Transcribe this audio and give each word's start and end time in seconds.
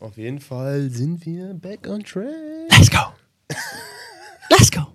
auf 0.00 0.16
jeden 0.16 0.40
Fall 0.40 0.90
sind 0.90 1.24
wir 1.26 1.54
back 1.54 1.86
on 1.86 2.02
track. 2.02 2.26
Let's 2.70 2.90
go. 2.90 2.98
Let's 4.50 4.70
go. 4.70 4.86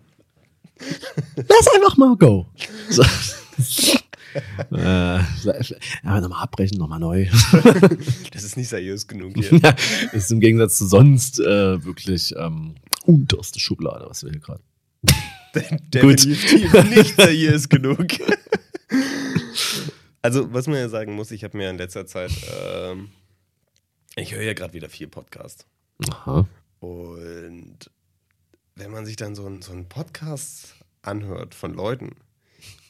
Lass 1.35 1.67
einfach 1.74 1.97
mal 1.97 2.15
go. 2.17 2.47
So. 2.89 3.03
äh, 4.76 5.20
ja, 5.20 6.21
nochmal 6.21 6.44
abbrechen, 6.44 6.78
nochmal 6.78 6.99
neu. 6.99 7.28
Das 8.33 8.44
ist 8.44 8.57
nicht 8.57 8.67
seriös 8.67 9.07
genug 9.07 9.33
hier. 9.35 9.60
Ja, 9.60 9.71
das 9.71 10.13
ist 10.13 10.31
im 10.31 10.39
Gegensatz 10.39 10.78
zu 10.78 10.88
sonst 10.88 11.40
äh, 11.40 11.83
wirklich 11.85 12.33
ähm, 12.37 12.76
unterste 13.06 13.60
Schublade, 13.60 14.06
was 14.10 14.24
wir 14.24 14.31
hier 14.31 14.42
gerade. 14.42 14.63
Definitiv 15.94 16.73
nicht 16.90 17.16
seriös 17.16 17.70
genug. 17.70 18.08
Also, 20.21 20.51
was 20.51 20.67
man 20.67 20.77
ja 20.77 20.90
sagen 20.90 21.13
muss, 21.13 21.31
ich 21.31 21.43
habe 21.43 21.55
mir 21.55 21.70
in 21.70 21.77
letzter 21.77 22.07
Zeit, 22.07 22.31
ähm, 22.67 23.09
ich 24.15 24.33
höre 24.33 24.43
ja 24.43 24.53
gerade 24.53 24.73
wieder 24.73 24.89
viel 24.89 25.07
Podcast. 25.07 25.65
Aha. 26.09 26.47
Und 26.79 27.91
wenn 28.75 28.91
man 28.91 29.05
sich 29.05 29.15
dann 29.15 29.35
so, 29.35 29.45
ein, 29.45 29.61
so 29.61 29.71
einen 29.71 29.89
Podcast 29.89 30.75
anhört 31.01 31.53
von 31.53 31.73
Leuten, 31.73 32.15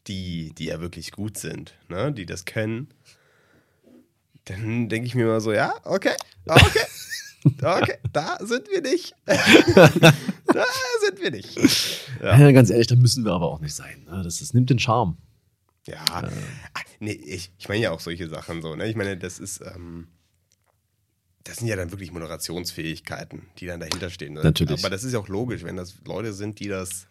die, 0.08 0.54
die 0.56 0.66
ja 0.66 0.80
wirklich 0.80 1.12
gut 1.12 1.38
sind, 1.38 1.74
ne, 1.90 2.12
die 2.12 2.26
das 2.26 2.46
können, 2.46 2.90
dann 4.46 4.90
denke 4.90 5.08
ich 5.08 5.16
mir 5.16 5.24
immer 5.24 5.42
so, 5.42 5.52
ja, 5.52 5.74
okay, 5.84 6.16
okay, 6.46 6.86
okay, 7.62 7.98
da 8.14 8.38
sind 8.42 8.70
wir 8.70 8.82
nicht. 8.82 9.16
da 9.26 10.66
sind 11.02 11.22
wir 11.22 11.32
nicht. 11.32 11.58
Ja. 12.22 12.38
ja. 12.38 12.52
ganz 12.52 12.70
ehrlich, 12.70 12.88
da 12.88 12.96
müssen 12.96 13.26
wir 13.26 13.32
aber 13.32 13.48
auch 13.48 13.60
nicht 13.60 13.74
sein. 13.74 14.04
Ne? 14.06 14.22
Das, 14.24 14.40
das 14.40 14.54
nimmt 14.54 14.70
den 14.70 14.80
Charme. 14.80 15.18
Ja, 15.88 16.22
äh. 16.22 16.30
nee, 17.00 17.12
ich, 17.12 17.52
ich 17.58 17.68
meine 17.68 17.82
ja 17.82 17.92
auch 17.92 18.00
solche 18.00 18.28
Sachen 18.28 18.62
so, 18.62 18.76
ne? 18.76 18.88
Ich 18.88 18.96
meine, 18.96 19.18
das 19.18 19.40
ist, 19.40 19.62
ähm, 19.62 20.08
das 21.46 21.58
sind 21.58 21.68
ja 21.68 21.76
dann 21.76 21.92
wirklich 21.92 22.12
Moderationsfähigkeiten, 22.12 23.44
die 23.60 23.68
dann 23.68 23.80
dahinter 23.80 24.10
stehen. 24.10 24.34
Ne? 24.34 24.42
Natürlich. 24.44 24.80
Aber 24.80 24.90
das 24.90 25.04
ist 25.04 25.14
ja 25.14 25.20
auch 25.20 25.28
logisch, 25.28 25.64
wenn 25.64 25.78
das 25.78 25.96
Leute 26.04 26.34
sind, 26.34 26.60
die 26.60 26.68
das, 26.68 27.08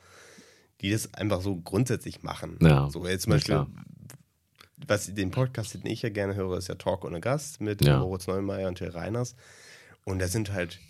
die 0.80 0.90
das 0.90 1.14
einfach 1.14 1.40
so 1.40 1.56
grundsätzlich 1.56 2.22
machen. 2.22 2.58
Ja. 2.60 2.90
So 2.90 3.06
jetzt 3.06 3.22
zum 3.22 3.32
Beispiel, 3.32 3.64
was 4.86 5.14
den 5.14 5.30
Podcast, 5.30 5.74
den 5.74 5.86
ich 5.86 6.02
ja 6.02 6.08
gerne 6.08 6.34
höre, 6.34 6.58
ist 6.58 6.68
ja 6.68 6.74
Talk 6.74 7.04
ohne 7.04 7.20
Gast 7.20 7.60
mit 7.60 7.84
Ja. 7.84 8.00
Moritz 8.00 8.26
Neumeier 8.26 8.68
und 8.68 8.76
Till 8.76 8.90
Reiners. 8.90 9.36
Und 10.04 10.18
das 10.18 10.32
sind 10.32 10.52
halt 10.52 10.80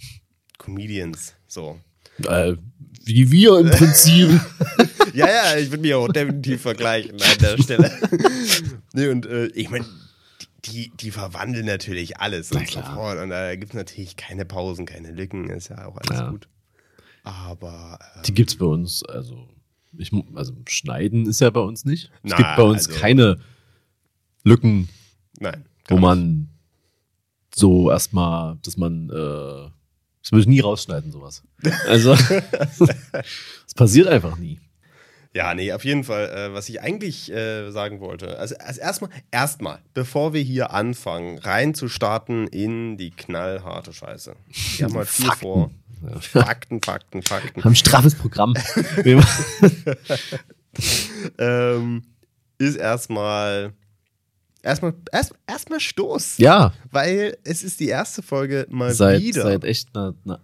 Comedians, 0.56 1.34
so. 1.46 1.78
Äh, 2.26 2.54
wie 3.04 3.30
wir 3.30 3.58
im 3.58 3.70
Prinzip. 3.70 4.40
Ja, 5.12 5.28
ja, 5.28 5.56
ich 5.58 5.70
würde 5.70 5.82
mich 5.82 5.94
auch 5.94 6.08
definitiv 6.08 6.62
vergleichen 6.62 7.12
an 7.12 7.38
der 7.40 7.62
Stelle. 7.62 7.92
nee, 8.94 9.06
und 9.06 9.26
äh, 9.26 9.46
ich 9.54 9.70
meine, 9.70 9.84
die, 10.66 10.90
die 10.96 11.10
verwandeln 11.10 11.66
natürlich 11.66 12.18
alles 12.18 12.50
Na 12.50 12.60
und 12.60 12.66
so 12.70 12.80
klar. 12.80 12.94
fort. 12.94 13.18
Und 13.18 13.30
da 13.30 13.54
gibt 13.56 13.72
es 13.72 13.76
natürlich 13.76 14.16
keine 14.16 14.44
Pausen, 14.44 14.86
keine 14.86 15.10
Lücken, 15.10 15.48
ist 15.50 15.68
ja 15.68 15.86
auch 15.86 15.96
alles 15.96 16.18
Ja. 16.20 16.30
gut. 16.30 16.48
Aber 17.22 17.98
äh, 18.16 18.22
Die 18.22 18.34
gibt's 18.34 18.56
bei 18.56 18.66
uns, 18.66 19.02
also, 19.04 19.48
ich, 19.96 20.10
also 20.34 20.52
Schneiden 20.68 21.26
ist 21.26 21.40
ja 21.40 21.50
bei 21.50 21.60
uns 21.60 21.84
nicht. 21.84 22.10
Es 22.22 22.30
Na, 22.32 22.36
gibt 22.36 22.56
bei 22.56 22.62
uns 22.62 22.88
also- 22.88 23.00
keine 23.00 23.40
Lücken, 24.42 24.88
nein. 25.38 25.64
wo 25.88 25.96
man 25.98 26.48
so 27.54 27.90
erstmal, 27.90 28.58
dass 28.62 28.76
man, 28.76 29.08
äh, 29.10 29.70
das 30.22 30.32
würde 30.32 30.40
ich 30.40 30.46
nie 30.46 30.60
rausschneiden, 30.60 31.12
sowas. 31.12 31.42
Also, 31.86 32.12
es 33.66 33.74
passiert 33.74 34.08
einfach 34.08 34.36
nie. 34.38 34.60
Ja, 35.34 35.52
nee, 35.52 35.72
auf 35.72 35.84
jeden 35.84 36.04
Fall, 36.04 36.28
äh, 36.28 36.54
was 36.54 36.68
ich 36.68 36.80
eigentlich 36.80 37.30
äh, 37.32 37.70
sagen 37.72 37.98
wollte. 37.98 38.38
Also, 38.38 38.54
also 38.58 38.80
erstmal, 38.80 39.10
erstmal, 39.32 39.80
bevor 39.92 40.32
wir 40.32 40.40
hier 40.40 40.70
anfangen, 40.70 41.38
reinzustarten 41.38 42.46
in 42.46 42.96
die 42.96 43.10
knallharte 43.10 43.92
Scheiße. 43.92 44.36
Wir 44.76 44.86
haben 44.86 44.94
halt 44.94 45.08
viel 45.08 45.26
Fakten. 45.26 45.42
vor. 45.42 45.70
Fakten, 46.20 46.82
Fakten, 46.82 47.22
Fakten. 47.22 47.64
Haben 47.64 47.72
ein 47.72 47.76
straffes 47.76 48.14
Programm. 48.14 48.54
ähm, 51.38 52.02
ist 52.58 52.76
erstmal 52.76 53.72
erstmal 54.62 54.94
erst, 55.12 55.34
erstmal 55.46 55.80
Stoß. 55.80 56.38
ja, 56.38 56.72
Weil 56.90 57.38
es 57.42 57.62
ist 57.62 57.80
die 57.80 57.88
erste 57.88 58.22
Folge 58.22 58.66
mal 58.70 58.92
seit, 58.92 59.20
wieder. 59.20 59.42
seit 59.42 59.64
echt 59.64 59.88
na, 59.94 60.14
na, 60.24 60.40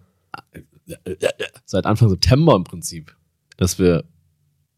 seit 1.65 1.85
Anfang 1.85 2.09
September 2.09 2.55
im 2.55 2.63
Prinzip, 2.63 3.15
dass 3.57 3.79
wir 3.79 4.03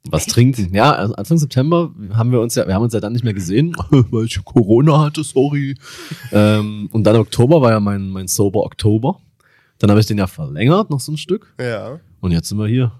was 0.09 0.25
trinken. 0.25 0.73
Ja, 0.75 0.91
also 0.93 1.15
Anfang 1.15 1.37
September 1.37 1.93
haben 2.13 2.31
wir 2.31 2.41
uns 2.41 2.55
ja, 2.55 2.67
wir 2.67 2.73
haben 2.75 2.83
uns 2.83 2.93
ja 2.93 2.99
dann 2.99 3.13
nicht 3.13 3.23
mehr 3.23 3.33
gesehen, 3.33 3.73
weil 3.89 4.25
ich 4.25 4.43
Corona 4.43 4.99
hatte, 4.99 5.23
sorry. 5.23 5.75
ähm, 6.31 6.89
und 6.91 7.03
dann 7.05 7.15
Oktober 7.15 7.61
war 7.61 7.71
ja 7.71 7.79
mein, 7.79 8.09
mein 8.09 8.27
Sober 8.27 8.63
Oktober. 8.63 9.19
Dann 9.79 9.89
habe 9.89 9.99
ich 9.99 10.05
den 10.05 10.17
ja 10.17 10.27
verlängert, 10.27 10.89
noch 10.89 10.99
so 10.99 11.11
ein 11.11 11.17
Stück. 11.17 11.53
ja, 11.59 11.99
Und 12.21 12.31
jetzt 12.31 12.49
sind 12.49 12.57
wir 12.57 12.67
hier 12.67 12.91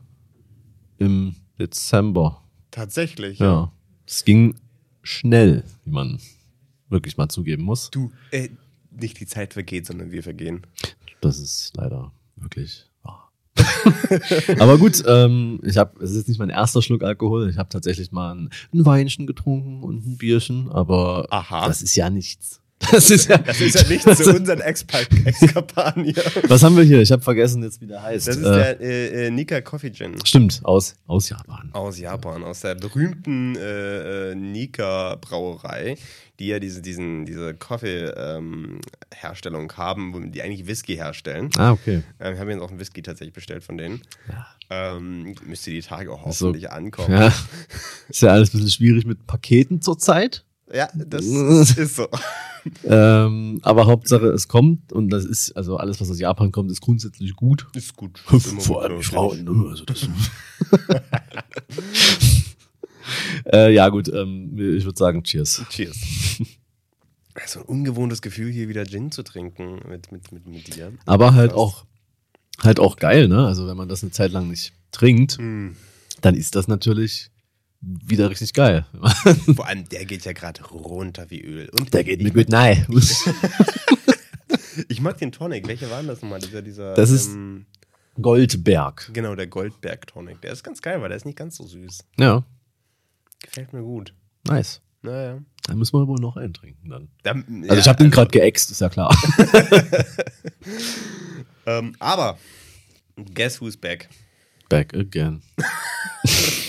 im 0.97 1.35
Dezember. 1.59 2.41
tatsächlich. 2.71 3.39
Ja. 3.39 3.71
Es 4.07 4.25
ging 4.25 4.55
schnell, 5.01 5.63
wie 5.85 5.91
man 5.91 6.19
wirklich 6.89 7.17
mal 7.17 7.29
zugeben 7.29 7.63
muss. 7.63 7.89
Du, 7.91 8.11
äh, 8.31 8.49
nicht 8.91 9.19
die 9.19 9.25
Zeit 9.25 9.53
vergeht, 9.53 9.85
sondern 9.85 10.11
wir 10.11 10.23
vergehen. 10.23 10.61
Das 11.21 11.39
ist 11.39 11.71
leider 11.75 12.11
wirklich. 12.35 12.89
Aber 14.59 14.77
gut, 14.77 15.03
ähm, 15.07 15.59
ich 15.63 15.77
habe, 15.77 16.03
es 16.03 16.11
ist 16.11 16.17
jetzt 16.17 16.27
nicht 16.27 16.39
mein 16.39 16.49
erster 16.49 16.81
Schluck 16.81 17.03
Alkohol. 17.03 17.49
Ich 17.49 17.57
habe 17.57 17.69
tatsächlich 17.69 18.11
mal 18.11 18.33
ein, 18.33 18.49
ein 18.73 18.85
Weinchen 18.85 19.27
getrunken 19.27 19.83
und 19.83 20.05
ein 20.05 20.17
Bierchen, 20.17 20.69
aber 20.71 21.27
Aha. 21.29 21.67
das 21.67 21.81
ist 21.81 21.95
ja 21.95 22.09
nichts. 22.09 22.62
Das 22.91 23.09
ist 23.09 23.29
ja, 23.29 23.37
Das 23.37 23.59
ist 23.61 23.75
ja 23.75 23.87
nicht 23.87 24.03
zu 24.03 24.35
unseren 24.35 24.61
Expa- 24.61 25.07
Exkapan 25.25 26.03
hier. 26.05 26.23
Was 26.47 26.63
haben 26.63 26.75
wir 26.77 26.83
hier? 26.83 27.01
Ich 27.01 27.11
habe 27.11 27.21
vergessen 27.21 27.63
jetzt, 27.63 27.81
wie 27.81 27.87
der 27.87 28.01
heißt. 28.03 28.27
Das 28.27 28.37
ist 28.37 28.43
äh, 28.45 28.51
der 28.51 28.81
äh, 28.81 29.27
äh, 29.27 29.31
Nika 29.31 29.61
Coffee 29.61 29.91
Gin. 29.91 30.15
Stimmt, 30.25 30.59
aus, 30.63 30.95
aus 31.07 31.29
Japan. 31.29 31.69
Aus 31.73 31.97
Japan, 31.99 32.43
aus 32.43 32.61
der 32.61 32.75
berühmten 32.75 33.55
äh, 33.55 34.31
äh, 34.31 34.35
Nika 34.35 35.15
Brauerei, 35.21 35.97
die 36.39 36.47
ja 36.47 36.59
diese, 36.59 36.81
diesen, 36.81 37.25
diese 37.25 37.53
Kaffee-Herstellung 37.53 39.71
haben, 39.77 40.13
wo 40.13 40.19
die 40.19 40.41
eigentlich 40.41 40.67
Whisky 40.67 40.95
herstellen. 40.95 41.49
Ah, 41.57 41.71
okay. 41.71 42.03
Äh, 42.19 42.31
wir 42.33 42.39
haben 42.39 42.49
jetzt 42.49 42.61
auch 42.61 42.69
einen 42.69 42.79
Whisky 42.79 43.01
tatsächlich 43.01 43.33
bestellt 43.33 43.63
von 43.63 43.77
denen. 43.77 44.01
Ja. 44.29 44.47
Ähm, 44.97 45.35
müsste 45.45 45.71
die 45.71 45.81
Tage 45.81 46.11
auch 46.11 46.25
Ist 46.27 46.39
so- 46.39 46.47
hoffentlich 46.47 46.71
ankommen. 46.71 47.11
Ja, 47.13 47.33
ist 48.09 48.21
ja 48.21 48.29
alles 48.29 48.49
ein 48.49 48.57
bisschen 48.57 48.71
schwierig 48.71 49.05
mit 49.05 49.25
Paketen 49.27 49.81
zurzeit. 49.81 50.43
Ja, 50.73 50.89
das 50.93 51.25
ist 51.77 51.95
so. 51.95 52.07
Ähm, 52.85 53.59
aber 53.61 53.87
Hauptsache, 53.87 54.27
es 54.27 54.47
kommt 54.47 54.93
und 54.93 55.09
das 55.09 55.25
ist, 55.25 55.51
also 55.51 55.75
alles, 55.75 55.99
was 55.99 56.09
aus 56.09 56.17
Japan 56.17 56.53
kommt, 56.53 56.71
ist 56.71 56.79
grundsätzlich 56.79 57.35
gut. 57.35 57.67
Ist 57.75 57.97
gut. 57.97 58.17
Vor 58.19 58.81
allem 58.81 58.99
die 58.99 59.03
Frauen, 59.03 59.43
ne? 59.43 59.65
Also 59.69 59.83
das 59.83 60.07
äh, 63.51 63.73
ja, 63.73 63.89
gut, 63.89 64.07
ähm, 64.07 64.57
ich 64.57 64.85
würde 64.85 64.97
sagen, 64.97 65.23
cheers. 65.23 65.61
Cheers. 65.69 65.97
So 67.47 67.59
ein 67.59 67.65
ungewohntes 67.65 68.21
Gefühl, 68.21 68.49
hier 68.49 68.69
wieder 68.69 68.85
Gin 68.85 69.11
zu 69.11 69.23
trinken 69.23 69.81
mit, 69.89 70.13
mit, 70.13 70.31
mit, 70.31 70.47
mit 70.47 70.73
dir. 70.73 70.93
Aber 71.05 71.33
halt 71.33 71.51
auch, 71.51 71.83
halt 72.61 72.79
auch 72.79 72.95
geil, 72.95 73.27
ne? 73.27 73.45
Also 73.45 73.67
wenn 73.67 73.75
man 73.75 73.89
das 73.89 74.03
eine 74.03 74.11
Zeit 74.11 74.31
lang 74.31 74.47
nicht 74.47 74.71
trinkt, 74.93 75.37
Hm. 75.37 75.75
dann 76.21 76.35
ist 76.35 76.55
das 76.55 76.69
natürlich 76.69 77.29
wieder 77.85 78.29
richtig 78.29 78.53
geil. 78.53 78.85
Vor 79.55 79.67
allem, 79.67 79.87
der 79.89 80.05
geht 80.05 80.23
ja 80.25 80.31
gerade 80.33 80.63
runter 80.65 81.29
wie 81.29 81.41
Öl. 81.41 81.69
Und 81.69 81.93
Der 81.93 82.03
geht 82.03 82.21
mir 82.23 82.31
gut 82.31 82.49
nein. 82.49 82.85
Ich 84.87 85.01
mag 85.01 85.17
den 85.17 85.31
Tonic. 85.31 85.67
Welche 85.67 85.89
waren 85.89 86.07
das 86.07 86.21
nochmal? 86.21 86.39
Dieser, 86.39 86.61
dieser, 86.61 86.93
Das 86.93 87.09
ist- 87.11 87.29
ähm, 87.33 87.65
Goldberg. 88.21 89.09
genau, 89.13 89.35
der 89.35 89.47
Goldberg 89.47 90.05
Tonic. 90.07 90.39
Der 90.41 90.51
ist 90.53 90.63
ganz 90.63 90.81
geil, 90.81 91.01
weil 91.01 91.09
der 91.09 91.17
ist 91.17 91.25
nicht 91.25 91.37
ganz 91.37 91.57
so 91.57 91.65
süß. 91.65 92.03
Ja, 92.19 92.43
Gefällt 93.41 93.73
mir 93.73 93.81
gut. 93.81 94.13
nice. 94.47 94.79
Naja. 95.01 95.39
Da 95.65 95.75
müssen 95.75 95.97
wir 95.99 96.07
wohl 96.07 96.19
noch 96.19 96.37
einen 96.37 96.53
trinken 96.53 96.89
dann. 96.89 97.09
Da, 97.23 97.31
Also 97.67 97.75
ich 97.81 97.87
habe 97.89 98.01
den 98.01 98.09
gerade 98.11 98.31
geäxt, 98.31 98.71
ist 98.71 98.79
ja 98.81 98.89
klar. 98.89 99.13
Ähm, 101.65 101.95
aber, 101.99 102.37
guess 103.33 103.61
who's 103.61 103.77
back? 103.77 104.09
Back 104.69 104.93
again. 104.93 105.41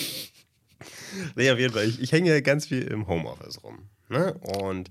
Nee, 1.34 1.50
auf 1.50 1.58
jeden 1.58 1.72
Fall. 1.72 1.84
Ich, 1.84 2.00
ich 2.00 2.12
hänge 2.12 2.40
ganz 2.42 2.66
viel 2.66 2.82
im 2.82 3.06
Homeoffice 3.06 3.62
rum. 3.62 3.88
Ne? 4.08 4.34
Und 4.34 4.90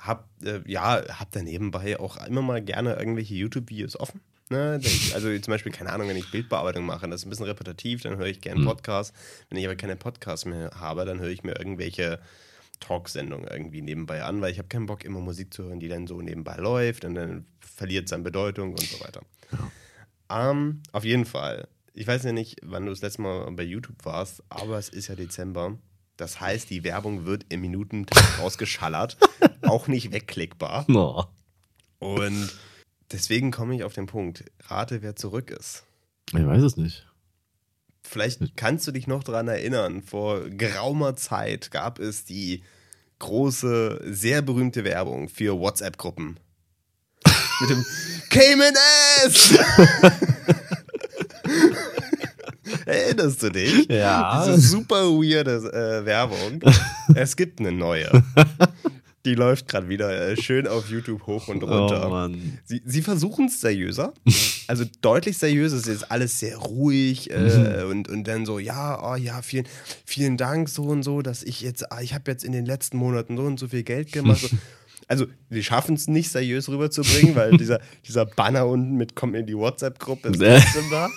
hab, 0.00 0.28
äh, 0.44 0.60
ja, 0.66 1.02
hab 1.20 1.30
da 1.32 1.42
nebenbei 1.42 1.98
auch 1.98 2.24
immer 2.26 2.42
mal 2.42 2.62
gerne 2.62 2.94
irgendwelche 2.94 3.34
YouTube-Videos 3.34 3.98
offen. 3.98 4.20
Ne? 4.50 4.80
Also 5.14 5.38
zum 5.38 5.52
Beispiel, 5.52 5.72
keine 5.72 5.90
Ahnung, 5.92 6.08
wenn 6.08 6.16
ich 6.16 6.30
Bildbearbeitung 6.30 6.84
mache, 6.84 7.08
das 7.08 7.22
ist 7.22 7.26
ein 7.26 7.30
bisschen 7.30 7.46
repetitiv, 7.46 8.02
dann 8.02 8.16
höre 8.18 8.26
ich 8.26 8.40
gerne 8.40 8.60
Mhm. 8.60 8.66
Podcasts. 8.66 9.16
Wenn 9.48 9.58
ich 9.58 9.64
aber 9.64 9.76
keine 9.76 9.96
Podcasts 9.96 10.44
mehr 10.44 10.70
habe, 10.78 11.04
dann 11.04 11.20
höre 11.20 11.30
ich 11.30 11.44
mir 11.44 11.56
irgendwelche 11.56 12.20
Talksendungen 12.80 13.48
irgendwie 13.48 13.80
nebenbei 13.80 14.22
an, 14.22 14.40
weil 14.42 14.52
ich 14.52 14.58
habe 14.58 14.68
keinen 14.68 14.86
Bock, 14.86 15.04
immer 15.04 15.20
Musik 15.20 15.54
zu 15.54 15.64
hören, 15.64 15.80
die 15.80 15.88
dann 15.88 16.06
so 16.06 16.20
nebenbei 16.20 16.56
läuft 16.56 17.04
und 17.04 17.14
dann 17.14 17.46
verliert 17.60 18.06
es 18.06 18.12
an 18.12 18.22
Bedeutung 18.22 18.70
und 18.72 18.80
so 18.82 19.00
weiter. 19.02 19.22
Ähm, 20.28 20.82
auf 20.92 21.04
jeden 21.04 21.24
Fall. 21.24 21.68
Ich 21.94 22.06
weiß 22.06 22.24
ja 22.24 22.32
nicht, 22.32 22.58
wann 22.62 22.84
du 22.84 22.90
das 22.90 23.02
letzte 23.02 23.22
Mal 23.22 23.50
bei 23.52 23.62
YouTube 23.62 24.04
warst, 24.04 24.42
aber 24.48 24.78
es 24.78 24.88
ist 24.88 25.08
ja 25.08 25.14
Dezember. 25.14 25.78
Das 26.16 26.40
heißt, 26.40 26.70
die 26.70 26.84
Werbung 26.84 27.24
wird 27.24 27.46
im 27.48 27.60
Minutentakt 27.60 28.38
rausgeschallert. 28.38 29.16
auch 29.62 29.88
nicht 29.88 30.12
wegklickbar. 30.12 30.84
No. 30.88 31.26
Und 31.98 32.52
Deswegen 33.12 33.50
komme 33.52 33.76
ich 33.76 33.84
auf 33.84 33.92
den 33.92 34.06
Punkt. 34.06 34.44
Rate, 34.66 35.02
wer 35.02 35.14
zurück 35.14 35.50
ist. 35.50 35.84
Ich 36.32 36.44
weiß 36.44 36.62
es 36.62 36.76
nicht. 36.76 37.06
Vielleicht 38.02 38.56
kannst 38.56 38.86
du 38.88 38.92
dich 38.92 39.06
noch 39.06 39.22
daran 39.22 39.46
erinnern, 39.46 40.02
vor 40.02 40.48
geraumer 40.50 41.14
Zeit 41.14 41.70
gab 41.70 42.00
es 42.00 42.24
die 42.24 42.64
große, 43.20 44.00
sehr 44.04 44.42
berühmte 44.42 44.82
Werbung 44.84 45.28
für 45.28 45.58
WhatsApp-Gruppen. 45.58 46.40
Mit 47.60 47.70
dem 47.70 47.84
Cayman 48.30 48.74
S! 49.24 49.58
Erinnerst 52.86 53.42
du 53.42 53.50
dich? 53.50 53.86
Ja. 53.88 54.44
Diese 54.46 54.60
super 54.60 55.04
weirde 55.10 55.72
äh, 55.72 56.04
Werbung. 56.04 56.60
Es 57.14 57.36
gibt 57.36 57.60
eine 57.60 57.70
neue. 57.70 58.10
Die 59.24 59.34
läuft 59.34 59.68
gerade 59.68 59.88
wieder 59.88 60.10
äh, 60.10 60.40
schön 60.40 60.66
auf 60.66 60.90
YouTube 60.90 61.26
hoch 61.26 61.48
und 61.48 61.62
runter. 61.62 62.06
Oh 62.06 62.10
Mann. 62.10 62.58
Sie, 62.64 62.82
sie 62.84 63.02
versuchen 63.02 63.46
es 63.46 63.60
seriöser. 63.60 64.12
Also 64.66 64.84
deutlich 65.00 65.38
seriöser. 65.38 65.76
Es 65.76 65.86
ist 65.86 66.10
alles 66.10 66.38
sehr 66.38 66.56
ruhig 66.56 67.30
äh, 67.30 67.84
und, 67.88 68.08
und 68.08 68.28
dann 68.28 68.44
so, 68.44 68.58
ja, 68.58 69.02
oh 69.02 69.16
ja, 69.16 69.40
vielen, 69.42 69.66
vielen 70.04 70.36
Dank 70.36 70.68
so 70.68 70.84
und 70.84 71.02
so, 71.02 71.22
dass 71.22 71.42
ich 71.42 71.62
jetzt, 71.62 71.90
ah, 71.92 72.00
ich 72.02 72.14
habe 72.14 72.30
jetzt 72.30 72.44
in 72.44 72.52
den 72.52 72.66
letzten 72.66 72.96
Monaten 72.98 73.36
so 73.36 73.44
und 73.44 73.58
so 73.58 73.68
viel 73.68 73.82
Geld 73.82 74.12
gemacht. 74.12 74.40
So. 74.40 74.48
Also, 75.06 75.26
die 75.50 75.62
schaffen 75.62 75.96
es 75.96 76.08
nicht 76.08 76.30
seriös 76.30 76.66
rüberzubringen, 76.70 77.36
weil 77.36 77.50
dieser, 77.58 77.78
dieser 78.06 78.24
Banner 78.24 78.66
unten 78.66 78.96
mit 78.96 79.14
kommt 79.14 79.36
in 79.36 79.44
die 79.44 79.54
WhatsApp-Gruppe 79.54 80.28
ist 80.28 80.40
trotzdem 80.40 80.90
da. 80.90 81.08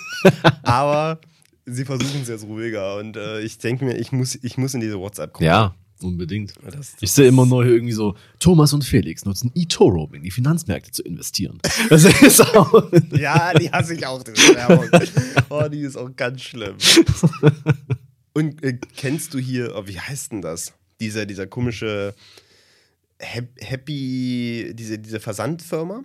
Aber 0.62 1.20
sie 1.70 1.84
versuchen 1.84 2.22
es 2.22 2.28
jetzt 2.28 2.44
ruhiger 2.44 2.96
und 2.96 3.16
äh, 3.16 3.40
ich 3.40 3.58
denke 3.58 3.84
mir, 3.84 3.96
ich 3.98 4.12
muss, 4.12 4.38
ich 4.42 4.56
muss 4.58 4.74
in 4.74 4.80
diese 4.80 4.98
WhatsApp-Gruppe. 4.98 5.44
Ja, 5.44 5.74
unbedingt. 6.02 6.54
Das- 6.64 6.94
Ich 7.00 7.12
sehe 7.12 7.28
immer 7.28 7.46
neu 7.46 7.64
irgendwie 7.66 7.92
so, 7.92 8.14
Thomas 8.38 8.72
und 8.72 8.84
Felix 8.84 9.24
nutzen 9.24 9.50
eToro, 9.54 10.04
um 10.04 10.14
in 10.14 10.22
die 10.22 10.30
Finanzmärkte 10.30 10.90
zu 10.92 11.02
investieren. 11.02 11.58
Das 11.90 12.04
ist 12.04 12.40
auch. 12.40 12.90
Ja, 13.12 13.52
die 13.54 13.70
hasse 13.70 13.94
ich 13.94 14.06
auch, 14.06 14.22
diese 14.22 14.54
Werbung. 14.54 14.88
Oh, 15.50 15.68
die 15.68 15.80
ist 15.80 15.96
auch 15.96 16.10
ganz 16.16 16.42
schlimm. 16.42 16.76
Und 18.34 18.62
äh, 18.62 18.78
kennst 18.96 19.34
du 19.34 19.38
hier, 19.38 19.74
oh, 19.76 19.86
wie 19.86 19.98
heißt 19.98 20.32
denn 20.32 20.42
das? 20.42 20.72
Dieser, 21.00 21.26
dieser 21.26 21.46
komische 21.46 22.14
Hap- 23.20 23.58
Happy, 23.60 24.72
diese, 24.74 24.98
diese 24.98 25.18
Versandfirma, 25.20 26.04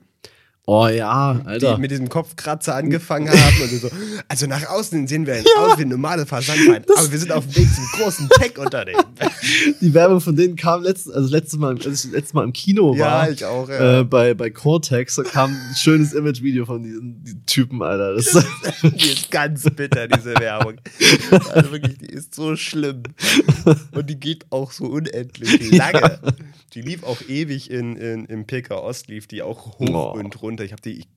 Oh 0.66 0.88
ja, 0.88 1.34
die 1.34 1.46
Alter. 1.46 1.78
mit 1.78 1.92
diesem 1.92 2.08
Kopfkratzer 2.08 2.74
angefangen 2.76 3.30
haben 3.30 3.62
und 3.64 3.70
so. 3.82 3.90
Also 4.30 4.48
nach 4.48 4.66
außen 4.70 5.08
sehen 5.08 5.28
wir 5.28 5.44
aus 5.58 5.78
wie 5.78 5.84
normale 5.84 6.26
Versandverein, 6.26 6.86
aber 6.98 7.12
wir 7.12 7.20
sind 7.20 7.34
auf 7.34 7.46
dem 7.46 7.56
Weg 7.58 7.68
zum 7.76 7.86
großen 8.00 8.30
Tech-Unternehmen. 8.30 9.04
Die 9.82 9.94
Werbung 9.94 10.22
von 10.22 10.38
denen 10.38 10.56
kam 10.56 10.84
letztes, 10.84 11.12
also 11.12 11.30
letztes 11.30 11.60
Mal, 11.60 11.76
als 11.84 12.06
ich 12.06 12.12
letztes 12.14 12.34
Mal 12.34 12.46
im 12.46 12.54
Kino 12.54 12.96
Ja, 12.96 13.06
war. 13.06 13.30
ich 13.30 13.44
auch, 13.44 13.68
ja. 13.68 14.00
Äh, 14.00 14.04
bei, 14.06 14.34
bei 14.36 14.50
Cortex 14.52 15.20
kam 15.34 15.52
ein 15.52 15.76
schönes 15.76 16.14
Imagevideo 16.14 16.66
von 16.66 16.82
diesen, 16.82 17.22
diesen 17.26 17.46
Typen, 17.46 17.82
Alter. 17.84 18.16
Das, 18.16 18.32
Die 18.84 19.10
ist 19.12 19.32
ganz 19.32 19.64
bitter, 19.76 20.08
diese 20.08 20.34
Werbung. 20.36 20.76
Also 21.54 21.72
wirklich, 21.74 21.98
die 21.98 22.06
ist 22.14 22.34
so 22.36 22.56
schlimm. 22.56 23.04
Und 23.92 24.10
die 24.10 24.18
geht 24.18 24.46
auch 24.50 24.72
so 24.72 24.86
unendlich 24.86 25.72
lange. 25.78 26.20
Die 26.74 26.82
lief 26.82 27.04
auch 27.04 27.22
ewig 27.28 27.70
in, 27.70 27.98
in, 27.98 28.26
im 28.26 28.48
PK 28.48 28.78
Ost, 28.78 29.08
lief 29.10 29.28
die 29.28 29.42
auch 29.44 29.78
hoch 29.78 29.90
Oh. 29.94 30.18
und 30.18 30.42
runter. 30.42 30.53
Ich 30.62 30.72
habe 30.72 30.82
die, 30.82 31.00
ich, 31.00 31.08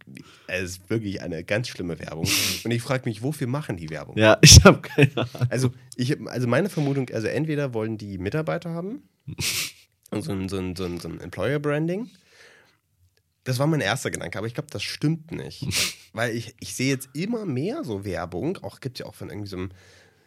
es 0.47 0.63
ist 0.63 0.91
wirklich 0.91 1.21
eine 1.23 1.45
ganz 1.45 1.69
schlimme 1.69 1.99
Werbung. 1.99 2.27
Und 2.65 2.71
ich 2.71 2.83
frage 2.83 3.09
mich, 3.09 3.23
wofür 3.23 3.47
machen 3.47 3.77
die 3.77 3.91
Werbung? 3.91 4.17
ja, 4.17 4.39
ich 4.41 4.65
habe 4.65 4.81
keine 4.81 5.11
Ahnung. 5.17 5.49
Also, 5.49 5.73
ich, 5.97 6.21
also 6.29 6.47
meine 6.47 6.69
Vermutung, 6.69 7.11
also 7.11 7.27
entweder 7.27 7.75
wollen 7.75 7.99
die 7.99 8.19
Mitarbeiter 8.19 8.71
haben, 8.71 9.09
so 10.11 10.33
ein, 10.33 10.49
so 10.49 10.59
ein, 10.59 10.77
so 10.77 10.85
ein, 10.85 11.01
so 11.01 11.09
ein 11.09 11.21
Employer-Branding. 11.21 12.11
Das 13.45 13.59
war 13.59 13.67
mein 13.69 13.81
erster 13.81 14.11
Gedanke, 14.11 14.39
aber 14.39 14.49
ich 14.49 14.55
glaube, 14.55 14.71
das 14.71 14.83
stimmt 14.83 15.31
nicht. 15.31 15.65
Weil 16.13 16.35
ich, 16.35 16.55
ich 16.61 16.75
sehe 16.75 16.89
jetzt 16.89 17.09
immer 17.13 17.47
mehr 17.47 17.85
so 17.85 18.05
Werbung, 18.05 18.59
auch 18.63 18.81
gibt 18.81 18.99
ja 18.99 19.07
auch 19.07 19.15
von 19.15 19.31
irgendwie 19.31 19.49
so 19.49 19.57
einem, 19.57 19.71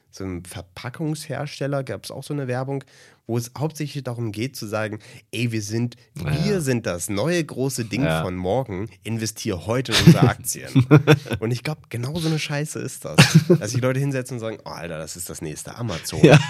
so 0.09 0.23
einem 0.23 0.45
Verpackungshersteller, 0.45 1.83
gab 1.83 2.05
es 2.05 2.11
auch 2.11 2.23
so 2.23 2.33
eine 2.33 2.47
Werbung, 2.47 2.83
wo 3.29 3.37
es 3.37 3.51
hauptsächlich 3.55 4.03
darum 4.03 4.31
geht 4.31 4.55
zu 4.55 4.65
sagen, 4.65 4.97
ey, 5.31 5.51
wir 5.51 5.61
sind, 5.61 5.97
Ja. 6.17 6.45
wir 6.45 6.61
sind 6.61 6.87
das 6.87 7.09
neue 7.09 7.43
große 7.43 7.85
Ding 7.85 8.03
Ja. 8.03 8.23
von 8.23 8.35
morgen, 8.35 8.89
investier 9.03 9.67
heute 9.67 9.91
in 9.91 9.99
unsere 10.07 10.27
Aktien. 10.27 10.87
und 11.39 11.51
ich 11.51 11.61
glaube, 11.63 11.81
genau 11.89 12.17
so 12.19 12.27
eine 12.27 12.39
Scheiße 12.39 12.79
ist 12.79 13.05
das. 13.05 13.17
Dass 13.47 13.69
sich 13.71 13.81
Leute 13.81 13.99
hinsetzen 13.99 14.35
und 14.37 14.39
sagen, 14.41 14.57
oh 14.65 14.69
Alter, 14.69 14.97
das 14.97 15.15
ist 15.15 15.29
das 15.29 15.43
nächste 15.43 15.75
Amazon. 15.75 16.19
Ja. 16.23 16.39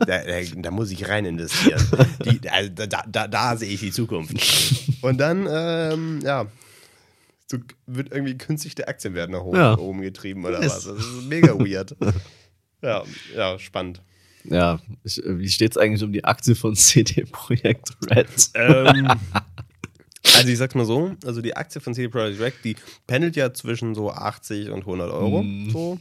Da, 0.00 0.18
da, 0.22 0.40
da 0.56 0.70
muss 0.70 0.90
ich 0.90 1.08
rein 1.08 1.24
investieren. 1.24 1.80
Die, 2.24 2.48
also 2.50 2.70
da, 2.74 2.86
da, 3.06 3.26
da 3.28 3.56
sehe 3.56 3.70
ich 3.70 3.80
die 3.80 3.90
Zukunft. 3.92 4.34
Und 5.02 5.18
dann, 5.18 5.46
ähm, 5.50 6.20
ja, 6.22 6.46
so 7.50 7.58
wird 7.86 8.12
irgendwie 8.12 8.36
künstlich 8.36 8.74
der 8.74 8.88
Aktienwert 8.88 9.30
nach 9.30 9.40
oben, 9.42 9.56
Ja. 9.56 9.78
oben 9.78 10.02
getrieben 10.02 10.44
oder 10.44 10.60
Yes. 10.62 10.72
was. 10.72 10.84
Das 10.84 10.98
ist 10.98 11.22
mega 11.28 11.54
weird. 11.58 11.96
Ja, 12.82 13.02
ja, 13.34 13.58
spannend. 13.58 14.02
Ja, 14.44 14.78
ich, 15.02 15.24
äh, 15.24 15.38
wie 15.38 15.48
steht's 15.48 15.76
eigentlich 15.76 16.02
um 16.02 16.12
die 16.12 16.24
Aktie 16.24 16.54
von 16.54 16.76
CD 16.76 17.24
Projekt 17.24 17.90
Red? 18.10 18.28
Ähm, 18.54 19.08
also 20.34 20.48
ich 20.48 20.58
sag's 20.58 20.74
mal 20.74 20.84
so, 20.84 21.14
also 21.24 21.40
die 21.40 21.56
Aktie 21.56 21.80
von 21.80 21.94
CD 21.94 22.08
Projekt 22.08 22.40
Red, 22.40 22.54
die 22.64 22.76
pendelt 23.06 23.36
ja 23.36 23.52
zwischen 23.52 23.94
so 23.94 24.10
80 24.10 24.70
und 24.70 24.80
100 24.80 25.10
Euro. 25.10 25.42
Mhm. 25.42 25.70
So. 25.70 25.98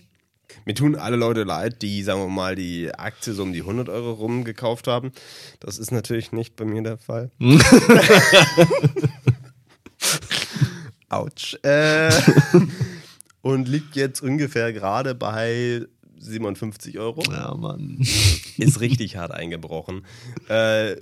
Mir 0.66 0.76
tun 0.76 0.96
alle 0.96 1.16
Leute 1.16 1.44
leid, 1.44 1.82
die, 1.82 2.04
sagen 2.04 2.20
wir 2.22 2.28
mal, 2.28 2.56
die 2.56 2.94
Aktie 2.94 3.34
so 3.34 3.42
um 3.44 3.54
die 3.54 3.62
100 3.62 3.90
Euro 3.90 4.12
rum 4.12 4.44
gekauft 4.44 4.88
haben. 4.88 5.12
Das 5.60 5.80
ist 5.80 5.92
natürlich 5.92 6.32
nicht 6.32 6.56
bei 6.56 6.66
mir 6.66 6.84
der 6.84 6.98
Fall. 6.98 7.32
Autsch. 11.10 11.58
Äh, 11.64 12.12
und 13.42 13.68
liegt 13.68 13.96
jetzt 13.96 14.22
ungefähr 14.22 14.72
gerade 14.74 15.16
bei 15.16 15.86
57 16.24 16.98
Euro 17.00 17.24
Ja, 17.32 17.54
Mann. 17.54 17.98
ist 18.58 18.80
richtig 18.80 19.18
hart 19.18 19.32
eingebrochen. 19.32 20.06
Äh, 20.48 20.96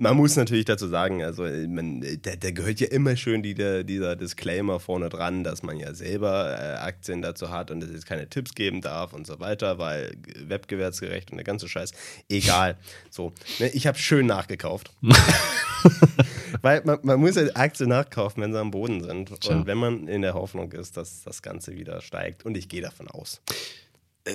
man 0.00 0.16
muss 0.16 0.36
natürlich 0.36 0.64
dazu 0.64 0.86
sagen, 0.86 1.24
also 1.24 1.44
äh, 1.44 1.66
man, 1.66 2.00
da, 2.22 2.36
da 2.36 2.50
gehört 2.52 2.78
ja 2.80 2.86
immer 2.86 3.16
schön 3.16 3.42
die, 3.42 3.54
der, 3.54 3.82
dieser 3.82 4.14
Disclaimer 4.14 4.78
vorne 4.78 5.08
dran, 5.08 5.42
dass 5.42 5.64
man 5.64 5.78
ja 5.78 5.92
selber 5.92 6.56
äh, 6.56 6.76
Aktien 6.78 7.20
dazu 7.20 7.50
hat 7.50 7.72
und 7.72 7.82
es 7.82 7.90
jetzt 7.90 8.06
keine 8.06 8.28
Tipps 8.28 8.54
geben 8.54 8.80
darf 8.80 9.12
und 9.12 9.26
so 9.26 9.40
weiter, 9.40 9.78
weil 9.78 10.16
wettbewerbsgerecht 10.38 11.32
und 11.32 11.36
der 11.38 11.44
ganze 11.44 11.68
Scheiß. 11.68 11.92
Egal. 12.28 12.78
So, 13.10 13.32
ne, 13.58 13.68
ich 13.70 13.88
habe 13.88 13.98
schön 13.98 14.26
nachgekauft. 14.26 14.92
weil 16.62 16.82
man, 16.84 17.00
man 17.02 17.18
muss 17.18 17.34
ja 17.34 17.48
Aktien 17.54 17.88
nachkaufen, 17.88 18.42
wenn 18.42 18.52
sie 18.52 18.60
am 18.60 18.70
Boden 18.70 19.02
sind. 19.02 19.40
Tja. 19.40 19.56
Und 19.56 19.66
wenn 19.66 19.78
man 19.78 20.06
in 20.06 20.22
der 20.22 20.34
Hoffnung 20.34 20.70
ist, 20.72 20.96
dass 20.96 21.24
das 21.24 21.42
Ganze 21.42 21.76
wieder 21.76 22.00
steigt. 22.02 22.44
Und 22.46 22.56
ich 22.56 22.68
gehe 22.68 22.82
davon 22.82 23.08
aus. 23.08 23.40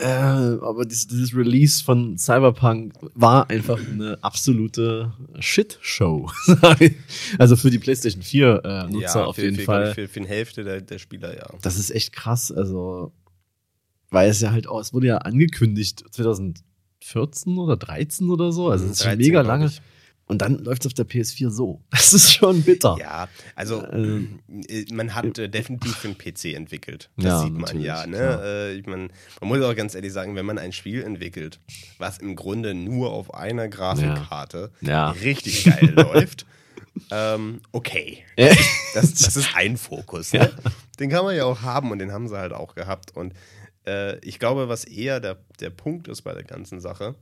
Äh, 0.01 0.05
aber 0.05 0.85
dieses, 0.85 1.07
dieses 1.07 1.35
Release 1.35 1.83
von 1.83 2.17
Cyberpunk 2.17 2.93
war 3.13 3.49
einfach 3.49 3.79
eine 3.79 4.17
absolute 4.21 5.13
Shit-Show. 5.39 6.29
also 7.37 7.55
für 7.55 7.69
die 7.69 7.79
PlayStation 7.79 8.23
4 8.23 8.61
äh, 8.63 8.91
Nutzer 8.91 9.27
auf 9.27 9.35
für, 9.35 9.43
jeden 9.43 9.57
für, 9.57 9.63
Fall. 9.63 9.93
Für, 9.93 10.07
für 10.07 10.19
eine 10.19 10.29
Hälfte 10.29 10.63
der, 10.63 10.81
der 10.81 10.97
Spieler, 10.97 11.35
ja. 11.35 11.47
Das 11.61 11.77
ist 11.77 11.91
echt 11.91 12.13
krass. 12.13 12.51
Also, 12.51 13.13
weil 14.09 14.29
es 14.29 14.41
ja 14.41 14.51
halt 14.51 14.67
auch, 14.67 14.79
es 14.79 14.93
wurde 14.93 15.07
ja 15.07 15.17
angekündigt 15.19 16.03
2014 16.11 17.57
oder 17.57 17.77
13 17.77 18.29
oder 18.29 18.51
so. 18.51 18.69
Also, 18.69 18.85
es 18.85 18.91
ist 18.91 19.03
schon 19.03 19.17
13, 19.17 19.25
mega 19.25 19.41
lange. 19.41 19.67
ich. 19.67 19.81
Und 20.33 20.39
dann 20.39 20.57
läuft 20.57 20.81
es 20.83 20.87
auf 20.87 20.93
der 20.93 21.05
PS4 21.07 21.49
so. 21.49 21.81
Das 21.91 22.11
ist 22.13 22.33
schon 22.33 22.63
bitter. 22.63 22.97
Ja, 22.99 23.29
also 23.55 23.83
Ähm, 23.91 24.39
äh, 24.67 24.85
man 24.91 25.13
hat 25.15 25.37
äh, 25.37 25.47
definitiv 25.47 25.95
für 25.95 26.07
einen 26.09 26.17
PC 26.17 26.55
entwickelt. 26.55 27.09
Das 27.17 27.25
Ja, 27.25 27.39
sieht 27.43 27.53
man 27.53 27.79
ja. 27.79 28.05
Ne? 28.07 28.41
Äh, 28.43 28.73
ich 28.73 28.85
mein, 28.87 29.11
man 29.39 29.47
muss 29.49 29.61
auch 29.61 29.75
ganz 29.75 29.95
ehrlich 29.95 30.11
sagen, 30.11 30.35
wenn 30.35 30.45
man 30.45 30.57
ein 30.57 30.71
Spiel 30.73 31.03
entwickelt, 31.03 31.59
was 31.99 32.17
im 32.17 32.35
Grunde 32.35 32.73
nur 32.73 33.11
auf 33.13 33.33
einer 33.33 33.67
Grafikkarte 33.69 34.71
Ja. 34.81 35.11
richtig 35.11 35.63
geil 35.65 35.89
läuft, 35.95 36.45
ähm, 37.11 37.61
okay. 37.71 38.23
Das, 38.93 39.13
das 39.15 39.35
ist 39.35 39.55
ein 39.55 39.77
Fokus. 39.77 40.33
Ne? 40.33 40.51
Den 40.99 41.09
kann 41.09 41.23
man 41.25 41.35
ja 41.35 41.45
auch 41.45 41.61
haben 41.61 41.91
und 41.91 41.99
den 41.99 42.11
haben 42.11 42.27
sie 42.27 42.37
halt 42.37 42.53
auch 42.53 42.75
gehabt. 42.75 43.15
Und 43.15 43.33
äh, 43.87 44.17
ich 44.19 44.39
glaube, 44.39 44.69
was 44.69 44.83
eher 44.83 45.19
der, 45.19 45.37
der 45.59 45.69
Punkt 45.71 46.07
ist 46.07 46.21
bei 46.23 46.33
der 46.33 46.43
ganzen 46.43 46.79
Sache, 46.81 47.15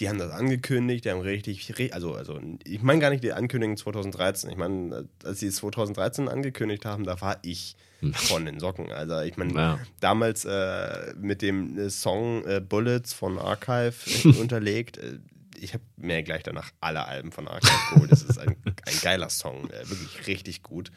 die 0.00 0.08
haben 0.08 0.18
das 0.18 0.32
angekündigt, 0.32 1.04
die 1.04 1.10
haben 1.10 1.20
richtig, 1.20 1.72
also, 1.94 2.14
also 2.14 2.40
ich 2.66 2.82
meine 2.82 3.00
gar 3.00 3.10
nicht 3.10 3.22
die 3.22 3.32
Ankündigung 3.32 3.76
2013. 3.76 4.50
Ich 4.50 4.56
meine, 4.56 5.08
als 5.22 5.40
sie 5.40 5.46
es 5.46 5.56
2013 5.56 6.28
angekündigt 6.28 6.84
haben, 6.84 7.04
da 7.04 7.20
war 7.20 7.38
ich 7.42 7.76
von 8.12 8.44
den 8.44 8.58
Socken. 8.58 8.90
Also 8.90 9.20
ich 9.20 9.36
meine, 9.36 9.54
Ja. 9.54 9.78
damals 10.00 10.44
äh, 10.44 11.14
mit 11.16 11.42
dem 11.42 11.78
äh, 11.78 11.90
Song 11.90 12.44
äh, 12.44 12.60
Bullets 12.60 13.12
von 13.12 13.38
Archive 13.38 13.94
unterlegt. 14.40 14.98
Äh, 14.98 15.18
ich 15.60 15.72
habe 15.72 15.84
mir 15.96 16.22
gleich 16.24 16.42
danach 16.42 16.72
alle 16.80 17.06
Alben 17.06 17.30
von 17.30 17.46
Archive 17.46 17.72
geholt. 17.94 18.10
Das 18.12 18.22
ist 18.22 18.38
ein, 18.38 18.56
ein 18.64 18.98
geiler 19.00 19.30
Song, 19.30 19.70
äh, 19.70 19.88
wirklich 19.88 20.26
richtig 20.26 20.62
gut. 20.64 20.90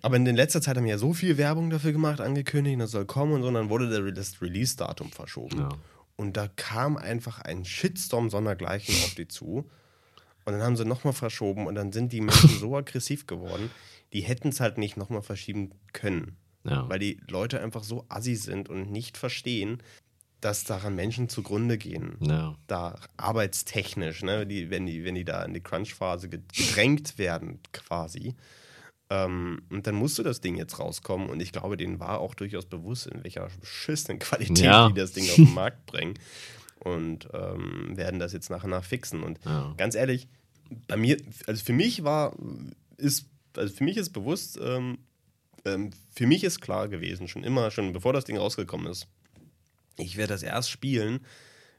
Aber 0.00 0.16
in 0.16 0.24
letzter 0.24 0.62
Zeit 0.62 0.76
haben 0.78 0.86
ja 0.86 0.96
so 0.96 1.12
viel 1.12 1.36
Werbung 1.36 1.68
dafür 1.70 1.92
gemacht, 1.92 2.20
angekündigt, 2.20 2.80
das 2.80 2.92
soll 2.92 3.04
kommen 3.04 3.32
und 3.34 3.42
so, 3.42 3.48
und 3.48 3.54
dann 3.54 3.68
wurde 3.68 4.12
das 4.12 4.40
Release-Datum 4.40 5.12
verschoben. 5.12 5.58
Ja. 5.58 5.68
Und 6.16 6.36
da 6.36 6.48
kam 6.48 6.96
einfach 6.96 7.40
ein 7.42 7.64
Shitstorm 7.64 8.30
sondergleichen 8.30 8.94
auf 9.04 9.14
die 9.14 9.28
zu. 9.28 9.70
Und 10.44 10.52
dann 10.52 10.62
haben 10.62 10.76
sie 10.76 10.84
nochmal 10.84 11.12
verschoben 11.12 11.66
und 11.66 11.74
dann 11.74 11.92
sind 11.92 12.12
die 12.12 12.20
Menschen 12.20 12.50
so 12.60 12.76
aggressiv 12.76 13.26
geworden, 13.26 13.70
die 14.12 14.20
hätten 14.20 14.48
es 14.48 14.60
halt 14.60 14.78
nicht 14.78 14.96
nochmal 14.96 15.22
verschieben 15.22 15.72
können. 15.92 16.36
Ja. 16.64 16.88
Weil 16.88 16.98
die 16.98 17.20
Leute 17.28 17.60
einfach 17.60 17.84
so 17.84 18.06
assi 18.08 18.34
sind 18.34 18.68
und 18.68 18.90
nicht 18.90 19.16
verstehen, 19.16 19.82
dass 20.40 20.64
daran 20.64 20.94
Menschen 20.94 21.28
zugrunde 21.28 21.78
gehen. 21.78 22.16
Ja. 22.20 22.56
Da 22.66 22.98
arbeitstechnisch, 23.16 24.22
ne, 24.22 24.46
die, 24.46 24.70
wenn, 24.70 24.86
die, 24.86 25.04
wenn 25.04 25.14
die 25.14 25.24
da 25.24 25.44
in 25.44 25.54
die 25.54 25.62
Crunch-Phase 25.62 26.28
gedrängt 26.28 27.18
werden, 27.18 27.60
quasi. 27.72 28.36
Ähm, 29.08 29.62
und 29.70 29.86
dann 29.86 29.94
musste 29.94 30.22
das 30.24 30.40
Ding 30.40 30.56
jetzt 30.56 30.78
rauskommen 30.80 31.28
und 31.30 31.40
ich 31.40 31.52
glaube, 31.52 31.76
denen 31.76 32.00
war 32.00 32.18
auch 32.20 32.34
durchaus 32.34 32.66
bewusst, 32.66 33.06
in 33.06 33.22
welcher 33.22 33.48
beschissenen 33.60 34.18
Qualität 34.20 34.58
Ja. 34.64 34.88
die 34.88 34.94
das 34.94 35.12
Ding 35.12 35.28
auf 35.28 35.36
den 35.36 35.54
Markt 35.54 35.86
bringen. 35.86 36.14
Und 36.80 37.28
ähm, 37.32 37.96
werden 37.96 38.18
das 38.20 38.32
jetzt 38.32 38.50
nach 38.50 38.64
und 38.64 38.70
nach 38.70 38.84
fixen. 38.84 39.22
Und 39.22 39.38
Ja. 39.44 39.74
ganz 39.76 39.94
ehrlich, 39.94 40.28
bei 40.88 40.96
mir, 40.96 41.16
also 41.46 41.64
für 41.64 41.72
mich 41.72 42.02
war, 42.04 42.34
ist, 42.96 43.26
also 43.56 43.72
für 43.74 43.84
mich 43.84 43.96
ist 43.96 44.10
bewusst, 44.10 44.58
ähm, 44.60 44.98
ähm, 45.64 45.90
für 46.14 46.26
mich 46.26 46.44
ist 46.44 46.60
klar 46.60 46.88
gewesen, 46.88 47.28
schon 47.28 47.44
immer, 47.44 47.70
schon 47.70 47.92
bevor 47.92 48.12
das 48.12 48.24
Ding 48.24 48.36
rausgekommen 48.36 48.86
ist, 48.88 49.06
ich 49.96 50.16
werde 50.16 50.34
das 50.34 50.42
erst 50.42 50.70
spielen, 50.70 51.20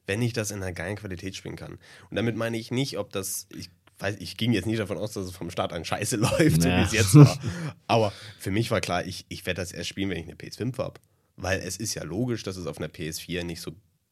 wenn 0.08 0.22
ich 0.22 0.34
das 0.34 0.52
in 0.52 0.64
einer 0.64 0.72
geilen 0.74 0.96
Qualität 0.96 1.36
spielen 1.36 1.56
kann. 1.58 1.74
Und 2.10 2.16
damit 2.16 2.36
meine 2.38 2.58
ich 2.58 2.72
nicht, 2.72 2.98
ob 2.98 3.12
das, 3.12 3.48
ich 3.56 3.70
weiß, 4.00 4.18
ich 4.20 4.38
ging 4.38 4.52
jetzt 4.54 4.66
nicht 4.66 4.80
davon 4.80 4.98
aus, 4.98 5.14
dass 5.14 5.26
es 5.26 5.32
vom 5.32 5.50
Start 5.50 5.74
an 5.74 5.86
scheiße 5.86 6.16
läuft, 6.18 6.62
so 6.62 6.68
wie 6.68 6.72
Naja. 6.72 6.84
es 6.86 6.92
jetzt 6.94 7.16
war. 7.16 7.38
Aber 7.88 8.14
für 8.40 8.52
mich 8.52 8.70
war 8.72 8.82
klar, 8.82 9.06
ich, 9.06 9.26
ich 9.30 9.46
werde 9.46 9.62
das 9.62 9.72
erst 9.72 9.90
spielen, 9.90 10.10
wenn 10.10 10.18
ich 10.18 10.26
eine 10.26 10.36
PS5 10.36 10.78
habe. 10.78 11.00
Weil 11.36 11.60
es 11.60 11.78
ist 11.78 11.94
ja 11.94 12.04
logisch, 12.04 12.44
dass 12.44 12.58
es 12.58 12.66
auf 12.68 12.78
einer 12.80 12.88
PS4 12.88 13.44
nicht 13.44 13.62
so 13.62 13.72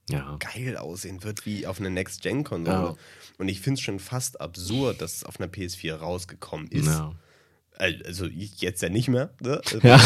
Ja. 0.09 0.37
geil 0.39 0.77
aussehen 0.77 1.23
wird 1.23 1.45
wie 1.45 1.65
auf 1.67 1.79
einer 1.79 1.89
Next-Gen-Konsole. 1.89 2.75
Ja. 2.89 2.95
Und 3.39 3.47
ich 3.49 3.61
finde 3.61 3.79
es 3.79 3.81
schon 3.81 3.99
fast 3.99 4.39
absurd, 4.41 5.01
dass 5.01 5.15
es 5.17 5.23
auf 5.23 5.39
einer 5.39 5.49
PS4 5.51 5.95
rausgekommen 5.95 6.67
ist. 6.67 6.85
Ja. 6.87 7.13
Also 7.77 8.25
jetzt 8.27 8.81
ja 8.81 8.89
nicht 8.89 9.07
mehr, 9.09 9.33
ne? 9.41 9.59
Ja. 9.83 9.99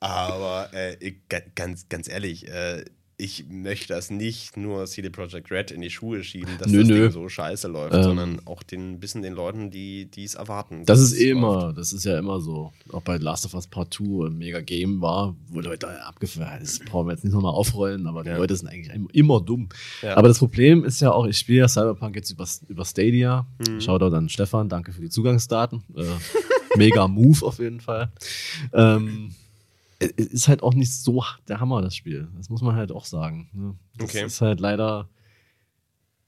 Aber 0.00 0.72
äh, 0.74 1.14
ganz, 1.54 1.88
ganz 1.88 2.08
ehrlich, 2.08 2.48
äh, 2.48 2.84
ich 3.22 3.44
möchte 3.48 3.94
das 3.94 4.10
nicht 4.10 4.56
nur 4.56 4.84
CD 4.86 5.08
Projekt 5.10 5.50
Red 5.50 5.70
in 5.70 5.80
die 5.80 5.90
Schuhe 5.90 6.24
schieben, 6.24 6.58
dass 6.58 6.66
Nö, 6.72 6.80
das 6.80 6.88
nö. 6.88 7.02
Ding 7.02 7.10
so 7.12 7.28
scheiße 7.28 7.68
läuft, 7.68 7.94
Ähm. 7.94 8.02
sondern 8.02 8.40
auch 8.46 8.62
den 8.64 8.98
bisschen 8.98 9.22
den 9.22 9.32
Leuten, 9.34 9.70
die 9.70 10.24
es 10.24 10.34
erwarten. 10.34 10.84
Das 10.86 10.98
ist 11.00 11.12
eh 11.14 11.30
läuft. 11.30 11.38
immer, 11.38 11.72
das 11.72 11.92
ist 11.92 12.04
ja 12.04 12.18
immer 12.18 12.40
so. 12.40 12.72
Auch 12.90 13.02
bei 13.02 13.16
Last 13.18 13.46
of 13.46 13.54
Us 13.54 13.68
Part 13.68 13.94
2 13.94 14.26
ein 14.26 14.38
mega 14.38 14.60
Game 14.60 15.00
war, 15.00 15.36
wo 15.48 15.60
Leute 15.60 15.88
abgefallen 16.04 16.58
Das 16.60 16.80
brauchen 16.80 17.06
wir 17.06 17.12
jetzt 17.12 17.22
nicht 17.24 17.32
nochmal 17.32 17.52
aufrollen, 17.54 18.06
aber 18.08 18.24
die 18.24 18.30
Ja. 18.30 18.36
Leute 18.38 18.56
sind 18.56 18.68
eigentlich 18.68 18.92
immer- 19.12 19.40
dumm. 19.40 19.68
Ja. 20.02 20.16
Aber 20.16 20.26
das 20.28 20.38
Problem 20.40 20.84
ist 20.84 21.00
ja 21.00 21.12
auch, 21.12 21.26
ich 21.26 21.38
spiele 21.38 21.60
ja 21.60 21.68
Cyberpunk 21.68 22.16
jetzt 22.16 22.30
über, 22.32 22.46
über 22.68 22.84
Stadia. 22.84 23.46
Mhm. 23.68 23.80
Shoutout 23.80 24.14
an 24.16 24.28
Stefan, 24.28 24.68
danke 24.68 24.92
für 24.92 25.00
die 25.00 25.10
Zugangsdaten. 25.10 25.82
Äh, 25.96 26.02
mega 26.76 27.06
Move 27.06 27.46
auf 27.46 27.58
jeden 27.60 27.80
Fall. 27.80 28.10
Ähm, 28.72 29.34
ist 30.16 30.48
halt 30.48 30.62
auch 30.62 30.74
nicht 30.74 30.92
so 30.92 31.22
der 31.48 31.60
Hammer, 31.60 31.82
das 31.82 31.94
Spiel. 31.94 32.28
Das 32.36 32.48
muss 32.50 32.62
man 32.62 32.74
halt 32.76 32.92
auch 32.92 33.04
sagen. 33.04 33.48
Ne? 33.52 33.74
Das 33.96 34.10
Okay. 34.10 34.24
ist 34.26 34.40
halt 34.40 34.60
leider, 34.60 35.08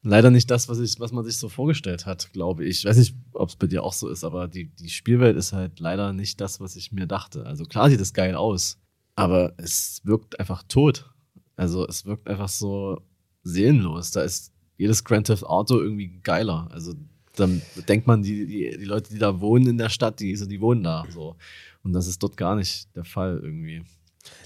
leider 0.03 0.31
nicht 0.31 0.51
das, 0.51 0.69
was, 0.69 0.79
ich, 0.79 1.01
was 1.01 1.13
man 1.13 1.25
sich 1.25 1.37
so 1.37 1.49
vorgestellt 1.49 2.07
hat, 2.07 2.33
glaube 2.33 2.65
ich. 2.65 2.79
Ich 2.81 2.85
weiß 2.85 2.97
nicht, 2.97 3.15
ob 3.33 3.49
es 3.49 3.57
bei 3.57 3.67
dir 3.67 3.83
auch 3.83 3.93
so 3.93 4.09
ist, 4.09 4.25
aber 4.25 4.49
die, 4.49 4.67
die 4.67 4.91
Spielwelt 4.91 5.37
ist 5.37 5.53
halt 5.53 5.81
leider 5.81 6.13
nicht 6.13 6.41
das, 6.41 6.61
was 6.61 6.77
ich 6.77 6.93
mir 6.93 7.07
dachte. 7.07 7.47
Also 7.47 7.65
klar 7.65 7.89
sieht 7.91 8.01
es 8.01 8.13
geil 8.13 8.35
aus, 8.35 8.79
aber 9.17 9.55
es 9.57 10.01
wirkt 10.05 10.39
einfach 10.41 10.63
tot. 10.65 11.11
Also 11.57 11.87
es 11.87 12.05
wirkt 12.05 12.29
einfach 12.29 12.49
so 12.49 13.01
seelenlos. 13.43 14.11
Da 14.11 14.23
ist 14.23 14.53
jedes 14.77 15.05
Grand 15.05 15.27
Theft 15.29 15.45
Auto 15.45 15.79
irgendwie 15.81 16.21
geiler. 16.23 16.69
Also 16.73 16.95
dann 17.37 17.63
denkt 17.89 18.07
man, 18.07 18.23
die, 18.23 18.47
die, 18.47 18.77
die 18.79 18.85
Leute, 18.85 19.13
die 19.13 19.19
da 19.19 19.41
wohnen 19.41 19.67
in 19.69 19.79
der 19.79 19.89
Stadt, 19.89 20.21
die, 20.21 20.35
die 20.35 20.61
wohnen 20.61 20.83
da 20.83 21.05
so. 21.11 21.37
Und 21.85 21.93
das 21.93 22.07
ist 22.07 22.23
dort 22.23 22.37
gar 22.37 22.57
nicht 22.57 22.95
der 22.97 23.05
Fall 23.05 23.39
irgendwie. 23.43 23.85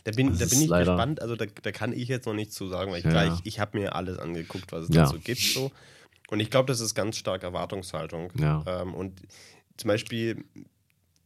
Da 0.04 0.11
bin, 0.11 0.30
Das 0.30 0.38
da 0.40 0.47
bin 0.47 0.62
ich 0.62 0.68
leider- 0.68 0.92
gespannt, 0.97 1.23
also 1.23 1.37
da, 1.37 1.47
da 1.47 1.71
kann 1.73 1.92
ich 1.92 2.09
jetzt 2.09 2.26
noch 2.26 2.35
nichts 2.35 2.54
zu 2.57 2.68
sagen, 2.68 2.90
weil 2.90 2.99
ich, 2.99 3.04
Ja. 3.04 3.11
klar, 3.11 3.40
ich, 3.45 3.61
habe 3.61 3.78
mir 3.78 3.95
alles 3.95 4.18
angeguckt, 4.18 4.73
was 4.73 4.88
es 4.88 4.95
Ja. 4.95 5.04
dazu 5.04 5.21
gibt. 5.21 5.40
So. 5.40 5.71
Und 6.30 6.40
ich 6.40 6.50
glaube, 6.50 6.66
das 6.66 6.80
ist 6.80 6.95
ganz 6.95 7.16
stark 7.16 7.42
Erwartungshaltung. 7.45 8.33
Ja. 8.38 8.64
Ähm, 8.66 8.92
und 8.95 9.23
zum 9.76 9.88
Beispiel, 9.88 10.45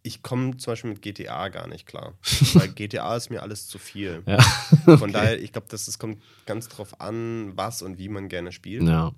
ich 0.02 0.22
komme 0.22 0.56
zum 0.58 0.72
Beispiel 0.72 0.90
mit 0.90 1.00
GTA 1.00 1.48
gar 1.48 1.66
nicht 1.66 1.86
klar. 1.86 2.12
weil 2.54 2.68
GTA 2.68 3.16
ist 3.16 3.30
mir 3.30 3.40
alles 3.42 3.68
zu 3.68 3.78
viel. 3.78 4.22
Ja. 4.26 4.38
Von 4.98 5.12
daher, 5.12 5.40
ich 5.40 5.52
glaube, 5.52 5.68
das, 5.70 5.86
das 5.86 5.98
kommt 5.98 6.22
ganz 6.44 6.68
drauf 6.68 7.00
an, 7.00 7.56
was 7.56 7.80
und 7.82 7.98
wie 7.98 8.08
man 8.10 8.28
gerne 8.28 8.52
spielt. 8.52 8.82
Ja. 8.82 9.12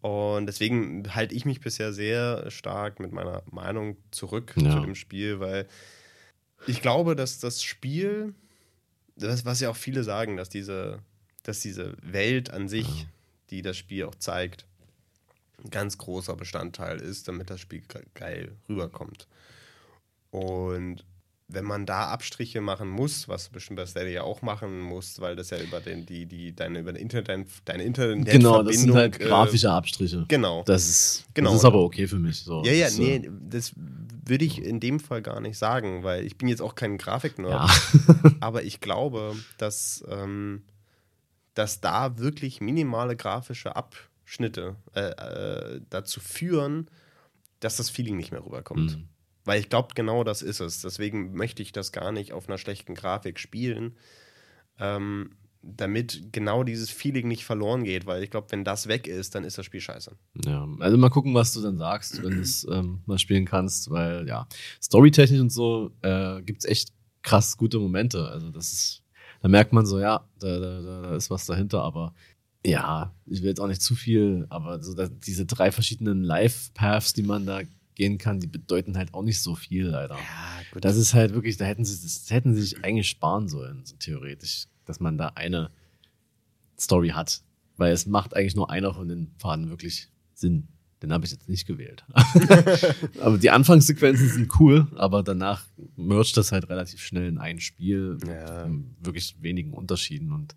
Und 0.00 0.46
deswegen 0.46 1.14
halte 1.14 1.34
ich 1.34 1.44
mich 1.44 1.60
bisher 1.60 1.92
sehr 1.92 2.50
stark 2.50 3.00
mit 3.00 3.12
meiner 3.12 3.42
Meinung 3.50 3.96
zurück 4.10 4.52
zu 4.54 4.60
dem 4.80 4.94
Spiel, 4.94 5.40
weil 5.40 5.66
ich 6.66 6.82
glaube, 6.82 7.16
dass 7.16 7.38
das 7.40 7.62
Spiel, 7.62 8.34
das, 9.16 9.44
was 9.44 9.60
ja 9.60 9.70
auch 9.70 9.76
viele 9.76 10.04
sagen, 10.04 10.36
dass 10.36 10.48
diese, 10.48 11.00
dass 11.42 11.60
diese 11.60 11.96
Welt 12.02 12.50
an 12.50 12.68
sich, 12.68 13.06
die 13.50 13.62
das 13.62 13.76
Spiel 13.76 14.04
auch 14.04 14.14
zeigt, 14.14 14.64
ein 15.62 15.70
ganz 15.70 15.98
großer 15.98 16.36
Bestandteil 16.36 17.00
ist, 17.00 17.28
damit 17.28 17.50
das 17.50 17.60
Spiel 17.60 17.82
ge- 17.86 18.04
geil 18.14 18.52
rüberkommt. 18.68 19.26
Und 20.30 21.04
wenn 21.54 21.64
man 21.64 21.86
da 21.86 22.08
Abstriche 22.08 22.60
machen 22.60 22.88
muss, 22.88 23.28
was 23.28 23.46
du 23.46 23.52
bestimmt 23.52 23.76
bei 23.76 23.86
Stadia 23.86 24.22
auch 24.22 24.42
machen 24.42 24.80
musst, 24.80 25.20
weil 25.20 25.36
das 25.36 25.50
ja 25.50 25.58
über 25.60 25.80
den, 25.80 26.04
die, 26.06 26.26
die, 26.26 26.54
deine, 26.54 26.80
über 26.80 26.92
den 26.92 27.00
Internet, 27.02 27.28
dein, 27.28 27.46
deine 27.64 27.82
Internetverbindung. 27.84 28.52
Genau, 28.52 28.62
das 28.62 28.76
sind 28.80 28.94
halt 28.94 29.20
äh, 29.20 29.24
grafische 29.24 29.70
Abstriche. 29.70 30.24
Genau. 30.28 30.62
Das 30.64 30.88
ist, 30.88 31.24
Genau. 31.34 31.50
das 31.50 31.60
ist 31.60 31.64
aber 31.64 31.80
okay 31.82 32.06
für 32.06 32.18
mich. 32.18 32.40
So. 32.40 32.62
Ja, 32.64 32.72
ja, 32.72 32.86
das, 32.86 32.98
nee, 32.98 33.16
äh, 33.16 33.30
das 33.48 33.72
würde 34.26 34.44
ich 34.44 34.62
in 34.62 34.80
dem 34.80 35.00
Fall 35.00 35.22
gar 35.22 35.40
nicht 35.40 35.58
sagen, 35.58 36.02
weil 36.02 36.24
ich 36.24 36.38
bin 36.38 36.48
jetzt 36.48 36.62
auch 36.62 36.74
kein 36.74 36.98
Grafiknerd, 36.98 37.52
Ja. 37.52 38.30
aber 38.40 38.62
ich 38.64 38.80
glaube, 38.80 39.34
dass, 39.58 40.04
ähm, 40.08 40.62
dass 41.54 41.80
da 41.80 42.18
wirklich 42.18 42.60
minimale 42.60 43.16
grafische 43.16 43.76
Abschnitte 43.76 44.76
äh, 44.94 45.00
äh, 45.10 45.80
dazu 45.90 46.20
führen, 46.20 46.88
dass 47.60 47.76
das 47.76 47.90
Feeling 47.90 48.16
nicht 48.16 48.32
mehr 48.32 48.44
rüberkommt. 48.44 48.96
Mhm. 48.98 49.08
Weil 49.44 49.60
ich 49.60 49.68
glaube, 49.68 49.88
genau 49.94 50.24
das 50.24 50.42
ist 50.42 50.60
es. 50.60 50.80
Deswegen 50.80 51.34
möchte 51.34 51.62
ich 51.62 51.72
das 51.72 51.92
gar 51.92 52.12
nicht 52.12 52.32
auf 52.32 52.48
einer 52.48 52.58
schlechten 52.58 52.94
Grafik 52.94 53.38
spielen, 53.38 53.96
ähm, 54.78 55.36
damit 55.62 56.32
genau 56.32 56.62
dieses 56.62 56.90
Feeling 56.90 57.28
nicht 57.28 57.44
verloren 57.44 57.84
geht. 57.84 58.06
Weil 58.06 58.22
ich 58.22 58.30
glaube, 58.30 58.48
wenn 58.50 58.64
das 58.64 58.86
weg 58.86 59.06
ist, 59.06 59.34
dann 59.34 59.44
ist 59.44 59.58
das 59.58 59.66
Spiel 59.66 59.80
scheiße. 59.80 60.12
Ja, 60.46 60.66
also 60.80 60.96
mal 60.96 61.10
gucken, 61.10 61.34
was 61.34 61.52
du 61.52 61.60
dann 61.60 61.78
sagst, 61.78 62.22
wenn 62.22 62.36
du 62.36 62.40
es 62.40 62.66
ähm, 62.70 63.02
mal 63.06 63.18
spielen 63.18 63.44
kannst, 63.44 63.90
weil 63.90 64.26
ja, 64.26 64.46
storytechnisch 64.82 65.40
und 65.40 65.50
so 65.50 65.90
äh, 66.02 66.42
gibt 66.42 66.64
es 66.64 66.70
echt 66.70 66.92
krass 67.22 67.56
gute 67.56 67.78
Momente. 67.78 68.28
Also 68.28 68.50
das 68.50 68.72
ist, 68.72 69.02
da 69.42 69.48
merkt 69.48 69.72
man 69.72 69.84
so, 69.84 69.98
ja, 69.98 70.26
da, 70.38 70.58
da, 70.58 70.80
da 70.80 71.16
ist 71.16 71.30
was 71.30 71.46
dahinter, 71.46 71.82
aber 71.82 72.14
ja, 72.66 73.14
ich 73.26 73.42
will 73.42 73.48
jetzt 73.48 73.60
auch 73.60 73.66
nicht 73.66 73.82
zu 73.82 73.94
viel, 73.94 74.46
aber 74.48 74.82
so 74.82 74.94
diese 75.06 75.44
drei 75.44 75.70
verschiedenen 75.70 76.22
Life-Paths, 76.22 77.12
die 77.12 77.22
man 77.22 77.44
da 77.44 77.60
gehen 77.94 78.18
kann, 78.18 78.40
die 78.40 78.46
bedeuten 78.46 78.96
halt 78.96 79.14
auch 79.14 79.22
nicht 79.22 79.40
so 79.40 79.54
viel 79.54 79.86
leider. 79.86 80.14
Ja, 80.16 80.62
gut. 80.72 80.84
Das 80.84 80.96
ist 80.96 81.14
halt 81.14 81.32
wirklich, 81.34 81.56
da 81.56 81.64
hätten 81.64 81.84
sie, 81.84 82.02
das 82.02 82.28
hätten 82.30 82.54
sie 82.54 82.62
sich 82.62 82.84
eigentlich 82.84 83.08
sparen 83.08 83.48
sollen, 83.48 83.84
so 83.84 83.96
theoretisch, 83.96 84.66
dass 84.84 85.00
man 85.00 85.16
da 85.18 85.28
eine 85.34 85.70
Story 86.78 87.10
hat. 87.10 87.42
Weil 87.76 87.92
es 87.92 88.06
macht 88.06 88.36
eigentlich 88.36 88.54
nur 88.56 88.70
einer 88.70 88.94
von 88.94 89.08
den 89.08 89.32
Pfaden 89.38 89.68
wirklich 89.68 90.08
Sinn. 90.34 90.68
Den 91.02 91.12
habe 91.12 91.24
ich 91.26 91.32
jetzt 91.32 91.48
nicht 91.48 91.66
gewählt. 91.66 92.04
aber 93.20 93.36
die 93.36 93.50
Anfangssequenzen 93.50 94.28
sind 94.28 94.60
cool, 94.60 94.86
aber 94.94 95.22
danach 95.22 95.66
mercht 95.96 96.36
das 96.36 96.52
halt 96.52 96.68
relativ 96.68 97.00
schnell 97.02 97.28
in 97.28 97.38
ein 97.38 97.60
Spiel 97.60 98.18
Ja. 98.26 98.66
mit 98.66 98.86
wirklich 99.04 99.36
wenigen 99.40 99.72
Unterschieden. 99.72 100.32
Und 100.32 100.54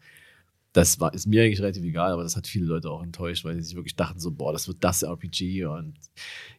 das 0.77 1.00
war, 1.00 1.12
ist 1.13 1.25
mir 1.25 1.43
eigentlich 1.43 1.60
relativ 1.60 1.84
egal, 1.84 2.12
aber 2.12 2.22
das 2.22 2.36
hat 2.36 2.46
viele 2.46 2.65
Leute 2.65 2.91
auch 2.91 3.01
enttäuscht, 3.01 3.43
weil 3.43 3.55
sie 3.55 3.63
sich 3.63 3.75
wirklich 3.75 3.96
dachten 3.96 4.19
so, 4.19 4.29
boah, 4.29 4.53
das 4.53 4.67
wird 4.67 4.77
das 4.81 5.01
RPG 5.01 5.65
und 5.65 5.96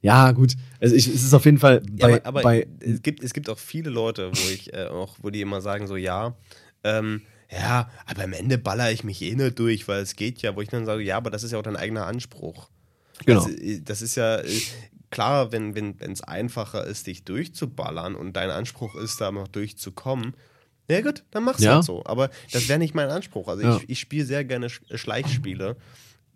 ja, 0.00 0.32
gut. 0.32 0.56
Also 0.80 0.96
ich, 0.96 1.06
es 1.06 1.22
ist 1.22 1.34
auf 1.34 1.44
jeden 1.44 1.58
Fall 1.58 1.82
Ja, 1.96 2.08
bei, 2.08 2.14
aber, 2.24 2.26
aber 2.26 2.42
bei 2.42 2.66
es, 2.80 3.00
gibt, 3.02 3.22
es 3.22 3.32
gibt 3.32 3.48
auch 3.48 3.58
viele 3.58 3.90
Leute, 3.90 4.32
wo 4.32 4.50
ich 4.50 4.72
äh, 4.74 4.86
auch, 4.86 5.16
wo 5.22 5.30
die 5.30 5.40
immer 5.40 5.60
sagen, 5.60 5.86
so 5.86 5.96
ja, 5.96 6.36
ähm, 6.82 7.22
ja, 7.50 7.90
aber 8.06 8.24
am 8.24 8.32
Ende 8.32 8.58
baller 8.58 8.90
ich 8.90 9.04
mich 9.04 9.22
eh 9.22 9.34
nicht 9.36 9.58
durch, 9.58 9.86
weil 9.86 10.02
es 10.02 10.16
geht 10.16 10.42
ja, 10.42 10.56
wo 10.56 10.62
ich 10.62 10.68
dann 10.68 10.84
sage, 10.84 11.02
ja, 11.02 11.16
aber 11.16 11.30
das 11.30 11.44
ist 11.44 11.52
ja 11.52 11.58
auch 11.58 11.62
dein 11.62 11.76
eigener 11.76 12.06
Anspruch. 12.06 12.70
Genau. 13.24 13.44
Das, 13.44 13.54
äh, 13.54 13.80
das 13.80 14.02
ist 14.02 14.16
ja 14.16 14.38
äh, 14.40 14.60
klar, 15.10 15.52
wenn 15.52 15.70
es 15.70 15.76
wenn, 15.76 16.12
es 16.12 16.22
einfacher 16.22 16.84
ist, 16.84 17.06
dich 17.06 17.24
durchzuballern 17.24 18.16
und 18.16 18.32
dein 18.34 18.50
Anspruch 18.50 18.96
ist, 18.96 19.20
da 19.20 19.30
noch 19.30 19.46
durchzukommen. 19.46 20.34
Ja 20.90 21.00
gut, 21.02 21.24
dann 21.30 21.44
mach's 21.44 21.62
Ja. 21.62 21.74
halt 21.76 21.84
so. 21.84 22.04
Aber 22.06 22.30
das 22.52 22.68
wäre 22.68 22.78
nicht 22.78 22.94
mein 22.94 23.10
Anspruch. 23.10 23.48
Also 23.48 23.62
Ja. 23.62 23.76
ich, 23.76 23.90
ich 23.90 23.98
spiele 24.00 24.24
sehr 24.24 24.44
gerne 24.44 24.68
Sch- 24.68 24.96
Schleichspiele. 24.96 25.76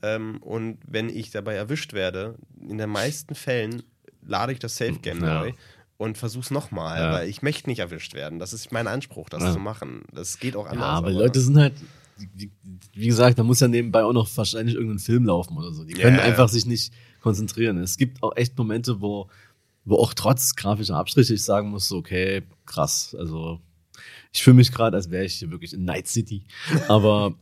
Ähm, 0.03 0.39
und 0.43 0.79
wenn 0.87 1.09
ich 1.09 1.31
dabei 1.31 1.55
erwischt 1.55 1.93
werde, 1.93 2.35
in 2.61 2.79
den 2.79 2.91
meisten 2.91 3.35
Fällen 3.35 3.83
lade 4.27 4.53
ich 4.53 4.59
das 4.59 4.77
Safe 4.77 4.95
Game 5.01 5.23
Ja. 5.23 5.41
neu 5.41 5.53
und 5.97 6.19
versuch's 6.19 6.51
nochmal, 6.51 7.01
Ja. 7.01 7.13
weil 7.13 7.29
ich 7.29 7.41
möchte 7.43 7.71
nicht 7.71 7.79
erwischt 7.79 8.13
werden. 8.15 8.39
Das 8.39 8.53
ist 8.53 8.73
mein 8.73 8.89
Anspruch, 8.89 9.29
das 9.31 9.43
Ja. 9.43 9.53
zu 9.53 9.59
machen. 9.59 10.03
Das 10.13 10.39
geht 10.39 10.57
auch 10.57 10.67
anders. 10.67 10.81
Ja, 10.87 10.93
aber 10.95 11.11
die 11.11 11.17
Leute 11.19 11.41
sind 11.41 11.57
halt, 11.57 11.75
wie 12.95 13.07
gesagt, 13.07 13.39
da 13.39 13.43
muss 13.43 13.61
ja 13.61 13.69
nebenbei 13.69 14.03
auch 14.05 14.13
noch 14.13 14.29
wahrscheinlich 14.37 14.75
irgendein 14.75 14.99
Film 14.99 15.25
laufen 15.25 15.57
oder 15.57 15.73
so. 15.73 15.85
Die 15.85 15.95
Ja, 15.95 16.03
können 16.03 16.17
ja. 16.19 16.23
einfach 16.25 16.49
sich 16.49 16.67
nicht 16.67 16.93
konzentrieren. 17.21 17.79
Es 17.79 17.97
gibt 17.97 18.23
auch 18.23 18.37
echt 18.37 18.57
Momente, 18.59 19.01
wo, 19.01 19.29
wo 19.85 19.97
auch 19.97 20.15
trotz 20.15 20.55
grafischer 20.57 20.97
Abstriche 20.97 21.35
ich 21.35 21.43
sagen 21.45 21.71
muss, 21.71 21.91
okay, 21.93 22.43
krass. 22.67 23.15
Also 23.19 23.61
ich 24.33 24.43
fühle 24.43 24.57
mich 24.57 24.73
gerade, 24.73 24.97
als 24.97 25.11
wäre 25.11 25.25
ich 25.25 25.35
hier 25.35 25.51
wirklich 25.51 25.73
in 25.75 25.85
Night 25.85 26.09
City. 26.09 26.45
Aber 26.89 27.35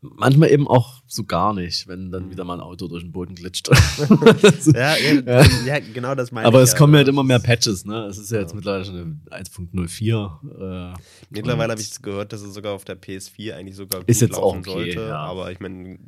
manchmal 0.00 0.50
eben 0.50 0.66
auch 0.68 1.02
so 1.06 1.24
gar 1.24 1.52
nicht, 1.52 1.88
wenn 1.88 2.10
dann 2.10 2.30
wieder 2.30 2.44
mal 2.44 2.54
ein 2.54 2.60
Auto 2.60 2.88
durch 2.88 3.02
den 3.02 3.12
Boden 3.12 3.34
glitscht. 3.34 3.68
ja, 4.74 4.96
ja, 4.96 5.44
ja, 5.66 5.78
genau 5.92 6.14
das 6.14 6.30
meine 6.32 6.46
Aber 6.46 6.62
ich. 6.62 6.68
es 6.70 6.76
kommen 6.76 6.94
halt 6.94 7.08
immer 7.08 7.24
mehr 7.24 7.40
Patches, 7.40 7.84
ne? 7.84 8.04
Es 8.06 8.18
ist 8.18 8.30
ja 8.30 8.40
jetzt 8.40 8.54
mittlerweile 8.54 8.84
schon 8.84 9.20
eine 9.30 9.42
1.04. 9.42 10.92
Äh, 10.92 10.94
Mittlerweile 11.30 11.72
habe 11.72 11.80
ich 11.80 12.00
gehört, 12.00 12.32
dass 12.32 12.42
es 12.42 12.54
sogar 12.54 12.74
auf 12.74 12.84
der 12.84 13.00
PS4 13.00 13.54
eigentlich 13.54 13.76
sogar 13.76 14.00
gut 14.00 14.08
Ist 14.08 14.20
jetzt 14.20 14.32
laufen 14.32 14.42
auch 14.42 14.56
okay, 14.58 14.70
sollte. 14.70 15.00
ja. 15.08 15.16
Aber 15.18 15.50
ich 15.50 15.60
meine, 15.60 15.98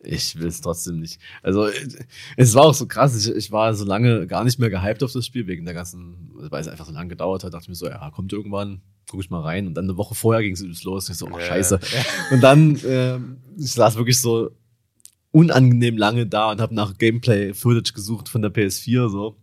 Ich 0.00 0.38
will 0.38 0.46
es 0.46 0.60
trotzdem 0.60 1.00
nicht. 1.00 1.18
Also 1.42 1.68
es 2.36 2.54
war 2.54 2.64
auch 2.66 2.74
so 2.74 2.86
krass. 2.86 3.16
Ich, 3.26 3.34
ich 3.34 3.50
war 3.50 3.74
so 3.74 3.84
lange 3.84 4.26
gar 4.28 4.44
nicht 4.44 4.58
mehr 4.58 4.70
gehypt 4.70 5.02
auf 5.02 5.12
das 5.12 5.26
Spiel 5.26 5.46
wegen 5.48 5.64
der 5.64 5.74
ganzen, 5.74 6.30
weil 6.34 6.60
es 6.60 6.68
einfach 6.68 6.86
so 6.86 6.92
lange 6.92 7.08
gedauert 7.08 7.42
hat. 7.42 7.52
Dachte 7.52 7.64
ich 7.64 7.68
mir 7.68 7.74
so, 7.74 7.86
ja, 7.88 8.08
kommt 8.10 8.32
irgendwann, 8.32 8.80
guck 9.10 9.20
ich 9.20 9.28
mal 9.30 9.40
rein. 9.40 9.66
Und 9.66 9.74
dann 9.74 9.84
eine 9.86 9.96
Woche 9.96 10.14
vorher 10.14 10.42
ging 10.42 10.52
es 10.52 10.84
los. 10.84 11.08
Ich 11.10 11.16
so, 11.16 11.26
oh 11.26 11.38
Ja. 11.38 11.44
scheiße. 11.46 11.80
Und 12.30 12.40
dann, 12.42 12.78
ähm, 12.86 13.38
ich 13.58 13.72
saß 13.72 13.96
wirklich 13.96 14.20
so 14.20 14.50
unangenehm 15.32 15.98
lange 15.98 16.26
da 16.26 16.50
und 16.52 16.60
habe 16.60 16.74
nach 16.74 16.96
Gameplay-Footage 16.96 17.92
gesucht 17.92 18.28
von 18.28 18.40
der 18.42 18.52
PS4 18.52 19.08
so. 19.10 19.36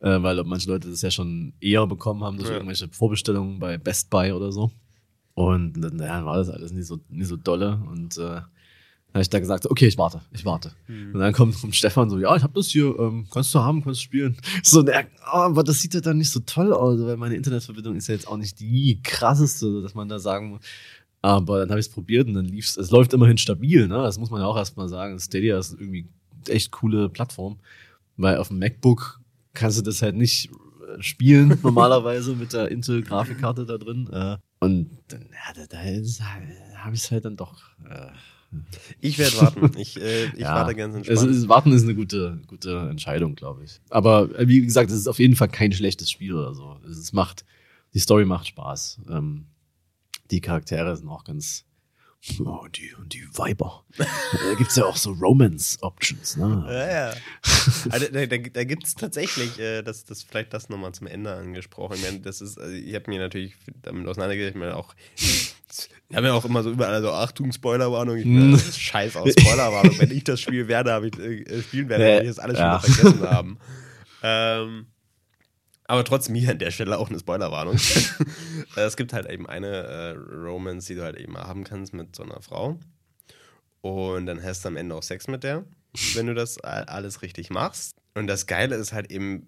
Äh, 0.00 0.22
weil 0.22 0.42
manche 0.44 0.68
Leute 0.68 0.90
das 0.90 1.00
ja 1.02 1.10
schon 1.10 1.52
eher 1.60 1.86
bekommen 1.86 2.22
haben 2.24 2.36
durch 2.36 2.48
Ja. 2.48 2.56
irgendwelche 2.56 2.88
Vorbestellungen 2.88 3.58
bei 3.60 3.78
Best 3.78 4.10
Buy 4.10 4.32
oder 4.32 4.52
so. 4.52 4.70
Und 5.34 5.80
dann 5.80 5.98
ja, 5.98 6.24
war 6.26 6.36
das 6.36 6.50
alles 6.50 6.72
nicht 6.72 6.86
so, 6.86 6.98
nicht 7.08 7.28
so 7.28 7.36
dolle. 7.36 7.80
Und 7.90 8.18
äh, 8.18 8.40
habe 9.12 9.20
ich 9.22 9.28
da 9.30 9.38
gesagt, 9.40 9.66
okay, 9.70 9.86
ich 9.86 9.98
warte, 9.98 10.20
ich 10.32 10.44
warte. 10.44 10.72
Und 11.12 11.20
dann 11.20 11.32
kommt, 11.32 11.60
kommt 11.60 11.76
Stefan 11.76 12.08
so, 12.10 12.18
ja, 12.18 12.34
ich 12.36 12.42
habe 12.42 12.52
das 12.54 12.68
hier, 12.68 12.98
ähm, 12.98 13.26
kannst 13.30 13.54
du 13.54 13.58
haben, 13.60 13.82
kannst 13.82 14.00
du 14.00 14.04
spielen. 14.04 14.36
So, 14.62 14.80
und 14.80 14.88
er, 14.88 15.04
oh, 15.32 15.36
aber 15.36 15.62
das 15.64 15.80
sieht 15.80 15.94
ja 15.94 16.00
dann 16.00 16.18
nicht 16.18 16.30
so 16.30 16.40
toll 16.40 16.72
aus, 16.72 16.98
weil 17.00 17.16
meine 17.16 17.34
Internetverbindung 17.36 17.96
ist 17.96 18.08
ja 18.08 18.14
jetzt 18.14 18.26
auch 18.28 18.36
nicht 18.38 18.58
die 18.60 19.00
krasseste, 19.02 19.82
dass 19.82 19.94
man 19.94 20.08
da 20.08 20.18
sagen 20.18 20.50
muss. 20.50 20.60
Aber 21.20 21.60
dann 21.60 21.70
habe 21.70 21.78
ich 21.78 21.86
es 21.86 21.92
probiert 21.92 22.26
und 22.26 22.34
dann 22.34 22.46
lief 22.46 22.66
es, 22.66 22.76
es 22.76 22.90
läuft 22.90 23.12
immerhin 23.12 23.38
stabil, 23.38 23.86
ne? 23.86 23.94
Das 23.98 24.18
muss 24.18 24.30
man 24.30 24.40
ja 24.40 24.46
auch 24.46 24.56
erstmal 24.56 24.88
sagen. 24.88 25.18
Stadia 25.20 25.56
ist 25.58 25.72
irgendwie 25.78 26.08
echt 26.48 26.72
coole 26.72 27.08
Plattform, 27.08 27.58
weil 28.16 28.38
auf 28.38 28.48
dem 28.48 28.58
MacBook 28.58 29.20
kannst 29.54 29.78
du 29.78 29.82
das 29.82 30.02
halt 30.02 30.16
nicht 30.16 30.48
äh, 30.48 31.00
spielen 31.00 31.58
normalerweise 31.62 32.34
mit 32.34 32.52
der 32.52 32.70
Intel-Grafikkarte 32.72 33.66
da 33.66 33.78
drin. 33.78 34.08
Äh, 34.10 34.38
und 34.58 34.90
dann, 35.08 35.22
ja, 35.30 35.52
da, 35.54 35.66
da, 35.68 35.82
ist- 35.82 36.18
da 36.18 36.24
habe 36.78 36.94
ich 36.96 37.02
es 37.04 37.10
halt 37.12 37.24
dann 37.24 37.36
doch. 37.36 37.60
Äh, 37.88 38.06
ich 39.00 39.18
werde 39.18 39.36
warten. 39.40 39.70
Ich, 39.78 40.00
äh, 40.00 40.24
ich 40.34 40.40
ja, 40.40 40.54
warte 40.54 40.74
ganz 40.74 40.94
es 40.94 41.08
entspannt. 41.08 41.30
ist, 41.30 41.48
Warten 41.48 41.72
ist 41.72 41.82
eine 41.82 41.94
gute, 41.94 42.40
gute 42.46 42.88
Entscheidung, 42.90 43.34
glaube 43.34 43.64
ich. 43.64 43.80
Aber 43.90 44.36
äh, 44.38 44.48
wie 44.48 44.60
gesagt, 44.60 44.90
es 44.90 44.96
ist 44.96 45.08
auf 45.08 45.18
jeden 45.18 45.36
Fall 45.36 45.48
kein 45.48 45.72
schlechtes 45.72 46.10
Spiel 46.10 46.34
oder 46.34 46.54
so. 46.54 46.78
Es 46.88 47.12
macht, 47.12 47.44
die 47.94 47.98
Story 47.98 48.24
macht 48.24 48.46
Spaß. 48.46 49.00
Ähm, 49.10 49.46
die 50.30 50.40
Charaktere 50.40 50.96
sind 50.96 51.08
auch 51.08 51.24
ganz. 51.24 51.64
Oh, 52.38 52.60
und 52.62 52.78
die, 52.78 52.94
und 52.94 53.12
die 53.14 53.26
Weiber. 53.36 53.84
da 53.98 54.06
gibt's 54.56 54.76
ja 54.76 54.84
auch 54.84 54.96
so 54.96 55.10
Romance-Options, 55.10 56.36
ne? 56.36 56.64
Ja, 56.68 56.86
ja. 56.86 57.14
Also, 57.90 58.06
da 58.12 58.26
da, 58.26 58.38
da 58.38 58.64
gibt 58.64 58.86
es 58.86 58.94
tatsächlich, 58.94 59.58
äh, 59.58 59.82
das, 59.82 60.04
das 60.04 60.22
vielleicht 60.22 60.54
das 60.54 60.68
nochmal 60.68 60.92
zum 60.92 61.08
Ende 61.08 61.34
angesprochen. 61.34 61.96
Ich, 61.96 62.02
meine, 62.04 62.20
das 62.20 62.40
ist, 62.40 62.58
also 62.58 62.72
ich 62.72 62.94
habe 62.94 63.10
mir 63.10 63.18
natürlich 63.18 63.56
damit 63.82 64.06
auseinandergesetzt, 64.06 64.54
ich 64.54 64.60
meine 64.60 64.76
auch, 64.76 64.94
wir 66.08 66.16
haben 66.16 66.24
ja 66.24 66.32
auch 66.34 66.44
immer 66.44 66.62
so 66.62 66.70
überall 66.70 67.00
so 67.02 67.10
Achtung, 67.12 67.52
Spoilerwarnung. 67.52 68.16
Ich 68.16 68.26
ist 68.68 68.80
scheiß 68.80 69.16
aus 69.16 69.32
Spoilerwarnung. 69.38 69.98
Wenn 69.98 70.10
ich 70.10 70.24
das 70.24 70.40
Spiel 70.40 70.68
werde, 70.68 70.92
habe 70.92 71.08
ich 71.08 71.18
äh, 71.18 71.62
spielen 71.62 71.88
werde, 71.88 72.04
werde 72.04 72.22
ich 72.24 72.28
das 72.30 72.38
alles 72.38 72.58
schon 72.58 72.66
Ja. 72.66 72.82
wieder 72.82 72.92
vergessen 72.94 73.28
haben. 73.28 73.58
Ähm, 74.22 74.86
aber 75.84 76.04
trotzdem 76.04 76.34
hier 76.34 76.50
an 76.52 76.58
der 76.58 76.70
Stelle 76.70 76.98
auch 76.98 77.10
eine 77.10 77.18
Spoilerwarnung. 77.18 77.76
Äh, 78.76 78.80
es 78.82 78.96
gibt 78.96 79.12
halt 79.12 79.28
eben 79.28 79.46
eine 79.46 79.66
äh, 79.68 80.10
Romance, 80.12 80.86
die 80.86 80.94
du 80.94 81.02
halt 81.02 81.16
eben 81.18 81.36
haben 81.36 81.62
kannst 81.64 81.92
mit 81.92 82.16
so 82.16 82.22
einer 82.22 82.40
Frau. 82.40 82.78
Und 83.82 84.24
dann 84.24 84.42
hast 84.42 84.64
du 84.64 84.68
am 84.68 84.76
Ende 84.76 84.94
auch 84.94 85.02
Sex 85.02 85.28
mit 85.28 85.42
der, 85.44 85.64
wenn 86.14 86.26
du 86.26 86.32
das 86.34 86.56
alles 86.58 87.20
richtig 87.20 87.50
machst. 87.50 87.96
Und 88.14 88.28
das 88.28 88.46
Geile 88.46 88.76
ist 88.76 88.94
halt 88.94 89.10
eben, 89.10 89.46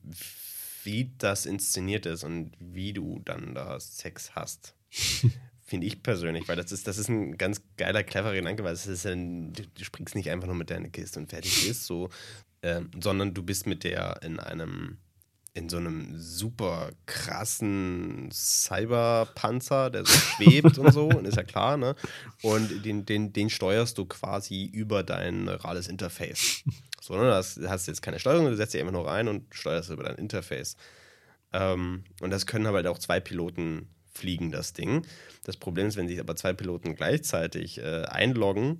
wie 0.83 1.15
das 1.17 1.47
inszeniert 1.47 2.05
ist 2.05 2.23
und 2.25 2.53
wie 2.59 2.93
du 2.93 3.21
dann 3.25 3.55
da 3.55 3.81
Sex 3.81 4.33
hast. 4.35 4.75
Finde 5.67 5.87
ich 5.87 6.03
persönlich, 6.03 6.47
weil 6.47 6.57
das 6.57 6.73
ist, 6.73 6.87
das 6.87 6.99
ist 6.99 7.09
ein 7.09 7.39
ganz 7.39 7.63
geiler, 7.79 8.05
cleverer 8.05 8.35
Gedanke, 8.35 8.65
weil 8.65 8.75
es 8.75 8.87
ist 8.87 9.07
ein, 9.07 9.55
du, 9.55 9.63
du 9.67 9.85
springst 9.85 10.15
nicht 10.15 10.31
einfach 10.31 10.47
nur 10.47 10.57
mit 10.57 10.69
deiner 10.69 10.91
Kiste 10.91 11.19
und 11.19 11.31
fertig 11.31 11.67
ist, 11.67 11.87
so, 11.87 12.11
ähm, 12.63 12.91
sondern 13.01 13.33
du 13.33 13.43
bist 13.43 13.67
mit 13.67 13.83
der 13.83 14.23
in 14.23 14.39
einem, 14.39 14.99
in 15.55 15.71
so 15.71 15.79
einem 15.79 16.19
super 16.19 16.91
krassen 17.07 18.29
Cyberpanzer, 18.31 19.89
der 19.89 20.05
so 20.05 20.13
schwebt 20.19 20.77
und 20.77 20.93
so, 20.93 21.09
und 21.09 21.25
ist 21.25 21.39
ja 21.39 21.45
klar, 21.45 21.79
ne? 21.79 21.97
Und 22.43 22.85
den, 22.85 23.07
den, 23.07 23.33
den 23.33 23.49
steuerst 23.49 23.97
du 23.97 24.05
quasi 24.05 24.67
über 24.67 25.03
dein 25.03 25.45
neurales 25.45 25.89
Interface. 25.89 26.63
So, 27.01 27.17
ne? 27.17 27.25
Das 27.25 27.59
hast 27.67 27.87
jetzt 27.87 28.03
keine 28.03 28.19
Steuerung, 28.19 28.47
du 28.47 28.57
setzt 28.57 28.75
dich 28.75 28.83
einfach 28.83 28.93
nur 28.93 29.07
rein 29.07 29.29
und 29.29 29.55
steuerst 29.55 29.89
über 29.89 30.05
dein 30.05 30.17
Interface. 30.17 30.77
Ähm, 31.55 32.05
und 32.21 32.31
das 32.31 32.47
können 32.47 32.67
aber 32.67 32.79
halt 32.79 32.87
auch 32.87 32.99
zwei 32.99 33.21
Piloten 33.21 33.94
fliegen, 34.15 34.51
das 34.51 34.73
Ding. 34.73 35.07
Das 35.45 35.57
Problem 35.57 35.87
ist, 35.89 35.97
wenn 35.97 36.09
sich 36.09 36.21
aber 36.21 36.37
zwei 36.37 36.53
Piloten 36.53 36.95
gleichzeitig 36.95 37.79
äh, 37.79 38.05
einloggen, 38.05 38.79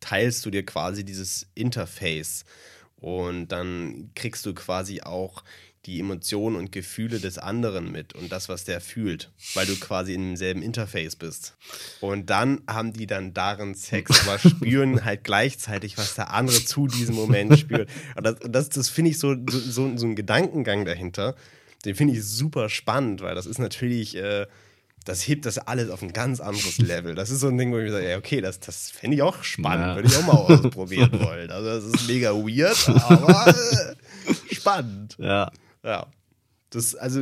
teilst 0.00 0.44
du 0.46 0.50
dir 0.50 0.64
quasi 0.64 1.04
dieses 1.04 1.48
Interface. 1.54 2.44
Und 2.96 3.48
dann 3.48 4.10
kriegst 4.14 4.46
du 4.46 4.54
quasi 4.54 5.02
auch 5.02 5.42
die 5.86 6.00
Emotionen 6.00 6.56
und 6.56 6.72
Gefühle 6.72 7.20
des 7.20 7.38
anderen 7.38 7.92
mit 7.92 8.12
und 8.14 8.32
das, 8.32 8.48
was 8.48 8.64
der 8.64 8.80
fühlt, 8.80 9.30
weil 9.54 9.66
du 9.66 9.76
quasi 9.76 10.14
in 10.14 10.22
demselben 10.22 10.60
Interface 10.60 11.14
bist. 11.14 11.56
Und 12.00 12.28
dann 12.28 12.62
haben 12.66 12.92
die 12.92 13.06
dann 13.06 13.34
darin 13.34 13.74
Sex, 13.74 14.26
aber 14.26 14.38
spüren 14.48 15.04
halt 15.04 15.22
gleichzeitig, 15.22 15.96
was 15.96 16.16
der 16.16 16.32
andere 16.32 16.64
zu 16.64 16.88
diesem 16.88 17.14
Moment 17.14 17.58
spürt. 17.58 17.88
Und 18.16 18.26
das, 18.26 18.36
das, 18.40 18.68
das 18.70 18.88
finde 18.88 19.12
ich 19.12 19.18
so, 19.18 19.36
so, 19.48 19.58
so, 19.58 19.96
so 19.96 20.06
ein 20.06 20.16
Gedankengang 20.16 20.84
dahinter, 20.84 21.36
den 21.84 21.94
finde 21.94 22.14
ich 22.14 22.24
super 22.24 22.68
spannend, 22.68 23.20
weil 23.20 23.36
das 23.36 23.46
ist 23.46 23.58
natürlich, 23.58 24.16
äh, 24.16 24.46
das 25.06 25.26
hebt 25.26 25.46
das 25.46 25.56
alles 25.58 25.88
auf 25.90 26.02
ein 26.02 26.12
ganz 26.12 26.40
anderes 26.40 26.78
Level. 26.78 27.14
Das 27.14 27.30
ist 27.30 27.40
so 27.40 27.48
ein 27.48 27.56
Ding, 27.56 27.72
wo 27.72 27.78
ich 27.78 27.84
mir 27.84 27.92
sage, 27.92 28.10
ja, 28.10 28.18
okay, 28.18 28.40
das, 28.40 28.60
das 28.60 28.90
fände 28.90 29.16
ich 29.16 29.22
auch 29.22 29.42
spannend, 29.42 29.86
Ja. 29.86 29.94
würde 29.96 30.08
ich 30.08 30.16
auch 30.16 30.26
mal 30.26 30.32
ausprobieren 30.32 31.12
wollen. 31.20 31.50
Also 31.50 31.68
das 31.68 31.84
ist 31.84 32.08
mega 32.08 32.30
weird, 32.32 32.88
aber 32.88 33.46
äh, 33.48 34.54
spannend. 34.54 35.16
Ja. 35.18 35.50
Ja. 35.82 36.06
Das, 36.70 36.94
also, 36.96 37.20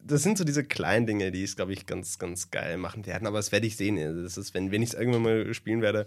das 0.00 0.22
sind 0.22 0.38
so 0.38 0.44
diese 0.44 0.62
kleinen 0.64 1.06
Dinge, 1.06 1.32
die 1.32 1.42
es, 1.42 1.56
glaube 1.56 1.72
ich, 1.72 1.84
ganz, 1.84 2.18
ganz 2.20 2.50
geil 2.52 2.78
machen 2.78 3.04
werden. 3.06 3.26
Aber 3.26 3.38
das 3.38 3.50
werde 3.52 3.66
ich 3.66 3.76
sehen. 3.76 3.98
Also 3.98 4.22
Das 4.22 4.38
ist, 4.38 4.54
wenn, 4.54 4.70
wenn 4.70 4.82
ich 4.82 4.90
es 4.90 4.94
irgendwann 4.94 5.22
mal 5.22 5.52
spielen 5.52 5.82
werde, 5.82 6.06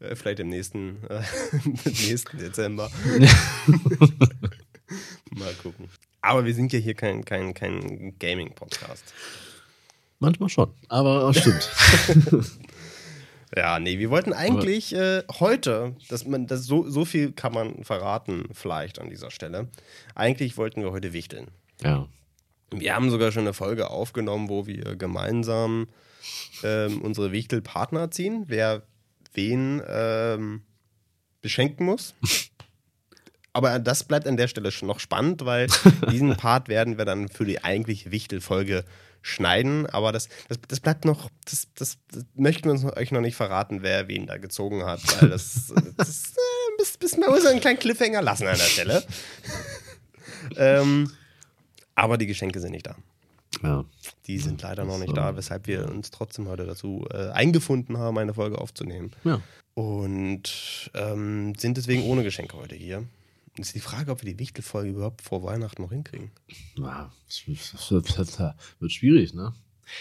äh, 0.00 0.16
vielleicht 0.16 0.40
im 0.40 0.48
nächsten, 0.48 0.96
äh, 1.08 1.22
im 1.64 1.72
nächsten 2.08 2.36
Dezember. 2.38 2.90
mal 5.30 5.54
gucken. 5.62 5.88
Aber 6.20 6.44
wir 6.44 6.54
sind 6.54 6.72
ja 6.72 6.78
hier 6.80 6.94
kein, 6.94 7.24
kein, 7.24 7.54
kein 7.54 8.18
Gaming-Podcast. 8.18 9.04
Manchmal 10.18 10.48
schon. 10.48 10.70
Aber 10.88 11.32
stimmt. 11.34 11.70
Ja, 13.56 13.78
nee, 13.78 14.00
wir 14.00 14.10
wollten 14.10 14.32
eigentlich 14.32 14.92
äh, 14.96 15.22
heute, 15.38 15.94
dass 16.08 16.26
man, 16.26 16.48
das 16.48 16.64
so, 16.64 16.88
so 16.90 17.04
viel 17.04 17.30
kann 17.30 17.52
man 17.52 17.84
verraten, 17.84 18.48
vielleicht 18.52 18.98
an 18.98 19.10
dieser 19.10 19.30
Stelle. 19.30 19.68
Eigentlich 20.16 20.56
wollten 20.56 20.82
wir 20.82 20.90
heute 20.90 21.12
wichteln. 21.12 21.48
ja. 21.82 22.08
Wir 22.70 22.96
haben 22.96 23.10
sogar 23.10 23.30
schon 23.30 23.42
eine 23.42 23.52
Folge 23.52 23.90
aufgenommen, 23.90 24.48
wo 24.48 24.66
wir 24.66 24.96
gemeinsam 24.96 25.86
ähm, 26.64 27.00
unsere 27.02 27.30
Wichtelpartner 27.30 28.10
ziehen, 28.10 28.44
wer 28.48 28.82
wen 29.32 29.80
ähm, 29.86 30.62
beschenken 31.40 31.86
muss. 31.86 32.14
Aber 33.52 33.78
das 33.78 34.02
bleibt 34.02 34.26
an 34.26 34.36
der 34.36 34.48
Stelle 34.48 34.72
schon 34.72 34.88
noch 34.88 34.98
spannend, 34.98 35.44
weil 35.44 35.68
diesen 36.10 36.36
Part 36.36 36.68
werden 36.68 36.98
wir 36.98 37.04
dann 37.04 37.28
für 37.28 37.44
die 37.44 37.62
eigentliche 37.62 38.10
Wichtelfolge 38.10 38.84
schneiden. 39.24 39.86
Aber 39.86 40.12
das, 40.12 40.28
das, 40.48 40.58
das 40.68 40.80
bleibt 40.80 41.04
noch, 41.04 41.30
das, 41.46 41.68
das, 41.74 41.98
das 42.12 42.24
möchten 42.34 42.64
wir 42.66 42.72
uns 42.72 42.84
euch 42.84 43.10
noch 43.10 43.22
nicht 43.22 43.34
verraten, 43.34 43.82
wer 43.82 44.06
wen 44.06 44.26
da 44.26 44.36
gezogen 44.36 44.84
hat, 44.84 45.00
weil 45.20 45.30
das, 45.30 45.72
das 45.96 46.34
äh, 46.36 46.76
bis, 46.78 46.96
bis 46.98 47.16
wir 47.16 47.28
uns 47.28 47.46
einen 47.46 47.60
kleinen 47.60 47.78
Cliffhanger 47.78 48.22
lassen 48.22 48.46
an 48.46 48.56
der 48.56 48.64
Stelle. 48.64 49.02
ähm, 50.56 51.10
aber 51.94 52.18
die 52.18 52.26
Geschenke 52.26 52.60
sind 52.60 52.72
nicht 52.72 52.86
da. 52.86 52.96
ja. 53.62 53.84
Die 54.26 54.38
sind 54.38 54.60
leider 54.62 54.84
noch 54.84 54.98
nicht 54.98 55.16
da, 55.16 55.36
weshalb 55.36 55.66
wir 55.66 55.88
uns 55.88 56.10
trotzdem 56.10 56.48
heute 56.48 56.66
dazu 56.66 57.06
äh, 57.10 57.30
eingefunden 57.30 57.98
haben, 57.98 58.18
eine 58.18 58.34
Folge 58.34 58.58
aufzunehmen. 58.58 59.12
Ja. 59.24 59.40
Und 59.74 60.90
ähm, 60.94 61.54
sind 61.56 61.76
deswegen 61.76 62.04
ohne 62.04 62.22
Geschenke 62.22 62.56
heute 62.56 62.74
hier. 62.74 63.04
Ist 63.56 63.74
die 63.74 63.80
Frage, 63.80 64.10
ob 64.10 64.22
wir 64.22 64.32
die 64.32 64.38
Wichtelfolge 64.38 64.90
überhaupt 64.90 65.22
vor 65.22 65.44
Weihnachten 65.44 65.82
noch 65.82 65.92
hinkriegen. 65.92 66.32
Ja, 66.76 67.12
es 67.28 67.46
wird, 67.46 68.92
schwierig, 68.92 69.32
ne? 69.32 69.54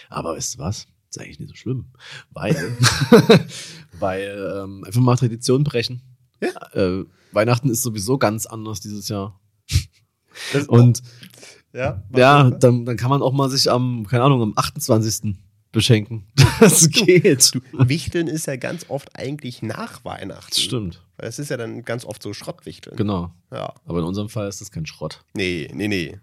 Aber 0.09 0.35
weißt 0.35 0.55
du 0.55 0.59
was? 0.59 0.87
Ist 1.09 1.19
eigentlich 1.19 1.39
nicht 1.39 1.49
so 1.49 1.55
schlimm. 1.55 1.85
Weil, 2.31 2.55
weil 3.99 4.61
ähm, 4.63 4.83
einfach 4.83 5.01
mal 5.01 5.15
Tradition 5.15 5.63
brechen. 5.63 6.01
Äh, 6.73 7.03
Weihnachten 7.31 7.69
ist 7.69 7.83
sowieso 7.83 8.17
ganz 8.17 8.47
anders 8.47 8.79
dieses 8.79 9.07
Jahr. 9.07 9.39
Und 10.67 11.03
ja, 11.73 12.03
ja, 12.15 12.49
dann, 12.49 12.85
dann 12.85 12.97
kann 12.97 13.09
man 13.09 13.21
auch 13.21 13.33
mal 13.33 13.49
sich 13.49 13.69
am, 13.69 14.07
keine 14.07 14.23
Ahnung, 14.23 14.41
am 14.41 14.53
28. 14.55 15.35
beschenken. 15.73 16.23
Das 16.59 16.88
geht. 16.89 17.51
Wichteln 17.73 18.27
ist 18.27 18.45
ja 18.45 18.55
ganz 18.55 18.86
oft 18.88 19.17
eigentlich 19.19 19.62
nach 19.63 20.05
Weihnachten. 20.05 20.47
Das 20.51 20.62
stimmt. 20.62 21.01
Weil 21.17 21.27
es 21.27 21.39
ist 21.39 21.49
ja 21.49 21.57
dann 21.57 21.83
ganz 21.83 22.05
oft 22.05 22.23
so 22.23 22.31
Schrottwichteln. 22.31 22.95
Genau. 22.95 23.33
Ja. 23.51 23.73
Aber 23.86 23.99
in 23.99 24.05
unserem 24.05 24.29
Fall 24.29 24.47
ist 24.47 24.62
das 24.62 24.71
kein 24.71 24.86
Schrott. 24.86 25.25
Nee, 25.33 25.69
nee, 25.73 25.89
nee. 25.89 26.17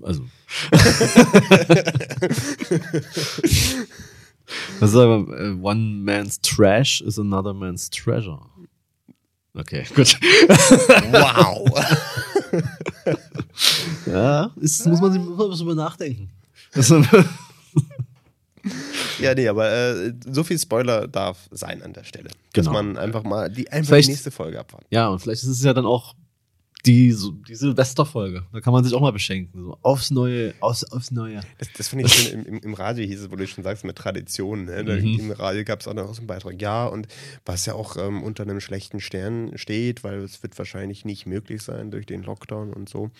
Also. 0.00 0.22
Was 4.78 4.92
sagen 4.92 5.28
wir? 5.28 5.38
äh, 5.38 5.50
One 5.60 5.80
man's 6.04 6.40
trash 6.40 7.02
is 7.02 7.18
another 7.18 7.52
man's 7.52 7.90
treasure. 7.90 8.40
Okay, 9.54 9.84
gut. 9.94 10.18
Wow. 11.10 11.68
Ja, 14.06 14.52
ist, 14.60 14.86
muss 14.86 15.00
man 15.00 15.12
sich 15.12 15.20
muss 15.20 15.64
man 15.64 15.76
nachdenken. 15.76 16.30
Ja, 19.20 19.34
nee, 19.34 19.48
aber 19.48 19.70
äh, 19.70 20.12
so 20.30 20.44
viel 20.44 20.58
Spoiler 20.58 21.08
darf 21.08 21.48
sein 21.50 21.82
an 21.82 21.92
der 21.92 22.04
Stelle. 22.04 22.30
Genau. 22.52 22.66
Dass 22.66 22.72
man 22.72 22.96
einfach 22.96 23.24
mal 23.24 23.50
die, 23.50 23.68
einfach 23.68 23.88
Vielleicht- 23.88 24.08
die 24.08 24.12
nächste 24.12 24.30
Folge 24.30 24.60
abwarten. 24.60 24.86
ja, 24.90 25.08
und 25.08 25.18
vielleicht 25.18 25.42
ist 25.42 25.48
es 25.48 25.64
ja 25.64 25.74
dann 25.74 25.86
auch 25.86 26.14
die, 26.86 27.12
so, 27.12 27.32
die 27.32 27.54
Silvesterfolge. 27.54 28.44
Da 28.52 28.60
kann 28.60 28.72
man 28.72 28.84
sich 28.84 28.94
auch 28.94 29.00
mal 29.00 29.10
beschenken. 29.12 29.64
So 29.64 29.78
aufs 29.82 30.10
Neue, 30.10 30.54
aufs, 30.60 30.84
aufs 30.84 31.10
Neue. 31.10 31.40
Das, 31.58 31.68
das 31.76 31.88
finde 31.88 32.06
ich 32.06 32.14
schön. 32.14 32.44
Im, 32.44 32.60
im, 32.60 32.74
Radio 32.74 33.04
hieß 33.04 33.22
es, 33.22 33.30
wo 33.30 33.36
du 33.36 33.46
schon 33.46 33.64
sagst, 33.64 33.84
mit 33.84 33.96
Traditionen. 33.96 34.66
Ne? 34.66 34.84
Mhm. 34.84 35.18
Im 35.18 35.30
Radio 35.32 35.64
gab 35.64 35.80
es 35.80 35.88
auch 35.88 35.94
noch 35.94 36.14
so 36.14 36.20
einen 36.20 36.28
Beitrag. 36.28 36.60
Ja, 36.62 36.86
und 36.86 37.08
was 37.44 37.66
ja 37.66 37.74
auch 37.74 37.96
ähm, 37.96 38.22
unter 38.22 38.44
einem 38.44 38.60
schlechten 38.60 39.00
Stern 39.00 39.58
steht, 39.58 40.04
weil 40.04 40.18
es 40.20 40.42
wird 40.42 40.56
wahrscheinlich 40.56 41.04
nicht 41.04 41.26
möglich 41.26 41.62
sein 41.62 41.90
durch 41.90 42.06
den 42.06 42.22
Lockdown 42.22 42.72
und 42.72 42.88
so, 42.88 43.10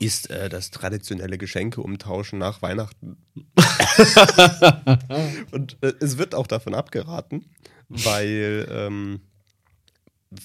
ist 0.00 0.30
äh, 0.30 0.48
das 0.48 0.70
traditionelle 0.70 1.38
Geschenke 1.38 1.80
umtauschen 1.80 2.38
nach 2.38 2.62
Weihnachten. 2.62 3.16
und 5.52 5.76
äh, 5.82 5.92
es 6.00 6.18
wird 6.18 6.34
auch 6.34 6.46
davon 6.46 6.74
abgeraten, 6.74 7.44
weil 7.88 8.66
ähm, 8.70 9.20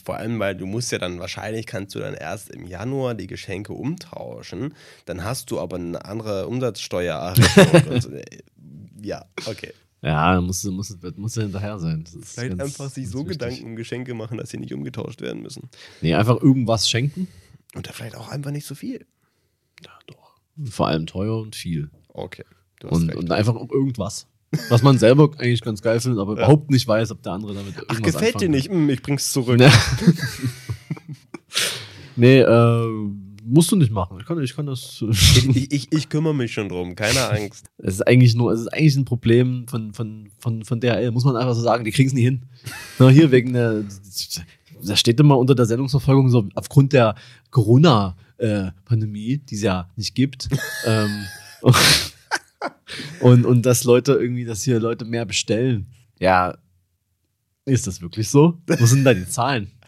vor 0.03 0.15
allem, 0.15 0.39
weil 0.39 0.55
du 0.55 0.65
musst 0.65 0.91
ja 0.91 0.97
dann 0.97 1.19
wahrscheinlich 1.19 1.65
kannst 1.65 1.93
du 1.95 1.99
dann 1.99 2.13
erst 2.13 2.49
im 2.49 2.65
Januar 2.65 3.15
die 3.15 3.27
Geschenke 3.27 3.73
umtauschen, 3.73 4.73
dann 5.05 5.23
hast 5.23 5.51
du 5.51 5.59
aber 5.59 5.75
eine 5.77 6.03
andere 6.05 6.47
und 6.47 6.61
so. 6.61 8.09
Ja, 9.01 9.25
okay. 9.45 9.73
Ja, 10.01 10.39
muss, 10.39 10.63
muss, 10.63 10.97
muss, 11.17 11.35
ja 11.35 11.43
hinterher 11.43 11.77
sein. 11.77 12.05
Vielleicht 12.05 12.59
einfach 12.61 12.89
sich 12.89 13.09
so 13.09 13.19
wichtig. 13.19 13.39
Gedanken 13.39 13.65
um 13.65 13.75
Geschenke 13.75 14.13
machen, 14.13 14.37
dass 14.37 14.49
sie 14.49 14.57
nicht 14.57 14.73
umgetauscht 14.73 15.19
werden 15.21 15.41
müssen. 15.41 15.69
Nee, 16.01 16.13
einfach 16.13 16.41
irgendwas 16.41 16.89
schenken. 16.89 17.27
Und 17.75 17.87
da 17.87 17.91
vielleicht 17.91 18.15
auch 18.15 18.29
einfach 18.29 18.51
nicht 18.51 18.65
so 18.65 18.75
viel. 18.75 19.05
Ja, 19.85 19.91
doch. 20.07 20.71
Vor 20.71 20.87
allem 20.87 21.05
teuer 21.05 21.37
und 21.39 21.55
viel. 21.55 21.89
Okay. 22.09 22.43
Und, 22.83 23.15
und 23.15 23.31
einfach 23.31 23.55
auch 23.55 23.69
irgendwas. 23.71 24.27
Was 24.69 24.83
man 24.83 24.97
selber 24.97 25.31
eigentlich 25.37 25.61
ganz 25.61 25.81
geil 25.81 25.99
findet, 25.99 26.19
aber 26.19 26.33
überhaupt 26.33 26.69
nicht 26.69 26.87
weiß, 26.87 27.11
ob 27.11 27.23
der 27.23 27.31
andere 27.31 27.53
damit 27.55 27.75
irgendwas 27.75 27.97
Ach, 27.97 28.01
gefällt 28.01 28.41
dir 28.41 28.49
nicht? 28.49 28.69
Hm, 28.69 28.89
ich 28.89 29.01
bring's 29.01 29.31
zurück. 29.31 29.57
kann. 29.57 29.71
nee, 32.15 32.39
äh, 32.39 32.87
musst 33.45 33.71
du 33.71 33.75
nicht 33.75 33.91
machen. 33.91 34.17
Ich 34.19 34.25
kann, 34.25 34.41
ich 34.41 34.55
kann 34.55 34.65
das. 34.65 35.03
Ich, 35.11 35.71
ich, 35.71 35.91
ich 35.91 36.09
kümmere 36.09 36.35
mich 36.35 36.53
schon 36.53 36.69
drum, 36.69 36.95
keine 36.95 37.29
Angst. 37.29 37.67
Es 37.77 37.95
ist 37.95 38.07
eigentlich 38.07 38.35
nur, 38.35 38.51
es 38.51 38.61
ist 38.61 38.67
eigentlich 38.67 38.95
ein 38.95 39.05
Problem 39.05 39.67
von, 39.67 39.93
von, 39.93 40.29
von, 40.39 40.63
von 40.63 40.79
DHL, 40.79 41.11
muss 41.11 41.25
man 41.25 41.35
einfach 41.35 41.55
so 41.55 41.61
sagen, 41.61 41.83
die 41.83 41.91
kriegen 41.91 42.07
es 42.07 42.13
nie 42.13 42.23
hin. 42.23 42.43
Na, 42.99 43.09
hier 43.09 43.31
wegen 43.31 43.53
der, 43.53 43.83
da 44.83 44.95
steht 44.95 45.19
immer 45.19 45.37
unter 45.37 45.55
der 45.55 45.65
Sendungsverfolgung 45.65 46.29
so, 46.29 46.47
aufgrund 46.55 46.93
der 46.93 47.15
Corona-Pandemie, 48.43 49.37
die 49.37 49.55
es 49.55 49.61
ja 49.61 49.89
nicht 49.95 50.15
gibt, 50.15 50.49
ähm, 50.85 51.25
und, 53.21 53.45
und 53.45 53.65
dass 53.65 53.83
Leute 53.83 54.13
irgendwie, 54.13 54.45
dass 54.45 54.63
hier 54.63 54.79
Leute 54.79 55.05
mehr 55.05 55.25
bestellen. 55.25 55.87
Ja, 56.19 56.57
ist 57.65 57.87
das 57.87 58.01
wirklich 58.01 58.29
so? 58.29 58.59
Wo 58.67 58.85
sind 58.85 59.03
da 59.03 59.13
die 59.13 59.27
Zahlen? 59.27 59.71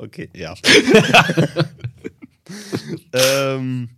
Okay, 0.00 0.30
ja. 0.32 0.54
ähm, 3.12 3.88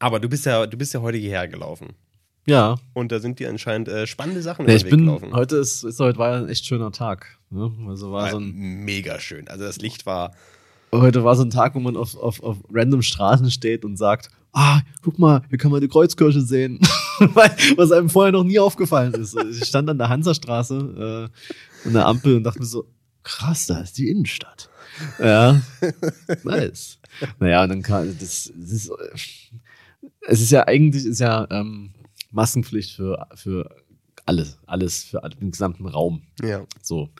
aber 0.00 0.18
du 0.18 0.28
bist 0.28 0.46
ja, 0.46 0.66
du 0.66 0.76
bist 0.76 0.92
ja 0.94 1.00
heute 1.00 1.18
hierher 1.18 1.46
gelaufen. 1.46 1.90
Ja, 2.44 2.74
Und 2.92 3.12
da 3.12 3.20
sind 3.20 3.38
dir 3.38 3.48
anscheinend 3.48 3.86
äh, 3.86 4.08
spannende 4.08 4.42
Sachen 4.42 4.66
nee, 4.66 4.74
ich 4.74 4.82
den 4.82 4.86
Weg 4.86 4.90
bin, 4.96 5.06
gelaufen. 5.06 5.32
heute 5.34 5.58
ist, 5.58 5.84
ist 5.84 6.00
heute 6.00 6.18
war 6.18 6.38
ein 6.38 6.48
echt 6.48 6.66
schöner 6.66 6.90
Tag. 6.90 7.38
Ne? 7.50 7.70
Also 7.86 8.10
war 8.10 8.32
so 8.32 8.38
ein, 8.38 8.52
mega 8.84 9.20
schön. 9.20 9.46
Also 9.46 9.62
das 9.62 9.78
Licht 9.78 10.06
war. 10.06 10.32
Heute 10.92 11.24
war 11.24 11.36
so 11.36 11.42
ein 11.42 11.50
Tag, 11.50 11.74
wo 11.74 11.80
man 11.80 11.96
auf, 11.96 12.16
auf, 12.16 12.42
auf 12.42 12.56
random 12.72 13.02
Straßen 13.02 13.50
steht 13.50 13.84
und 13.84 13.96
sagt, 13.96 14.30
ah, 14.52 14.80
guck 15.02 15.18
mal, 15.18 15.42
hier 15.48 15.58
kann 15.58 15.70
man 15.70 15.80
die 15.80 15.88
Kreuzkirche 15.88 16.40
sehen. 16.40 16.80
Was 17.76 17.92
einem 17.92 18.08
vorher 18.08 18.32
noch 18.32 18.44
nie 18.44 18.58
aufgefallen 18.58 19.14
ist. 19.14 19.36
Ich 19.50 19.64
stand 19.64 19.90
an 19.90 19.98
der 19.98 20.08
Hansastraße 20.08 21.28
äh, 21.84 21.86
an 21.88 21.92
der 21.92 22.06
Ampel 22.06 22.36
und 22.36 22.44
dachte 22.44 22.60
mir 22.60 22.66
so, 22.66 22.86
krass, 23.22 23.66
da 23.66 23.80
ist 23.80 23.98
die 23.98 24.08
Innenstadt. 24.08 24.70
Ja, 25.18 25.60
nice. 26.44 26.98
Naja, 27.38 27.62
und 27.62 27.68
dann 27.68 27.82
kam, 27.82 28.06
das, 28.18 28.52
das 28.54 28.72
ist, 28.72 28.90
es 30.22 30.40
ist 30.40 30.50
ja 30.50 30.66
eigentlich, 30.66 31.04
ist 31.04 31.20
ja 31.20 31.46
ähm, 31.50 31.90
Maskenpflicht 32.30 32.92
für, 32.92 33.26
für 33.34 33.68
alles, 34.26 34.58
alles, 34.66 35.04
für 35.04 35.20
den 35.40 35.50
gesamten 35.50 35.86
Raum. 35.86 36.22
Ja. 36.42 36.64
So. 36.82 37.10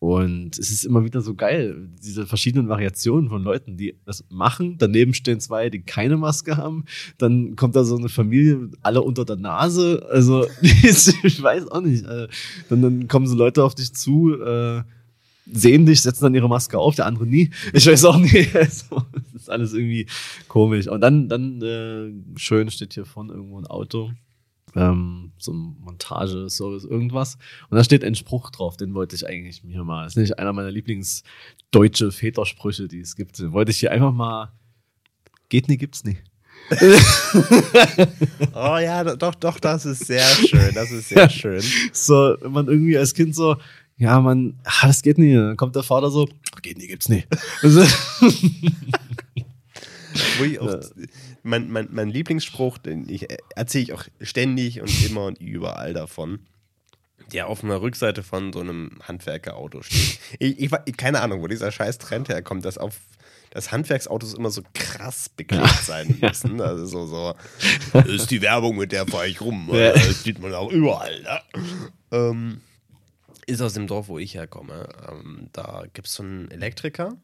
Und 0.00 0.58
es 0.58 0.70
ist 0.70 0.84
immer 0.84 1.04
wieder 1.04 1.20
so 1.20 1.34
geil, 1.34 1.90
diese 2.02 2.26
verschiedenen 2.26 2.70
Variationen 2.70 3.28
von 3.28 3.42
Leuten, 3.42 3.76
die 3.76 3.96
das 4.06 4.24
machen. 4.30 4.76
Daneben 4.78 5.12
stehen 5.12 5.40
zwei, 5.40 5.68
die 5.68 5.82
keine 5.82 6.16
Maske 6.16 6.56
haben. 6.56 6.86
Dann 7.18 7.54
kommt 7.54 7.76
da 7.76 7.84
so 7.84 7.98
eine 7.98 8.08
Familie, 8.08 8.70
alle 8.80 9.02
unter 9.02 9.26
der 9.26 9.36
Nase. 9.36 10.06
Also, 10.10 10.46
ich 10.62 11.42
weiß 11.42 11.68
auch 11.68 11.82
nicht. 11.82 12.06
Äh, 12.06 12.28
Dann, 12.70 12.80
dann 12.80 13.08
kommen 13.08 13.26
so 13.26 13.36
Leute 13.36 13.62
auf 13.62 13.74
dich 13.74 13.92
zu, 13.92 14.40
äh, 14.40 14.82
sehen 15.52 15.84
dich, 15.84 16.00
setzen 16.00 16.24
dann 16.24 16.34
ihre 16.34 16.48
Maske 16.48 16.78
auf, 16.78 16.94
der 16.94 17.04
andere 17.04 17.26
nie. 17.26 17.50
Ich 17.74 17.86
weiß 17.86 18.06
auch 18.06 18.18
nicht. 18.18 18.54
Also, 18.54 19.02
das 19.12 19.42
ist 19.42 19.50
alles 19.50 19.74
irgendwie 19.74 20.06
komisch. 20.48 20.88
Und 20.88 21.02
dann, 21.02 21.28
dann 21.28 21.60
äh, 21.60 22.38
schön 22.38 22.70
steht 22.70 22.94
hier 22.94 23.04
vorne 23.04 23.34
irgendwo 23.34 23.58
ein 23.58 23.66
Auto 23.66 24.12
ähm, 24.76 25.32
so 25.38 25.52
ein 25.52 25.76
Montageservice, 25.80 26.84
irgendwas. 26.84 27.36
Und 27.68 27.76
da 27.76 27.84
steht 27.84 28.04
ein 28.04 28.14
Spruch 28.14 28.50
drauf, 28.50 28.76
den 28.76 28.94
wollte 28.94 29.16
ich 29.16 29.26
eigentlich 29.26 29.64
mir 29.64 29.84
mal. 29.84 30.04
Das 30.04 30.12
ist 30.12 30.22
nicht 30.22 30.38
einer 30.38 30.52
meiner 30.52 30.70
Lieblingsdeutsche 30.70 32.12
Vätersprüche, 32.12 32.88
die 32.88 33.00
es 33.00 33.16
gibt. 33.16 33.38
Den 33.38 33.52
wollte 33.52 33.70
ich 33.70 33.80
hier 33.80 33.92
einfach 33.92 34.12
mal. 34.12 34.52
Geht 35.48 35.68
nie, 35.68 35.76
gibt's 35.76 36.04
nie. 36.04 36.18
Oh 38.54 38.78
ja, 38.78 39.04
doch, 39.04 39.34
doch, 39.34 39.58
das 39.58 39.86
ist 39.86 40.06
sehr 40.06 40.24
schön. 40.24 40.74
Das 40.74 40.90
ist 40.90 41.08
sehr 41.08 41.28
schön. 41.28 41.62
So, 41.92 42.36
wenn 42.40 42.52
man 42.52 42.66
irgendwie 42.68 42.96
als 42.98 43.14
Kind 43.14 43.34
so, 43.34 43.56
ja, 43.96 44.20
man, 44.20 44.58
ah, 44.64 44.86
das 44.86 45.02
geht 45.02 45.18
nie. 45.18 45.34
Dann 45.34 45.56
kommt 45.56 45.76
der 45.76 45.82
Vater 45.82 46.10
so, 46.10 46.28
geht 46.62 46.78
nie, 46.78 46.86
gibt's 46.86 47.08
nie. 47.08 47.24
Ich 50.44 50.58
auch, 50.58 50.80
mein, 51.42 51.70
mein, 51.70 51.88
mein 51.90 52.08
Lieblingsspruch, 52.08 52.78
den 52.78 53.08
ich 53.08 53.28
erzähle 53.54 53.84
ich 53.84 53.92
auch 53.92 54.04
ständig 54.20 54.80
und 54.80 55.04
immer 55.04 55.24
und 55.24 55.40
überall 55.40 55.92
davon, 55.92 56.40
der 57.32 57.46
auf 57.46 57.64
einer 57.64 57.80
Rückseite 57.80 58.22
von 58.22 58.52
so 58.52 58.60
einem 58.60 58.98
Handwerkerauto 59.02 59.82
steht. 59.82 60.18
Ich, 60.38 60.58
ich, 60.60 60.96
keine 60.96 61.20
Ahnung, 61.20 61.42
wo 61.42 61.46
dieser 61.46 61.72
scheiß 61.72 61.98
Trend 61.98 62.28
herkommt, 62.28 62.64
dass 62.64 62.78
auf 62.78 62.98
dass 63.50 63.72
Handwerksautos 63.72 64.34
immer 64.34 64.50
so 64.50 64.62
krass 64.74 65.28
beklebt 65.28 65.82
sein 65.82 66.18
müssen. 66.20 66.60
Also 66.60 66.86
so, 66.86 67.06
so, 67.06 67.34
das 67.92 68.06
ist 68.06 68.30
die 68.30 68.42
Werbung, 68.42 68.76
mit 68.76 68.92
der 68.92 69.06
fahre 69.06 69.26
ich 69.26 69.40
rum. 69.40 69.68
Ja. 69.72 69.92
Das 69.92 70.22
sieht 70.22 70.38
man 70.38 70.54
auch 70.54 70.70
überall. 70.70 71.20
Ne? 71.22 71.40
Ähm, 72.12 72.60
ist 73.46 73.60
aus 73.60 73.74
dem 73.74 73.88
Dorf, 73.88 74.06
wo 74.06 74.18
ich 74.18 74.34
herkomme. 74.34 74.88
Ähm, 75.08 75.48
da 75.52 75.84
gibt 75.92 76.06
es 76.06 76.14
so 76.14 76.22
einen 76.22 76.50
Elektriker 76.52 77.16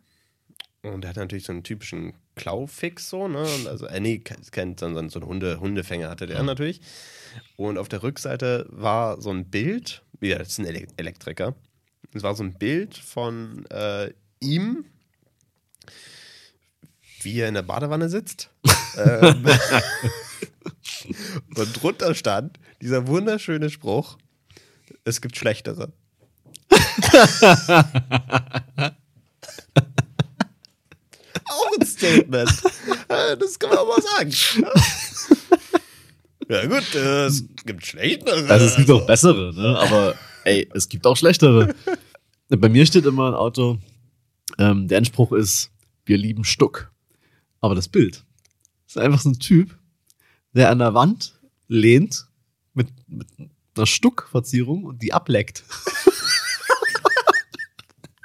und 0.82 1.02
der 1.02 1.10
hat 1.10 1.16
natürlich 1.16 1.44
so 1.44 1.52
einen 1.52 1.62
typischen 1.62 2.14
Klaufix 2.36 3.08
so, 3.10 3.26
ne? 3.28 3.42
Und 3.42 3.66
Also, 3.66 3.86
äh, 3.86 3.98
nee, 3.98 4.18
ke- 4.18 4.36
kein, 4.52 4.76
sondern 4.78 5.08
so 5.08 5.18
einen 5.18 5.28
Hunde, 5.28 5.58
Hundefänger 5.58 6.08
hatte 6.10 6.26
der 6.26 6.42
natürlich. 6.42 6.80
Und 7.56 7.78
auf 7.78 7.88
der 7.88 8.02
Rückseite 8.02 8.66
war 8.70 9.20
so 9.20 9.30
ein 9.30 9.50
Bild, 9.50 10.02
ja, 10.20 10.38
das 10.38 10.48
ist 10.50 10.58
ein 10.58 10.66
Ele 10.66 10.86
Elektriker. 10.96 11.54
Es 12.14 12.22
war 12.22 12.34
so 12.34 12.44
ein 12.44 12.54
Bild 12.54 12.96
von 12.96 13.66
äh, 13.70 14.12
ihm, 14.40 14.84
wie 17.22 17.40
er 17.40 17.48
in 17.48 17.54
der 17.54 17.62
Badewanne 17.62 18.08
sitzt. 18.08 18.50
ähm, 18.96 19.44
und 21.56 21.82
drunter 21.82 22.14
stand 22.14 22.58
dieser 22.80 23.06
wunderschöne 23.06 23.70
Spruch: 23.70 24.18
Es 25.04 25.20
gibt 25.20 25.36
schlechtere. 25.36 25.92
Ein 31.80 31.86
Statement. 31.86 32.50
Äh, 33.08 33.36
Das 33.36 33.58
kann 33.58 33.70
man 33.70 33.78
auch 33.78 33.88
mal 33.88 34.02
sagen. 34.02 34.32
Ja, 36.48 36.66
gut, 36.66 36.94
äh, 36.94 37.26
es 37.26 37.44
gibt 37.64 37.84
schlechtere. 37.86 38.48
also 38.48 38.66
es 38.66 38.76
gibt 38.76 38.90
auch 38.90 39.04
bessere, 39.06 39.52
ne? 39.54 39.78
Aber 39.78 40.14
ey, 40.44 40.68
es 40.74 40.88
gibt 40.88 41.06
auch 41.06 41.16
schlechtere. 41.16 41.74
Bei 42.48 42.68
mir 42.68 42.86
steht 42.86 43.04
immer 43.04 43.28
ein 43.28 43.34
Auto, 43.34 43.78
ähm, 44.58 44.86
der 44.86 44.98
Anspruch 44.98 45.32
ist, 45.32 45.70
wir 46.04 46.16
lieben 46.16 46.44
Stuck. 46.44 46.92
Aber 47.60 47.74
das 47.74 47.88
Bild 47.88 48.24
ist 48.86 48.96
einfach 48.96 49.18
so 49.20 49.30
ein 49.30 49.40
Typ, 49.40 49.76
der 50.52 50.70
an 50.70 50.78
der 50.78 50.94
Wand 50.94 51.36
lehnt 51.66 52.26
mit, 52.74 52.88
mit 53.08 53.26
einer 53.76 53.86
Stuckverzierung 53.86 54.84
und 54.84 55.02
die 55.02 55.12
ableckt. 55.12 55.64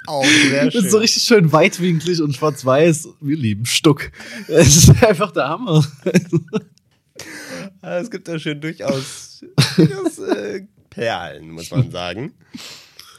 Auch 0.06 0.24
sehr 0.24 0.64
Das 0.66 0.74
ist 0.74 0.90
so 0.90 0.98
richtig 0.98 1.22
schön 1.22 1.52
weitwinklig 1.52 2.20
und 2.20 2.34
schwarz-weiß. 2.34 3.08
Wir 3.20 3.36
lieben 3.36 3.66
Stuck. 3.66 4.10
Es 4.48 4.76
ist 4.76 5.02
einfach 5.02 5.32
der 5.32 5.48
Hammer. 5.48 5.84
Ja, 7.82 7.98
Es 7.98 8.10
gibt 8.10 8.28
da 8.28 8.38
schon 8.38 8.60
durchaus, 8.60 9.44
durchaus 9.76 10.18
äh, 10.18 10.62
Perlen, 10.90 11.50
muss 11.50 11.70
man 11.70 11.90
sagen. 11.90 12.32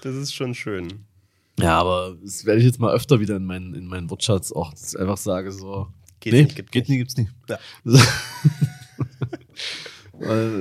Das 0.01 0.15
ist 0.15 0.33
schon 0.33 0.53
schön. 0.53 1.05
Ja, 1.59 1.79
aber 1.79 2.17
das 2.21 2.45
werde 2.45 2.59
ich 2.59 2.65
jetzt 2.65 2.79
mal 2.79 2.93
öfter 2.93 3.19
wieder 3.19 3.35
in 3.35 3.45
meinen, 3.45 3.73
in 3.75 3.87
meinen 3.87 4.09
Wortschatz 4.09 4.51
auch 4.51 4.73
einfach 4.97 5.17
sage 5.17 5.51
so. 5.51 5.87
Geht 6.19 6.33
nee, 6.33 6.43
nicht, 6.43 6.55
gibt 6.55 6.71
geht 6.71 6.83
nicht. 6.83 6.89
nie, 6.89 6.97
gibt's 6.97 7.17
nie. 7.17 7.29
Ja. 7.49 7.59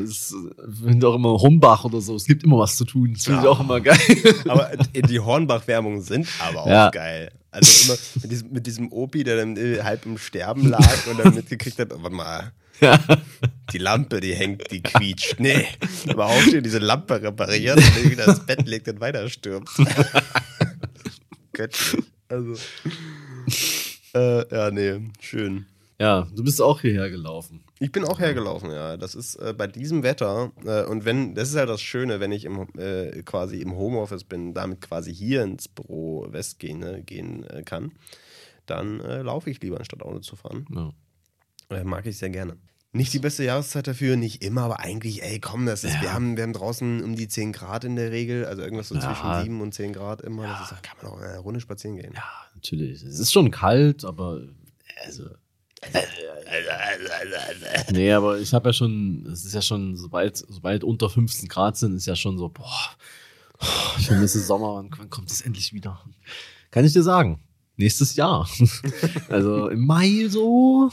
Es 0.04 0.34
finde 0.82 1.08
auch 1.08 1.14
immer 1.14 1.30
Hombach 1.40 1.84
oder 1.84 2.00
so. 2.00 2.14
Es 2.16 2.24
gibt 2.24 2.42
immer 2.44 2.58
was 2.58 2.76
zu 2.76 2.84
tun. 2.84 3.12
Das 3.14 3.24
finde 3.24 3.40
ich 3.40 3.44
Ja. 3.44 3.50
auch 3.50 3.60
immer 3.60 3.80
geil. 3.80 3.98
Aber 4.48 4.70
die 4.92 5.20
Hornbach-Werbungen 5.20 6.02
sind 6.02 6.26
aber 6.40 6.62
auch 6.62 6.66
Ja. 6.66 6.90
geil. 6.90 7.30
Also 7.50 7.92
immer 7.92 7.98
mit 8.22 8.30
diesem, 8.32 8.50
mit 8.52 8.66
diesem 8.66 8.92
Opi, 8.92 9.24
der 9.24 9.36
dann 9.36 9.56
halb 9.84 10.06
im 10.06 10.16
Sterben 10.18 10.68
lag 10.68 11.06
und 11.06 11.18
dann 11.18 11.34
mitgekriegt 11.34 11.78
hat, 11.78 11.92
oh, 11.92 11.98
warte 12.02 12.16
mal, 12.16 12.52
Ja. 12.80 12.98
die 13.72 13.78
Lampe, 13.78 14.20
die 14.20 14.34
hängt, 14.34 14.70
die 14.70 14.80
quietscht. 14.82 15.38
Nee, 15.38 15.66
aber 16.08 16.26
aufstehen, 16.26 16.62
diese 16.64 16.78
Lampe 16.78 17.20
repariert 17.22 17.76
und 17.76 18.10
wieder 18.10 18.26
ins 18.26 18.40
Bett 18.46 18.66
legt 18.66 18.88
und 18.88 19.00
weiter 19.00 19.28
stirbt. 19.28 19.68
Göttlich. 21.52 22.02
Also. 22.28 22.54
Äh, 24.14 24.54
ja, 24.54 24.70
nee, 24.70 25.00
schön. 25.20 25.66
Ja, 26.02 26.26
du 26.34 26.42
bist 26.42 26.60
auch 26.60 26.80
hierher 26.80 27.08
gelaufen. 27.10 27.62
Ich 27.78 27.92
bin 27.92 28.04
auch 28.04 28.18
hergelaufen, 28.18 28.70
ja. 28.70 28.96
Das 28.96 29.14
ist 29.14 29.36
äh, 29.36 29.54
bei 29.56 29.66
diesem 29.66 30.02
Wetter 30.02 30.52
äh, 30.64 30.84
und 30.84 31.04
wenn, 31.04 31.34
das 31.34 31.50
ist 31.50 31.56
halt 31.56 31.68
das 31.68 31.80
Schöne, 31.80 32.18
wenn 32.20 32.32
ich 32.32 32.44
im, 32.44 32.66
äh, 32.78 33.22
quasi 33.22 33.60
im 33.60 33.76
Homeoffice 33.76 34.24
bin, 34.24 34.52
damit 34.54 34.80
quasi 34.80 35.14
hier 35.14 35.42
ins 35.42 35.68
Büro 35.68 36.26
West 36.30 36.58
gehen, 36.58 36.78
ne, 36.80 37.02
gehen 37.02 37.44
äh, 37.44 37.62
kann, 37.62 37.92
dann 38.66 39.00
äh, 39.00 39.22
laufe 39.22 39.48
ich 39.50 39.60
lieber, 39.62 39.78
anstatt 39.78 40.02
Auto 40.02 40.18
zu 40.20 40.36
fahren. 40.36 40.66
Ja. 41.70 41.76
Äh, 41.76 41.84
mag 41.84 42.04
ich 42.06 42.18
sehr 42.18 42.30
gerne. 42.30 42.56
Nicht 42.94 43.14
die 43.14 43.20
beste 43.20 43.42
Jahreszeit 43.44 43.86
dafür, 43.86 44.16
nicht 44.16 44.44
immer, 44.44 44.62
aber 44.64 44.80
eigentlich, 44.80 45.22
ey, 45.22 45.40
komm, 45.40 45.64
das 45.64 45.82
ist, 45.82 45.94
Ja. 45.94 46.02
wir, 46.02 46.12
haben, 46.12 46.36
wir 46.36 46.42
haben 46.42 46.52
draußen 46.52 47.02
um 47.02 47.16
die 47.16 47.26
10 47.26 47.52
Grad 47.52 47.84
in 47.84 47.96
der 47.96 48.10
Regel, 48.10 48.44
also 48.44 48.60
irgendwas 48.60 48.88
so 48.88 48.94
Ja. 48.96 49.00
zwischen 49.00 49.42
7 49.44 49.60
und 49.62 49.72
10 49.72 49.94
Grad 49.94 50.20
immer. 50.20 50.46
Das 50.46 50.62
ist, 50.64 50.72
da 50.72 50.76
kann 50.82 50.98
man 51.00 51.10
auch 51.12 51.20
eine 51.22 51.38
Runde 51.38 51.60
spazieren 51.60 51.96
gehen. 51.96 52.12
ja, 52.14 52.22
natürlich. 52.54 53.02
Es 53.02 53.18
ist 53.18 53.32
schon 53.32 53.50
kalt, 53.50 54.04
aber 54.04 54.42
also. 55.06 55.24
Nee, 57.92 58.12
aber 58.12 58.38
ich 58.38 58.52
habe 58.52 58.68
ja 58.68 58.72
schon, 58.72 59.26
es 59.32 59.44
ist 59.44 59.54
ja 59.54 59.62
schon, 59.62 59.96
sobald, 59.96 60.36
sobald 60.36 60.84
unter 60.84 61.08
15 61.08 61.48
Grad 61.48 61.76
sind, 61.76 61.96
ist 61.96 62.06
ja 62.06 62.16
schon 62.16 62.38
so, 62.38 62.48
boah, 62.48 62.90
ich 63.98 64.06
vermisse 64.06 64.40
Sommer, 64.40 64.74
wann, 64.74 64.90
wann 64.96 65.10
kommt 65.10 65.30
es 65.30 65.40
endlich 65.40 65.72
wieder? 65.72 66.00
Kann 66.70 66.84
ich 66.84 66.92
dir 66.92 67.02
sagen. 67.02 67.40
Nächstes 67.82 68.14
Jahr. 68.14 68.48
Also 69.28 69.68
im 69.68 69.86
Mai 69.86 70.28
so. 70.28 70.88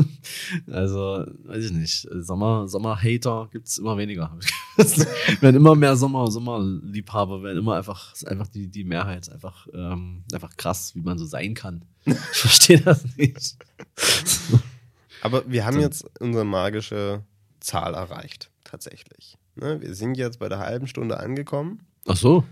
Also, 0.70 1.26
weiß 1.44 1.66
ich 1.66 1.72
nicht. 1.72 2.08
Sommer, 2.10 2.66
Sommer-Hater 2.66 3.48
gibt's 3.52 3.76
immer 3.76 3.98
weniger. 3.98 4.36
Es 4.78 4.98
werden 5.40 5.56
immer 5.56 5.74
mehr 5.74 5.96
Sommer, 5.96 6.30
Sommerliebhaber, 6.30 7.42
werden 7.42 7.58
immer 7.58 7.76
einfach, 7.76 8.14
einfach 8.24 8.48
die, 8.48 8.68
die 8.68 8.84
Mehrheit, 8.84 9.30
einfach, 9.30 9.66
ähm, 9.74 10.24
einfach 10.32 10.56
krass, 10.56 10.94
wie 10.94 11.00
man 11.00 11.18
so 11.18 11.26
sein 11.26 11.52
kann. 11.52 11.84
Ich 12.06 12.16
verstehe 12.16 12.80
das 12.80 13.04
nicht. 13.16 13.56
Aber 15.20 15.42
wir 15.50 15.66
haben 15.66 15.80
jetzt 15.80 16.06
unsere 16.20 16.44
magische 16.44 17.22
Zahl 17.60 17.94
erreicht, 17.94 18.50
tatsächlich. 18.64 19.36
Ne, 19.56 19.80
wir 19.82 19.94
sind 19.94 20.16
jetzt 20.16 20.38
bei 20.38 20.48
der 20.48 20.58
halben 20.58 20.86
Stunde 20.86 21.18
angekommen. 21.18 21.80
Ach 22.06 22.16
so. 22.16 22.44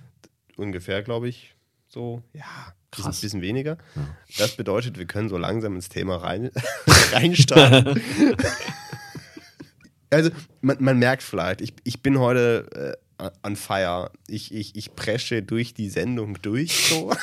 Ungefähr, 0.56 1.02
glaube 1.02 1.28
ich, 1.28 1.54
so, 1.92 2.22
ja, 2.32 2.44
ein 2.44 2.72
Krass. 2.90 3.20
bisschen 3.20 3.42
weniger. 3.42 3.76
Ja. 3.94 4.16
Das 4.38 4.56
bedeutet, 4.56 4.96
wir 4.98 5.04
können 5.04 5.28
so 5.28 5.36
langsam 5.36 5.74
ins 5.74 5.90
Thema 5.90 6.16
rein, 6.16 6.50
reinstarten. 7.12 8.00
also, 10.10 10.30
man, 10.62 10.78
man 10.80 10.98
merkt 10.98 11.22
vielleicht, 11.22 11.60
ich, 11.60 11.74
ich 11.84 12.02
bin 12.02 12.18
heute 12.18 12.96
äh, 13.18 13.30
on 13.42 13.56
fire. 13.56 14.10
Ich, 14.26 14.54
ich, 14.54 14.74
ich 14.74 14.96
presche 14.96 15.42
durch 15.42 15.74
die 15.74 15.90
Sendung 15.90 16.40
durch, 16.40 16.88
so. 16.88 17.12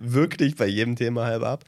Wirklich 0.00 0.56
bei 0.56 0.66
jedem 0.66 0.96
Thema 0.96 1.24
halb 1.24 1.42
ab. 1.42 1.64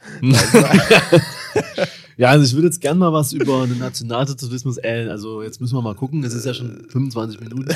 Ja, 2.17 2.29
also 2.29 2.45
ich 2.45 2.53
würde 2.53 2.67
jetzt 2.67 2.79
gern 2.81 2.97
mal 2.97 3.11
was 3.11 3.33
über 3.33 3.65
den 3.67 3.79
Nationalsozialismus, 3.79 4.77
äh, 4.77 5.07
also 5.09 5.41
jetzt 5.43 5.59
müssen 5.59 5.75
wir 5.75 5.81
mal 5.81 5.95
gucken, 5.95 6.23
es 6.23 6.33
ist 6.33 6.45
ja 6.45 6.53
schon 6.53 6.87
25 6.89 7.39
Minuten. 7.39 7.73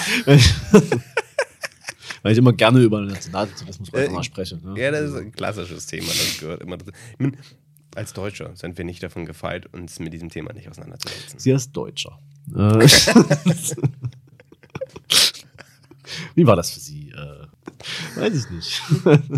Weil 2.25 2.31
ich 2.31 2.39
immer 2.39 2.53
gerne 2.53 2.79
über 2.81 3.01
den 3.01 3.09
Nationalsozialismus 3.09 3.89
Äh, 3.93 4.09
mal 4.09 4.23
spreche. 4.23 4.57
Ne? 4.57 4.81
Ja, 4.81 4.89
das 4.89 5.11
ist 5.11 5.15
ein 5.15 5.31
klassisches 5.31 5.85
Thema, 5.85 6.07
das 6.07 6.39
gehört 6.39 6.63
immer 6.63 6.75
dazu. 6.77 6.89
Als 7.93 8.13
Deutscher 8.13 8.49
sind 8.55 8.79
wir 8.79 8.83
nicht 8.83 9.03
davon 9.03 9.27
gefeit, 9.27 9.71
uns 9.71 9.99
mit 9.99 10.11
diesem 10.11 10.29
Thema 10.29 10.51
nicht 10.53 10.67
auseinanderzusetzen. 10.67 11.37
Sie 11.37 11.51
ist 11.51 11.71
Deutscher. 11.73 12.17
Äh, 12.49 12.87
Wie 16.35 16.47
war 16.47 16.55
das 16.55 16.71
für 16.71 16.79
Sie? 16.79 17.09
Äh, 17.11 18.19
weiß 18.19 18.33
ich 18.45 18.49
nicht. 18.51 18.81
Das 19.05 19.19
ist, 19.19 19.29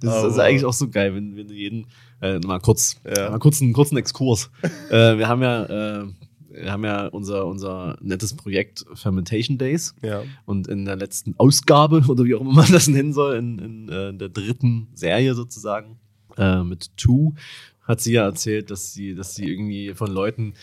das 0.00 0.24
ist 0.24 0.32
Aber- 0.34 0.44
eigentlich 0.44 0.64
auch 0.64 0.72
so 0.72 0.88
geil, 0.88 1.14
wenn, 1.14 1.36
wenn 1.36 1.48
jeden, 1.50 1.86
äh, 2.22 2.38
mal 2.38 2.60
kurz, 2.60 2.96
Ja. 3.04 3.28
mal 3.28 3.38
kurz 3.38 3.60
einen 3.60 3.74
kurzen 3.74 3.98
Exkurs. 3.98 4.50
äh, 4.90 5.18
wir 5.18 5.28
haben 5.28 5.42
ja, 5.42 5.64
äh, 6.00 6.06
wir 6.52 6.72
haben 6.72 6.84
ja 6.84 7.06
unser, 7.06 7.46
unser 7.46 7.96
nettes 8.00 8.34
Projekt 8.34 8.84
Fermentation 8.94 9.58
Days. 9.58 9.94
Ja. 10.02 10.22
Und 10.46 10.66
in 10.68 10.84
der 10.84 10.96
letzten 10.96 11.34
Ausgabe, 11.38 12.04
oder 12.08 12.24
wie 12.24 12.34
auch 12.34 12.40
immer 12.40 12.52
man 12.52 12.72
das 12.72 12.88
nennen 12.88 13.12
soll, 13.12 13.36
in, 13.36 13.58
in 13.58 13.88
äh, 13.88 14.14
der 14.14 14.28
dritten 14.28 14.88
Serie 14.94 15.34
sozusagen, 15.34 15.98
äh, 16.36 16.62
mit 16.62 16.96
Two, 16.96 17.34
hat 17.82 18.00
sie 18.00 18.12
ja 18.12 18.24
erzählt, 18.24 18.70
dass 18.70 18.92
sie, 18.92 19.14
dass 19.14 19.34
sie 19.34 19.50
irgendwie 19.50 19.94
von 19.94 20.10
Leuten 20.12 20.54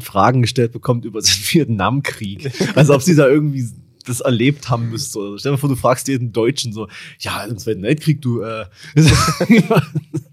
Fragen 0.00 0.42
gestellt 0.42 0.72
bekommt 0.72 1.04
über 1.04 1.20
den 1.22 1.28
Vietnamkrieg. 1.28 2.50
Also 2.74 2.94
ob 2.94 3.02
sie 3.02 3.14
da 3.14 3.26
irgendwie 3.28 3.66
das 4.06 4.20
erlebt 4.20 4.68
haben 4.70 4.90
müsste. 4.90 5.18
Oder 5.18 5.38
stell 5.38 5.52
dir 5.52 5.58
vor, 5.58 5.68
du 5.68 5.76
fragst 5.76 6.08
jeden 6.08 6.32
Deutschen 6.32 6.72
so, 6.72 6.88
ja, 7.18 7.44
im 7.44 7.58
Zweiten 7.58 7.82
Weltkrieg, 7.82 8.20
du, 8.22 8.40
äh, 8.40 8.64
das 8.94 9.04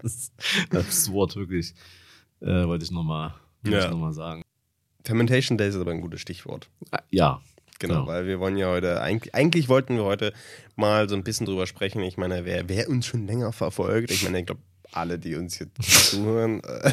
ist 0.02 0.32
absurd, 0.74 1.36
wirklich. 1.36 1.74
Äh, 2.40 2.66
wollte 2.66 2.84
ich 2.84 2.90
nochmal 2.90 3.34
Ja. 3.66 3.90
noch 3.90 3.98
mal 3.98 4.12
sagen. 4.12 4.42
Fermentation 5.04 5.56
Days 5.58 5.74
ist 5.74 5.80
aber 5.80 5.90
ein 5.92 6.00
gutes 6.00 6.20
Stichwort. 6.20 6.68
Ja, 7.10 7.40
Genau, 7.80 8.00
Ja. 8.00 8.06
weil 8.08 8.26
wir 8.26 8.40
wollen 8.40 8.56
ja 8.56 8.66
heute, 8.68 9.00
eigentlich, 9.00 9.34
eigentlich 9.36 9.68
wollten 9.68 9.94
wir 9.96 10.02
heute 10.04 10.32
mal 10.74 11.08
so 11.08 11.14
ein 11.14 11.22
bisschen 11.22 11.46
drüber 11.46 11.64
sprechen. 11.68 12.02
Ich 12.02 12.16
meine, 12.16 12.44
wer, 12.44 12.68
wer 12.68 12.88
uns 12.88 13.06
schon 13.06 13.24
länger 13.26 13.52
verfolgt, 13.52 14.10
ich 14.10 14.24
meine, 14.24 14.40
ich 14.40 14.46
glaube, 14.46 14.60
alle, 14.90 15.16
die 15.18 15.36
uns 15.36 15.60
jetzt 15.60 15.80
zuhören, 16.10 16.60
äh, 16.64 16.92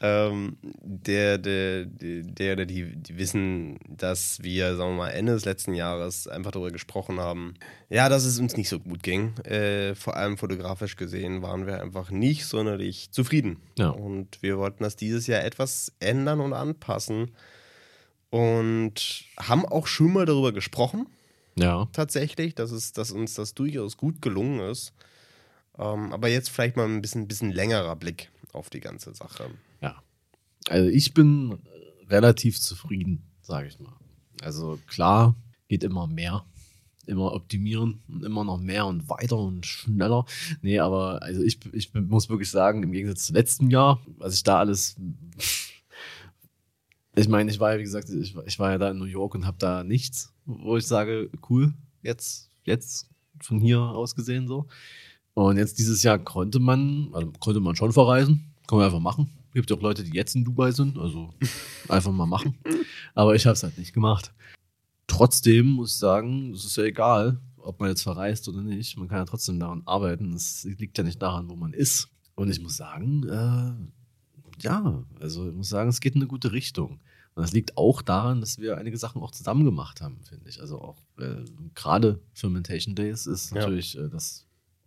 ähm, 0.00 0.56
der, 0.62 1.38
der, 1.38 1.84
der, 1.84 2.22
der 2.22 2.52
oder 2.54 2.66
die, 2.66 2.96
die 2.96 3.18
wissen, 3.18 3.78
dass 3.88 4.42
wir, 4.42 4.76
sagen 4.76 4.92
wir 4.92 4.96
mal, 4.96 5.10
Ende 5.10 5.32
des 5.32 5.44
letzten 5.44 5.74
Jahres 5.74 6.26
einfach 6.26 6.52
darüber 6.52 6.70
gesprochen 6.70 7.20
haben, 7.20 7.54
ja, 7.90 8.08
dass 8.08 8.24
es 8.24 8.38
uns 8.38 8.56
nicht 8.56 8.68
so 8.68 8.80
gut 8.80 9.02
ging. 9.02 9.36
Äh, 9.40 9.94
vor 9.94 10.16
allem 10.16 10.38
fotografisch 10.38 10.96
gesehen 10.96 11.42
waren 11.42 11.66
wir 11.66 11.82
einfach 11.82 12.10
nicht 12.10 12.46
sonderlich 12.46 13.10
zufrieden. 13.10 13.58
Ja. 13.78 13.90
Und 13.90 14.42
wir 14.42 14.58
wollten 14.58 14.82
das 14.82 14.96
dieses 14.96 15.26
Jahr 15.26 15.44
etwas 15.44 15.92
ändern 16.00 16.40
und 16.40 16.52
anpassen. 16.52 17.32
Und 18.30 19.24
haben 19.38 19.64
auch 19.64 19.86
schon 19.86 20.12
mal 20.12 20.26
darüber 20.26 20.52
gesprochen, 20.52 21.06
ja. 21.58 21.88
tatsächlich, 21.92 22.54
dass, 22.54 22.70
es, 22.70 22.92
dass 22.92 23.12
uns 23.12 23.34
das 23.34 23.54
durchaus 23.54 23.96
gut 23.96 24.20
gelungen 24.20 24.60
ist. 24.60 24.92
Ähm, 25.78 26.12
aber 26.12 26.28
jetzt 26.28 26.50
vielleicht 26.50 26.76
mal 26.76 26.86
ein 26.86 27.02
bisschen, 27.02 27.28
bisschen 27.28 27.52
längerer 27.52 27.96
Blick 27.96 28.30
auf 28.56 28.70
die 28.70 28.80
ganze 28.80 29.14
Sache. 29.14 29.50
Ja. 29.80 30.02
Also 30.68 30.88
ich 30.88 31.14
bin 31.14 31.58
relativ 32.08 32.60
zufrieden, 32.60 33.22
sage 33.42 33.68
ich 33.68 33.78
mal. 33.78 33.96
Also 34.42 34.78
klar, 34.86 35.36
geht 35.68 35.84
immer 35.84 36.06
mehr. 36.06 36.44
Immer 37.06 37.32
optimieren 37.34 38.02
und 38.08 38.24
immer 38.24 38.42
noch 38.42 38.58
mehr 38.58 38.84
und 38.86 39.08
weiter 39.08 39.38
und 39.38 39.64
schneller. 39.64 40.24
Nee, 40.60 40.80
aber 40.80 41.22
also 41.22 41.40
ich, 41.42 41.60
ich 41.72 41.94
muss 41.94 42.28
wirklich 42.28 42.50
sagen, 42.50 42.82
im 42.82 42.90
Gegensatz 42.90 43.26
zu 43.26 43.32
letztem 43.32 43.70
Jahr, 43.70 44.00
was 44.18 44.34
ich 44.34 44.42
da 44.42 44.58
alles. 44.58 44.96
Ich 47.18 47.28
meine, 47.28 47.50
ich 47.50 47.58
war 47.58 47.72
ja, 47.72 47.78
wie 47.78 47.82
gesagt, 47.82 48.10
ich, 48.10 48.36
ich 48.44 48.58
war 48.58 48.72
ja 48.72 48.76
da 48.76 48.90
in 48.90 48.98
New 48.98 49.06
York 49.06 49.34
und 49.34 49.46
habe 49.46 49.56
da 49.58 49.82
nichts, 49.84 50.34
wo 50.44 50.76
ich 50.76 50.86
sage, 50.86 51.30
cool, 51.48 51.72
jetzt, 52.02 52.50
jetzt 52.64 53.08
von 53.40 53.58
hier 53.58 53.80
aus 53.80 54.14
gesehen 54.14 54.46
so. 54.46 54.66
Und 55.36 55.58
jetzt 55.58 55.78
dieses 55.78 56.02
Jahr 56.02 56.18
konnte 56.18 56.58
man, 56.58 57.10
also 57.12 57.30
konnte 57.40 57.60
man 57.60 57.76
schon 57.76 57.92
verreisen, 57.92 58.54
kann 58.66 58.78
man 58.78 58.86
einfach 58.86 59.00
machen. 59.00 59.30
Gibt 59.52 59.68
ja 59.70 59.76
auch 59.76 59.82
Leute, 59.82 60.02
die 60.02 60.12
jetzt 60.14 60.34
in 60.34 60.44
Dubai 60.44 60.70
sind, 60.70 60.96
also 60.98 61.28
einfach 61.88 62.10
mal 62.10 62.24
machen. 62.24 62.56
Aber 63.14 63.34
ich 63.34 63.44
habe 63.46 63.52
es 63.52 63.62
halt 63.62 63.76
nicht 63.76 63.92
gemacht. 63.92 64.32
trotzdem 65.06 65.66
muss 65.66 65.92
ich 65.92 65.98
sagen, 65.98 66.52
es 66.54 66.64
ist 66.64 66.76
ja 66.78 66.84
egal, 66.84 67.38
ob 67.58 67.80
man 67.80 67.90
jetzt 67.90 68.02
verreist 68.02 68.48
oder 68.48 68.62
nicht. 68.62 68.96
Man 68.96 69.08
kann 69.08 69.18
ja 69.18 69.24
trotzdem 69.26 69.60
daran 69.60 69.82
arbeiten. 69.84 70.32
Es 70.32 70.64
liegt 70.64 70.96
ja 70.96 71.04
nicht 71.04 71.20
daran, 71.20 71.50
wo 71.50 71.54
man 71.56 71.74
ist. 71.74 72.08
Und 72.34 72.48
ich 72.50 72.60
muss 72.62 72.76
sagen, 72.78 73.24
äh, 73.28 74.62
ja, 74.62 75.04
also 75.20 75.48
ich 75.48 75.54
muss 75.54 75.68
sagen, 75.68 75.90
es 75.90 76.00
geht 76.00 76.14
in 76.14 76.22
eine 76.22 76.28
gute 76.28 76.52
Richtung. 76.52 77.00
Und 77.34 77.42
das 77.42 77.52
liegt 77.52 77.76
auch 77.76 78.00
daran, 78.00 78.40
dass 78.40 78.58
wir 78.58 78.78
einige 78.78 78.96
Sachen 78.96 79.20
auch 79.20 79.32
zusammen 79.32 79.64
gemacht 79.66 80.00
haben, 80.00 80.18
finde 80.26 80.48
ich. 80.48 80.62
Also 80.62 80.80
auch 80.80 80.96
äh, 81.18 81.44
gerade 81.74 82.20
Fermentation 82.32 82.94
Days 82.94 83.26
ist 83.26 83.50
Ja. 83.50 83.58
natürlich 83.60 83.98
äh, 83.98 84.08
das, 84.08 84.45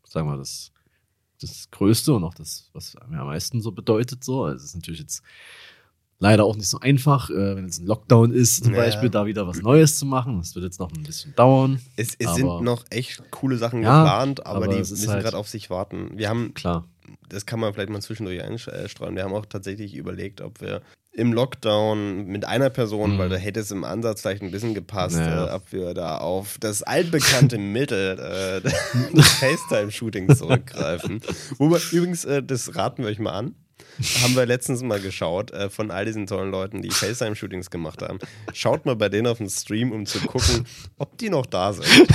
sagen 0.10 0.28
wir, 0.28 0.38
das, 0.38 0.72
das 1.42 1.70
Größte 1.72 2.14
und 2.14 2.24
auch 2.24 2.34
das, 2.34 2.70
was 2.74 2.96
mir 3.08 3.20
am 3.22 3.28
meisten 3.28 3.62
so 3.62 3.72
bedeutet. 3.72 4.24
So. 4.24 4.44
Also 4.44 4.58
es 4.58 4.64
ist 4.72 4.76
natürlich 4.76 5.00
jetzt 5.00 5.22
leider 6.20 6.44
auch 6.44 6.56
nicht 6.58 6.68
so 6.68 6.80
einfach, 6.82 7.30
äh, 7.30 7.56
wenn 7.56 7.66
jetzt 7.66 7.80
ein 7.80 7.86
Lockdown 7.88 8.32
ist, 8.34 8.66
zum 8.66 8.74
Ja. 8.74 8.80
Beispiel, 8.82 9.10
da 9.10 9.26
wieder 9.26 9.48
was 9.48 9.62
Neues 9.62 9.98
zu 9.98 10.06
machen. 10.06 10.40
Das 10.40 10.54
wird 10.56 10.66
jetzt 10.66 10.80
noch 10.80 10.92
ein 10.92 11.04
bisschen 11.04 11.34
dauern. 11.36 11.80
Es, 11.96 12.16
es 12.20 12.36
sind 12.36 12.46
noch 12.62 12.84
echt 12.90 13.24
coole 13.32 13.58
Sachen 13.58 13.82
Ja, 13.84 14.04
geplant, 14.04 14.46
aber, 14.46 14.58
aber 14.58 14.68
die 14.68 14.80
müssen 14.80 15.10
halt- 15.10 15.24
gerade 15.24 15.38
auf 15.38 15.48
sich 15.48 15.70
warten. 15.70 16.18
Wir 16.18 16.28
haben, 16.28 16.54
Klar. 16.54 16.86
das 17.30 17.46
kann 17.46 17.60
man 17.62 17.74
vielleicht 17.74 17.90
mal 17.90 18.02
zwischendurch 18.02 18.42
einstreuen, 18.44 19.16
wir 19.16 19.24
haben 19.24 19.34
auch 19.34 19.46
tatsächlich 19.46 19.96
überlegt, 19.96 20.42
ob 20.42 20.60
wir 20.60 20.82
im 21.20 21.34
Lockdown 21.34 22.26
mit 22.26 22.46
einer 22.46 22.70
Person, 22.70 23.14
Mhm. 23.14 23.18
weil 23.20 23.30
da 23.30 23.36
hätte 23.36 23.60
es 23.60 23.70
im 23.72 23.84
Ansatz 23.84 24.22
vielleicht 24.22 24.42
ein 24.42 24.52
bisschen 24.52 24.74
gepasst, 24.74 25.18
Ja. 25.18 25.48
äh, 25.48 25.52
ob 25.52 25.72
wir 25.72 25.94
da 25.94 26.18
auf 26.18 26.58
das 26.60 26.82
altbekannte 26.84 27.58
Mittel 27.60 28.18
äh, 28.20 28.62
des 29.16 29.28
FaceTime-Shootings 29.40 30.38
zurückgreifen. 30.40 31.22
Wo 31.58 31.70
wir 31.70 31.80
übrigens, 31.92 32.26
äh, 32.26 32.42
das 32.42 32.76
raten 32.76 33.04
wir 33.04 33.10
euch 33.10 33.20
mal 33.20 33.34
an. 33.34 33.56
Haben 34.24 34.36
wir 34.36 34.46
letztens 34.46 34.82
mal 34.82 35.00
geschaut, 35.00 35.52
äh, 35.52 35.70
von 35.70 35.92
all 35.92 36.06
diesen 36.06 36.26
tollen 36.28 36.52
Leuten, 36.52 36.82
die 36.82 36.90
FaceTime-Shootings 36.92 37.70
gemacht 37.70 38.02
haben. 38.02 38.20
Schaut 38.54 38.86
mal 38.86 38.96
bei 38.96 39.10
denen 39.10 39.28
auf 39.28 39.40
den 39.40 39.50
Stream, 39.50 39.92
um 39.92 40.06
zu 40.06 40.20
gucken, 40.20 40.66
ob 40.98 41.18
die 41.18 41.30
noch 41.30 41.46
da 41.46 41.74
sind. 41.74 41.86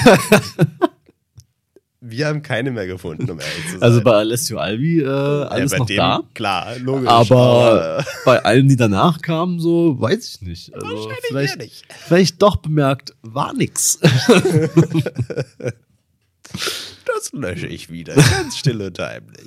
Wir 2.07 2.27
haben 2.27 2.43
keine 2.43 2.71
mehr 2.71 2.87
gefunden, 2.87 3.31
um 3.31 3.41
ehrlich 3.41 3.65
zu 3.65 3.73
sein. 3.73 3.83
Also 3.83 4.03
bei 4.03 4.13
Alessio 4.13 4.59
Albi 4.59 5.01
äh, 5.01 5.07
alles 5.07 5.73
Ja, 5.73 5.79
bei 5.79 5.79
noch 5.79 5.87
dem, 5.87 5.97
da. 5.97 6.23
Klar, 6.35 6.79
logisch. 6.79 7.09
Aber 7.09 8.05
bei 8.27 8.45
allen, 8.45 8.69
die 8.69 8.77
danach 8.77 9.23
kamen, 9.23 9.59
so 9.59 9.99
weiß 9.99 10.35
ich 10.35 10.43
nicht. 10.43 10.75
Also 10.75 10.87
Wahrscheinlich 10.87 11.25
vielleicht, 11.29 11.59
nicht. 11.59 11.85
vielleicht 11.93 12.43
doch 12.43 12.57
bemerkt, 12.57 13.15
war 13.23 13.55
nix. 13.55 13.99
Das 17.07 17.33
lösche 17.33 17.67
ich 17.67 17.91
wieder. 17.91 18.15
Ganz 18.15 18.57
still 18.59 18.81
und 18.83 18.99
heimlich. 18.99 19.47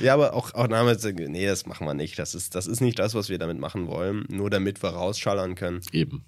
Ja, 0.00 0.14
aber 0.14 0.34
auch, 0.34 0.54
auch 0.54 0.68
damals, 0.68 1.04
nee, 1.04 1.46
das 1.46 1.66
machen 1.66 1.86
wir 1.86 1.94
nicht. 1.94 2.18
Das 2.18 2.34
ist, 2.34 2.54
das 2.54 2.66
ist 2.66 2.80
nicht 2.80 2.98
das, 2.98 3.14
was 3.14 3.28
wir 3.28 3.38
damit 3.38 3.58
machen 3.58 3.86
wollen. 3.88 4.24
Nur 4.28 4.50
damit 4.50 4.82
wir 4.82 4.90
rausschallern 4.90 5.54
können. 5.54 5.80
Eben. 5.92 6.24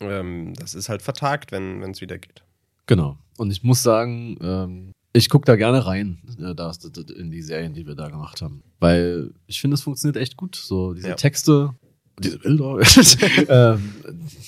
Ähm, 0.00 0.54
das 0.54 0.74
ist 0.74 0.88
halt 0.88 1.02
vertagt, 1.02 1.52
wenn 1.52 1.82
es 1.82 2.00
wieder 2.00 2.18
geht. 2.18 2.42
Genau. 2.86 3.16
Und 3.38 3.50
ich 3.50 3.62
muss 3.62 3.82
sagen, 3.82 4.36
ähm, 4.40 4.92
ich 5.12 5.28
gucke 5.28 5.44
da 5.46 5.56
gerne 5.56 5.84
rein, 5.86 6.18
äh, 6.40 6.54
da 6.54 6.70
ist- 6.70 6.84
in 7.10 7.30
die 7.30 7.42
Serien, 7.42 7.74
die 7.74 7.86
wir 7.86 7.94
da 7.94 8.08
gemacht 8.08 8.40
haben. 8.42 8.62
Weil 8.80 9.32
ich 9.46 9.60
finde, 9.60 9.74
es 9.74 9.82
funktioniert 9.82 10.16
echt 10.16 10.36
gut. 10.36 10.56
So 10.56 10.94
diese 10.94 11.08
Ja. 11.08 11.14
Texte, 11.14 11.74
diese 12.22 12.38
Bilder, 12.38 12.78
ähm, 13.48 13.92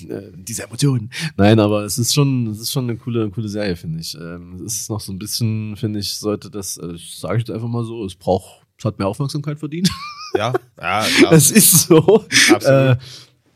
äh, 0.09 0.31
diese 0.37 0.65
Emotionen. 0.65 1.11
Nein, 1.37 1.59
aber 1.61 1.85
es 1.85 1.99
ist 1.99 2.15
schon, 2.15 2.47
es 2.49 2.61
ist 2.61 2.73
schon 2.73 2.85
eine 2.85 2.97
coole, 2.99 3.31
coole 3.31 3.49
Serie, 3.49 3.77
finde 3.77 4.01
ich. 4.01 4.15
Ähm, 4.15 4.63
es 4.65 4.81
ist 4.81 4.91
noch 4.91 5.01
so 5.01 5.13
ein 5.13 5.19
bisschen, 5.19 5.77
finde 5.77 5.99
ich, 6.01 6.15
sollte 6.15 6.51
das, 6.51 6.77
äh, 6.77 6.95
sage 6.99 7.37
ich 7.37 7.41
jetzt 7.47 7.51
einfach 7.51 7.69
mal 7.69 7.85
so, 7.85 8.05
es 8.05 8.15
braucht, 8.15 8.63
es 8.79 8.85
hat 8.85 8.99
mehr 8.99 9.09
Aufmerksamkeit 9.09 9.59
verdient. 9.59 9.91
Ja, 10.37 10.53
ja, 10.81 11.05
klar. 11.19 11.33
Es 11.33 11.51
ist 11.51 11.87
so. 11.89 12.25
Absolut. 12.53 12.63
Äh, 12.65 12.97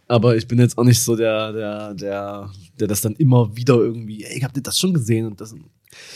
aber 0.09 0.37
ich 0.37 0.49
bin 0.49 0.59
jetzt 0.59 0.77
auch 0.79 0.85
nicht 0.85 1.01
so 1.01 1.15
der, 1.15 1.53
der, 1.53 1.95
der, 1.95 2.51
der 2.81 2.89
das 2.89 3.03
dann 3.03 3.15
immer 3.17 3.55
wieder 3.55 3.75
irgendwie, 3.75 4.25
ey, 4.25 4.41
habt 4.41 4.57
ihr 4.57 4.63
das 4.63 4.79
schon 4.79 4.95
gesehen? 4.95 5.27
Und 5.27 5.41
das, 5.41 5.55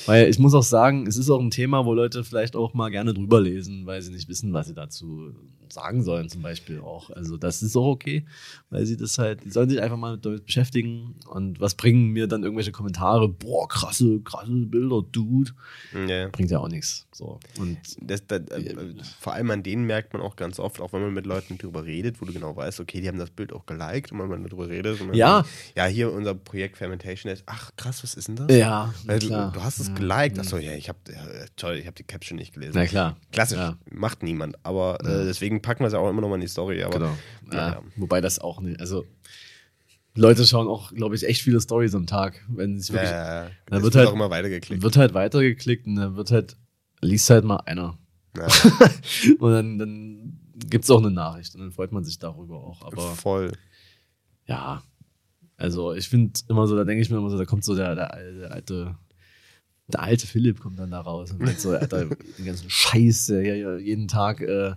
weil 0.07 0.29
ich 0.29 0.39
muss 0.39 0.55
auch 0.55 0.63
sagen, 0.63 1.07
es 1.07 1.17
ist 1.17 1.31
auch 1.31 1.41
ein 1.41 1.51
Thema, 1.51 1.85
wo 1.85 1.93
Leute 1.93 2.25
vielleicht 2.25 2.57
auch 2.57 2.73
mal 2.73 2.91
gerne 2.91 3.13
drüber 3.13 3.41
lesen, 3.41 3.85
weil 3.87 4.01
sie 4.01 4.11
nicht 4.11 4.29
wissen, 4.29 4.53
was 4.53 4.67
sie 4.67 4.75
dazu 4.75 5.35
sagen 5.73 6.03
sollen, 6.03 6.29
zum 6.29 6.43
Beispiel 6.43 6.81
auch. 6.81 7.11
Also 7.11 7.37
das 7.37 7.63
ist 7.63 7.77
auch 7.77 7.87
okay, 7.87 8.25
weil 8.71 8.85
sie 8.87 8.97
das 8.97 9.19
halt, 9.19 9.45
die 9.45 9.51
sollen 9.51 9.69
sich 9.71 9.81
einfach 9.81 9.97
mal 9.97 10.19
damit 10.19 10.45
beschäftigen 10.47 11.15
und 11.27 11.61
was 11.61 11.75
bringen 11.75 12.09
mir 12.09 12.27
dann 12.27 12.43
irgendwelche 12.43 12.73
Kommentare, 12.73 13.29
boah, 13.29 13.69
krasse, 13.69 14.21
krasse 14.21 14.51
Bilder, 14.53 15.03
Dude. 15.11 15.53
ja. 16.09 16.29
Bringt 16.29 16.51
ja 16.51 16.59
auch 16.59 16.69
nichts. 16.69 17.07
So. 17.13 17.39
Und 17.59 17.79
Das, 18.01 18.23
das, 18.27 18.41
äh, 18.51 18.75
vor 19.21 19.35
allem 19.35 19.51
an 19.51 19.63
denen 19.63 19.85
merkt 19.85 20.13
man 20.13 20.23
auch 20.23 20.37
ganz 20.37 20.59
oft, 20.59 20.81
auch 20.81 20.93
wenn 20.93 21.03
man 21.03 21.13
mit 21.15 21.27
Leuten 21.27 21.59
drüber 21.59 21.85
redet, 21.85 22.21
wo 22.21 22.25
du 22.25 22.33
genau 22.33 22.55
weißt, 22.57 22.81
okay, 22.81 23.01
die 23.01 23.09
haben 23.09 23.19
das 23.19 23.31
Bild 23.31 23.53
auch 23.53 23.67
geliked 23.67 24.13
und 24.13 24.19
wenn 24.19 24.29
man 24.29 24.45
darüber 24.45 24.69
redet. 24.69 25.01
Und 25.01 25.09
man 25.09 25.17
Ja. 25.17 25.37
sagt, 25.39 25.49
ja, 25.77 25.87
hier 25.87 26.13
unser 26.13 26.35
Projekt 26.35 26.77
Fermentation 26.79 27.33
ist, 27.33 27.43
ach 27.47 27.71
krass, 27.77 28.03
was 28.03 28.15
ist 28.15 28.29
denn 28.29 28.37
das? 28.37 28.55
ja, 28.57 28.93
Weil 29.07 29.19
du, 29.19 29.27
klar. 29.29 29.53
du 29.53 29.63
hast 29.63 29.79
es 29.81 29.89
ja. 29.89 29.95
geliked. 29.95 30.39
Achso, 30.39 30.57
ja, 30.59 30.73
ich 30.73 30.89
habe 30.89 30.99
ja, 31.11 31.23
toll, 31.57 31.77
ich 31.77 31.87
habe 31.87 31.95
die 31.95 32.05
Caption 32.05 32.37
nicht 32.39 32.53
gelesen. 32.55 32.73
Na 32.75 32.87
klar. 32.87 33.17
Klassisch, 33.31 33.59
Ja. 33.59 33.77
macht 33.91 34.23
niemand. 34.23 34.57
Aber 34.65 34.99
äh, 35.05 35.25
deswegen 35.25 35.62
packen 35.63 35.81
wir 35.83 35.87
es 35.87 35.93
ja 35.93 35.99
auch 36.01 36.11
immer 36.11 36.21
noch 36.21 36.29
mal 36.29 36.35
in 36.37 36.41
die 36.43 36.47
Story. 36.49 36.83
Aber 36.83 36.99
Genau. 36.99 37.13
Ja, 37.53 37.69
naja. 37.71 37.83
Wobei 37.97 38.21
das 38.21 38.39
auch 38.39 38.61
nicht, 38.61 38.81
also 38.81 39.05
Leute 40.15 40.47
schauen 40.47 40.69
auch, 40.69 40.93
glaube 40.93 41.15
ich, 41.15 41.27
echt 41.27 41.41
viele 41.43 41.61
Stories 41.61 41.95
am 41.95 42.07
Tag, 42.07 42.45
wenn 42.49 42.79
sich 42.79 42.93
wirklich, 42.93 43.11
Ja, 43.11 43.45
Da 43.45 43.51
das 43.67 43.83
wird 43.83 43.85
wird 43.85 43.95
halt- 43.97 44.09
auch 44.09 44.13
immer 44.13 44.29
weitergeklickt. 44.31 44.83
wird 44.83 44.97
halt 44.99 45.15
weitergeklickt 45.15 45.87
und 45.87 45.95
dann 45.97 46.17
wird 46.17 46.31
halt, 46.31 46.57
liest 47.01 47.31
halt 47.31 47.45
mal 47.45 47.57
einer. 47.65 47.99
Ja, 48.37 48.47
Und 49.41 49.53
dann, 49.53 49.79
dann 49.79 50.39
gibt's 50.69 50.91
auch 50.91 50.99
eine 51.01 51.11
Nachricht 51.11 51.55
und 51.55 51.61
dann 51.63 51.73
freut 51.73 51.93
man 51.93 52.03
sich 52.05 52.19
darüber 52.19 52.57
auch. 52.57 52.83
Aber 52.83 53.11
voll. 53.15 53.53
ja, 54.47 54.83
also 55.59 55.93
ich 55.95 56.09
finde 56.09 56.33
immer 56.49 56.67
so, 56.67 56.75
da 56.77 56.85
denke 56.85 57.03
ich 57.03 57.11
mir 57.11 57.19
immer 57.19 57.31
so, 57.31 57.37
da 57.39 57.45
kommt 57.45 57.65
so 57.65 57.75
der, 57.77 57.95
der, 57.95 58.17
der 58.33 58.53
alte, 58.53 58.97
der 59.89 60.03
alte 60.03 60.27
Philipp 60.27 60.61
kommt 60.61 60.79
dann 60.79 60.91
da 60.91 61.01
raus 61.01 61.31
und 61.33 61.47
sagt 61.47 61.61
so, 61.61 61.71
Alter, 61.71 62.05
den 62.39 62.45
ganzen 62.45 62.69
Scheiß, 62.71 63.27
der 63.27 63.79
jeden 63.81 64.09
Tag 64.09 64.41
äh, 64.41 64.73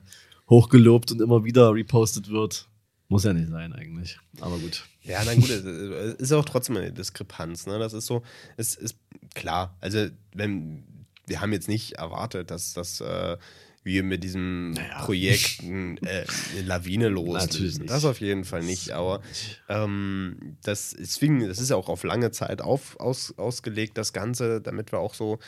hochgelobt 0.50 1.12
und 1.12 1.22
immer 1.22 1.44
wieder 1.44 1.74
repostet 1.74 2.30
wird. 2.30 2.68
Muss 3.08 3.24
ja 3.24 3.34
nicht 3.34 3.50
sein 3.50 3.74
eigentlich. 3.74 4.20
Aber 4.42 4.58
gut. 4.58 4.86
Ja, 5.04 5.22
na 5.24 5.36
gut, 5.36 5.50
ist 5.50 6.32
auch 6.32 6.46
trotzdem 6.46 6.78
eine 6.78 6.92
Diskrepanz. 6.92 7.68
Ne? 7.68 7.78
Das 7.78 7.94
ist 7.94 8.08
so, 8.08 8.24
es 8.58 8.74
ist 8.76 8.98
klar. 9.36 9.78
Also, 9.80 10.08
wenn 10.34 10.84
wir 11.28 11.42
haben 11.42 11.54
jetzt 11.54 11.68
nicht 11.68 11.94
erwartet, 11.94 12.52
dass, 12.52 12.74
dass 12.74 13.02
äh, 13.02 13.38
wir 13.84 14.04
mit 14.04 14.24
diesem 14.24 14.72
Naja. 14.72 15.04
Projekt 15.04 15.62
äh, 15.62 15.66
eine 15.66 16.62
Lawine 16.66 17.10
Natürlich 17.12 17.28
loslösen. 17.28 17.82
nicht. 17.84 17.94
Das 17.94 18.06
auf 18.06 18.20
jeden 18.20 18.44
Fall 18.44 18.64
nicht. 18.64 18.92
Aber 18.92 19.22
ähm, 19.70 20.58
das, 20.64 20.96
deswegen, 20.98 21.48
das 21.48 21.60
ist 21.60 21.70
ja 21.70 21.76
auch 21.76 21.90
auf 21.90 22.04
lange 22.04 22.32
Zeit 22.32 22.62
auf, 22.62 23.00
aus, 23.00 23.38
ausgelegt, 23.38 23.98
das 23.98 24.12
Ganze, 24.12 24.62
damit 24.62 24.92
wir 24.92 25.00
auch 25.00 25.14
so 25.14 25.40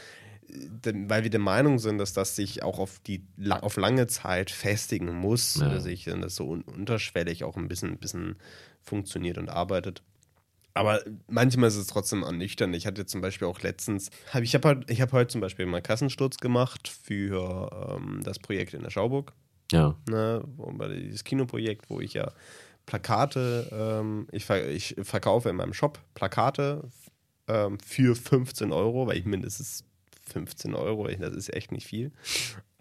weil 0.83 1.23
wir 1.23 1.29
der 1.29 1.39
Meinung 1.39 1.79
sind, 1.79 1.97
dass 1.97 2.13
das 2.13 2.35
sich 2.35 2.63
auch 2.63 2.79
auf 2.79 2.99
die 2.99 3.25
auf 3.49 3.75
lange 3.77 4.07
Zeit 4.07 4.49
festigen 4.51 5.13
muss, 5.15 5.55
Ja. 5.55 5.69
dass 5.69 5.83
sich 5.83 6.05
dann 6.05 6.21
das 6.21 6.35
so 6.35 6.47
un 6.49 6.61
unterschwellig 6.61 7.43
auch 7.43 7.57
ein 7.57 7.67
bisschen, 7.67 7.97
bisschen 7.97 8.37
funktioniert 8.81 9.37
und 9.37 9.49
arbeitet. 9.49 10.01
Aber 10.73 11.01
manchmal 11.27 11.69
ist 11.69 11.75
es 11.75 11.87
trotzdem 11.87 12.21
ernüchternd. 12.23 12.75
Ich 12.75 12.85
hatte 12.85 13.05
zum 13.07 13.19
Beispiel 13.19 13.47
auch 13.47 13.61
letztens, 13.61 14.11
hab, 14.31 14.43
ich 14.43 14.53
habe 14.53 14.67
halt, 14.67 14.91
ich 14.91 15.01
hab 15.01 15.11
heute 15.11 15.29
zum 15.31 15.41
Beispiel 15.41 15.65
mal 15.65 15.81
Kassensturz 15.81 16.37
gemacht 16.37 16.87
für 16.87 17.97
ähm, 17.99 18.21
das 18.23 18.37
Projekt 18.39 18.73
in 18.75 18.83
der 18.83 18.91
Schauburg 18.91 19.33
Ja. 19.71 19.95
ne, 20.07 20.43
dieses 20.95 21.23
Kinoprojekt, 21.23 21.89
wo 21.89 21.99
ich 21.99 22.13
ja 22.13 22.31
Plakate, 22.85 23.67
ähm, 23.71 24.27
ich, 24.31 24.45
ver 24.45 24.69
ich 24.69 24.95
verkaufe 25.01 25.49
in 25.49 25.55
meinem 25.57 25.73
Shop 25.73 25.99
Plakate 26.13 26.83
ähm, 27.47 27.79
für 27.79 28.15
15 28.15 28.71
Euro, 28.71 29.07
weil 29.07 29.17
ich 29.17 29.25
mindestens 29.25 29.83
15 30.29 30.75
Euro, 30.75 31.07
das 31.07 31.33
ist 31.33 31.53
echt 31.53 31.71
nicht 31.71 31.87
viel. 31.87 32.11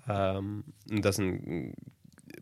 Ähm, 0.09 0.65
und 0.91 1.05
das 1.05 1.17
sind 1.17 1.75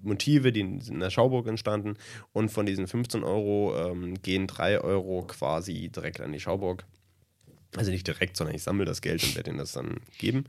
Motive, 0.03 0.53
die 0.53 0.61
in 0.61 1.01
der 1.01 1.11
Schauburg 1.11 1.47
entstanden 1.47 1.97
und 2.33 2.51
von 2.51 2.67
diesen 2.67 2.87
15 2.87 3.25
Euro 3.25 3.75
ähm, 3.77 4.15
gehen 4.23 4.47
3 4.47 4.81
Euro 4.81 5.25
quasi 5.27 5.89
direkt 5.89 6.21
an 6.21 6.33
die 6.33 6.41
Schauburg. 6.41 6.85
Also 7.77 7.91
nicht 7.91 8.07
direkt, 8.07 8.37
sondern 8.37 8.55
ich 8.55 8.63
sammle 8.63 8.85
das 8.85 9.03
Geld 9.03 9.23
und 9.25 9.35
werde 9.35 9.51
ihnen 9.51 9.59
das 9.59 9.73
dann 9.73 10.01
geben. 10.19 10.45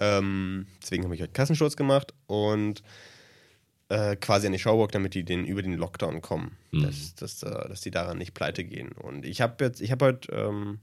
Ähm, 0.00 0.66
deswegen 0.82 1.04
habe 1.04 1.14
ich 1.14 1.22
heute 1.22 1.32
Kassensturz 1.32 1.76
gemacht 1.76 2.12
und 2.26 2.82
äh, 3.88 4.16
quasi 4.16 4.46
an 4.46 4.52
die 4.52 4.58
Schauburg, 4.58 4.92
damit 4.92 5.14
die 5.14 5.24
den, 5.24 5.44
über 5.44 5.62
den 5.62 5.74
Lockdown 5.74 6.20
kommen. 6.20 6.56
Mhm. 6.72 6.82
Dass, 6.82 7.14
dass, 7.14 7.42
äh, 7.42 7.68
dass 7.68 7.80
die 7.80 7.90
daran 7.90 8.18
nicht 8.18 8.34
pleite 8.34 8.64
gehen. 8.64 8.92
Und 8.92 9.24
ich 9.24 9.40
habe 9.40 9.64
jetzt, 9.64 9.80
ich 9.80 9.90
habe 9.90 10.06
heute 10.06 10.32
ähm, 10.32 10.80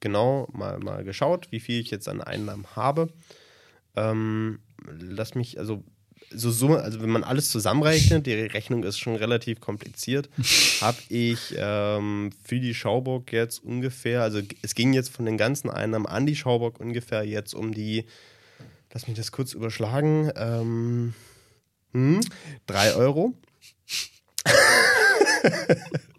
genau 0.00 0.48
mal, 0.52 0.78
mal 0.78 1.04
geschaut, 1.04 1.48
wie 1.50 1.60
viel 1.60 1.80
ich 1.80 1.90
jetzt 1.90 2.08
an 2.08 2.20
Einnahmen 2.20 2.66
habe. 2.76 3.08
Ähm, 3.96 4.60
lass 4.86 5.34
mich, 5.34 5.58
also 5.58 5.84
so 6.30 6.50
Summe, 6.50 6.80
also 6.80 7.00
wenn 7.02 7.10
man 7.10 7.24
alles 7.24 7.50
zusammenrechnet, 7.50 8.26
die 8.26 8.34
Rechnung 8.34 8.84
ist 8.84 8.98
schon 8.98 9.16
relativ 9.16 9.60
kompliziert, 9.60 10.28
habe 10.80 10.98
ich 11.08 11.54
ähm, 11.56 12.30
für 12.42 12.60
die 12.60 12.74
Schauburg 12.74 13.32
jetzt 13.32 13.62
ungefähr, 13.62 14.22
also 14.22 14.40
es 14.62 14.74
ging 14.74 14.92
jetzt 14.92 15.10
von 15.10 15.26
den 15.26 15.38
ganzen 15.38 15.70
Einnahmen 15.70 16.06
an 16.06 16.26
die 16.26 16.36
Schauburg 16.36 16.80
ungefähr 16.80 17.24
jetzt 17.24 17.54
um 17.54 17.72
die, 17.72 18.04
lass 18.92 19.06
mich 19.06 19.16
das 19.16 19.32
kurz 19.32 19.52
überschlagen, 19.52 20.30
ähm, 20.36 21.14
hm, 21.92 22.20
drei 22.66 22.94
Euro. 22.94 23.34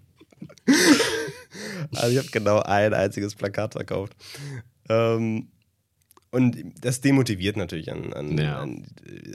Also 1.93 2.09
ich 2.11 2.17
habe 2.17 2.29
genau 2.31 2.59
ein 2.61 2.93
einziges 2.93 3.35
Plakat 3.35 3.73
verkauft. 3.73 4.13
Ähm, 4.89 5.47
und 6.31 6.57
das 6.81 6.99
demotiviert 6.99 7.55
natürlich 7.55 7.91
an, 7.91 8.11
an, 8.13 8.37
Ja. 8.37 8.59
an, 8.59 8.85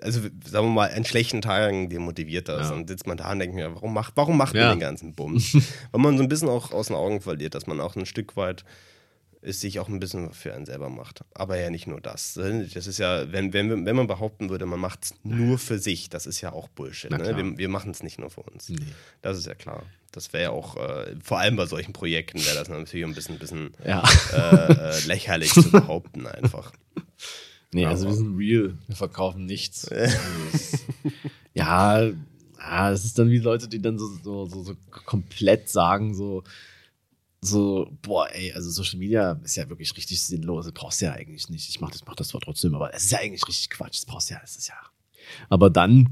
also 0.03 0.21
sagen 0.21 0.67
wir 0.67 0.73
mal, 0.75 0.91
an 0.93 1.05
schlechten 1.07 1.41
Tagen 1.41 1.89
demotiviert 1.89 2.49
das. 2.49 2.69
Ja. 2.69 2.75
Dann 2.75 2.87
sitzt 2.87 3.07
man 3.07 3.17
da 3.17 3.33
und 3.33 3.39
denkt 3.39 3.55
mir, 3.55 3.75
warum 3.75 3.95
macht, 3.95 4.13
warum 4.17 4.37
macht 4.37 4.55
Ja. 4.55 4.67
man 4.69 4.77
den 4.77 4.81
ganzen 4.81 5.15
Bums? 5.15 5.55
Weil 5.93 6.01
man 6.01 6.17
so 6.19 6.23
ein 6.23 6.29
bisschen 6.29 6.49
auch 6.51 6.73
aus 6.73 6.89
den 6.89 6.97
Augen 6.97 7.21
verliert, 7.23 7.55
dass 7.55 7.67
man 7.67 7.81
auch 7.81 7.97
ein 7.97 8.05
Stück 8.07 8.37
weit 8.37 8.65
es 9.43 9.61
sich 9.61 9.79
auch 9.81 9.89
ein 9.89 10.01
bisschen 10.01 10.33
für 10.33 10.55
einen 10.55 10.67
selber 10.67 10.91
macht. 10.91 11.25
Aber 11.35 11.59
ja 11.59 11.71
nicht 11.71 11.87
nur 11.87 12.01
das. 12.01 12.35
Das 12.35 12.87
ist 12.87 12.99
ja, 12.99 13.33
wenn, 13.33 13.53
wenn, 13.53 13.87
wenn 13.87 13.97
man 13.97 14.07
behaupten 14.07 14.51
würde, 14.51 14.67
man 14.67 14.81
macht 14.81 15.05
es 15.05 15.15
nur 15.23 15.59
für 15.59 15.79
sich, 15.79 16.11
das 16.11 16.27
ist 16.27 16.41
ja 16.41 16.53
auch 16.53 16.69
Bullshit. 16.69 17.11
Ne? 17.11 17.37
Wir, 17.37 17.59
wir 17.59 17.69
machen 17.69 17.91
es 17.91 18.03
nicht 18.03 18.19
nur 18.19 18.31
für 18.31 18.43
uns. 18.43 18.69
Nee. 18.69 18.79
Das 19.23 19.39
ist 19.39 19.47
ja 19.47 19.55
klar. 19.55 19.85
Das 20.13 20.33
wäre 20.33 20.43
ja 20.43 20.51
auch, 20.51 20.77
äh, 20.77 21.15
vor 21.23 21.39
allem 21.39 21.57
bei 21.57 21.67
solchen 21.67 21.93
Projekten 21.93 22.45
wäre 22.45 22.57
das 22.57 22.69
natürlich 22.69 23.07
ein 23.07 23.15
bisschen, 23.15 23.39
bisschen 23.39 23.71
Ja. 23.85 24.03
äh, 24.33 24.73
äh, 24.73 25.07
lächerlich 25.07 25.53
zu 25.53 25.71
behaupten 25.71 26.27
einfach. 26.27 26.73
Nee, 27.73 27.87
also 27.87 28.09
wir 28.09 28.15
sind 28.15 28.37
real. 28.37 28.77
Wir 28.89 28.97
verkaufen 28.97 29.47
nichts. 29.47 29.89
Ja, 31.55 32.03
ja, 32.59 32.93
es 32.93 33.05
ist 33.05 33.19
dann 33.19 33.31
wie 33.31 33.39
Leute, 33.39 33.69
die 33.69 33.81
dann 33.81 33.99
so, 33.99 34.07
so, 34.23 34.47
so, 34.47 34.63
so 34.63 34.77
komplett 34.91 35.69
sagen, 35.69 36.15
so, 36.15 36.45
so, 37.43 37.91
boah, 38.03 38.29
ey, 38.33 38.53
also 38.53 38.71
Social 38.71 38.99
Media 38.99 39.41
ist 39.43 39.57
ja 39.57 39.69
wirklich 39.69 39.97
richtig 39.97 40.23
sinnlos. 40.23 40.67
Das 40.67 40.75
brauchst 40.75 41.01
du 41.01 41.07
ja 41.07 41.13
eigentlich 41.13 41.49
nicht. 41.49 41.69
Ich 41.69 41.81
mach 41.81 41.91
das, 41.91 42.05
mach 42.07 42.15
das 42.15 42.29
zwar 42.29 42.41
trotzdem, 42.41 42.75
aber 42.75 42.95
es 42.95 43.05
ist 43.05 43.13
ja 43.13 43.19
eigentlich 43.19 43.47
richtig 43.49 43.71
Quatsch. 43.71 43.99
Das 43.99 44.07
brauchst 44.07 44.29
du 44.31 44.35
ja, 44.35 44.41
das 44.41 44.57
ist 44.57 44.69
ja. 44.69 44.75
Aber 45.49 45.71
dann 45.71 46.09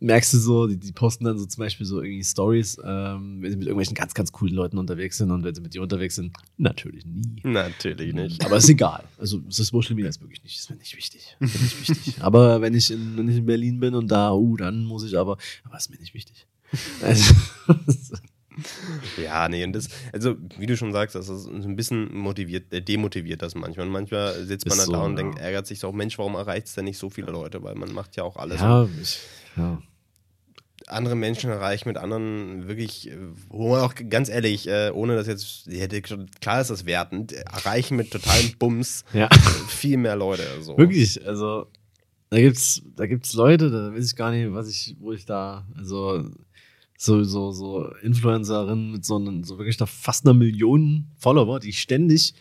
merkst 0.00 0.32
du 0.32 0.38
so, 0.38 0.66
die, 0.66 0.76
die 0.76 0.92
posten 0.92 1.24
dann 1.24 1.38
so 1.38 1.46
zum 1.46 1.60
Beispiel 1.60 1.86
so 1.86 2.02
irgendwie 2.02 2.24
Stories, 2.24 2.78
ähm, 2.84 3.42
wenn 3.42 3.50
sie 3.50 3.56
mit 3.56 3.66
irgendwelchen 3.66 3.94
ganz, 3.94 4.14
ganz 4.14 4.32
coolen 4.32 4.54
Leuten 4.54 4.78
unterwegs 4.78 5.18
sind 5.18 5.30
und 5.30 5.44
wenn 5.44 5.54
sie 5.54 5.60
mit 5.60 5.74
dir 5.74 5.82
unterwegs 5.82 6.16
sind, 6.16 6.36
natürlich 6.56 7.04
nie. 7.04 7.40
Natürlich 7.42 8.14
nicht. 8.14 8.44
Aber 8.44 8.56
ist 8.56 8.68
egal. 8.68 9.04
Also 9.18 9.38
das 9.38 9.56
Social 9.56 9.94
Media 9.94 10.08
ist 10.08 10.20
wirklich 10.20 10.42
nicht, 10.42 10.58
ist 10.58 10.70
mir 10.70 10.76
nicht 10.76 10.96
wichtig. 10.96 11.36
Ist 11.40 11.54
mir 11.54 11.62
nicht 11.62 11.88
wichtig. 11.88 12.14
Aber 12.22 12.60
wenn 12.60 12.74
ich, 12.74 12.90
in, 12.90 13.16
wenn 13.16 13.28
ich 13.28 13.38
in 13.38 13.46
Berlin 13.46 13.80
bin 13.80 13.94
und 13.94 14.08
da, 14.08 14.32
uh, 14.32 14.56
dann 14.56 14.84
muss 14.84 15.04
ich 15.04 15.16
aber, 15.16 15.36
aber 15.64 15.76
ist 15.76 15.90
mir 15.90 15.98
nicht 15.98 16.14
wichtig. 16.14 16.46
Also, 17.02 17.34
Ja, 19.22 19.48
nee, 19.48 19.64
und 19.64 19.72
das, 19.72 19.88
also 20.12 20.36
wie 20.58 20.66
du 20.66 20.76
schon 20.76 20.92
sagst, 20.92 21.14
das 21.14 21.28
ist 21.28 21.46
ein 21.46 21.76
bisschen 21.76 22.14
motiviert, 22.14 22.72
äh, 22.72 22.82
demotiviert 22.82 23.42
das 23.42 23.54
manchmal. 23.54 23.86
Und 23.86 23.92
manchmal 23.92 24.34
sitzt 24.44 24.66
man 24.66 24.78
Ist 24.78 24.86
dann 24.86 24.92
da 24.92 25.00
so, 25.00 25.04
und 25.04 25.10
ja. 25.12 25.16
denkt, 25.16 25.38
ärgert 25.38 25.66
sich 25.66 25.78
so, 25.78 25.92
Mensch, 25.92 26.18
warum 26.18 26.34
erreicht 26.34 26.66
es 26.66 26.74
denn 26.74 26.84
nicht 26.84 26.98
so 26.98 27.10
viele 27.10 27.30
Leute? 27.30 27.62
Weil 27.62 27.74
man 27.74 27.92
macht 27.92 28.16
ja 28.16 28.24
auch 28.24 28.36
alles. 28.36 28.60
ja, 28.60 28.88
ich, 29.00 29.20
ja. 29.56 29.82
andere 30.86 31.16
Menschen 31.16 31.50
erreichen 31.50 31.88
mit 31.88 31.98
anderen 31.98 32.68
wirklich, 32.68 33.10
äh, 33.10 33.16
wo 33.48 33.70
man 33.70 33.80
auch 33.80 33.94
ganz 34.08 34.28
ehrlich, 34.28 34.68
äh, 34.68 34.90
ohne 34.90 35.16
dass 35.16 35.26
jetzt, 35.26 35.66
ja, 35.66 35.86
klar 36.40 36.60
ist 36.60 36.70
das 36.70 36.86
wertend, 36.86 37.32
erreichen 37.32 37.96
mit 37.96 38.10
totalem 38.10 38.52
Bums 38.58 39.04
ja. 39.12 39.28
viel 39.68 39.96
mehr 39.96 40.16
Leute. 40.16 40.44
So. 40.60 40.76
Wirklich, 40.78 41.26
also 41.26 41.66
da 42.30 42.38
gibt's, 42.38 42.82
da 42.96 43.06
gibt's 43.06 43.32
Leute, 43.32 43.70
da 43.70 43.92
weiß 43.94 44.04
ich 44.10 44.16
gar 44.16 44.30
nicht, 44.30 44.52
was 44.52 44.68
ich, 44.68 44.96
wo 45.00 45.12
ich 45.12 45.24
da, 45.24 45.66
also 45.76 46.28
so, 47.00 47.22
so, 47.22 47.52
so 47.52 47.86
Influencerinnen 48.02 48.90
mit 48.90 49.04
so, 49.04 49.16
einem, 49.16 49.44
so 49.44 49.56
wirklich 49.56 49.78
fast 49.86 50.26
einer 50.26 50.34
Million 50.34 51.06
Follower, 51.16 51.60
die 51.60 51.72
ständig, 51.72 52.34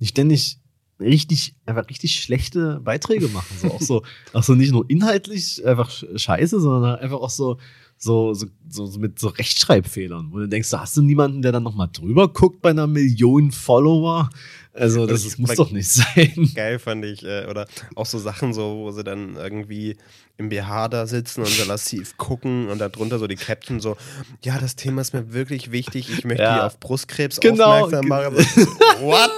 die 0.00 0.06
ständig 0.06 0.58
richtig, 0.98 1.54
einfach 1.66 1.88
richtig 1.90 2.16
schlechte 2.20 2.80
Beiträge 2.80 3.28
machen. 3.28 3.54
So 3.60 3.68
auch 3.68 3.80
so, 3.82 4.02
auch 4.32 4.42
so 4.42 4.54
nicht 4.54 4.72
nur 4.72 4.88
inhaltlich 4.88 5.64
einfach 5.64 5.90
sch- 5.90 6.18
scheiße, 6.18 6.58
sondern 6.58 6.96
einfach 6.96 7.18
auch 7.18 7.30
so, 7.30 7.58
so, 7.98 8.32
so, 8.32 8.46
so, 8.68 8.86
so 8.86 8.98
mit 8.98 9.18
so 9.18 9.28
Rechtschreibfehlern, 9.28 10.28
wo 10.32 10.38
du 10.38 10.48
denkst, 10.48 10.70
da 10.70 10.80
hast 10.80 10.96
du 10.96 11.02
niemanden, 11.02 11.42
der 11.42 11.52
dann 11.52 11.62
nochmal 11.62 11.90
drüber 11.92 12.28
guckt 12.32 12.62
bei 12.62 12.70
einer 12.70 12.86
Million 12.86 13.50
Follower. 13.50 14.30
Also, 14.78 15.06
das, 15.06 15.20
Ich- 15.24 15.30
das 15.30 15.38
muss 15.38 15.54
doch 15.56 15.70
nicht 15.70 15.88
sein. 15.90 16.50
Geil 16.54 16.78
fand 16.78 17.04
ich, 17.04 17.24
äh, 17.24 17.46
oder 17.46 17.66
auch 17.96 18.06
so 18.06 18.18
Sachen 18.18 18.52
so, 18.54 18.76
wo 18.78 18.90
sie 18.92 19.02
dann 19.04 19.36
irgendwie 19.36 19.96
im 20.36 20.48
BH 20.50 20.88
da 20.88 21.06
sitzen 21.06 21.40
und 21.40 21.48
so 21.48 21.64
lassiv 21.64 22.16
gucken 22.16 22.68
und 22.68 22.78
darunter 22.78 23.18
so 23.18 23.26
die 23.26 23.34
Caption 23.36 23.80
so, 23.80 23.96
ja, 24.44 24.58
das 24.58 24.76
Thema 24.76 25.00
ist 25.00 25.12
mir 25.14 25.32
wirklich 25.32 25.72
wichtig, 25.72 26.08
ich 26.10 26.24
möchte 26.24 26.44
Ja. 26.44 26.54
hier 26.54 26.66
auf 26.66 26.78
Brustkrebs 26.78 27.40
Genau, 27.40 27.84
aufmerksam 27.86 28.06
machen. 28.08 28.34
What? 29.00 29.30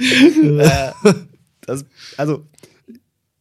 äh, 0.00 0.92
das, 1.60 1.84
also, 2.16 2.44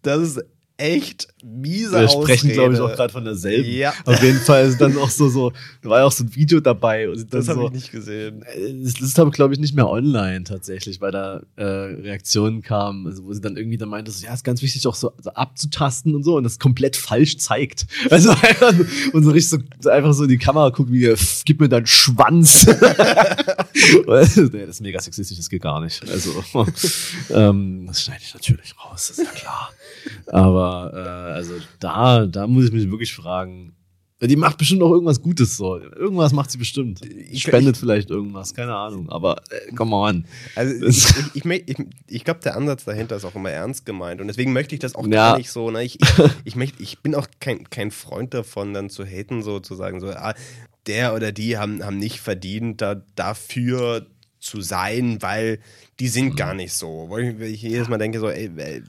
das 0.03 0.21
ist 0.21 0.45
echt 0.77 1.27
miese 1.43 1.93
Wir 1.99 2.07
sprechen, 2.07 2.51
glaube 2.51 2.75
ich, 2.75 2.79
auch 2.79 2.93
gerade 2.93 3.11
von 3.11 3.25
derselben. 3.25 3.69
Ja. 3.69 3.93
Auf 4.05 4.21
jeden 4.21 4.39
Fall 4.39 4.67
ist 4.67 4.79
dann 4.79 4.95
auch 4.97 5.09
so, 5.09 5.27
so, 5.27 5.51
da 5.81 5.89
war 5.89 5.99
ja 5.99 6.05
auch 6.05 6.11
so 6.11 6.23
ein 6.23 6.35
Video 6.35 6.59
dabei. 6.59 7.09
Und 7.09 7.17
dann 7.17 7.27
Das 7.41 7.47
habe 7.47 7.61
so, 7.61 7.67
ich 7.67 7.73
nicht 7.73 7.91
gesehen. 7.91 8.43
Äh, 8.43 8.73
Das 8.83 9.01
ist, 9.01 9.19
aber, 9.19 9.31
glaube 9.31 9.53
ich, 9.55 9.59
nicht 9.59 9.75
mehr 9.75 9.89
online 9.89 10.43
tatsächlich, 10.43 11.01
weil 11.01 11.11
da 11.11 11.41
äh, 11.55 11.63
Reaktionen 11.63 12.61
kamen, 12.61 13.07
also 13.07 13.23
wo 13.25 13.33
sie 13.33 13.41
dann 13.41 13.57
irgendwie 13.57 13.77
dann 13.77 13.89
meinte, 13.89 14.11
so, 14.11 14.25
ja, 14.25 14.33
ist 14.33 14.43
ganz 14.43 14.61
wichtig 14.61 14.85
auch 14.87 14.95
so, 14.95 15.11
so 15.19 15.31
abzutasten 15.31 16.15
und 16.15 16.23
so 16.23 16.37
und 16.37 16.43
das 16.43 16.59
komplett 16.59 16.95
falsch 16.95 17.37
zeigt. 17.37 17.85
Also 18.09 18.29
einfach 18.29 18.73
so, 18.73 18.85
und 19.13 19.23
so 19.23 19.31
richtig 19.31 19.63
so, 19.79 19.89
einfach 19.89 20.13
so 20.13 20.23
in 20.23 20.29
die 20.29 20.37
Kamera 20.37 20.71
gucken, 20.71 20.93
wie, 20.93 21.13
"Pff, 21.15 21.43
gib 21.45 21.59
mir 21.59 21.69
deinen 21.69 21.85
Schwanz. 21.87 22.65
das 24.07 24.37
ist 24.37 24.81
mega 24.81 24.99
sexistisch, 24.99 25.37
das 25.37 25.49
geht 25.49 25.61
gar 25.61 25.81
nicht. 25.81 26.03
Also, 26.09 26.43
ähm, 27.31 27.85
das 27.87 28.03
schneide 28.03 28.21
ich 28.23 28.33
natürlich 28.33 28.73
raus, 28.83 29.09
ist 29.09 29.19
ja 29.19 29.25
klar. 29.25 29.71
Aber 30.27 30.91
äh, 30.93 31.33
also 31.33 31.53
da, 31.79 32.25
da 32.25 32.47
muss 32.47 32.65
ich 32.65 32.71
mich 32.71 32.89
wirklich 32.89 33.13
fragen, 33.13 33.73
die 34.19 34.35
macht 34.35 34.57
bestimmt 34.57 34.81
auch 34.81 34.89
irgendwas 34.91 35.21
Gutes 35.21 35.57
so. 35.57 35.77
Irgendwas 35.77 36.33
macht 36.33 36.49
sie 36.49 36.57
bestimmt. 36.57 37.05
Ich- 37.05 37.43
Spendet 37.43 37.77
vielleicht 37.77 38.09
irgendwas, 38.09 38.53
keine 38.55 38.75
Ahnung. 38.75 39.09
Aber 39.09 39.37
äh, 39.51 39.71
come 39.75 39.95
on. 39.95 40.25
Also 40.55 40.85
ich, 40.87 41.05
ich, 41.35 41.45
ich, 41.45 41.69
ich, 41.69 41.85
ich 42.07 42.23
glaube, 42.23 42.39
der 42.43 42.55
Ansatz 42.57 42.83
dahinter 42.85 43.15
ist 43.17 43.25
auch 43.25 43.35
immer 43.35 43.51
ernst 43.51 43.85
gemeint. 43.85 44.19
Und 44.19 44.25
deswegen 44.27 44.53
möchte 44.53 44.73
ich 44.73 44.79
das 44.79 44.95
auch 44.95 45.03
Ja. 45.05 45.11
gar 45.31 45.37
nicht 45.37 45.51
so. 45.51 45.69
Ne? 45.69 45.83
Ich, 45.83 45.99
ich, 46.01 46.09
ich, 46.45 46.55
möchte, 46.55 46.81
ich 46.81 46.97
bin 46.99 47.13
auch 47.13 47.27
kein, 47.39 47.69
kein 47.69 47.91
Freund 47.91 48.33
davon, 48.33 48.73
dann 48.73 48.89
zu 48.89 49.05
haten, 49.05 49.43
so 49.43 49.59
zu 49.59 49.75
sagen, 49.75 49.99
so, 49.99 50.07
ah, 50.09 50.33
der 50.87 51.13
oder 51.13 51.31
die 51.31 51.57
haben, 51.59 51.83
haben 51.85 51.99
nicht 51.99 52.19
verdient, 52.19 52.81
da, 52.81 52.95
dafür 53.15 54.07
zu 54.39 54.61
sein, 54.61 55.17
weil 55.21 55.59
die 55.99 56.07
sind 56.07 56.35
gar 56.35 56.55
nicht 56.55 56.73
so. 56.73 57.05
Wo 57.09 57.17
ich, 57.19 57.37
weil 57.39 57.47
ich 57.49 57.61
jedes 57.61 57.87
Mal 57.87 57.97
denke, 57.99 58.19
so, 58.19 58.29
ey, 58.29 58.49
ey, 58.55 58.81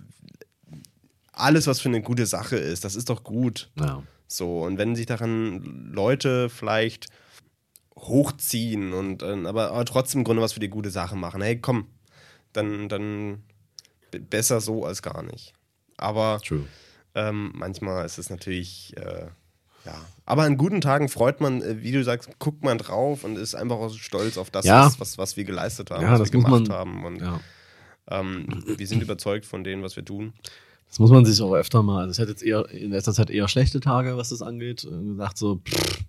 alles, 1.40 1.66
was 1.66 1.80
für 1.80 1.88
eine 1.88 2.02
gute 2.02 2.26
Sache 2.26 2.56
ist, 2.56 2.84
das 2.84 2.94
ist 2.96 3.08
doch 3.10 3.24
gut. 3.24 3.70
Ja. 3.78 4.02
So, 4.26 4.62
und 4.62 4.76
wenn 4.78 4.94
sich 4.96 5.06
daran 5.06 5.90
Leute 5.92 6.48
vielleicht 6.50 7.06
hochziehen 7.96 8.92
und 8.92 9.22
äh, 9.22 9.46
aber, 9.46 9.70
aber 9.70 9.84
trotzdem 9.84 10.20
im 10.20 10.24
Grunde 10.24 10.42
was 10.42 10.52
für 10.52 10.60
die 10.60 10.68
gute 10.68 10.90
Sache 10.90 11.16
machen, 11.16 11.42
hey, 11.42 11.58
komm, 11.60 11.86
dann, 12.52 12.88
dann 12.88 13.42
besser 14.30 14.60
so 14.60 14.84
als 14.84 15.02
gar 15.02 15.22
nicht. 15.22 15.52
Aber 15.96 16.40
ähm, 17.14 17.52
manchmal 17.54 18.04
ist 18.06 18.18
es 18.18 18.30
natürlich, 18.30 18.96
äh, 18.96 19.26
ja. 19.84 19.94
Aber 20.26 20.42
an 20.44 20.56
guten 20.56 20.80
Tagen 20.80 21.08
freut 21.08 21.40
man, 21.40 21.62
äh, 21.62 21.82
wie 21.82 21.92
du 21.92 22.04
sagst, 22.04 22.38
guckt 22.38 22.62
man 22.62 22.78
drauf 22.78 23.24
und 23.24 23.36
ist 23.36 23.54
einfach 23.54 23.76
auch 23.76 23.92
stolz 23.94 24.38
auf 24.38 24.50
das, 24.50 24.64
Ja. 24.66 24.86
was, 24.86 25.00
was, 25.00 25.18
was 25.18 25.36
wir 25.36 25.44
geleistet 25.44 25.90
haben, 25.90 26.02
Ja, 26.02 26.12
was 26.12 26.32
wir 26.32 26.40
gemacht 26.40 26.68
man- 26.68 26.72
haben. 26.72 27.04
Und 27.04 27.20
Ja. 27.20 27.40
ähm, 28.10 28.62
wir 28.76 28.86
sind 28.86 29.02
überzeugt 29.02 29.44
von 29.46 29.64
dem, 29.64 29.82
was 29.82 29.96
wir 29.96 30.04
tun. 30.04 30.34
Das 30.88 30.98
muss 30.98 31.10
man 31.10 31.24
sich 31.24 31.40
auch 31.42 31.52
öfter 31.54 31.82
mal. 31.82 32.00
Also 32.02 32.12
ich 32.12 32.18
hatte 32.20 32.30
jetzt 32.30 32.42
eher 32.42 32.68
in 32.70 32.90
letzter 32.90 33.12
Zeit 33.12 33.30
eher 33.30 33.46
schlechte 33.48 33.80
Tage, 33.80 34.16
was 34.16 34.30
das 34.30 34.42
angeht. 34.42 34.84
Äh, 34.84 35.04
gesagt 35.04 35.36
so, 35.38 35.56
pff, 35.64 36.04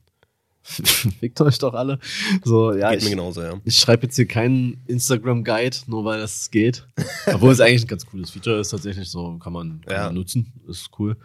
fickt 1.19 1.41
euch 1.41 1.57
doch 1.57 1.73
alle. 1.73 1.99
So, 2.43 2.73
ja, 2.73 2.91
Geht 2.91 3.01
mir 3.01 3.05
ich, 3.07 3.11
genauso, 3.11 3.41
ja. 3.41 3.59
ich 3.65 3.75
schreibe 3.75 4.03
jetzt 4.03 4.15
hier 4.15 4.27
keinen 4.27 4.81
Instagram-Guide, 4.87 5.77
nur 5.87 6.05
weil 6.05 6.19
das 6.19 6.49
geht. 6.51 6.87
Obwohl 7.27 7.51
es 7.51 7.59
eigentlich 7.59 7.83
ein 7.83 7.87
ganz 7.87 8.05
cooles 8.05 8.29
Feature 8.31 8.59
ist, 8.59 8.69
tatsächlich 8.69 9.09
so 9.09 9.37
kann 9.37 9.53
man, 9.53 9.81
kann 9.81 9.95
Ja. 9.95 10.05
man 10.05 10.15
nutzen. 10.15 10.53
Ist 10.67 10.89
cool. 10.99 11.17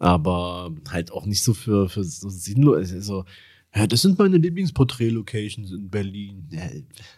Aber 0.00 0.70
halt 0.90 1.10
auch 1.12 1.26
nicht 1.26 1.42
so 1.42 1.54
für, 1.54 1.88
für 1.88 2.04
so 2.04 2.28
sinnlos. 2.30 2.88
So, 3.00 3.24
ja, 3.74 3.86
das 3.86 4.02
sind 4.02 4.18
meine 4.18 4.36
Lieblingsporträt-Locations 4.38 5.70
in 5.72 5.88
Berlin. 5.90 6.48
Ja, 6.50 6.68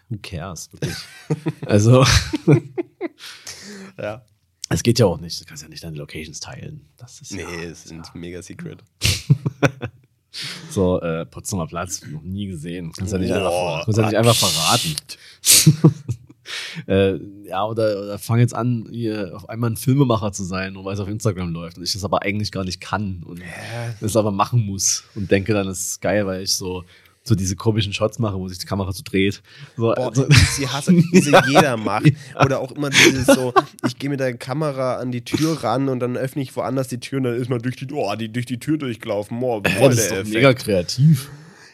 who 0.08 0.18
cares, 0.22 0.72
wirklich. 0.72 0.94
also, 1.66 2.04
Ja. 3.98 4.24
Es 4.70 4.82
geht 4.82 4.98
ja 4.98 5.06
auch 5.06 5.20
nicht. 5.20 5.40
Du 5.40 5.44
kannst 5.44 5.62
ja 5.62 5.68
nicht 5.68 5.82
deine 5.82 5.96
Locations 5.96 6.38
teilen. 6.40 6.88
Das 6.96 7.20
ist 7.20 7.32
Nee, 7.32 7.42
ja, 7.42 7.70
es 7.70 7.84
sind 7.84 8.14
mega 8.14 8.40
secret. 8.42 8.82
so 10.70 11.00
äh, 11.00 11.26
Potsdamer 11.26 11.66
Platz 11.66 12.02
noch 12.06 12.22
nie 12.22 12.46
gesehen. 12.46 12.92
Kannst 12.92 13.12
ja 13.12 13.18
nicht, 13.18 13.30
Boah. 13.30 13.84
einfach, 13.86 13.96
ja 13.96 14.06
nicht 14.06 14.16
einfach 14.16 14.36
verraten. 14.36 14.96
äh, 16.86 17.18
ja, 17.48 17.64
oder, 17.64 18.02
oder 18.02 18.18
fang 18.18 18.38
jetzt 18.38 18.54
an, 18.54 18.86
hier 18.90 19.32
auf 19.34 19.48
einmal 19.48 19.70
ein 19.70 19.76
Filmemacher 19.76 20.32
zu 20.32 20.44
sein, 20.44 20.74
nur 20.74 20.84
weil 20.84 20.94
es 20.94 21.00
auf 21.00 21.08
Instagram 21.08 21.52
läuft 21.52 21.76
und 21.76 21.82
ich 21.82 21.92
das 21.92 22.04
aber 22.04 22.22
eigentlich 22.22 22.52
gar 22.52 22.64
nicht 22.64 22.80
kann 22.80 23.22
und 23.24 23.42
das 24.00 24.16
aber 24.16 24.30
machen 24.30 24.64
muss 24.64 25.04
und 25.16 25.30
denke 25.30 25.52
dann, 25.52 25.66
das 25.66 25.80
ist 25.80 26.00
geil, 26.00 26.26
weil 26.26 26.42
ich 26.42 26.54
so, 26.54 26.84
so 27.22 27.34
diese 27.34 27.54
komischen 27.54 27.92
Shots 27.92 28.18
mache, 28.18 28.36
wo 28.36 28.48
sich 28.48 28.58
die 28.58 28.66
Kamera 28.66 28.92
so 28.92 29.02
dreht. 29.04 29.42
So, 29.76 29.82
Boah, 29.94 30.08
also, 30.08 30.26
die 30.58 30.66
hasse, 30.66 30.92
diese 31.12 31.30
jeder 31.48 31.76
macht. 31.76 32.12
Oder 32.42 32.60
auch 32.60 32.72
immer 32.72 32.90
dieses 32.90 33.26
so, 33.26 33.52
ich 33.86 33.98
gehe 33.98 34.08
mit 34.10 34.20
der 34.20 34.36
Kamera 34.36 34.96
an 34.96 35.12
die 35.12 35.22
Tür 35.22 35.62
ran 35.62 35.88
und 35.88 36.00
dann 36.00 36.16
öffne 36.16 36.42
ich 36.42 36.56
woanders 36.56 36.88
die 36.88 36.98
Tür 36.98 37.18
und 37.18 37.24
dann 37.24 37.34
ist 37.34 37.50
man 37.50 37.60
durch 37.60 37.76
die, 37.76 37.86
oh, 37.92 38.14
die, 38.16 38.32
durch 38.32 38.46
die 38.46 38.58
Tür 38.58 38.78
durchgelaufen. 38.78 39.38
Oh, 39.42 39.60
äh, 39.62 39.70
voll 39.70 39.90
das 39.90 39.98
ist 39.98 40.10
doch 40.12 40.24
mega 40.24 40.54
kreativ. 40.54 41.30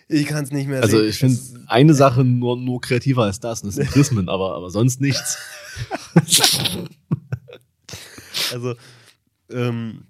Ich 0.09 0.27
kann 0.27 0.45
es 0.45 0.51
nicht 0.53 0.69
mehr 0.69 0.83
Also 0.83 0.99
sehen. 0.99 1.09
ich 1.09 1.19
finde 1.19 1.41
eine 1.67 1.95
Sache 1.95 2.23
nur, 2.23 2.57
nur 2.57 2.81
kreativer 2.81 3.25
als 3.25 3.41
das, 3.41 3.63
und 3.63 3.69
das 3.69 3.75
sind 3.77 3.91
Prismen, 3.91 4.29
aber, 4.29 4.55
aber 4.55 4.71
sonst 4.71 5.01
nichts. 5.01 5.39
Also, 8.53 8.75
ähm, 9.51 10.03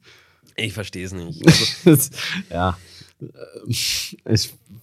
ich 0.57 0.73
verstehe 0.73 1.07
es 1.07 1.13
nicht. 1.13 1.43
Also, 1.87 2.11
ja. 2.51 2.77
Ähm, 3.21 3.31
Ich 3.67 4.17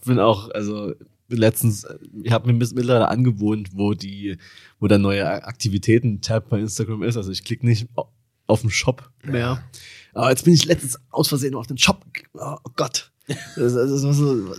bin 0.06 0.20
auch, 0.20 0.50
also 0.52 0.94
letztens, 1.30 1.86
ich 2.24 2.32
habe 2.32 2.52
mir 2.52 2.54
mittlerweile 2.54 3.08
angewohnt, 3.08 3.70
wo 3.74 3.94
die, 3.94 4.38
wo 4.80 4.88
der 4.88 4.98
neue 5.00 5.44
Aktivitäten-Tab 5.44 6.50
bei 6.50 6.60
Instagram 6.60 7.04
ist. 7.04 7.18
Also 7.18 7.32
ich 7.32 7.44
klicke 7.44 7.66
nicht 7.66 7.88
au- 7.96 8.10
auf 8.48 8.62
den 8.62 8.70
Shop 8.70 9.10
mehr. 9.24 9.64
Aber 10.14 10.30
jetzt 10.30 10.44
bin 10.46 10.54
ich 10.54 10.66
letztens 10.66 11.00
aus 11.10 11.30
Versehen 11.30 11.56
auf 11.56 11.68
den 11.68 11.78
Shop. 11.78 12.06
Oh 12.34 12.58
Gott. 12.76 13.12
Das, 13.56 13.74
das, 13.74 13.90
so, 14.02 14.54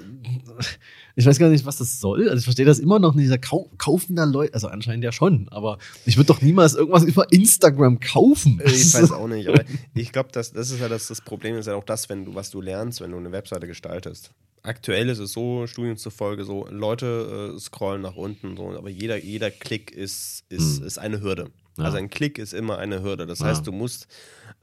ich 1.17 1.27
weiß 1.27 1.39
gar 1.39 1.49
nicht, 1.51 1.67
was 1.67 1.77
das 1.77 2.01
soll. 2.01 2.29
Also 2.29 2.39
ich 2.39 2.45
verstehe 2.45 2.65
das 2.65 2.79
immer 2.79 2.99
noch 2.99 3.15
nicht. 3.15 3.31
Da 3.31 3.37
kau 3.37 3.71
kaufen 3.79 4.17
da 4.17 4.25
Leute, 4.25 4.55
also 4.55 4.69
anscheinend 4.69 5.05
ja 5.05 5.13
schon, 5.13 5.49
aber 5.51 5.79
ich 6.07 6.17
würde 6.17 6.29
doch 6.29 6.41
niemals 6.41 6.75
irgendwas 6.75 7.05
über 7.05 7.31
Instagram 7.31 8.01
kaufen. 8.01 8.61
ich 8.65 8.95
weiß 8.95 9.11
auch 9.13 9.29
nicht, 9.29 9.49
aber 9.49 9.63
ich 9.95 10.13
glaube, 10.13 10.31
das, 10.33 10.53
das 10.53 10.71
ist 10.71 10.81
ja 10.81 10.89
das, 10.89 11.09
das 11.09 11.21
Problem, 11.21 11.57
ist 11.57 11.67
ja 11.67 11.75
auch 11.75 11.85
das, 11.85 12.09
wenn 12.09 12.25
du, 12.25 12.35
was 12.35 12.51
du 12.51 12.61
lernst, 12.61 13.01
wenn 13.01 13.11
du 13.11 13.19
eine 13.19 13.33
Webseite 13.33 13.67
gestaltest. 13.67 14.31
Aktuell 14.63 15.11
ist 15.11 15.19
es 15.19 15.33
so, 15.33 15.67
Studien 15.67 15.99
zufolge 15.99 16.45
so, 16.47 16.67
Leute 16.71 17.53
äh, 17.55 17.61
scrollen 17.61 18.01
nach 18.01 18.17
unten, 18.17 18.57
so, 18.57 18.71
aber 18.71 18.89
jeder, 18.89 19.19
jeder 19.23 19.51
Klick 19.51 19.91
ist, 19.91 20.45
ist, 20.49 20.79
Hm. 20.81 20.87
ist 20.87 20.99
eine 20.99 21.21
Hürde. 21.21 21.51
Ja. 21.77 21.85
Also 21.85 21.99
ein 21.99 22.09
Klick 22.09 22.39
ist 22.39 22.55
immer 22.55 22.79
eine 22.79 23.03
Hürde. 23.03 23.27
Das 23.27 23.41
Ja. 23.41 23.47
heißt, 23.47 23.67
du 23.67 23.73
musst 23.73 24.07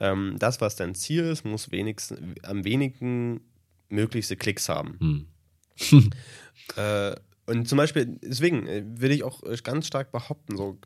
ähm, 0.00 0.34
das, 0.40 0.60
was 0.60 0.74
dein 0.74 0.96
Ziel 0.96 1.22
ist, 1.24 1.44
muss 1.44 1.70
wenigstens 1.70 2.18
am 2.42 2.64
wenigen 2.64 3.42
möglichste 3.92 4.36
Klicks 4.36 4.68
haben. 4.68 5.26
Hm. 5.78 6.10
Äh, 6.76 7.14
und 7.46 7.68
zum 7.68 7.76
Beispiel, 7.76 8.18
deswegen 8.22 8.66
äh, 8.66 8.82
will 8.86 9.10
ich 9.10 9.24
auch 9.24 9.42
äh, 9.42 9.56
ganz 9.62 9.86
stark 9.86 10.10
behaupten, 10.12 10.56
so, 10.56 10.78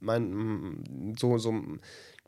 mein, 0.00 0.32
m, 0.32 1.14
so, 1.18 1.38
so 1.38 1.54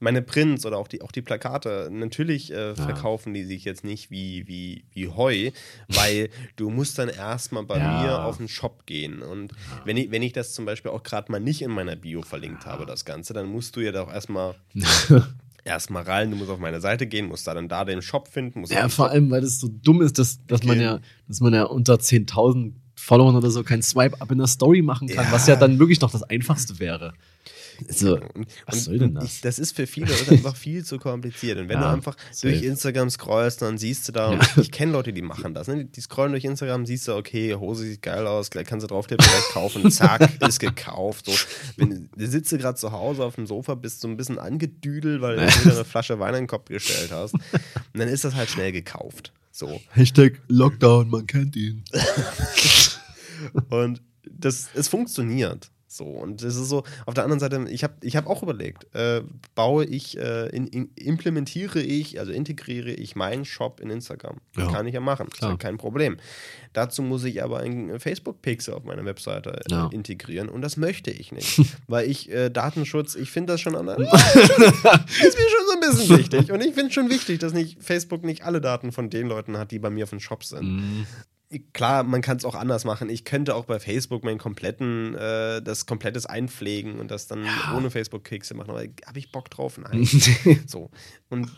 meine 0.01 0.22
Prints 0.22 0.64
oder 0.64 0.76
auch 0.78 0.86
die, 0.86 1.03
auch 1.03 1.11
die 1.11 1.22
Plakate, 1.22 1.88
natürlich 1.90 2.53
äh, 2.53 2.76
verkaufen 2.76 3.34
die 3.34 3.44
sich 3.44 3.64
jetzt 3.64 3.84
nicht 3.84 4.11
wie, 4.11 4.46
wie, 4.46 4.84
wie 4.92 5.09
Heu, 5.09 5.51
weil 5.88 6.28
du 6.57 6.70
musst 6.70 6.99
dann 6.99 7.09
erstmal 7.09 7.64
bei 7.64 7.78
Ja. 7.78 7.88
mir 7.88 8.22
auf 8.22 8.36
den 8.36 8.49
Shop 8.49 8.86
gehen. 8.86 9.22
Und 9.22 9.53
wenn, 9.84 9.96
ich, 9.96 10.11
wenn 10.11 10.22
ich 10.22 10.34
das 10.34 10.53
zum 10.53 10.64
Beispiel 10.66 10.90
auch 10.92 11.03
gerade 11.03 11.32
mal 11.32 11.40
nicht 11.40 11.62
in 11.62 11.70
meiner 11.72 11.96
Bio 11.96 12.22
verlinkt 12.22 12.66
habe, 12.66 12.86
das 12.86 13.05
Ganze, 13.05 13.32
dann 13.34 13.46
musst 13.46 13.74
du 13.74 13.80
ja 13.80 13.92
doch 13.92 14.12
erstmal 14.12 14.55
erstmal 15.69 16.03
rein, 16.03 16.31
du 16.31 16.37
musst 16.37 16.51
auf 16.51 16.59
meine 16.59 16.81
Seite 16.81 17.07
gehen, 17.07 17.27
musst 17.29 17.47
da 17.47 17.55
dann 17.55 17.69
da 17.69 17.85
den 17.85 18.03
Shop 18.03 18.29
finden, 18.29 18.61
musst 18.61 18.73
Ja, 18.73 18.89
vor 18.89 19.07
Shop 19.07 19.12
allem, 19.14 19.31
weil 19.31 19.41
das 19.43 19.61
so 19.61 19.69
dumm 19.69 20.03
ist, 20.03 20.19
dass, 20.19 20.45
dass 20.47 20.62
man 20.64 20.81
ja, 20.81 21.01
dass 21.29 21.41
man 21.41 21.55
ja 21.55 21.64
unter 21.64 21.95
10.000 21.95 22.73
Followern 22.97 23.37
oder 23.37 23.51
so 23.51 23.62
kein 23.62 23.81
Swipe-Up 23.81 24.31
in 24.33 24.39
der 24.39 24.49
Story 24.49 24.83
machen 24.83 25.09
kann, 25.09 25.27
Ja. 25.27 25.33
was 25.33 25.47
ja 25.47 25.55
dann 25.57 25.79
wirklich 25.79 26.01
noch 26.01 26.11
das 26.11 26.25
Einfachste 26.25 26.79
wäre. 26.81 27.14
Und, 27.81 28.47
was 28.66 28.85
soll 28.85 28.99
denn 28.99 29.14
das? 29.14 29.41
Das 29.41 29.59
ist 29.59 29.74
für 29.76 29.87
viele 29.87 30.07
einfach 30.31 30.57
viel 30.57 30.85
zu 30.85 30.99
kompliziert. 30.99 31.59
Und 31.59 31.68
wenn 31.68 31.76
Ja, 31.81 31.89
du 31.89 31.95
einfach 31.95 32.16
safe. 32.33 32.53
durch 32.53 32.62
Instagram 32.64 33.09
scrollst, 33.11 33.62
dann 33.62 33.79
siehst 33.79 34.09
du 34.09 34.12
da, 34.12 34.33
Ja. 34.35 34.41
ich 34.57 34.70
kenne 34.72 34.93
Leute, 34.93 35.12
die 35.12 35.22
machen 35.22 35.55
das. 35.55 35.68
Ne? 35.68 35.85
Die 35.85 36.01
scrollen 36.01 36.33
durch 36.33 36.45
Instagram, 36.45 36.87
siehst 36.87 37.07
du, 37.09 37.14
okay, 37.14 37.55
Hose 37.55 37.85
sieht 37.85 38.03
geil 38.03 38.26
aus, 38.26 38.51
gleich 38.51 38.66
kannst 38.66 38.85
du 38.85 38.89
drauf 38.89 39.07
tippen, 39.07 39.24
gleich 39.26 39.49
kaufen, 39.53 39.91
zack, 39.91 40.29
ist 40.47 40.59
gekauft. 40.61 41.26
So. 41.26 41.33
Wenn, 41.76 42.09
du 42.16 42.26
sitzt 42.26 42.51
gerade 42.51 42.76
zu 42.79 42.93
Hause 42.93 43.24
auf 43.24 43.37
dem 43.37 43.47
Sofa, 43.47 43.74
bist 43.74 44.01
so 44.01 44.09
ein 44.09 44.16
bisschen 44.16 44.39
angedüdelt, 44.39 45.20
weil 45.20 45.37
du 45.37 45.43
wieder 45.43 45.74
eine 45.74 45.85
Flasche 45.85 46.18
Wein 46.18 46.35
in 46.35 46.41
den 46.43 46.47
Kopf 46.49 46.68
gestellt 46.68 47.11
hast. 47.12 47.35
Und 47.35 47.43
dann 47.95 48.09
ist 48.09 48.24
das 48.24 48.35
halt 48.35 48.51
schnell 48.51 48.72
gekauft. 48.72 49.33
So. 49.53 49.81
Hashtag 49.91 50.41
Lockdown, 50.49 51.09
man 51.11 51.26
kennt 51.26 51.57
ihn. 51.57 51.85
Und 53.70 54.03
das, 54.31 54.68
es 54.74 54.89
funktioniert. 54.89 55.70
So, 55.91 56.05
und 56.05 56.43
das 56.43 56.55
ist 56.55 56.68
so, 56.68 56.84
auf 57.07 57.14
der 57.14 57.24
anderen 57.24 57.41
Seite, 57.41 57.64
ich 57.70 57.82
habe 57.82 57.95
ich 58.03 58.14
hab 58.14 58.26
auch 58.26 58.43
überlegt, 58.43 58.95
äh, 58.95 59.22
baue 59.55 59.86
ich, 59.86 60.18
äh, 60.18 60.49
in, 60.55 60.66
in, 60.66 60.91
implementiere 60.97 61.80
ich, 61.80 62.20
also 62.20 62.30
integriere 62.30 62.91
ich 62.91 63.16
meinen 63.16 63.47
Shop 63.47 63.80
in 63.80 63.89
Instagram. 63.89 64.36
Das 64.55 64.66
Ja. 64.66 64.70
kann 64.70 64.86
ich 64.86 64.93
ja 64.93 65.01
machen, 65.01 65.28
ist 65.32 65.41
ja 65.41 65.57
kein 65.57 65.78
Problem. 65.78 66.18
Dazu 66.74 67.01
muss 67.03 67.24
ich 67.24 67.43
aber 67.43 67.61
einen 67.61 67.99
Facebook-Pixel 67.99 68.74
auf 68.74 68.84
meiner 68.84 69.05
Webseite 69.07 69.62
äh, 69.64 69.70
Ja. 69.70 69.89
integrieren 69.91 70.51
und 70.51 70.61
das 70.61 70.76
möchte 70.76 71.11
ich 71.11 71.32
nicht, 71.32 71.59
weil 71.89 72.09
ich 72.11 72.30
äh, 72.30 72.51
Datenschutz, 72.51 73.14
ich 73.14 73.30
finde 73.30 73.55
das 73.55 73.62
schon 73.62 73.74
an, 73.74 73.89
ist 73.89 73.99
mir 73.99 74.09
schon 74.12 75.66
so 75.66 75.72
ein 75.72 75.80
bisschen 75.80 76.18
wichtig 76.18 76.53
und 76.53 76.61
ich 76.61 76.74
finde 76.74 76.93
schon 76.93 77.09
wichtig, 77.09 77.39
dass 77.39 77.55
nicht 77.55 77.82
Facebook 77.82 78.24
nicht 78.24 78.45
alle 78.45 78.61
Daten 78.61 78.93
von 78.93 79.09
den 79.09 79.26
Leuten 79.26 79.57
hat, 79.57 79.70
die 79.70 79.78
bei 79.78 79.89
mir 79.89 80.05
auf 80.05 80.11
dem 80.11 80.20
Shop 80.20 80.45
sind 80.45 80.59
Mhm. 80.68 81.07
Klar, 81.72 82.03
man 82.03 82.20
kann 82.20 82.36
es 82.36 82.44
auch 82.44 82.55
anders 82.55 82.84
machen. 82.84 83.09
Ich 83.09 83.24
könnte 83.24 83.55
auch 83.55 83.64
bei 83.64 83.80
Facebook 83.80 84.24
meinen 84.24 84.38
kompletten, 84.38 85.14
äh, 85.14 85.62
das 85.62 85.86
komplettes 85.86 86.26
einpflegen 86.26 86.99
und 86.99 87.11
das 87.11 87.26
dann 87.26 87.46
ohne 87.74 87.90
Facebook-Kekse 87.90 88.55
machen. 88.55 88.70
Aber 88.70 88.80
habe 88.80 89.18
ich 89.18 89.32
Bock 89.32 89.51
drauf? 89.51 89.78
Nein. 89.78 90.05
so. 90.66 90.90
Und 91.30 91.51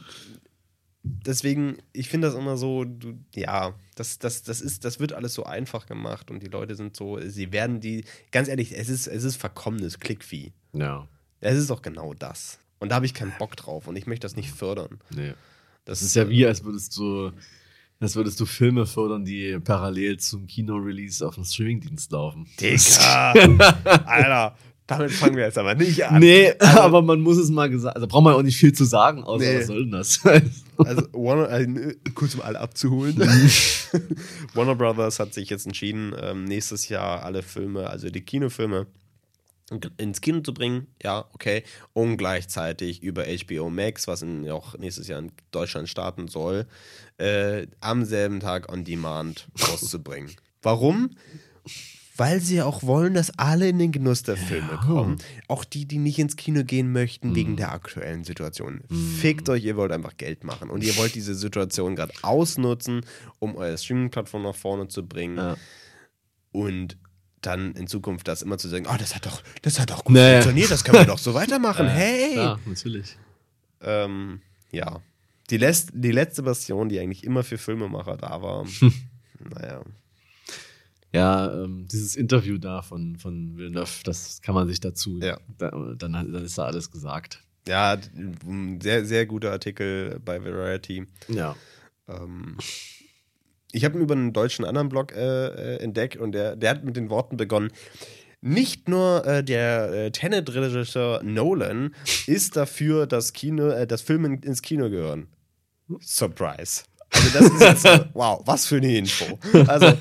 deswegen, 1.03 1.79
ich 1.93 2.09
finde 2.09 2.29
das 2.29 2.37
immer 2.37 2.57
so, 2.57 2.85
du, 2.85 3.19
ja, 3.35 3.75
das, 3.97 4.19
das, 4.19 4.43
das, 4.43 4.61
ist, 4.61 4.85
das 4.85 5.01
wird 5.01 5.13
alles 5.13 5.35
so 5.35 5.45
einfach 5.45 5.87
gemacht 5.87 6.31
und 6.31 6.43
die 6.43 6.49
Leute 6.49 6.75
sind 6.77 6.97
so, 6.97 7.19
sie 7.21 7.53
werden 7.53 7.81
die, 7.81 8.05
ganz 8.31 8.49
ehrlich, 8.49 8.77
es 8.77 8.89
ist, 8.89 9.07
es 9.07 9.25
ist 9.25 9.37
verkommenes 9.37 9.99
Clickvieh. 9.99 10.53
Ja, 10.73 11.09
Es 11.41 11.57
ist 11.59 11.71
auch 11.71 11.83
genau 11.83 12.15
das. 12.15 12.59
Und 12.79 12.91
da 12.91 12.97
habe 12.97 13.07
ich 13.07 13.15
keinen 13.15 13.33
Bock 13.39 13.57
drauf 13.57 13.87
und 13.89 13.97
ich 13.97 14.07
möchte 14.07 14.25
das 14.25 14.37
nicht 14.37 14.51
fördern. 14.51 15.01
nee. 15.11 15.35
Das, 15.85 16.01
Das 16.01 16.03
ist 16.03 16.15
ja 16.15 16.29
wie, 16.29 16.47
als 16.47 16.63
würdest 16.63 16.97
du, 16.97 17.33
als 18.01 18.17
würdest 18.17 18.41
du 18.41 18.47
Filme 18.47 18.87
fördern, 18.87 19.25
die 19.25 19.59
parallel 19.63 20.19
zum 20.19 20.47
Kino-Release 20.47 21.27
auf 21.27 21.35
dem 21.35 21.45
Streamingdienst 21.45 22.11
laufen. 22.13 22.47
Dicker! 22.59 23.35
Alter, 24.07 24.57
damit 24.87 25.13
fangen 25.13 25.37
wir 25.37 25.45
jetzt 25.45 25.59
aber 25.59 25.75
nicht 25.75 26.05
an. 26.07 26.19
Nee, 26.19 26.53
aber 26.59 27.03
man 27.03 27.21
muss 27.21 27.37
es 27.37 27.51
mal 27.51 27.69
gesagt, 27.69 27.95
also 27.97 28.09
braucht 28.09 28.25
man 28.25 28.35
auch 28.35 28.43
nicht 28.43 28.57
viel 28.57 28.73
zu 28.73 28.85
sagen, 28.85 29.23
außer 29.23 29.45
Nee. 29.45 29.59
was 29.61 29.67
soll 29.67 29.83
denn 29.85 29.93
das? 29.93 30.21
Also, 30.83 31.03
Warner, 31.13 31.51
äh, 31.51 31.95
kurz 32.15 32.35
um 32.35 32.41
alle 32.41 32.59
abzuholen. 32.59 33.19
Warner 34.55 34.75
Brothers 34.75 35.19
hat 35.19 35.35
sich 35.35 35.51
jetzt 35.51 35.67
entschieden, 35.67 36.15
ähm, 36.19 36.45
nächstes 36.45 36.89
Jahr 36.89 37.23
alle 37.23 37.43
Filme, 37.43 37.91
also 37.91 38.09
die 38.09 38.23
Kinofilme, 38.23 38.87
ins 39.99 40.21
Kino 40.21 40.41
zu 40.41 40.53
bringen. 40.53 40.89
Ja, 41.03 41.27
okay. 41.33 41.63
Und 41.93 42.17
gleichzeitig 42.17 43.03
über 43.03 43.25
HBO 43.25 43.71
Max, 43.71 44.09
was 44.09 44.23
in, 44.23 44.49
auch 44.51 44.77
nächstes 44.79 45.09
Jahr 45.09 45.21
in 45.21 45.33
Deutschland 45.51 45.89
starten 45.89 46.29
soll, 46.29 46.67
äh, 47.19 47.67
am 47.81 48.05
selben 48.05 48.41
Tag 48.41 48.71
on 48.73 48.85
Demand 48.85 49.49
rauszubringen. 49.61 50.33
Warum? 50.63 51.11
Weil 52.17 52.41
sie 52.41 52.61
auch 52.61 52.83
wollen, 52.83 53.15
dass 53.15 53.39
alle 53.39 53.69
in 53.69 53.79
den 53.79 53.93
Genuss 53.93 54.23
der 54.23 54.37
Filme 54.37 54.79
kommen. 54.85 55.17
Auch 55.49 55.65
die, 55.65 55.87
die 55.87 55.97
nicht 55.97 56.19
ins 56.19 56.37
Kino 56.37 56.65
gehen 56.65 56.93
möchten, 56.93 57.35
wegen 57.35 57.57
der 57.57 57.73
aktuellen 57.73 58.25
Situation. 58.25 58.83
Fickt 59.21 59.49
euch, 59.49 59.65
ihr 59.65 59.77
wollt 59.77 59.91
einfach 59.91 60.19
Geld 60.19 60.45
machen. 60.45 60.69
Und 60.69 60.85
ihr 60.85 60.95
wollt 60.99 61.15
diese 61.15 61.35
Situation 61.35 61.97
gerade 61.97 62.13
ausnutzen, 62.21 63.07
um 63.39 63.57
eure 63.57 63.79
Streaming-Plattform 63.79 64.43
nach 64.43 64.55
vorne 64.55 64.89
zu 64.89 65.07
bringen. 65.07 65.39
Ja. 65.39 65.57
Und 66.53 66.99
dann 67.43 67.73
in 67.75 67.87
Zukunft 67.87 68.29
das 68.29 68.43
immer 68.43 68.59
zu 68.59 68.69
sagen, 68.69 68.87
oh, 68.89 68.97
das 68.99 69.15
hat 69.15 69.27
doch, 69.27 69.43
das 69.63 69.79
hat 69.81 69.91
doch 69.91 70.05
gut 70.05 70.15
Naja. 70.15 70.35
funktioniert, 70.43 70.71
das 70.71 70.85
können 70.85 70.99
wir 70.99 71.07
doch 71.07 71.19
so 71.19 71.33
weitermachen. 71.35 71.89
hey! 71.89 72.37
Ja, 72.37 72.59
natürlich. 72.67 73.17
Ähm, 73.81 74.41
ja. 74.73 75.01
Die, 75.51 75.57
les- 75.57 75.87
die 75.93 76.13
letzte 76.13 76.43
Version, 76.45 76.89
die 76.89 77.01
eigentlich 77.01 77.25
immer 77.25 77.43
für 77.43 77.59
Filmemacher 77.59 78.17
da 78.17 78.41
war, 78.43 78.67
naja. 79.55 79.83
Ja, 81.13 81.53
ähm, 81.65 81.89
dieses 81.91 82.15
Interview 82.15 82.57
da 82.59 82.83
von, 82.83 83.17
von 83.17 83.57
Villeneuve, 83.57 84.05
das 84.05 84.41
kann 84.43 84.55
man 84.55 84.69
sich 84.69 84.79
dazu, 84.79 85.19
Ja. 85.21 85.39
da, 85.59 85.71
dann, 85.97 86.13
dann 86.13 86.35
ist 86.45 86.57
da 86.57 86.67
alles 86.67 86.91
gesagt. 86.93 87.43
Ja, 87.67 87.99
sehr, 88.81 89.05
sehr 89.05 89.27
guter 89.27 89.51
Artikel 89.51 90.21
bei 90.25 90.43
Variety. 90.43 91.07
Ja. 91.29 91.57
Ähm, 92.09 92.57
ich 93.73 93.85
habe 93.85 93.99
ihn 93.99 94.03
über 94.03 94.15
einen 94.15 94.33
deutschen 94.33 94.65
anderen 94.65 94.89
Blog 94.89 95.13
äh, 95.13 95.47
äh, 95.47 95.77
entdeckt 95.83 96.17
und 96.17 96.33
der, 96.33 96.57
der 96.57 96.71
hat 96.71 96.85
mit 96.85 96.97
den 96.97 97.11
Worten 97.11 97.37
begonnen. 97.37 97.71
Nicht 98.43 98.89
nur 98.89 99.27
äh, 99.27 99.45
der 99.45 99.93
äh, 99.93 100.11
Tenet-Regisseur 100.11 101.23
Nolan 101.23 101.95
ist 102.27 102.57
dafür, 102.57 103.07
dass, 103.07 103.33
Kino, 103.33 103.69
äh, 103.69 103.87
dass 103.87 104.01
Filme 104.01 104.39
ins 104.43 104.63
Kino 104.63 104.89
gehören. 104.89 105.29
Surprise. 106.01 106.85
Also 107.11 107.39
das 107.39 107.51
ist 107.51 107.61
jetzt, 107.61 107.83
so, 107.83 108.05
wow, 108.15 108.41
was 108.47 108.67
für 108.67 108.77
eine 108.77 108.97
Info. 108.97 109.39
Also, 109.67 109.93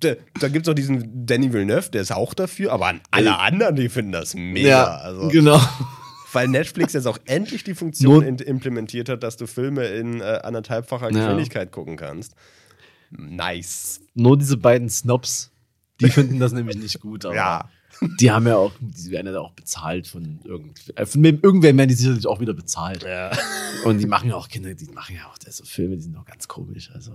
da, 0.00 0.14
da 0.38 0.48
gibt 0.48 0.66
es 0.66 0.68
noch 0.68 0.74
diesen 0.74 1.26
Danny 1.26 1.52
Villeneuve, 1.52 1.90
der 1.90 2.02
ist 2.02 2.12
auch 2.12 2.34
dafür, 2.34 2.72
aber 2.72 2.86
an 2.86 3.00
alle 3.10 3.38
anderen, 3.38 3.76
die 3.76 3.88
finden 3.88 4.12
das 4.12 4.34
mega. 4.34 4.68
Ja, 4.68 4.96
also, 4.96 5.28
genau. 5.28 5.60
Weil 6.34 6.48
Netflix 6.48 6.92
jetzt 6.92 7.06
auch 7.06 7.18
endlich 7.26 7.64
die 7.64 7.74
Funktion 7.74 8.22
in, 8.24 8.36
implementiert 8.38 9.08
hat, 9.08 9.22
dass 9.22 9.36
du 9.36 9.46
Filme 9.46 9.86
in 9.86 10.20
äh, 10.20 10.40
anderthalbfacher 10.42 11.10
Ja. 11.10 11.18
Geschwindigkeit 11.20 11.70
gucken 11.72 11.96
kannst. 11.96 12.34
Nice. 13.10 14.00
Nur 14.14 14.36
diese 14.38 14.56
beiden 14.56 14.88
Snobs, 14.88 15.50
die 16.00 16.10
finden 16.10 16.38
das 16.40 16.52
nämlich 16.52 16.76
nicht 16.76 17.00
gut. 17.00 17.24
Aber 17.24 17.34
Ja. 17.34 17.70
Die 18.18 18.32
haben 18.32 18.44
ja 18.48 18.56
auch, 18.56 18.72
die 18.80 19.12
werden 19.12 19.32
ja 19.32 19.38
auch 19.38 19.52
bezahlt 19.52 20.08
von 20.08 20.40
irgend, 20.44 20.80
äh, 20.98 21.06
von 21.06 21.22
wem- 21.22 21.38
irgendwem 21.40 21.78
werden 21.78 21.88
die 21.88 21.94
sicherlich 21.94 22.26
auch 22.26 22.40
wieder 22.40 22.52
bezahlt. 22.52 23.04
Ja. 23.04 23.30
Und 23.84 23.98
die 23.98 24.06
machen 24.06 24.30
ja 24.30 24.34
auch 24.34 24.48
Kinder, 24.48 24.74
die 24.74 24.86
machen 24.86 25.14
ja 25.14 25.26
auch 25.28 25.36
so 25.48 25.64
Filme, 25.64 25.94
die 25.94 26.02
sind 26.02 26.16
auch 26.16 26.24
ganz 26.24 26.48
komisch. 26.48 26.90
Also 26.92 27.12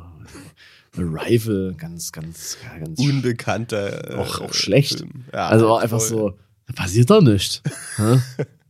Arrival, 0.97 1.73
ganz, 1.77 2.13
ganz, 2.13 2.57
ja, 2.63 2.77
ganz 2.79 2.97
Unbekannter. 2.97 4.09
äh, 4.11 4.15
auch, 4.15 4.39
auch 4.39 4.53
schlecht. 4.53 4.99
Film. 4.99 5.25
Ja, 5.33 5.49
also 5.49 5.67
auch 5.67 5.79
einfach 5.79 5.99
voll. 5.99 6.07
so, 6.07 6.37
da 6.67 6.73
passiert 6.73 7.09
da 7.09 7.19
nichts. 7.19 7.61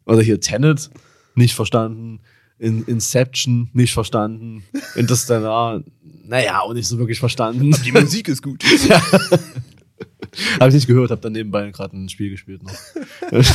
Oder 0.09 0.23
hier 0.23 0.41
Tenet, 0.41 0.89
nicht 1.35 1.53
verstanden. 1.53 2.21
In 2.57 2.83
Inception, 2.85 3.69
nicht 3.71 3.93
verstanden. 3.93 4.63
Interstellar, 4.95 5.81
naja, 6.25 6.59
auch 6.59 6.73
nicht 6.73 6.87
so 6.87 6.97
wirklich 6.97 7.19
verstanden. 7.19 7.73
Die 7.85 7.93
Musik 7.93 8.27
ist 8.27 8.41
gut. 8.41 8.61
Habe 10.59 10.67
ich 10.67 10.73
nicht 10.73 10.87
gehört, 10.87 11.11
habe 11.11 11.21
dann 11.21 11.33
nebenbei 11.33 11.69
gerade 11.71 11.95
ein 11.95 12.09
Spiel 12.09 12.29
gespielt 12.29 12.61
noch. 12.63 12.73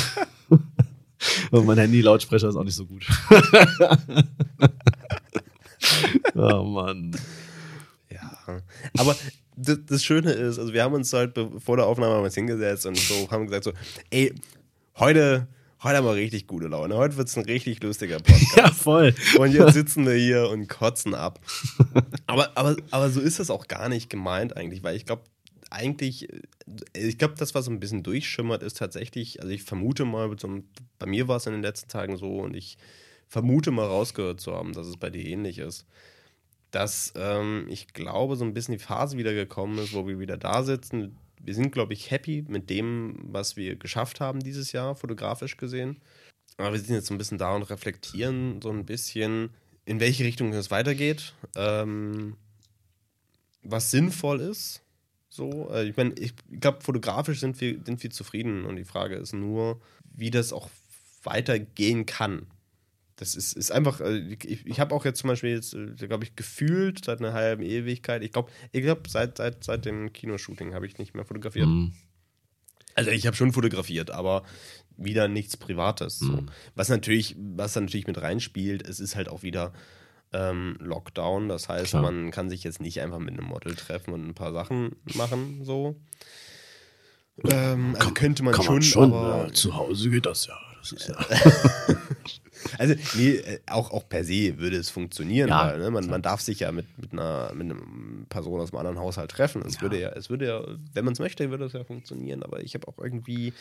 Und 1.50 1.66
mein 1.66 1.78
Handy-Lautsprecher 1.78 2.48
ist 2.48 2.56
auch 2.56 2.64
nicht 2.64 2.74
so 2.74 2.86
gut. 2.86 3.06
oh 6.34 6.64
Mann. 6.64 7.16
Ja, 8.10 8.60
aber 8.96 9.14
das, 9.56 9.78
das 9.86 10.04
Schöne 10.04 10.32
ist, 10.32 10.58
also 10.58 10.72
wir 10.72 10.82
haben 10.82 10.94
uns 10.94 11.12
halt 11.12 11.38
vor 11.58 11.76
der 11.76 11.86
Aufnahme 11.86 12.20
mal 12.20 12.30
hingesetzt 12.30 12.86
und 12.86 12.98
so 12.98 13.30
haben 13.30 13.46
gesagt 13.46 13.64
so, 13.64 13.72
ey, 14.10 14.34
heute, 14.96 15.46
heute 15.84 15.98
haben 15.98 16.06
wir 16.06 16.14
richtig 16.14 16.46
gute 16.46 16.66
Laune, 16.66 16.96
heute 16.96 17.16
wird 17.16 17.28
es 17.28 17.36
ein 17.36 17.44
richtig 17.44 17.82
lustiger 17.82 18.16
Podcast. 18.20 18.56
Ja, 18.56 18.70
voll. 18.70 19.14
Und 19.38 19.52
jetzt 19.52 19.74
sitzen 19.74 20.06
wir 20.06 20.14
hier 20.14 20.48
und 20.48 20.68
kotzen 20.68 21.14
ab. 21.14 21.40
Aber, 22.26 22.56
aber, 22.56 22.76
aber 22.90 23.10
so 23.10 23.20
ist 23.20 23.38
das 23.38 23.50
auch 23.50 23.68
gar 23.68 23.88
nicht 23.88 24.10
gemeint 24.10 24.56
eigentlich, 24.56 24.82
weil 24.82 24.96
ich 24.96 25.04
glaube, 25.04 25.22
eigentlich, 25.70 26.32
äh, 26.32 26.40
ich 26.94 27.18
glaube, 27.18 27.34
das, 27.36 27.54
was 27.54 27.66
so 27.66 27.70
ein 27.70 27.80
bisschen 27.80 28.02
durchschimmert, 28.02 28.62
ist 28.62 28.78
tatsächlich, 28.78 29.40
also 29.40 29.52
ich 29.52 29.62
vermute 29.62 30.04
mal, 30.04 30.34
bei 30.98 31.06
mir 31.06 31.28
war 31.28 31.36
es 31.36 31.46
in 31.46 31.52
den 31.52 31.62
letzten 31.62 31.88
Tagen 31.88 32.16
so 32.16 32.38
und 32.40 32.56
ich 32.56 32.78
vermute 33.28 33.70
mal 33.70 33.86
rausgehört 33.86 34.40
zu 34.40 34.54
haben, 34.54 34.72
dass 34.72 34.86
es 34.86 34.96
bei 34.96 35.10
dir 35.10 35.24
ähnlich 35.24 35.58
ist, 35.58 35.86
dass 36.70 37.12
ähm, 37.16 37.66
ich 37.68 37.92
glaube, 37.92 38.36
so 38.36 38.44
ein 38.44 38.54
bisschen 38.54 38.72
die 38.72 38.82
Phase 38.82 39.16
wieder 39.16 39.34
gekommen 39.34 39.78
ist, 39.78 39.92
wo 39.92 40.06
wir 40.06 40.18
wieder 40.18 40.36
da 40.36 40.62
sitzen. 40.62 41.16
Wir 41.44 41.54
sind, 41.54 41.72
glaube 41.72 41.92
ich, 41.92 42.10
happy 42.10 42.44
mit 42.48 42.70
dem, 42.70 43.16
was 43.22 43.56
wir 43.56 43.76
geschafft 43.76 44.20
haben 44.20 44.40
dieses 44.40 44.72
Jahr, 44.72 44.96
fotografisch 44.96 45.56
gesehen. 45.56 46.00
Aber 46.56 46.72
wir 46.72 46.80
sind 46.80 46.94
jetzt 46.94 47.06
so 47.06 47.14
ein 47.14 47.18
bisschen 47.18 47.38
da 47.38 47.54
und 47.54 47.64
reflektieren 47.64 48.62
so 48.62 48.70
ein 48.70 48.86
bisschen, 48.86 49.50
in 49.84 50.00
welche 50.00 50.24
Richtung 50.24 50.52
es 50.52 50.70
weitergeht, 50.70 51.34
ähm, 51.56 52.36
was 53.62 53.90
sinnvoll 53.90 54.40
ist. 54.40 54.82
So, 55.28 55.68
äh, 55.70 55.88
ich 55.88 55.96
meine, 55.96 56.14
ich 56.14 56.32
glaube, 56.60 56.80
fotografisch 56.80 57.40
sind 57.40 57.60
wir, 57.60 57.80
sind 57.84 58.02
wir 58.02 58.10
zufrieden 58.10 58.64
und 58.64 58.76
die 58.76 58.84
Frage 58.84 59.16
ist 59.16 59.32
nur, 59.32 59.80
wie 60.14 60.30
das 60.30 60.52
auch 60.52 60.70
weitergehen 61.24 62.06
kann. 62.06 62.46
Das 63.24 63.34
ist, 63.34 63.54
ist 63.54 63.72
einfach, 63.72 64.02
äh, 64.02 64.18
ich, 64.18 64.66
ich 64.66 64.80
habe 64.80 64.94
auch 64.94 65.06
jetzt 65.06 65.20
zum 65.20 65.28
Beispiel 65.28 65.50
jetzt, 65.50 65.74
glaube 65.96 66.24
ich, 66.24 66.36
gefühlt 66.36 67.02
seit 67.02 67.20
einer 67.20 67.32
halben 67.32 67.62
Ewigkeit, 67.62 68.22
ich 68.22 68.32
glaube, 68.32 68.50
ich 68.70 68.82
glaube, 68.82 69.08
seit, 69.08 69.38
seit, 69.38 69.64
seit 69.64 69.86
dem 69.86 70.12
Kinoshooting 70.12 70.74
habe 70.74 70.86
ich 70.86 70.98
nicht 70.98 71.14
mehr 71.14 71.24
fotografiert. 71.24 71.66
Mhm. 71.66 71.94
Also 72.94 73.10
ich 73.10 73.26
habe 73.26 73.34
schon 73.34 73.54
fotografiert, 73.54 74.10
aber 74.10 74.42
wieder 74.98 75.26
nichts 75.26 75.56
Privates. 75.56 76.18
So. 76.18 76.32
Mhm. 76.32 76.50
Was 76.74 76.90
natürlich, 76.90 77.34
was 77.38 77.72
da 77.72 77.80
natürlich 77.80 78.06
mit 78.06 78.20
reinspielt, 78.20 78.86
es 78.86 79.00
ist 79.00 79.16
halt 79.16 79.30
auch 79.30 79.42
wieder 79.42 79.72
ähm, 80.34 80.76
Lockdown. 80.80 81.48
Das 81.48 81.70
heißt, 81.70 81.92
Klar. 81.92 82.02
man 82.02 82.30
kann 82.30 82.50
sich 82.50 82.62
jetzt 82.62 82.82
nicht 82.82 83.00
einfach 83.00 83.20
mit 83.20 83.38
einem 83.38 83.46
Model 83.46 83.74
treffen 83.74 84.12
und 84.12 84.28
ein 84.28 84.34
paar 84.34 84.52
Sachen 84.52 84.96
machen. 85.14 85.64
So. 85.64 85.96
Ähm, 87.42 87.96
also 87.98 88.10
könnte 88.12 88.42
man 88.42 88.52
Kann 88.52 88.64
schon, 88.64 88.74
man 88.74 88.82
schon, 88.82 89.12
aber 89.14 89.46
ja, 89.46 89.52
zu 89.54 89.74
Hause 89.74 90.10
geht 90.10 90.26
das 90.26 90.46
ja. 90.46 90.58
Das 90.78 90.92
ist 90.92 91.08
ja. 91.08 91.16
Also, 92.78 92.94
nee, 93.16 93.36
äh, 93.36 93.60
auch, 93.66 93.90
auch 93.90 94.08
per 94.08 94.24
se 94.24 94.58
würde 94.58 94.76
es 94.76 94.90
funktionieren, 94.90 95.48
Ja, 95.48 95.66
weil 95.66 95.78
ne, 95.78 95.90
man, 95.90 96.06
man 96.06 96.22
darf 96.22 96.40
sich 96.40 96.60
ja 96.60 96.72
mit, 96.72 96.86
mit, 96.98 97.12
einer, 97.12 97.52
mit 97.54 97.70
einer 97.70 97.80
Person 98.28 98.60
aus 98.60 98.72
einem 98.72 98.78
anderen 98.80 98.98
Haushalt 98.98 99.30
treffen. 99.30 99.62
Es 99.66 99.80
würde 99.80 100.00
ja, 100.00 100.10
es 100.10 100.30
würde 100.30 100.46
ja, 100.46 100.62
wenn 100.92 101.04
man 101.04 101.12
es 101.12 101.18
möchte, 101.20 101.50
würde 101.50 101.64
es 101.64 101.72
ja 101.72 101.84
funktionieren, 101.84 102.42
aber 102.42 102.62
ich 102.62 102.74
habe 102.74 102.88
auch 102.88 102.98
irgendwie, 102.98 103.52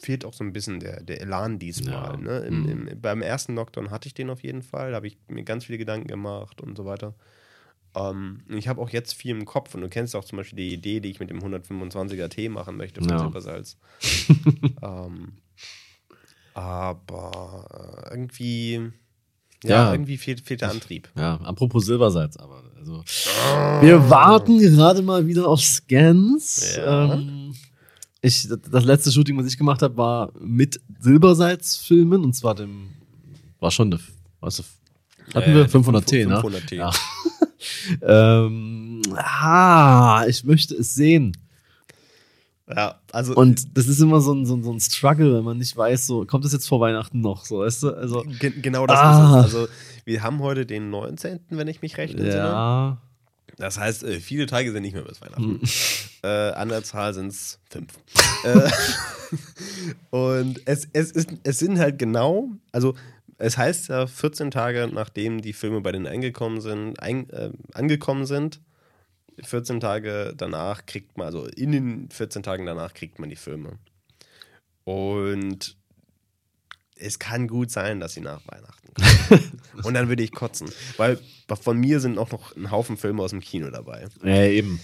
fehlt 0.00 0.24
auch 0.24 0.34
so 0.34 0.44
ein 0.44 0.52
bisschen 0.52 0.80
der, 0.80 1.02
der 1.02 1.20
Elan 1.20 1.58
diesmal. 1.58 2.12
Ja. 2.12 2.16
Ne? 2.16 2.38
Im, 2.40 2.68
im, 2.88 3.00
beim 3.00 3.22
ersten 3.22 3.54
Lockdown 3.54 3.90
hatte 3.90 4.08
ich 4.08 4.14
den 4.14 4.30
auf 4.30 4.42
jeden 4.42 4.62
Fall, 4.62 4.90
da 4.90 4.96
habe 4.96 5.06
ich 5.06 5.16
mir 5.28 5.44
ganz 5.44 5.64
viele 5.64 5.78
Gedanken 5.78 6.08
gemacht 6.08 6.60
und 6.60 6.76
so 6.76 6.84
weiter. 6.84 7.14
Ähm, 7.94 8.40
ich 8.48 8.68
habe 8.68 8.80
auch 8.80 8.90
jetzt 8.90 9.12
viel 9.14 9.32
im 9.32 9.44
Kopf 9.44 9.74
und 9.74 9.82
du 9.82 9.88
kennst 9.88 10.16
auch 10.16 10.24
zum 10.24 10.38
Beispiel 10.38 10.56
die 10.56 10.72
Idee, 10.74 11.00
die 11.00 11.10
ich 11.10 11.20
mit 11.20 11.30
dem 11.30 11.40
125er 11.40 12.28
T 12.28 12.48
machen 12.48 12.76
möchte 12.76 13.00
von 13.02 13.10
Ja. 13.10 13.18
Silbersalz. 13.18 13.76
ähm, 14.82 15.32
aber 16.54 17.66
äh, 18.10 18.10
irgendwie, 18.14 18.90
ja, 19.64 19.70
Ja. 19.86 19.92
irgendwie 19.92 20.16
fehlt, 20.18 20.40
fehlt 20.40 20.60
der 20.60 20.70
Antrieb. 20.70 21.08
ja, 21.16 21.36
apropos 21.36 21.86
Silbersalz, 21.86 22.36
aber 22.36 22.62
also. 22.78 23.02
Wir 23.80 24.10
warten 24.10 24.58
gerade 24.58 25.02
mal 25.02 25.26
wieder 25.26 25.46
auf 25.46 25.60
Scans. 25.60 26.76
Ja. 26.76 27.14
Ähm, 27.14 27.54
ich, 28.20 28.48
das 28.70 28.84
letzte 28.84 29.10
Shooting, 29.12 29.36
was 29.38 29.46
ich 29.46 29.56
gemacht 29.56 29.82
habe, 29.82 29.96
war 29.96 30.32
mit 30.40 30.80
Silbersalz-Filmen 31.00 32.22
und 32.24 32.34
zwar 32.34 32.54
dem, 32.54 32.90
war 33.60 33.70
schon 33.70 33.92
eine, 33.92 34.00
was, 34.40 34.62
hatten 35.34 35.50
Äh, 35.50 35.54
wir 35.54 35.68
500T, 35.68 36.26
ne? 36.26 36.40
500T. 36.40 36.74
Ja. 36.74 36.90
ähm, 38.46 39.00
ah, 39.16 40.24
ich 40.28 40.44
möchte 40.44 40.74
es 40.74 40.94
sehen. 40.94 41.36
Ja, 42.74 43.00
also 43.12 43.34
Und 43.34 43.76
das 43.76 43.86
ist 43.86 44.00
immer 44.00 44.20
so 44.20 44.32
ein, 44.34 44.46
so, 44.46 44.54
ein, 44.56 44.62
so 44.62 44.72
ein 44.72 44.80
Struggle, 44.80 45.34
wenn 45.36 45.44
man 45.44 45.58
nicht 45.58 45.76
weiß, 45.76 46.06
so, 46.06 46.24
kommt 46.26 46.44
es 46.44 46.52
jetzt 46.52 46.66
vor 46.68 46.80
Weihnachten 46.80 47.20
noch, 47.20 47.44
so, 47.44 47.58
weißt 47.60 47.82
du? 47.84 47.90
Also, 47.90 48.22
ge 48.40 48.50
genau 48.60 48.86
das 48.86 48.98
Ah. 48.98 49.40
ist 49.40 49.48
es. 49.48 49.54
Also 49.54 49.68
wir 50.04 50.22
haben 50.22 50.40
heute 50.40 50.66
den 50.66 50.90
19., 50.90 51.40
wenn 51.50 51.68
ich 51.68 51.82
mich 51.82 51.96
recht 51.98 52.14
entsinne. 52.14 52.36
ja. 52.36 52.98
Das 53.58 53.78
heißt, 53.78 54.02
äh, 54.04 54.18
viele 54.18 54.46
Tage 54.46 54.72
sind 54.72 54.82
nicht 54.82 54.94
mehr 54.94 55.02
bis 55.04 55.20
Weihnachten. 55.20 55.60
Hm. 55.60 55.60
Äh, 56.24 56.52
an 56.52 56.68
der 56.68 56.84
Zahl 56.84 57.12
sind 57.14 57.32
es 57.32 57.58
fünf. 57.68 57.92
äh, 58.44 58.70
und 60.10 60.60
es, 60.66 60.86
es, 60.92 61.10
ist, 61.10 61.30
es 61.42 61.58
sind 61.58 61.80
halt 61.80 61.98
genau, 61.98 62.50
also 62.70 62.94
es 63.38 63.58
heißt 63.58 63.88
ja 63.88 64.06
14 64.06 64.52
Tage, 64.52 64.88
nachdem 64.92 65.40
die 65.42 65.52
Filme 65.52 65.80
bei 65.80 65.90
denen 65.90 66.06
eingekommen 66.06 66.60
sind, 66.60 67.00
ein, 67.02 67.28
äh, 67.30 67.50
angekommen 67.74 68.26
sind, 68.26 68.60
14 69.42 69.80
Tage 69.80 70.34
danach 70.36 70.86
kriegt 70.86 71.16
man, 71.16 71.26
also 71.26 71.46
in 71.46 71.72
den 71.72 72.10
14 72.10 72.42
Tagen 72.42 72.66
danach 72.66 72.94
kriegt 72.94 73.18
man 73.18 73.28
die 73.28 73.36
Filme. 73.36 73.78
Und 74.84 75.76
es 76.96 77.18
kann 77.18 77.48
gut 77.48 77.70
sein, 77.70 78.00
dass 78.00 78.14
sie 78.14 78.20
nach 78.20 78.42
Weihnachten 78.46 78.94
kommen. 78.94 79.60
Und 79.84 79.94
dann 79.94 80.08
würde 80.08 80.22
ich 80.22 80.32
kotzen. 80.32 80.70
Weil 80.96 81.18
von 81.60 81.78
mir 81.78 82.00
sind 82.00 82.18
auch 82.18 82.30
noch 82.30 82.54
ein 82.56 82.70
Haufen 82.70 82.96
Filme 82.96 83.22
aus 83.22 83.30
dem 83.30 83.40
Kino 83.40 83.70
dabei. 83.70 84.08
ja, 84.22 84.44
eben. 84.44 84.80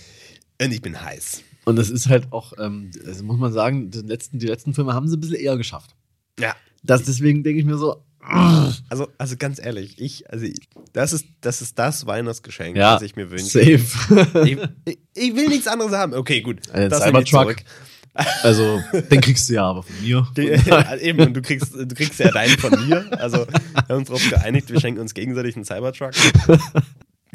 Und 0.60 0.72
ich 0.72 0.82
bin 0.82 1.00
heiß. 1.00 1.42
Und 1.64 1.76
das 1.76 1.90
ist 1.90 2.08
halt 2.08 2.32
auch, 2.32 2.52
ähm, 2.58 2.90
also 3.06 3.22
muss 3.24 3.38
man 3.38 3.52
sagen, 3.52 3.90
die 3.90 4.00
letzten, 4.00 4.38
die 4.38 4.46
letzten 4.46 4.74
Filme 4.74 4.94
haben 4.94 5.06
sie 5.06 5.16
ein 5.16 5.20
bisschen 5.20 5.36
eher 5.36 5.56
geschafft. 5.56 5.94
Ja. 6.38 6.56
Das, 6.82 7.04
deswegen 7.04 7.44
denke 7.44 7.60
ich 7.60 7.66
mir 7.66 7.76
so, 7.76 8.02
Also, 8.88 9.08
also 9.18 9.36
ganz 9.36 9.58
ehrlich, 9.58 9.98
ich, 9.98 10.30
also 10.30 10.44
ich, 10.44 10.68
das 10.98 11.12
ist, 11.12 11.26
das 11.42 11.62
ist 11.62 11.78
das 11.78 12.06
Weihnachtsgeschenk, 12.06 12.76
ja, 12.76 12.94
das 12.94 13.02
ich 13.02 13.14
mir 13.14 13.30
wünsche. 13.30 13.44
safe. 13.44 14.44
Ich, 14.44 14.58
ich, 14.84 14.98
ich 15.14 15.36
will 15.36 15.46
nichts 15.46 15.68
anderes 15.68 15.92
haben. 15.92 16.12
Okay, 16.12 16.40
gut. 16.40 16.68
Ein 16.72 16.90
das 16.90 17.04
Cybertruck. 17.04 17.54
also, 18.42 18.80
den 18.92 19.20
kriegst 19.20 19.48
du 19.48 19.54
ja 19.54 19.62
aber 19.62 19.84
von 19.84 19.94
mir. 20.02 20.26
Die, 20.36 20.48
eben, 21.00 21.20
und 21.20 21.34
du 21.34 21.40
kriegst, 21.40 21.72
du 21.72 21.94
kriegst 21.94 22.18
ja 22.18 22.32
deinen 22.32 22.58
von 22.58 22.88
mir. 22.88 23.06
Also, 23.16 23.46
wir 23.46 23.88
haben 23.88 23.98
uns 23.98 24.08
darauf 24.08 24.28
geeinigt, 24.28 24.72
wir 24.72 24.80
schenken 24.80 25.00
uns 25.00 25.14
gegenseitig 25.14 25.54
einen 25.54 25.64
Cybertruck. 25.64 26.10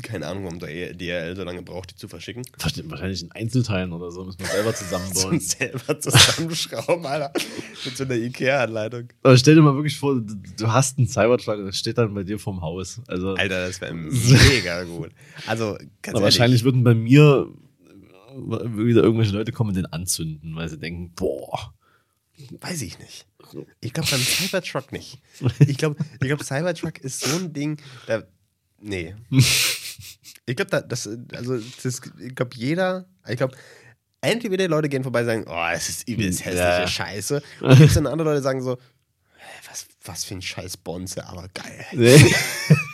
Keine 0.02 0.26
Ahnung, 0.26 0.46
warum 0.46 0.60
der 0.60 0.94
DRL 0.96 1.36
so 1.36 1.44
lange 1.44 1.62
braucht, 1.62 1.92
die 1.92 1.96
zu 1.96 2.08
verschicken. 2.08 2.44
Wahrscheinlich 2.58 3.22
in 3.22 3.32
Einzelteilen 3.32 3.94
oder 3.94 4.10
so, 4.10 4.24
müssen 4.24 4.40
wir 4.40 4.48
selber 4.48 4.74
zusammenbauen. 4.76 5.40
selber 5.40 6.00
zusammenschrauben, 6.00 7.06
Alter. 7.06 7.32
Mit 7.86 7.96
so 7.96 8.04
einer 8.04 8.16
Ikea-Anleitung. 8.16 9.10
Aber 9.22 9.38
stell 9.38 9.54
dir 9.54 9.62
mal 9.62 9.76
wirklich 9.76 9.98
vor, 9.98 10.20
du, 10.20 10.68
hast 10.68 10.98
einen 10.98 11.08
Cybertruck 11.08 11.60
und 11.60 11.66
das 11.68 11.78
steht 11.78 12.00
dann 12.00 12.14
bei 12.14 12.24
dir 12.24 12.40
vorm 12.40 12.62
Haus. 12.62 13.02
Also, 13.08 13.36
Alter, 13.36 13.68
das 13.68 13.80
wäre 13.82 13.94
mega 13.94 14.84
gut. 14.84 15.12
Also, 15.46 15.74
ganz 15.74 15.78
aber 15.78 15.88
ehrlich. 16.08 16.24
wahrscheinlich 16.24 16.64
würden 16.64 16.84
bei 16.84 16.96
mir 16.96 17.48
wieder 18.36 19.04
irgendwelche 19.04 19.34
Leute 19.34 19.52
kommen 19.52 19.70
und 19.70 19.76
den 19.76 19.86
anzünden, 19.86 20.56
weil 20.56 20.70
sie 20.70 20.80
denken, 20.80 21.12
boah. 21.16 21.74
Weiß 22.62 22.82
ich 22.82 22.98
nicht. 22.98 23.28
Ich 23.80 23.94
glaube 23.94 24.10
beim 24.10 24.20
Cybertruck 24.20 24.92
nicht. 24.92 25.20
Ich 25.60 25.78
glaube, 25.78 25.98
ich 26.20 26.28
glaub, 26.28 26.42
Cybertruck 26.42 26.98
ist 27.00 27.22
so 27.22 27.38
ein 27.38 27.54
Ding, 27.54 27.78
da. 28.08 28.24
Nee. 28.82 29.16
Ich 30.46 30.56
glaube, 30.56 30.72
da, 30.72 30.82
das, 30.82 31.08
also, 31.34 31.58
das, 31.84 32.02
ich 32.20 32.36
glaube, 32.36 32.52
jeder, 32.56 33.06
ich 33.28 33.38
glaube, 33.38 33.56
entweder 34.22 34.58
die 34.58 34.66
Leute 34.70 34.90
gehen 34.90 35.04
vorbei 35.04 35.22
und 35.22 35.26
sagen, 35.26 35.46
oh, 35.48 35.68
es 35.74 35.90
ist 35.90 36.08
übelst 36.08 36.44
hässliche 36.44 36.64
Ja. 36.64 36.88
Scheiße. 36.88 37.42
Und 37.62 37.78
gibt 37.78 37.90
es 37.90 37.94
dann 37.96 38.08
andere 38.08 38.30
Leute, 38.30 38.40
die 38.42 38.44
sagen 38.44 38.62
so, 38.62 38.78
"Hä, 39.38 39.70
was, 39.70 39.86
was 40.04 40.26
für 40.26 40.36
ein 40.36 40.42
scheiß 40.42 40.78
Bonze, 40.78 41.26
aber 41.28 41.48
geil. 41.54 41.86
Nee. 41.94 42.34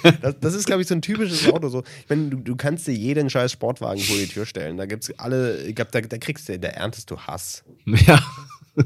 Das, 0.22 0.36
das 0.39 0.54
ist, 0.54 0.66
glaube 0.66 0.82
ich, 0.82 0.88
so 0.88 0.95
ein 0.95 1.02
typisches 1.02 1.45
Auto. 1.52 1.68
So. 1.68 1.84
Ich 2.04 2.10
meine, 2.10 2.30
du, 2.30 2.38
du 2.38 2.56
kannst 2.56 2.88
dir 2.88 2.93
jeden 2.93 3.30
scheiß 3.30 3.52
Sportwagen 3.52 4.02
vor 4.02 4.16
die 4.16 4.28
Tür 4.28 4.45
stellen. 4.45 4.78
Da 4.78 4.86
gibt's 4.86 5.12
alle, 5.20 5.62
ich 5.64 5.76
glaube, 5.76 5.91
da, 5.91 6.00
da 6.00 6.18
kriegst 6.18 6.47
du, 6.47 6.58
da 6.58 6.70
erntest 6.70 7.12
du 7.12 7.20
Hass. 7.20 7.66
ja. 7.86 8.24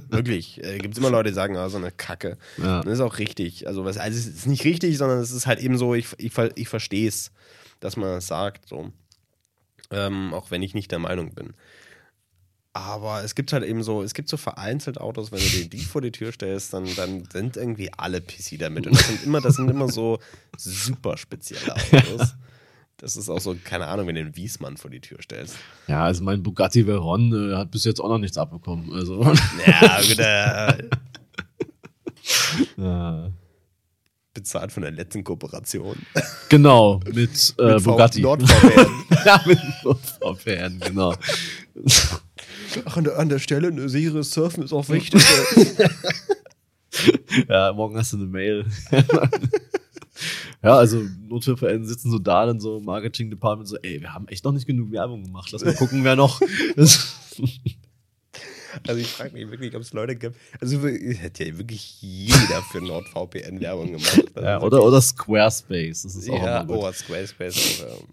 Wirklich. 0.09 0.63
Äh, 0.63 0.79
Gibt 0.79 0.95
es 0.95 0.97
immer 0.97 1.11
Leute, 1.11 1.29
die 1.29 1.35
sagen, 1.35 1.55
ah, 1.55 1.69
so 1.69 1.77
eine 1.77 1.91
Kacke. 1.91 2.37
Ja. 2.57 2.81
Das 2.81 2.93
ist 2.93 2.99
auch 2.99 3.19
richtig. 3.19 3.67
Also, 3.67 3.85
was, 3.85 3.99
also 3.99 4.17
es 4.17 4.25
ist 4.25 4.47
nicht 4.47 4.63
richtig, 4.65 4.97
sondern 4.97 5.19
es 5.19 5.29
ist 5.29 5.45
halt 5.45 5.59
eben 5.59 5.77
so, 5.77 5.93
ich, 5.93 6.07
ich, 6.17 6.31
ich 6.55 6.67
verstehe 6.67 7.07
es, 7.07 7.31
dass 7.83 7.97
man 7.97 8.17
es 8.17 8.27
sagt, 8.27 8.67
so. 8.67 8.91
Ähm, 9.91 10.33
auch 10.33 10.49
wenn 10.49 10.63
ich 10.63 10.73
nicht 10.73 10.91
der 10.91 10.99
Meinung 10.99 11.35
bin. 11.35 11.53
Aber 12.71 13.23
es 13.23 13.35
gibt 13.35 13.53
halt 13.53 13.63
eben 13.63 13.83
so, 13.83 14.01
es 14.01 14.15
gibt 14.15 14.29
so 14.29 14.37
vereinzelt 14.37 14.99
Autos, 14.99 15.31
wenn 15.31 15.39
du 15.39 15.45
dir 15.45 15.69
die 15.69 15.81
vor 15.81 16.01
die 16.01 16.11
Tür 16.11 16.31
stellst, 16.31 16.73
dann, 16.73 16.87
dann 16.95 17.25
sind 17.31 17.55
irgendwie 17.57 17.93
alle 17.95 18.19
PC 18.19 18.57
damit. 18.57 18.87
Und 18.87 18.95
das 18.95 19.07
sind 19.07 19.23
immer, 19.23 19.41
das 19.41 19.55
sind 19.57 19.69
immer 19.69 19.89
so 19.89 20.17
super 20.57 21.17
spezielle 21.17 21.75
Autos. 21.75 22.35
Das 22.97 23.17
ist 23.17 23.29
auch 23.29 23.41
so, 23.41 23.55
keine 23.63 23.87
Ahnung, 23.87 24.07
wenn 24.07 24.15
du 24.15 24.23
den 24.23 24.35
Wiesmann 24.35 24.77
vor 24.77 24.89
die 24.89 25.01
Tür 25.01 25.17
stellst. 25.21 25.57
Ja, 25.87 26.05
also 26.05 26.23
mein 26.23 26.41
Bugatti 26.41 26.87
Veyron 26.87 27.51
äh, 27.51 27.55
hat 27.57 27.69
bis 27.69 27.83
jetzt 27.83 27.99
auch 27.99 28.07
noch 28.07 28.17
nichts 28.17 28.37
abbekommen. 28.37 28.91
Also, 28.93 29.21
Ja, 29.67 30.01
gut, 30.01 30.19
äh, 30.19 30.77
äh, 33.27 33.31
bezahlt 34.33 34.71
von 34.71 34.83
der 34.83 34.91
letzten 34.91 35.23
Kooperation. 35.23 35.97
genau, 36.49 36.99
mit, 37.13 37.55
äh, 37.59 37.75
Mit 37.75 37.83
Bugatti. 37.83 38.21
NordVPN. 38.21 38.87
ja, 39.25 39.41
mit 39.45 39.59
VPN, 40.21 40.79
genau. 40.79 41.13
Ach, 42.85 42.97
an 42.97 43.03
der, 43.03 43.19
an 43.19 43.29
der 43.29 43.39
Stelle, 43.39 43.67
eine 43.67 43.87
sichere 43.89 44.23
Surfen 44.23 44.63
ist 44.63 44.73
auch 44.73 44.87
wichtig. 44.89 45.23
Ja, 47.49 47.73
morgen 47.73 47.97
hast 47.97 48.13
du 48.13 48.17
eine 48.17 48.27
Mail. 48.27 48.65
ja, 50.61 50.75
also 50.75 51.01
Notfallvereine 51.27 51.83
sitzen 51.85 52.11
so 52.11 52.19
da, 52.19 52.45
dann 52.45 52.59
so 52.59 52.77
im 52.77 52.85
Marketing-Department 52.85 53.67
so, 53.67 53.77
ey, 53.81 53.99
wir 53.99 54.13
haben 54.13 54.27
echt 54.27 54.45
noch 54.45 54.51
nicht 54.51 54.67
genug 54.67 54.91
Werbung 54.91 55.23
gemacht. 55.23 55.51
Lass 55.51 55.65
mal 55.65 55.73
gucken, 55.73 56.03
wer 56.03 56.15
noch. 56.15 56.39
Also 58.87 58.99
ich 58.99 59.07
frage 59.07 59.33
mich 59.33 59.49
wirklich, 59.49 59.75
ob 59.75 59.81
es 59.81 59.93
Leute 59.93 60.15
gibt. 60.15 60.35
Also 60.59 60.79
hätte 60.87 61.45
ja 61.45 61.57
wirklich 61.57 62.01
jeder 62.01 62.61
für 62.71 62.81
NordVPN 62.81 63.59
Werbung 63.59 63.91
gemacht. 63.93 64.23
Ja, 64.35 64.61
oder, 64.61 64.83
oder 64.83 65.01
Squarespace, 65.01 66.03
das 66.03 66.15
ist 66.15 66.29
auch 66.29 66.43
ja, 66.43 66.65
oh, 66.67 66.91
Squarespace. 66.91 67.83
auch, 67.83 67.99
ähm, 67.99 68.07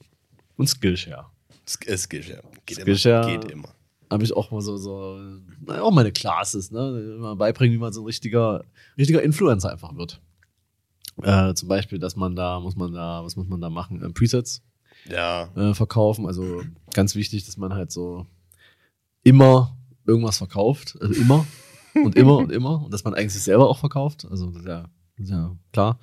Und 0.57 0.69
Skillshare. 0.69 1.27
Sk- 1.67 1.87
äh, 1.89 1.97
Skillshare. 1.99 2.43
Geht 2.67 2.79
Skillshare. 2.81 3.31
immer. 3.33 3.41
Geht 3.41 3.51
immer. 3.53 3.75
Habe 4.11 4.25
ich 4.25 4.33
auch 4.33 4.51
mal 4.51 4.61
so, 4.61 4.77
so 4.77 5.21
naja, 5.65 5.83
auch 5.83 5.93
meine 5.93 6.11
Classes, 6.11 6.71
ne? 6.73 7.15
Immer 7.17 7.37
beibringen, 7.37 7.75
wie 7.77 7.81
man 7.81 7.93
so 7.93 8.03
ein 8.03 8.07
richtiger, 8.07 8.65
richtiger 8.99 9.23
Influencer 9.23 9.71
einfach 9.71 9.95
wird. 9.97 10.21
Äh, 11.23 11.55
zum 11.55 11.69
Beispiel, 11.69 11.99
dass 12.01 12.17
man 12.17 12.35
da, 12.35 12.59
muss 12.61 12.75
man 12.77 12.93
da, 12.93 13.23
was 13.25 13.37
muss 13.37 13.47
man 13.47 13.61
da 13.61 13.71
machen? 13.71 14.03
Äh, 14.03 14.11
Presets 14.11 14.63
Ja. 15.09 15.49
äh, 15.55 15.75
verkaufen. 15.75 16.27
Also 16.27 16.63
ganz 16.93 17.15
wichtig, 17.15 17.45
dass 17.45 17.57
man 17.57 17.73
halt 17.75 17.93
so 17.93 18.27
immer 19.23 19.77
irgendwas 20.11 20.39
verkauft. 20.39 20.97
Also 21.01 21.21
immer 21.21 21.47
und 21.95 22.17
immer 22.17 22.37
und 22.39 22.53
immer. 22.53 22.85
Und 22.85 22.93
dass 22.93 23.05
man 23.05 23.15
eigentlich 23.15 23.33
sich 23.33 23.43
selber 23.43 23.69
auch 23.69 23.79
verkauft. 23.79 24.27
Also 24.31 24.47
das 24.51 24.63
ist 24.63 24.69
ja, 24.69 24.83
das 25.17 25.25
ist 25.27 25.31
ja 25.31 25.57
klar. 25.73 25.99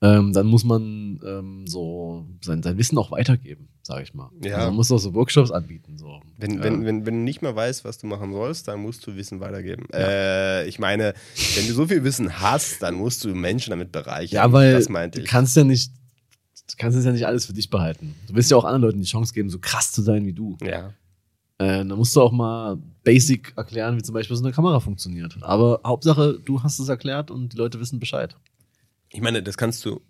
Ähm, 0.00 0.32
dann 0.32 0.46
muss 0.46 0.62
man 0.62 1.20
ähm, 1.26 1.66
so 1.66 2.24
sein, 2.40 2.62
sein 2.62 2.78
Wissen 2.78 2.96
auch 2.98 3.10
weitergeben, 3.10 3.68
sage 3.82 4.04
ich 4.04 4.14
mal. 4.14 4.30
Ja. 4.44 4.54
Also 4.54 4.66
man 4.68 4.76
muss 4.76 4.92
auch 4.92 4.98
so 4.98 5.12
Workshops 5.12 5.50
anbieten. 5.50 5.98
So. 5.98 6.20
Wenn, 6.36 6.52
Ja. 6.58 6.62
wenn, 6.62 6.84
wenn, 6.86 7.04
wenn 7.04 7.14
du 7.14 7.20
nicht 7.24 7.42
mehr 7.42 7.56
weißt, 7.56 7.84
was 7.84 7.98
du 7.98 8.06
machen 8.06 8.32
sollst, 8.32 8.68
dann 8.68 8.80
musst 8.80 9.04
du 9.08 9.16
Wissen 9.16 9.40
weitergeben. 9.40 9.86
Äh, 9.92 10.68
ich 10.68 10.78
meine, 10.78 11.14
wenn 11.56 11.66
du 11.66 11.72
so 11.74 11.88
viel 11.88 12.04
Wissen 12.04 12.40
hast, 12.40 12.80
dann 12.80 12.94
musst 12.94 13.24
du 13.24 13.34
Menschen 13.34 13.70
damit 13.70 13.90
bereichern. 13.90 14.36
Ja, 14.36 14.52
weil 14.52 14.72
das 14.72 14.88
meinte 14.88 15.18
du 15.18 15.24
ich. 15.24 15.28
kannst 15.30 15.56
ja 15.56 15.64
nicht, 15.64 15.90
du 16.70 16.74
kannst 16.78 16.96
es 16.96 17.04
ja 17.04 17.10
nicht 17.10 17.26
alles 17.26 17.46
für 17.46 17.52
dich 17.52 17.68
behalten. 17.68 18.14
Du 18.28 18.36
willst 18.36 18.52
ja 18.52 18.56
auch 18.56 18.64
anderen 18.64 18.82
Leuten 18.82 19.00
die 19.00 19.06
Chance 19.08 19.34
geben, 19.34 19.50
so 19.50 19.58
krass 19.58 19.90
zu 19.90 20.02
sein 20.02 20.24
wie 20.26 20.32
du. 20.32 20.56
Ja. 20.62 20.94
Äh, 21.58 21.84
dann 21.84 21.88
musst 21.88 22.14
du 22.14 22.22
auch 22.22 22.32
mal 22.32 22.78
basic 23.02 23.52
erklären, 23.56 23.96
wie 23.96 24.02
zum 24.02 24.14
Beispiel 24.14 24.36
so 24.36 24.44
eine 24.44 24.52
Kamera 24.52 24.80
funktioniert. 24.80 25.36
Aber 25.42 25.80
Hauptsache, 25.84 26.38
du 26.44 26.62
hast 26.62 26.78
es 26.78 26.88
erklärt 26.88 27.30
und 27.30 27.52
die 27.52 27.56
Leute 27.56 27.80
wissen 27.80 27.98
Bescheid. 27.98 28.36
Ich 29.10 29.20
meine, 29.20 29.42
das 29.42 29.56
kannst 29.56 29.84
du 29.84 30.00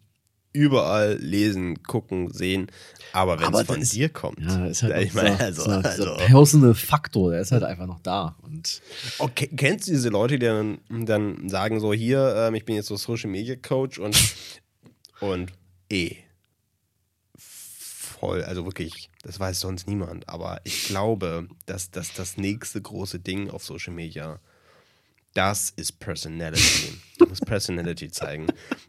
überall 0.52 1.16
lesen, 1.20 1.82
gucken, 1.84 2.30
sehen, 2.32 2.66
aber 3.12 3.38
wenn 3.38 3.54
es 3.54 3.62
von 3.62 3.80
das- 3.80 3.90
dir 3.90 4.08
kommt. 4.08 4.40
Ja, 4.40 4.66
ist 4.66 4.82
halt 4.82 5.04
ich 5.04 5.14
meine, 5.14 5.38
also, 5.38 5.64
dieser, 5.64 5.84
also 5.84 6.16
personal 6.16 6.74
Faktor, 6.74 7.30
der 7.30 7.40
ist 7.40 7.52
halt 7.52 7.62
einfach 7.62 7.86
noch 7.86 8.00
da. 8.00 8.36
Und 8.42 8.80
okay, 9.18 9.48
kennst 9.54 9.86
du 9.88 9.92
diese 9.92 10.08
Leute, 10.08 10.38
die 10.38 10.46
dann, 10.46 10.78
dann 10.88 11.48
sagen 11.48 11.80
so, 11.80 11.92
hier, 11.92 12.34
ähm, 12.36 12.54
ich 12.54 12.64
bin 12.64 12.74
jetzt 12.76 12.88
so 12.88 12.96
Social 12.96 13.30
Media 13.30 13.56
Coach 13.56 13.98
und, 13.98 14.16
und 15.20 15.52
eh. 15.90 16.16
Voll, 18.18 18.42
also 18.42 18.64
wirklich, 18.64 19.10
das 19.22 19.38
weiß 19.38 19.60
sonst 19.60 19.86
niemand, 19.86 20.28
aber 20.28 20.60
ich 20.64 20.86
glaube, 20.86 21.46
dass, 21.66 21.90
dass 21.90 22.12
das 22.12 22.36
nächste 22.36 22.82
große 22.82 23.20
Ding 23.20 23.50
auf 23.50 23.62
Social 23.62 23.94
Media, 23.94 24.40
das 25.34 25.70
ist 25.76 26.00
Personality. 26.00 26.94
Du 27.18 27.26
musst 27.26 27.46
Personality 27.46 28.10
zeigen. 28.10 28.46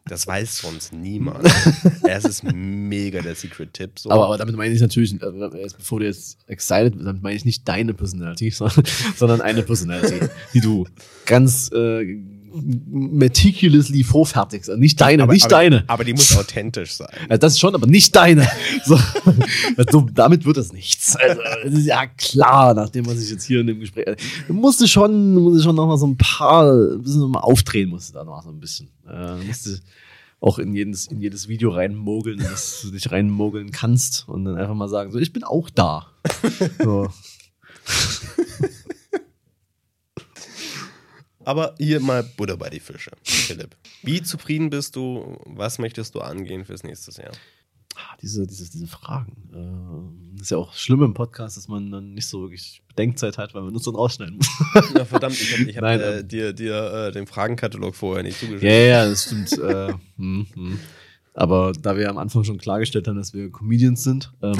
Das 0.07 0.25
weiß 0.25 0.59
sonst 0.59 0.93
niemand. 0.93 1.47
Es 2.03 2.25
ist 2.25 2.43
mega 2.43 3.21
der 3.21 3.35
Secret-Tipp. 3.35 3.99
So. 3.99 4.09
aber, 4.09 4.25
aber 4.25 4.37
damit 4.39 4.55
meine 4.55 4.73
ich 4.73 4.81
natürlich, 4.81 5.13
äh, 5.21 5.61
erst 5.61 5.77
bevor 5.77 5.99
du 5.99 6.07
jetzt 6.07 6.39
excited 6.47 6.93
bist, 6.93 7.05
damit 7.05 7.21
meine 7.21 7.35
ich 7.35 7.45
nicht 7.45 7.67
deine 7.67 7.93
Personality, 7.93 8.49
sondern, 8.49 8.83
sondern 9.15 9.41
eine 9.41 9.61
Personality, 9.61 10.27
die 10.55 10.61
du 10.61 10.87
ganz 11.25 11.69
äh, 11.71 12.17
meticulously 12.51 14.03
vorfertigst. 14.03 14.69
Also 14.69 14.79
Nicht 14.79 14.99
deine, 14.99 15.23
aber, 15.23 15.33
nicht 15.33 15.45
aber, 15.45 15.55
deine. 15.55 15.83
Aber 15.87 16.03
die 16.03 16.13
muss 16.13 16.35
authentisch 16.35 16.93
sein. 16.93 17.09
Ja, 17.29 17.37
das 17.37 17.59
schon, 17.59 17.75
aber 17.75 17.87
nicht 17.87 18.15
deine. 18.15 18.47
So, 18.85 18.97
also, 19.77 20.07
damit 20.13 20.45
wird 20.45 20.57
das 20.57 20.71
nichts. 20.71 21.15
Also, 21.15 21.41
das 21.63 21.73
ist 21.73 21.85
ja 21.85 22.07
klar, 22.07 22.73
nachdem 22.73 23.05
man 23.05 23.17
sich 23.17 23.29
jetzt 23.29 23.45
hier 23.45 23.61
in 23.61 23.67
dem 23.67 23.79
Gespräch. 23.79 24.05
Du 24.47 24.53
musst 24.53 24.87
schon, 24.89 25.35
du 25.35 25.41
musst 25.41 25.63
schon 25.63 25.75
noch 25.75 25.87
mal 25.87 25.97
so 25.97 26.07
ein 26.07 26.17
paar, 26.17 26.71
ein 26.71 27.01
bisschen 27.01 27.19
noch 27.21 27.27
mal 27.27 27.41
aufdrehen, 27.41 27.89
musst 27.89 28.09
du 28.09 28.13
da 28.13 28.23
noch 28.23 28.41
so 28.41 28.49
ein 28.49 28.59
bisschen. 28.59 28.89
Äh, 29.07 29.37
du 29.37 29.43
musst 29.45 29.65
du 29.65 29.71
auch 30.39 30.59
in 30.59 30.73
jedes, 30.73 31.07
in 31.07 31.19
jedes 31.19 31.47
Video 31.47 31.71
reinmogeln, 31.71 32.39
dass 32.39 32.81
du 32.81 32.91
dich 32.91 33.11
reinmogeln 33.11 33.71
kannst 33.71 34.27
und 34.27 34.45
dann 34.45 34.57
einfach 34.57 34.75
mal 34.75 34.87
sagen, 34.87 35.11
so, 35.11 35.19
ich 35.19 35.33
bin 35.33 35.43
auch 35.43 35.69
da. 35.69 36.07
So. 36.81 37.09
Aber 41.49 41.73
hier 41.79 41.99
mal 41.99 42.21
Butter 42.21 42.57
bei 42.57 42.69
die 42.69 42.79
Fische, 42.79 43.09
Philipp. 43.23 43.75
Wie 44.03 44.21
zufrieden 44.21 44.69
bist 44.69 44.95
du? 44.95 45.35
Was 45.47 45.79
möchtest 45.79 46.13
du 46.13 46.19
angehen 46.19 46.63
fürs 46.63 46.83
nächste 46.83 47.19
Jahr? 47.19 47.31
Ah, 47.95 48.15
Diese, 48.21 48.45
diese, 48.45 48.69
diese 48.69 48.85
Fragen. 48.85 50.13
Äh, 50.37 50.41
ist 50.41 50.51
ja 50.51 50.57
auch 50.57 50.75
schlimm 50.75 51.01
im 51.01 51.15
Podcast, 51.15 51.57
dass 51.57 51.67
man 51.67 51.89
dann 51.89 52.13
nicht 52.13 52.27
so 52.27 52.41
wirklich 52.41 52.83
Bedenkzeit 52.89 53.39
hat, 53.39 53.55
weil 53.55 53.63
man 53.63 53.71
nur 53.71 53.81
so 53.81 53.89
rausschneiden 53.89 54.35
muss. 54.35 54.47
Ja, 54.95 55.05
verdammt, 55.05 55.41
ich 55.41 55.51
habe 55.57 55.73
hab, 55.73 55.81
Nein, 55.81 55.99
äh, 55.99 56.19
ähm, 56.19 56.27
dir, 56.27 56.53
dir 56.53 57.07
äh, 57.07 57.11
den 57.11 57.25
Fragenkatalog 57.25 57.95
vorher 57.95 58.21
nicht 58.21 58.39
zugeschickt. 58.39 58.61
Ja, 58.61 58.69
ja, 58.71 59.05
das 59.09 59.23
stimmt. 59.23 59.51
äh, 59.53 59.93
hm, 60.17 60.45
hm. 60.53 60.79
Aber 61.35 61.71
da 61.79 61.95
wir 61.95 62.09
am 62.09 62.17
Anfang 62.17 62.43
schon 62.43 62.57
klargestellt 62.57 63.07
haben, 63.07 63.15
dass 63.17 63.33
wir 63.33 63.49
Comedians 63.51 64.03
sind, 64.03 64.31
ähm, 64.41 64.55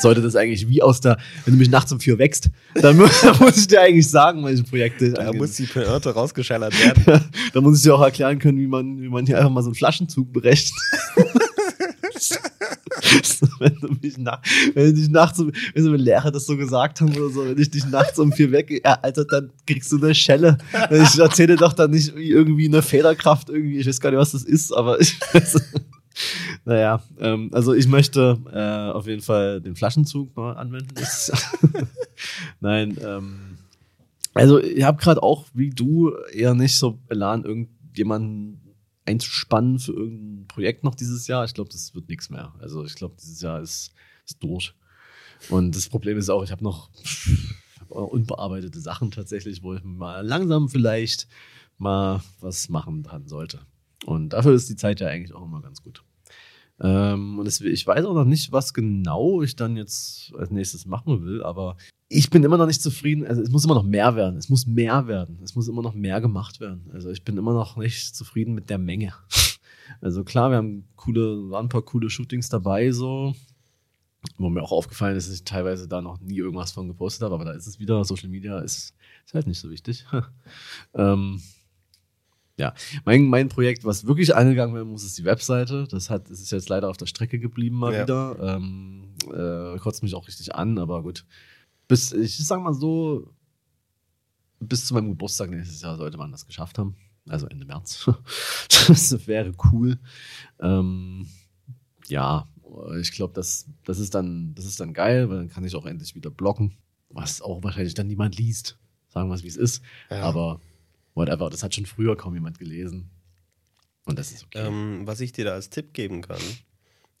sollte 0.00 0.20
das 0.22 0.34
eigentlich 0.34 0.68
wie 0.68 0.82
aus 0.82 1.00
der, 1.00 1.16
wenn 1.44 1.54
du 1.54 1.58
mich 1.58 1.70
nachts 1.70 1.92
um 1.92 2.00
vier 2.00 2.18
wächst, 2.18 2.50
dann 2.74 2.96
mu- 2.96 3.06
muss 3.40 3.56
ich 3.58 3.66
dir 3.68 3.82
eigentlich 3.82 4.08
sagen, 4.08 4.44
welche 4.44 4.64
Projekte 4.64 5.10
Da 5.12 5.22
angehen. 5.26 5.38
muss 5.38 5.52
die 5.54 5.64
Pointe 5.66 6.10
rausgeschallert 6.10 6.74
werden. 6.82 7.24
da 7.52 7.60
muss 7.60 7.76
ich 7.78 7.82
dir 7.84 7.94
auch 7.94 8.02
erklären 8.02 8.38
können, 8.38 8.58
wie 8.58 8.66
man, 8.66 9.00
wie 9.00 9.08
man 9.08 9.26
hier 9.26 9.36
einfach 9.38 9.50
mal 9.50 9.62
so 9.62 9.68
einen 9.68 9.74
Flaschenzug 9.76 10.32
berechnet. 10.32 10.72
wenn 13.58 13.74
du 13.80 13.88
mich 14.02 14.18
nach, 14.18 14.40
wenn 14.74 14.86
du 14.86 14.94
dich 14.94 15.08
nachts 15.10 15.38
um, 15.38 15.52
wenn 15.74 15.82
so 15.82 15.88
eine 15.90 15.98
Lehrer 15.98 16.30
das 16.30 16.46
so 16.46 16.56
gesagt 16.56 17.00
haben 17.00 17.14
oder 17.16 17.28
so, 17.30 17.44
wenn 17.46 17.58
ich 17.58 17.70
dich 17.70 17.86
nachts 17.86 18.18
um 18.18 18.32
vier 18.32 18.50
weg, 18.52 18.70
ja, 18.84 18.94
Alter, 19.02 19.24
dann 19.24 19.50
kriegst 19.66 19.92
du 19.92 19.98
eine 19.98 20.14
Schelle. 20.14 20.58
Ich 20.90 21.18
erzähle 21.18 21.56
doch 21.56 21.72
dann 21.72 21.90
nicht 21.90 22.14
wie 22.16 22.30
irgendwie 22.30 22.66
eine 22.66 22.82
Federkraft 22.82 23.48
irgendwie, 23.50 23.78
ich 23.78 23.86
weiß 23.86 24.00
gar 24.00 24.10
nicht, 24.10 24.18
was 24.20 24.32
das 24.32 24.42
ist, 24.42 24.72
aber 24.72 25.00
ich 25.00 25.18
naja, 26.64 27.02
ähm, 27.18 27.50
also 27.52 27.74
ich 27.74 27.86
möchte 27.86 28.38
äh, 28.52 28.92
auf 28.92 29.06
jeden 29.06 29.22
Fall 29.22 29.60
den 29.60 29.76
Flaschenzug 29.76 30.36
mal 30.36 30.52
anwenden. 30.52 30.94
Nein, 32.60 32.96
ähm, 33.02 33.58
also 34.34 34.60
ich 34.60 34.82
habe 34.82 35.00
gerade 35.00 35.22
auch 35.22 35.46
wie 35.54 35.70
du 35.70 36.12
eher 36.32 36.54
nicht 36.54 36.76
so 36.76 36.98
Elan, 37.08 37.44
irgendjemanden 37.44 38.60
einzuspannen 39.06 39.78
für 39.78 39.92
irgendein 39.92 40.46
Projekt 40.48 40.84
noch 40.84 40.94
dieses 40.94 41.26
Jahr. 41.26 41.44
Ich 41.44 41.54
glaube, 41.54 41.70
das 41.70 41.94
wird 41.94 42.08
nichts 42.08 42.30
mehr. 42.30 42.54
Also 42.58 42.84
ich 42.84 42.94
glaube, 42.94 43.16
dieses 43.20 43.40
Jahr 43.42 43.60
ist, 43.60 43.92
ist 44.26 44.42
durch. 44.42 44.74
Und 45.50 45.76
das 45.76 45.88
Problem 45.88 46.16
ist 46.16 46.30
auch, 46.30 46.42
ich 46.42 46.50
habe 46.50 46.64
noch 46.64 46.90
unbearbeitete 47.88 48.80
Sachen 48.80 49.10
tatsächlich, 49.10 49.62
wo 49.62 49.74
ich 49.74 49.84
mal 49.84 50.26
langsam 50.26 50.68
vielleicht 50.68 51.28
mal 51.76 52.22
was 52.40 52.68
machen 52.68 53.02
dran 53.02 53.26
sollte. 53.26 53.60
Und 54.06 54.30
dafür 54.30 54.54
ist 54.54 54.68
die 54.68 54.76
Zeit 54.76 55.00
ja 55.00 55.08
eigentlich 55.08 55.34
auch 55.34 55.44
immer 55.44 55.62
ganz 55.62 55.82
gut. 55.82 56.04
Ähm, 56.80 57.38
und 57.38 57.46
ich 57.46 57.86
weiß 57.86 58.04
auch 58.04 58.14
noch 58.14 58.24
nicht, 58.24 58.50
was 58.52 58.74
genau 58.74 59.42
ich 59.42 59.56
dann 59.56 59.76
jetzt 59.76 60.34
als 60.36 60.50
nächstes 60.50 60.86
machen 60.86 61.24
will, 61.24 61.42
aber 61.42 61.76
ich 62.08 62.30
bin 62.30 62.42
immer 62.42 62.56
noch 62.56 62.66
nicht 62.66 62.82
zufrieden. 62.82 63.26
Also 63.26 63.42
es 63.42 63.50
muss 63.50 63.64
immer 63.64 63.74
noch 63.74 63.84
mehr 63.84 64.16
werden. 64.16 64.36
Es 64.36 64.48
muss 64.48 64.66
mehr 64.66 65.06
werden. 65.06 65.38
Es 65.42 65.54
muss 65.54 65.68
immer 65.68 65.82
noch 65.82 65.94
mehr 65.94 66.20
gemacht 66.20 66.60
werden. 66.60 66.90
Also 66.92 67.10
ich 67.10 67.24
bin 67.24 67.36
immer 67.36 67.52
noch 67.52 67.76
nicht 67.76 68.14
zufrieden 68.14 68.54
mit 68.54 68.70
der 68.70 68.78
Menge. 68.78 69.12
Also 70.00 70.24
klar, 70.24 70.50
wir 70.50 70.56
haben 70.56 70.88
coole, 70.96 71.50
waren 71.50 71.66
ein 71.66 71.68
paar 71.68 71.82
coole 71.82 72.08
Shootings 72.08 72.48
dabei, 72.48 72.90
so. 72.90 73.34
Wo 74.38 74.48
mir 74.48 74.62
auch 74.62 74.72
aufgefallen 74.72 75.14
ist, 75.14 75.28
dass 75.28 75.34
ich 75.34 75.44
teilweise 75.44 75.86
da 75.86 76.00
noch 76.00 76.20
nie 76.20 76.38
irgendwas 76.38 76.72
von 76.72 76.88
gepostet 76.88 77.22
habe, 77.22 77.34
aber 77.34 77.44
da 77.44 77.52
ist 77.52 77.66
es 77.66 77.78
wieder, 77.78 78.02
Social 78.02 78.30
Media 78.30 78.60
ist, 78.60 78.94
ist 79.26 79.34
halt 79.34 79.46
nicht 79.46 79.60
so 79.60 79.70
wichtig. 79.70 80.06
ähm, 80.94 81.42
ja, 82.56 82.72
mein, 83.04 83.24
mein 83.24 83.48
Projekt, 83.48 83.84
was 83.84 84.06
wirklich 84.06 84.34
angegangen 84.34 84.74
werden 84.74 84.90
muss, 84.90 85.04
ist 85.04 85.18
die 85.18 85.24
Webseite. 85.24 85.88
Das 85.90 86.08
hat, 86.08 86.30
das 86.30 86.40
ist 86.40 86.52
jetzt 86.52 86.68
leider 86.68 86.88
auf 86.88 86.96
der 86.96 87.06
Strecke 87.06 87.38
geblieben 87.38 87.76
mal 87.76 87.92
Ja. 87.92 88.02
wieder. 88.02 88.56
Ähm, 88.56 89.14
äh, 89.32 89.78
kotzt 89.78 90.02
mich 90.02 90.14
auch 90.14 90.28
richtig 90.28 90.54
an, 90.54 90.78
aber 90.78 91.02
gut. 91.02 91.24
Bis, 91.88 92.12
ich 92.12 92.38
sag 92.38 92.62
mal 92.62 92.74
so, 92.74 93.30
bis 94.60 94.86
zu 94.86 94.94
meinem 94.94 95.10
Geburtstag 95.10 95.50
nächstes 95.50 95.82
Jahr 95.82 95.96
sollte 95.96 96.16
man 96.16 96.30
das 96.30 96.46
geschafft 96.46 96.78
haben. 96.78 96.96
Also 97.28 97.46
Ende 97.46 97.66
März. 97.66 98.08
das 98.88 99.26
wäre 99.26 99.52
cool. 99.72 99.98
Ähm, 100.60 101.26
ja, 102.08 102.46
ich 103.00 103.12
glaube, 103.12 103.32
das, 103.34 103.66
das, 103.84 103.98
ist 103.98 104.14
dann, 104.14 104.54
das 104.54 104.64
ist 104.64 104.78
dann 104.78 104.92
geil, 104.92 105.28
weil 105.28 105.38
dann 105.38 105.48
kann 105.48 105.64
ich 105.64 105.74
auch 105.74 105.86
endlich 105.86 106.14
wieder 106.14 106.30
blocken, 106.30 106.76
was 107.08 107.40
auch 107.42 107.62
wahrscheinlich 107.62 107.94
dann 107.94 108.06
niemand 108.06 108.36
liest. 108.36 108.78
Sagen 109.08 109.28
wir 109.28 109.34
es, 109.34 109.42
wie 109.42 109.48
es 109.48 109.56
ist. 109.56 109.82
Ja. 110.10 110.22
Aber 110.22 110.60
whatever, 111.14 111.50
das 111.50 111.62
hat 111.62 111.74
schon 111.74 111.86
früher 111.86 112.16
kaum 112.16 112.34
jemand 112.34 112.58
gelesen. 112.58 113.10
Und 114.04 114.18
das 114.18 114.32
ist 114.32 114.44
okay. 114.44 114.66
Ähm, 114.66 115.02
was 115.04 115.20
ich 115.20 115.32
dir 115.32 115.44
da 115.44 115.52
als 115.52 115.70
Tipp 115.70 115.94
geben 115.94 116.20
kann, 116.22 116.40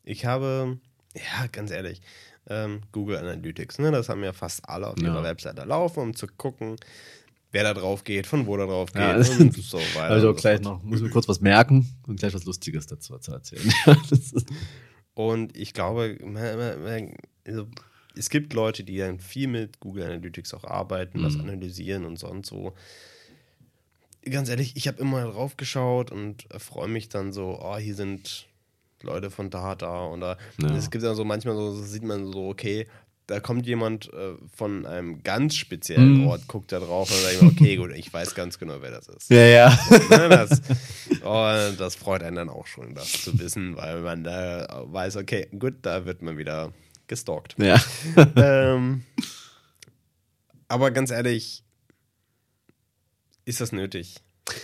ich 0.02 0.26
habe, 0.26 0.78
ja, 1.14 1.46
ganz 1.46 1.70
ehrlich, 1.70 2.02
ähm, 2.46 2.82
Google 2.92 3.16
Analytics, 3.16 3.78
ne, 3.78 3.90
das 3.90 4.08
haben 4.10 4.22
ja 4.22 4.32
fast 4.34 4.68
alle 4.68 4.88
auf 4.88 4.98
Ja. 4.98 5.04
ihrer 5.06 5.22
Webseite 5.22 5.64
laufen, 5.64 6.00
um 6.00 6.14
zu 6.14 6.26
gucken, 6.26 6.76
wer 7.52 7.62
da 7.62 7.72
drauf 7.72 8.04
geht, 8.04 8.26
von 8.26 8.46
wo 8.46 8.56
da 8.56 8.66
drauf 8.66 8.92
geht 8.92 9.00
Ja, 9.00 9.16
und 9.30 9.54
so 9.54 9.78
weiter. 9.78 10.10
also 10.10 10.34
gleich 10.34 10.60
noch, 10.60 10.82
muss 10.82 11.00
mir 11.00 11.08
kurz 11.08 11.26
was 11.28 11.40
merken 11.40 11.88
und 12.06 12.18
gleich 12.20 12.34
was 12.34 12.44
Lustiges 12.44 12.86
dazu 12.86 13.16
zu 13.18 13.32
erzählen. 13.32 13.72
Und 15.14 15.56
ich 15.56 15.72
glaube, 15.74 16.18
also, 17.46 17.68
es 18.16 18.30
gibt 18.30 18.52
Leute, 18.52 18.82
die 18.82 18.96
dann 18.98 19.20
viel 19.20 19.46
mit 19.46 19.78
Google 19.78 20.02
Analytics 20.04 20.52
auch 20.54 20.64
arbeiten, 20.64 21.20
Mhm. 21.20 21.40
analysieren 21.40 22.04
und 22.04 22.18
so 22.18 22.28
und 22.28 22.44
so. 22.44 22.74
Ganz 24.30 24.48
ehrlich, 24.48 24.72
ich 24.76 24.88
habe 24.88 24.98
immer 25.00 25.24
drauf 25.24 25.56
geschaut 25.56 26.10
und 26.10 26.46
freue 26.58 26.88
mich 26.88 27.08
dann 27.08 27.32
so, 27.32 27.58
oh, 27.62 27.76
hier 27.76 27.94
sind 27.94 28.46
Leute 29.02 29.30
von 29.30 29.50
da, 29.50 29.74
da 29.74 30.06
oder 30.06 30.38
Ja. 30.62 30.74
es 30.76 30.90
gibt 30.90 31.04
dann 31.04 31.14
so 31.14 31.24
manchmal 31.24 31.54
so, 31.56 31.74
sieht 31.82 32.04
man 32.04 32.32
so, 32.32 32.48
okay, 32.48 32.86
da 33.26 33.40
kommt 33.40 33.66
jemand 33.66 34.12
äh, 34.12 34.34
von 34.54 34.84
einem 34.86 35.22
ganz 35.22 35.54
speziellen 35.56 36.20
Mhm. 36.20 36.26
Ort, 36.26 36.46
guckt 36.46 36.72
da 36.72 36.78
drauf 36.78 37.10
und 37.10 37.16
sagt, 37.18 37.42
okay, 37.42 37.76
gut, 37.76 37.92
ich 37.92 38.12
weiß 38.12 38.34
ganz 38.34 38.58
genau, 38.58 38.76
wer 38.80 38.90
das 38.90 39.08
ist. 39.08 39.30
ja, 39.30 39.44
ja. 39.46 39.78
Ne, 40.10 40.28
das, 40.28 40.60
und 41.22 41.80
das 41.80 41.94
freut 41.96 42.22
einen 42.22 42.36
dann 42.36 42.48
auch 42.50 42.66
schon, 42.66 42.94
das 42.94 43.10
zu 43.24 43.38
wissen, 43.38 43.76
weil 43.76 44.00
man 44.02 44.24
da 44.24 44.84
weiß, 44.86 45.16
okay, 45.16 45.48
gut, 45.58 45.74
da 45.82 46.04
wird 46.04 46.20
man 46.22 46.36
wieder 46.38 46.72
gestalkt. 47.06 47.56
ja. 47.58 47.80
ähm, 48.36 49.04
aber 50.68 50.90
ganz 50.90 51.10
ehrlich, 51.10 51.63
ist 53.44 53.60
das 53.60 53.72
nötig? 53.72 54.16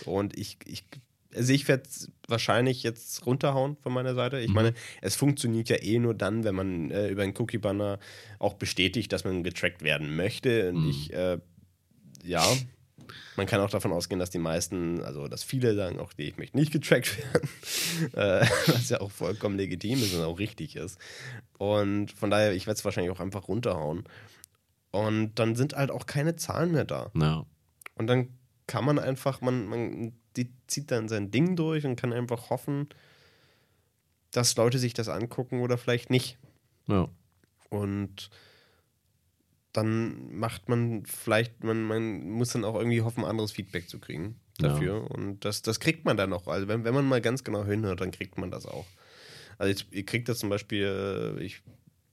Und 0.05 0.37
ich, 0.39 0.59
ich 0.66 0.85
also 1.35 1.53
ich 1.53 1.68
werde 1.68 1.85
es 1.89 2.11
wahrscheinlich 2.26 2.83
jetzt 2.83 3.24
runterhauen 3.24 3.76
von 3.76 3.93
meiner 3.93 4.14
Seite. 4.16 4.41
Ich 4.41 4.49
Mhm. 4.49 4.55
meine, 4.55 4.74
es 5.01 5.14
funktioniert 5.14 5.68
ja 5.68 5.76
eh 5.76 5.99
nur 6.01 6.12
dann, 6.14 6.43
wenn 6.43 6.57
man 6.57 6.91
äh, 6.91 7.09
über 7.09 7.22
einen 7.22 7.35
Cookie-Banner 7.39 8.01
auch 8.41 8.55
bestätigt, 8.55 9.12
dass 9.12 9.22
man 9.24 9.45
getrackt 9.45 9.83
werden 9.83 10.16
möchte. 10.16 10.70
Und 10.70 10.83
Mhm. 10.85 10.91
ich, 10.91 11.12
äh, 11.12 11.39
ja, 12.24 12.45
man 13.37 13.47
kann 13.47 13.61
auch 13.61 13.70
davon 13.70 13.93
ausgehen, 13.93 14.18
dass 14.18 14.31
die 14.31 14.39
meisten, 14.39 15.03
also 15.05 15.28
dass 15.28 15.45
viele 15.45 15.76
sagen, 15.76 16.01
auch 16.01 16.12
die, 16.12 16.24
ich 16.24 16.37
möchte 16.37 16.57
nicht 16.57 16.72
getrackt 16.72 17.16
werden, 17.18 17.49
äh, 18.14 18.47
was 18.66 18.89
ja 18.89 19.01
auch 19.01 19.12
vollkommen 19.12 19.57
legitim 19.57 20.03
ist 20.03 20.12
und 20.14 20.24
auch 20.24 20.41
richtig 20.41 20.74
ist. 20.74 20.99
Und 21.59 22.11
von 22.11 22.31
daher, 22.31 22.53
ich 22.55 22.66
werde 22.66 22.76
es 22.78 22.85
wahrscheinlich 22.85 23.12
auch 23.12 23.20
einfach 23.20 23.47
runterhauen. 23.47 24.03
Und 24.91 25.37
dann 25.39 25.55
sind 25.55 25.74
halt 25.74 25.93
auch 25.93 26.07
keine 26.07 26.35
Zahlen 26.35 26.72
mehr 26.72 26.85
da. 26.85 27.12
ja. 27.14 27.47
Und 27.95 28.07
dann 28.09 28.31
kann 28.70 28.84
man 28.84 29.00
einfach, 29.00 29.40
man, 29.40 29.66
man 29.66 30.12
die 30.36 30.52
zieht 30.68 30.92
dann 30.92 31.08
sein 31.08 31.32
Ding 31.32 31.56
durch 31.56 31.84
und 31.84 31.96
kann 31.96 32.12
einfach 32.12 32.50
hoffen, 32.50 32.88
dass 34.30 34.54
Leute 34.54 34.78
sich 34.78 34.94
das 34.94 35.08
angucken 35.08 35.60
oder 35.60 35.76
vielleicht 35.76 36.08
nicht. 36.08 36.38
ja. 36.86 37.08
Und 37.68 38.30
dann 39.72 40.36
macht 40.36 40.68
man 40.68 41.04
vielleicht, 41.04 41.64
man, 41.64 41.82
man 41.82 42.30
muss 42.30 42.50
dann 42.50 42.64
auch 42.64 42.76
irgendwie 42.76 43.02
hoffen, 43.02 43.24
anderes 43.24 43.50
Feedback 43.50 43.88
zu 43.88 43.98
kriegen 43.98 44.38
dafür. 44.58 45.10
Und 45.10 45.44
das, 45.44 45.62
das 45.62 45.80
kriegt 45.80 46.04
man 46.04 46.16
dann 46.16 46.32
auch. 46.32 46.46
Also 46.46 46.68
wenn, 46.68 46.84
wenn 46.84 46.94
man 46.94 47.06
mal 47.06 47.20
ganz 47.20 47.42
genau 47.42 47.64
hinhört, 47.64 48.00
dann 48.00 48.12
kriegt 48.12 48.38
man 48.38 48.52
das 48.52 48.66
auch. 48.66 48.86
Also 49.58 49.70
jetzt, 49.70 49.86
ihr 49.92 50.06
kriegt 50.06 50.28
das 50.28 50.38
zum 50.38 50.48
Beispiel, 50.48 51.36
äh, 51.38 51.42
ich, 51.42 51.62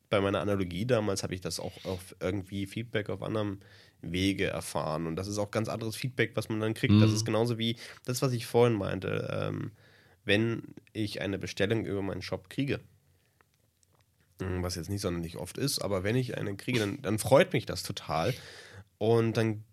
bei 0.10 0.22
meiner 0.22 0.42
Analogie 0.42 0.86
damals 0.86 1.22
habe 1.22 1.36
ich 1.36 1.42
das 1.42 1.60
auch 1.60 1.86
auf 1.86 2.16
irgendwie 2.20 2.66
Feedback 2.66 3.10
auf 3.10 3.22
anderem 3.22 3.60
Wege 4.02 4.48
erfahren. 4.48 5.08
Und 5.08 5.16
das 5.16 5.28
ist 5.28 5.38
auch 5.38 5.52
ganz 5.52 5.70
anderes 5.70 5.96
Feedback, 5.96 6.32
was 6.36 6.50
man 6.50 6.60
dann 6.60 6.74
kriegt. 6.74 7.02
Das 7.02 7.10
Mhm. 7.10 7.16
ist 7.16 7.26
genauso 7.26 7.58
wie 7.58 7.78
das, 8.06 8.22
was 8.22 8.32
ich 8.34 8.46
vorhin 8.46 8.78
meinte. 8.78 9.28
Ähm, 9.32 9.72
wenn 10.26 10.64
ich 10.94 11.22
eine 11.22 11.40
Bestellung 11.40 11.86
über 11.86 12.02
meinen 12.02 12.22
Shop 12.22 12.50
kriege, 12.50 12.80
Mm, 14.40 14.62
was 14.62 14.76
jetzt 14.76 14.90
nicht 14.90 15.02
sonderlich 15.02 15.38
oft 15.38 15.58
ist, 15.58 15.80
aber 15.80 16.04
wenn 16.04 16.16
ich 16.16 16.38
eine 16.38 16.56
kriege, 16.56 16.78
dann, 16.80 17.02
dann 17.02 17.18
freut 17.18 17.54
mich 17.54 17.66
das 17.66 17.82
total. 17.82 18.36
Und 19.00 19.36
dann 19.36 19.64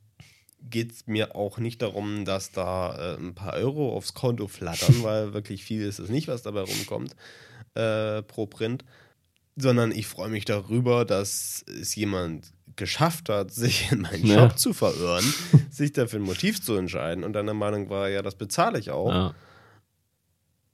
geht 0.62 0.92
es 0.92 1.06
mir 1.06 1.36
auch 1.36 1.58
nicht 1.58 1.82
darum, 1.82 2.24
dass 2.24 2.50
da 2.50 3.14
äh, 3.14 3.18
ein 3.18 3.34
paar 3.34 3.52
Euro 3.52 3.94
aufs 3.94 4.14
Konto 4.14 4.48
flattern, 4.48 4.94
weil 5.02 5.34
wirklich 5.34 5.64
viel 5.64 5.82
ist 5.82 5.98
es 5.98 6.08
nicht, 6.08 6.28
was 6.28 6.40
dabei 6.40 6.62
rumkommt 6.62 7.14
äh, 7.74 8.22
pro 8.22 8.46
Print, 8.46 8.86
sondern 9.56 9.92
ich 9.92 10.06
freue 10.06 10.30
mich 10.30 10.46
darüber, 10.46 11.04
dass 11.04 11.62
es 11.68 11.94
jemand 11.94 12.53
geschafft 12.76 13.28
hat, 13.28 13.52
sich 13.52 13.90
in 13.92 14.02
meinen 14.02 14.26
Ja. 14.26 14.48
Shop 14.48 14.58
zu 14.58 14.72
verirren, 14.72 15.24
sich 15.70 15.92
dafür 15.92 16.20
ein 16.20 16.24
Motiv 16.24 16.62
zu 16.62 16.74
entscheiden 16.74 17.24
und 17.24 17.32
dann 17.32 17.46
der 17.46 17.54
Meinung 17.54 17.88
war, 17.90 18.08
ja, 18.08 18.22
das 18.22 18.34
bezahle 18.34 18.78
ich 18.78 18.90
auch. 18.90 19.10
ja. 19.10 19.34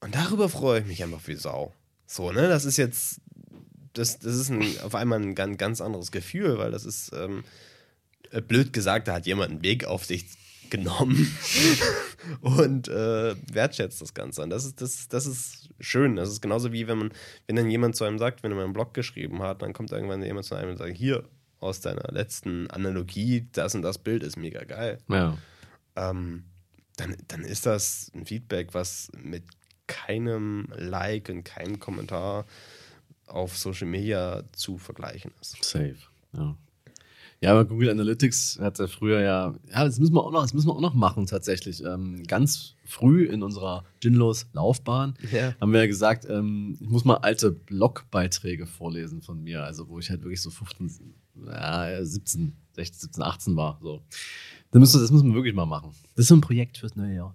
Und 0.03 0.15
darüber 0.15 0.49
freue 0.49 0.81
ich 0.81 0.87
mich 0.87 1.03
einfach 1.05 1.21
wie 1.27 1.35
Sau. 1.35 1.75
So, 2.07 2.33
ne? 2.33 2.49
Das 2.49 2.65
ist 2.65 2.79
jetzt, 2.79 3.21
das, 3.93 4.19
das 4.19 4.35
ist 4.35 4.49
ein, 4.51 4.63
auf 4.83 4.95
einmal 4.95 5.21
ein 5.21 5.35
ganz, 5.35 5.59
ganz 5.59 5.81
anderes 5.83 6.11
Gefühl, 6.11 6.57
weil 6.57 6.71
das 6.71 6.87
ist, 6.87 7.13
ähm, 7.13 7.45
äh, 8.31 8.41
blöd 8.41 8.73
gesagt, 8.73 9.09
da 9.09 9.15
hat 9.15 9.27
jemand 9.27 9.51
einen 9.51 9.63
Weg 9.63 9.85
auf 9.85 10.05
sich 10.07 10.25
genommen 10.71 11.31
und 12.41 12.89
äh, 12.89 13.35
wertschätzt 13.53 14.01
das 14.01 14.15
Ganze. 14.15 14.43
Und 14.43 14.51
das 14.51 14.65
ist, 14.65 14.81
das, 14.81 15.09
das 15.09 15.27
ist 15.27 15.69
schön. 15.81 16.17
Das 16.17 16.31
ist 16.31 16.41
genauso 16.41 16.73
wie 16.73 16.87
wenn 16.87 16.97
man, 16.99 17.13
wenn 17.47 17.57
dann 17.57 17.71
jemand 17.71 17.97
zu 17.97 18.05
einem 18.05 18.19
sagt, 18.19 18.43
wenn 18.43 18.53
er 18.53 18.63
einen 18.63 18.73
Blog 18.73 18.95
geschrieben 18.95 19.43
hat, 19.43 19.63
dann 19.63 19.73
kommt 19.73 19.91
irgendwann 19.93 20.23
jemand 20.23 20.47
zu 20.47 20.55
einem 20.55 20.71
und 20.71 20.77
sagt, 20.77 20.97
hier, 20.97 21.25
aus 21.61 21.81
deiner 21.81 22.11
letzten 22.11 22.71
Analogie, 22.71 23.49
das 23.53 23.75
und 23.75 23.83
das 23.83 23.99
Bild 23.99 24.23
ist 24.23 24.37
mega 24.37 24.65
geil 24.65 24.99
ja. 25.09 25.37
ähm, 25.97 26.45
dann, 27.01 27.17
dann 27.29 27.43
ist 27.43 27.67
das 27.67 28.11
ein 28.15 28.27
Feedback, 28.27 28.75
was 28.75 29.11
mit 29.17 29.45
keinem 29.87 30.69
Like 30.77 31.29
und 31.29 31.45
keinem 31.45 31.81
Kommentar 31.81 32.47
auf 33.27 33.57
Social 33.57 33.87
Media 33.87 34.45
zu 34.53 34.79
vergleichen 34.79 35.33
ist. 35.41 35.63
Safe. 35.65 35.97
Ja. 36.33 36.57
Ja, 37.43 37.53
aber 37.53 37.65
Google 37.65 37.89
Analytics 37.89 38.59
hat 38.61 38.79
ja 38.79 38.87
früher 38.87 39.21
ja, 39.23 39.55
ja, 39.73 39.85
das 39.85 39.99
müssen 39.99 40.13
wir 40.15 40.23
auch 40.23 40.31
noch, 40.31 40.43
das 40.43 40.53
müssen 40.53 40.67
wir 40.69 40.75
auch 40.75 40.81
noch 40.81 40.93
machen 40.93 41.27
tatsächlich. 41.27 41.83
Ähm, 41.83 42.23
ganz 42.27 42.75
früh 42.85 43.25
in 43.25 43.43
unserer 43.43 43.85
Ginlos 44.01 44.47
Laufbahn 44.53 45.15
Ja. 45.33 45.55
haben 45.59 45.73
wir 45.73 45.81
ja 45.81 45.87
gesagt, 45.87 46.27
ähm, 46.29 46.77
ich 46.81 46.89
muss 46.89 47.07
mal 47.07 47.17
alte 47.17 47.51
Blogbeiträge 47.51 48.67
vorlesen 48.67 49.23
von 49.23 49.43
mir, 49.43 49.65
also 49.65 49.89
wo 49.89 49.99
ich 49.99 50.11
halt 50.11 50.23
wirklich 50.23 50.43
so 50.43 50.51
15, 50.51 51.15
ja, 51.47 52.05
17, 52.05 52.53
16, 52.75 53.01
17, 53.01 53.23
18 53.23 53.57
war. 53.57 53.79
So. 53.83 54.03
Das 54.73 54.79
müssen, 54.81 55.01
das 55.01 55.11
müssen 55.11 55.29
wir 55.29 55.35
wirklich 55.35 55.55
mal 55.55 55.65
machen. 55.67 55.93
Das 56.17 56.25
ist 56.25 56.29
so 56.29 56.37
ein 56.37 56.43
Projekt 56.43 56.77
fürs 56.77 56.95
neue 56.95 57.15
Jahr. 57.15 57.35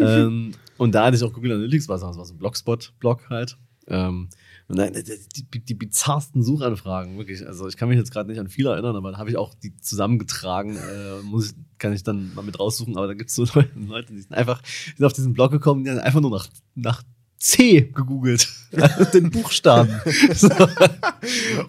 ähm, 0.00 0.50
und 0.78 0.96
da 0.96 1.06
hatte 1.06 1.16
ich 1.16 1.22
auch 1.22 1.32
Google 1.32 1.52
Analytics, 1.52 1.88
was 1.88 2.00
das 2.00 2.16
war 2.16 2.24
so 2.24 2.34
ein 2.34 2.38
Blogspot-Blog 2.38 3.30
halt. 3.30 3.56
Ähm, 3.88 4.28
dann, 4.68 4.94
die, 4.94 5.60
die, 5.60 5.74
bizarrsten 5.74 6.42
Suchanfragen, 6.42 7.18
wirklich. 7.18 7.46
Also 7.46 7.68
ich 7.68 7.76
kann 7.76 7.88
mich 7.88 7.98
jetzt 7.98 8.12
gerade 8.12 8.30
nicht 8.30 8.40
an 8.40 8.48
viele 8.48 8.70
erinnern, 8.70 8.96
aber 8.96 9.12
da 9.12 9.18
habe 9.18 9.28
ich 9.28 9.36
auch 9.36 9.54
die 9.54 9.76
zusammengetragen. 9.76 10.76
Äh, 10.76 11.22
muss 11.22 11.50
ich, 11.50 11.54
kann 11.78 11.92
ich 11.92 12.02
dann 12.02 12.34
mal 12.34 12.42
mit 12.42 12.58
raussuchen. 12.58 12.96
Aber 12.96 13.06
da 13.06 13.14
gibt 13.14 13.28
es 13.28 13.36
so 13.36 13.44
Leute, 13.74 14.12
die 14.12 14.20
sind 14.20 14.32
einfach 14.32 14.62
die 14.62 14.96
sind 14.96 15.04
auf 15.04 15.12
diesen 15.12 15.34
Blog 15.34 15.50
gekommen, 15.52 15.84
die 15.84 15.90
haben 15.90 15.98
einfach 15.98 16.20
nur 16.20 16.30
nach, 16.30 16.48
nach 16.74 17.02
C 17.36 17.82
gegoogelt. 17.94 18.48
den 19.12 19.30
Buchstaben. 19.30 20.00
So. 20.34 20.48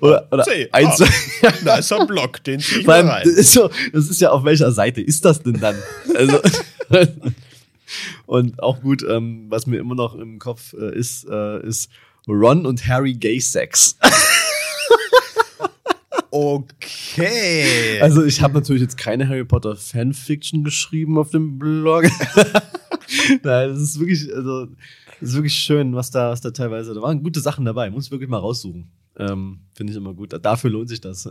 oder 0.01 0.27
oder 0.31 0.43
C, 0.43 0.67
eins. 0.71 1.01
ah. 1.01 1.07
Da 1.63 1.77
ist 1.77 1.91
ein 1.93 2.07
Block, 2.07 2.43
den 2.43 2.59
ziehe 2.59 2.81
ich 2.81 2.87
mal 2.87 3.01
rein. 3.01 3.21
das, 3.23 3.33
ist 3.33 3.53
so, 3.53 3.69
das 3.93 4.09
ist 4.09 4.19
ja 4.19 4.31
auf 4.31 4.43
welcher 4.43 4.71
Seite 4.71 5.01
ist 5.01 5.23
das 5.23 5.41
denn 5.41 5.59
dann? 5.59 5.75
Also, 6.13 6.39
und 8.25 8.61
auch 8.61 8.81
gut, 8.81 9.05
ähm, 9.07 9.45
was 9.49 9.67
mir 9.67 9.79
immer 9.79 9.95
noch 9.95 10.15
im 10.15 10.39
Kopf 10.39 10.73
äh, 10.73 10.97
ist, 10.97 11.27
äh, 11.29 11.65
ist 11.65 11.89
Ron 12.27 12.65
und 12.65 12.87
Harry 12.87 13.13
Gay 13.13 13.39
Sex. 13.39 13.97
Okay. 16.37 18.01
Also 18.01 18.25
ich 18.25 18.41
habe 18.41 18.55
natürlich 18.55 18.81
jetzt 18.81 18.97
keine 18.97 19.25
Harry 19.29 19.45
Potter 19.45 19.77
Fanfiction 19.77 20.65
geschrieben 20.65 21.17
auf 21.17 21.31
dem 21.31 21.57
Blog. 21.57 22.03
Nein, 23.43 23.69
das 23.69 23.79
ist 23.79 23.99
wirklich, 24.01 24.35
also 24.35 24.65
das 25.21 25.29
ist 25.29 25.35
wirklich 25.35 25.53
schön, 25.53 25.95
was 25.95 26.11
da, 26.11 26.31
was 26.31 26.41
da 26.41 26.51
teilweise, 26.51 26.93
da 26.93 27.01
waren 27.01 27.23
gute 27.23 27.39
Sachen 27.39 27.63
dabei, 27.63 27.89
muss 27.89 28.07
ich 28.07 28.11
wirklich 28.11 28.29
mal 28.29 28.39
raussuchen. 28.39 28.91
Ähm, 29.17 29.59
Finde 29.73 29.91
ich 29.91 29.97
immer 29.97 30.13
gut. 30.13 30.37
Dafür 30.41 30.69
lohnt 30.69 30.89
sich 30.89 30.99
das. 30.99 31.25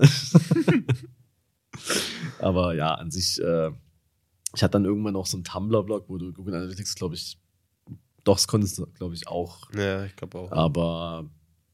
Aber 2.39 2.75
ja, 2.75 2.95
an 2.95 3.11
sich, 3.11 3.39
äh, 3.43 3.73
ich 4.55 4.63
hatte 4.63 4.73
dann 4.73 4.85
irgendwann 4.85 5.17
auch 5.17 5.27
so 5.27 5.37
einen 5.37 5.45
Tumblr-Blog, 5.45 6.09
wo 6.09 6.19
du 6.19 6.33
Google 6.33 6.55
Analytics, 6.55 6.95
glaube 6.95 7.15
ich, 7.15 7.39
doch, 8.25 8.37
das 8.37 8.49
konntest 8.49 8.79
du, 8.79 8.87
glaube 8.87 9.15
ich, 9.15 9.29
auch. 9.29 9.71
Ja, 9.75 10.05
ich 10.05 10.17
glaube 10.17 10.39
auch. 10.39 10.53
Aber 10.53 11.29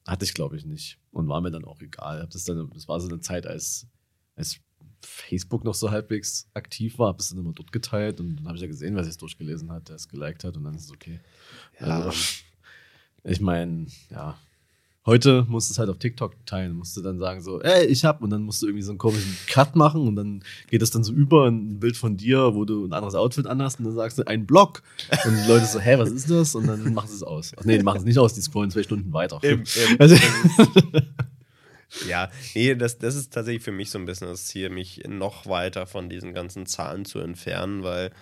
hatte 0.06 0.24
ich, 0.24 0.34
glaube 0.34 0.56
ich, 0.56 0.64
nicht. 0.64 0.98
Und 1.12 1.28
war 1.28 1.40
mir 1.40 1.50
dann 1.50 1.64
auch 1.64 1.80
egal. 1.80 2.26
Das, 2.30 2.44
dann, 2.44 2.70
das 2.70 2.88
war 2.88 3.00
so 3.00 3.08
eine 3.08 3.20
Zeit, 3.20 3.46
als, 3.46 3.86
als 4.34 4.60
Facebook 5.00 5.64
noch 5.64 5.74
so 5.74 5.90
halbwegs 5.90 6.48
aktiv 6.54 6.98
war, 6.98 7.08
habe 7.08 7.20
es 7.20 7.30
dann 7.30 7.38
immer 7.38 7.52
dort 7.52 7.72
geteilt 7.72 8.20
und 8.20 8.36
dann 8.36 8.46
habe 8.46 8.56
ich 8.56 8.62
ja 8.62 8.68
gesehen, 8.68 8.94
wer 8.96 9.02
es 9.02 9.16
durchgelesen 9.16 9.70
hat, 9.70 9.88
der 9.88 9.96
es 9.96 10.08
geliked 10.08 10.44
hat 10.44 10.56
und 10.56 10.64
dann 10.64 10.74
ist 10.74 10.84
es 10.84 10.92
okay. 10.92 11.20
Ja. 11.80 12.02
Also, 12.02 12.12
ich 13.24 13.40
meine, 13.40 13.86
ja. 14.10 14.38
Heute 15.06 15.46
musst 15.48 15.70
du 15.70 15.72
es 15.72 15.78
halt 15.78 15.88
auf 15.88 15.96
TikTok 15.96 16.34
teilen, 16.44 16.74
musst 16.74 16.94
du 16.94 17.00
dann 17.00 17.18
sagen 17.18 17.40
so, 17.40 17.62
ey, 17.62 17.86
ich 17.86 18.04
hab, 18.04 18.22
und 18.22 18.28
dann 18.28 18.42
musst 18.42 18.60
du 18.60 18.66
irgendwie 18.66 18.82
so 18.82 18.90
einen 18.90 18.98
komischen 18.98 19.34
Cut 19.46 19.74
machen 19.74 20.06
und 20.06 20.14
dann 20.14 20.44
geht 20.68 20.82
das 20.82 20.90
dann 20.90 21.02
so 21.02 21.12
über 21.14 21.48
in 21.48 21.72
ein 21.72 21.80
Bild 21.80 21.96
von 21.96 22.18
dir, 22.18 22.54
wo 22.54 22.66
du 22.66 22.84
ein 22.84 22.92
anderes 22.92 23.14
Outfit 23.14 23.46
anhast 23.46 23.78
und 23.78 23.86
dann 23.86 23.94
sagst 23.94 24.18
du, 24.18 24.26
ein 24.26 24.46
Blog. 24.46 24.82
Und 25.24 25.36
die 25.36 25.48
Leute 25.48 25.64
so, 25.64 25.80
hä, 25.80 25.96
was 25.96 26.10
ist 26.10 26.30
das? 26.30 26.54
Und 26.54 26.66
dann 26.66 26.92
machen 26.92 27.08
sie 27.08 27.14
es 27.14 27.22
aus. 27.22 27.52
Ach 27.58 27.64
nee, 27.64 27.78
die 27.78 27.84
machen 27.84 27.98
es 27.98 28.04
nicht 28.04 28.18
aus, 28.18 28.34
die 28.34 28.42
scrollen 28.42 28.70
zwei 28.70 28.82
Stunden 28.82 29.12
weiter. 29.12 29.40
Eben, 29.42 29.62
eben. 29.62 29.96
Also, 29.98 30.16
Ja, 32.08 32.30
nee, 32.54 32.74
das, 32.74 32.98
das 32.98 33.16
ist 33.16 33.32
tatsächlich 33.32 33.64
für 33.64 33.72
mich 33.72 33.90
so 33.90 33.98
ein 33.98 34.04
bisschen 34.04 34.28
das 34.28 34.46
Ziel, 34.46 34.70
mich 34.70 35.02
noch 35.08 35.46
weiter 35.46 35.86
von 35.86 36.08
diesen 36.08 36.34
ganzen 36.34 36.66
Zahlen 36.66 37.04
zu 37.04 37.18
entfernen, 37.18 37.82
weil 37.82 38.12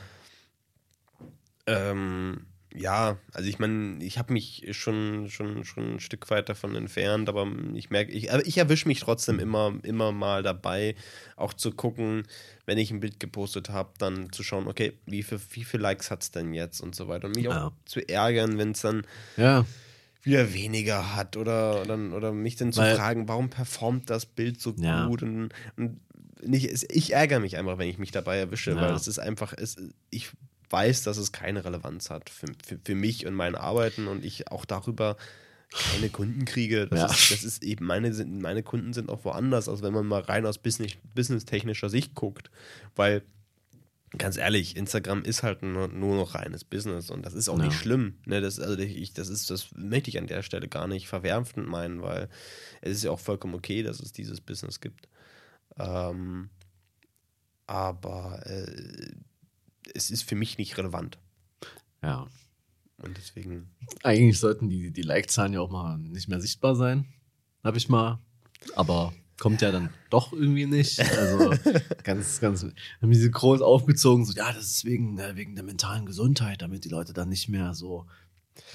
ähm, 1.67 2.47
ja, 2.79 3.19
also 3.33 3.49
ich 3.49 3.59
meine, 3.59 4.03
ich 4.05 4.19
habe 4.19 4.33
mich 4.33 4.67
schon, 4.71 5.29
schon, 5.31 5.65
schon 5.65 5.95
ein 5.95 6.01
Stück 6.01 6.31
weit 6.31 6.49
davon 6.49 6.75
entfernt, 6.75 7.29
aber 7.29 7.47
ich 7.75 7.91
merke, 7.91 8.13
ich, 8.13 8.33
aber 8.33 8.47
ich 8.47 8.57
erwische 8.59 8.87
mich 8.89 9.01
trotzdem 9.01 9.39
immer, 9.41 9.75
immer 9.83 10.13
mal 10.13 10.43
dabei, 10.43 10.95
auch 11.37 11.53
zu 11.55 11.73
gucken, 11.73 12.23
wenn 12.67 12.79
ich 12.79 12.91
ein 12.91 13.01
Bild 13.01 13.19
gepostet 13.21 13.71
habe, 13.71 13.91
dann 13.99 14.31
zu 14.33 14.43
schauen, 14.43 14.69
okay, 14.69 14.93
wie 15.07 15.23
viel, 15.23 15.41
wie 15.53 15.65
viel 15.65 15.81
Likes 15.81 16.11
hat 16.11 16.23
es 16.23 16.31
denn 16.31 16.55
jetzt 16.55 16.81
und 16.81 16.95
so 16.95 17.09
weiter. 17.09 17.27
Und 17.27 17.37
mich 17.37 17.49
auch 17.49 17.53
Ja. 17.55 17.73
zu 17.85 18.09
ärgern, 18.09 18.59
wenn 18.59 18.71
es 18.73 18.81
dann 18.83 19.07
ja, 19.37 19.65
wieder 20.23 20.53
weniger 20.55 21.17
hat 21.17 21.37
oder, 21.37 21.81
oder, 21.83 21.97
oder 22.15 22.33
mich 22.33 22.57
dann 22.57 22.73
zu 22.73 22.81
Weil- 22.81 22.97
fragen, 22.97 23.29
warum 23.29 23.51
performt 23.51 24.09
das 24.11 24.27
Bild 24.27 24.61
so 24.61 24.75
Ja. 24.79 25.07
gut 25.07 25.23
und, 25.23 25.51
und 25.77 26.01
nicht, 26.41 26.87
ich 26.93 27.15
ärgere 27.15 27.41
mich 27.41 27.57
einfach, 27.57 27.79
wenn 27.79 27.89
ich 27.89 27.99
mich 27.99 28.13
dabei 28.13 28.39
erwische, 28.39 28.71
Ja. 28.71 28.81
weil 28.81 28.95
es 28.95 29.09
ist 29.09 29.19
einfach, 29.19 29.53
es, 29.57 29.77
ich 30.11 30.31
weiß, 30.71 31.03
dass 31.03 31.17
es 31.17 31.33
keine 31.33 31.65
Relevanz 31.65 32.11
hat 32.11 32.31
für, 32.31 32.47
für, 32.65 32.79
für 32.85 32.95
mich 32.95 33.27
und 33.27 33.35
mein 33.35 33.55
Arbeiten 33.55 34.07
und 34.09 34.25
ich 34.25 34.51
auch 34.51 34.65
darüber 34.65 35.17
keine 35.71 36.09
Kunden 36.11 36.45
kriege. 36.45 36.87
Das, 36.87 36.99
Ja. 37.01 37.07
ist, 37.07 37.31
das 37.31 37.45
ist 37.45 37.63
eben, 37.63 37.85
meine, 37.87 38.11
meine 38.25 38.63
Kunden 38.63 38.93
sind 38.93 39.11
auch 39.11 39.25
woanders, 39.25 39.69
als 39.69 39.83
wenn 39.83 39.93
man 39.93 40.07
mal 40.07 40.21
rein 40.23 40.47
aus 40.47 40.59
business, 40.59 40.93
business-technischer 41.15 41.91
Sicht 41.91 42.15
guckt, 42.15 42.51
weil 42.97 43.23
ganz 44.17 44.39
ehrlich, 44.39 44.77
Instagram 44.77 45.23
ist 45.23 45.43
halt 45.43 45.63
nur, 45.63 45.89
nur 45.89 46.17
noch 46.17 46.35
reines 46.35 46.65
Business 46.65 47.11
und 47.11 47.27
das 47.27 47.35
ist 47.35 47.49
auch 47.51 47.59
Ja. 47.59 47.65
nicht 47.67 47.75
schlimm. 47.77 48.15
Ne? 48.25 48.41
Das, 48.41 48.59
also 48.59 48.79
ich, 48.79 49.13
das, 49.13 49.29
ist, 49.29 49.51
das 49.51 49.69
möchte 49.75 50.09
ich 50.09 50.19
an 50.19 50.27
der 50.27 50.43
Stelle 50.43 50.67
gar 50.69 50.87
nicht 50.89 51.09
verwerfend 51.09 51.69
meinen, 51.69 52.01
weil 52.01 52.29
es 52.81 52.93
ist 52.93 53.05
ja 53.05 53.11
auch 53.11 53.21
vollkommen 53.21 53.55
okay, 53.55 53.83
dass 53.83 54.01
es 54.01 54.13
dieses 54.13 54.41
Business 54.41 54.81
gibt. 54.81 55.09
Ähm, 55.79 56.49
aber 57.67 58.41
äh, 58.47 59.13
es 59.95 60.11
ist 60.11 60.23
für 60.23 60.35
mich 60.37 60.59
nicht 60.59 60.77
relevant. 60.79 61.19
ja. 62.03 62.27
Und 63.01 63.17
deswegen, 63.17 63.71
Eigentlich 64.03 64.41
sollten 64.41 64.69
die, 64.69 64.91
die 64.91 65.03
Like-Zahlen 65.03 65.53
ja 65.53 65.61
auch 65.61 65.71
mal 65.71 65.97
nicht 65.99 66.27
mehr 66.27 66.41
sichtbar 66.41 66.75
sein. 66.75 67.07
Habe 67.63 67.79
ich 67.79 67.89
mal. 67.89 68.19
Aber 68.75 69.13
kommt 69.39 69.63
ja 69.63 69.71
dann 69.71 69.91
doch 70.11 70.33
irgendwie 70.33 70.67
nicht. 70.67 70.99
Also 70.99 71.55
ganz, 72.03 72.41
ganz. 72.41 72.63
Haben 73.01 73.11
die 73.13 73.19
so 73.19 73.31
groß 73.31 73.61
aufgezogen, 73.61 74.25
so, 74.25 74.33
ja, 74.33 74.53
das 74.53 74.65
ist 74.65 74.85
wegen, 74.85 75.17
äh, 75.19 75.37
wegen 75.37 75.55
der 75.55 75.65
mentalen 75.65 76.07
Gesundheit, 76.07 76.61
damit 76.61 76.85
die 76.85 76.89
Leute 76.89 77.13
dann 77.13 77.29
nicht 77.29 77.49
mehr 77.49 77.73
so. 77.75 78.07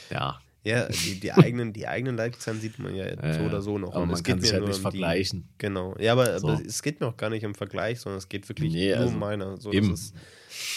Ja, 0.09 0.39
ja, 0.64 0.88
die, 1.05 1.20
die 1.20 1.32
eigenen, 1.34 1.74
die 1.74 1.88
eigenen 1.88 2.16
Like-Zahlen 2.16 2.59
sieht 2.61 2.80
man 2.80 2.95
ja 2.95 3.05
so 3.34 3.41
oder 3.41 3.61
so 3.61 3.78
noch. 3.78 3.93
Aber 3.93 4.05
man 4.05 4.16
es 4.16 4.24
kann 4.24 4.36
geht 4.38 4.45
sich 4.45 4.53
halt 4.53 4.64
nicht 4.64 4.72
um 4.72 4.76
die- 4.78 4.82
vergleichen. 4.82 5.49
Genau. 5.57 5.95
Ja, 5.99 6.14
aber, 6.14 6.39
So. 6.39 6.47
aber 6.49 6.61
es 6.66 6.82
geht 6.82 6.99
mir 6.99 7.07
auch 7.07 7.18
gar 7.18 7.30
nicht 7.30 7.45
um 7.45 7.53
Vergleich, 7.55 7.99
sondern 7.99 8.18
es 8.20 8.30
geht 8.30 8.47
wirklich 8.49 8.74
Nee, 8.74 8.89
nur 8.91 8.99
also, 8.99 9.14
um 9.14 9.20
meiner. 9.20 9.57
So, 9.59 9.72
ist, 9.72 10.14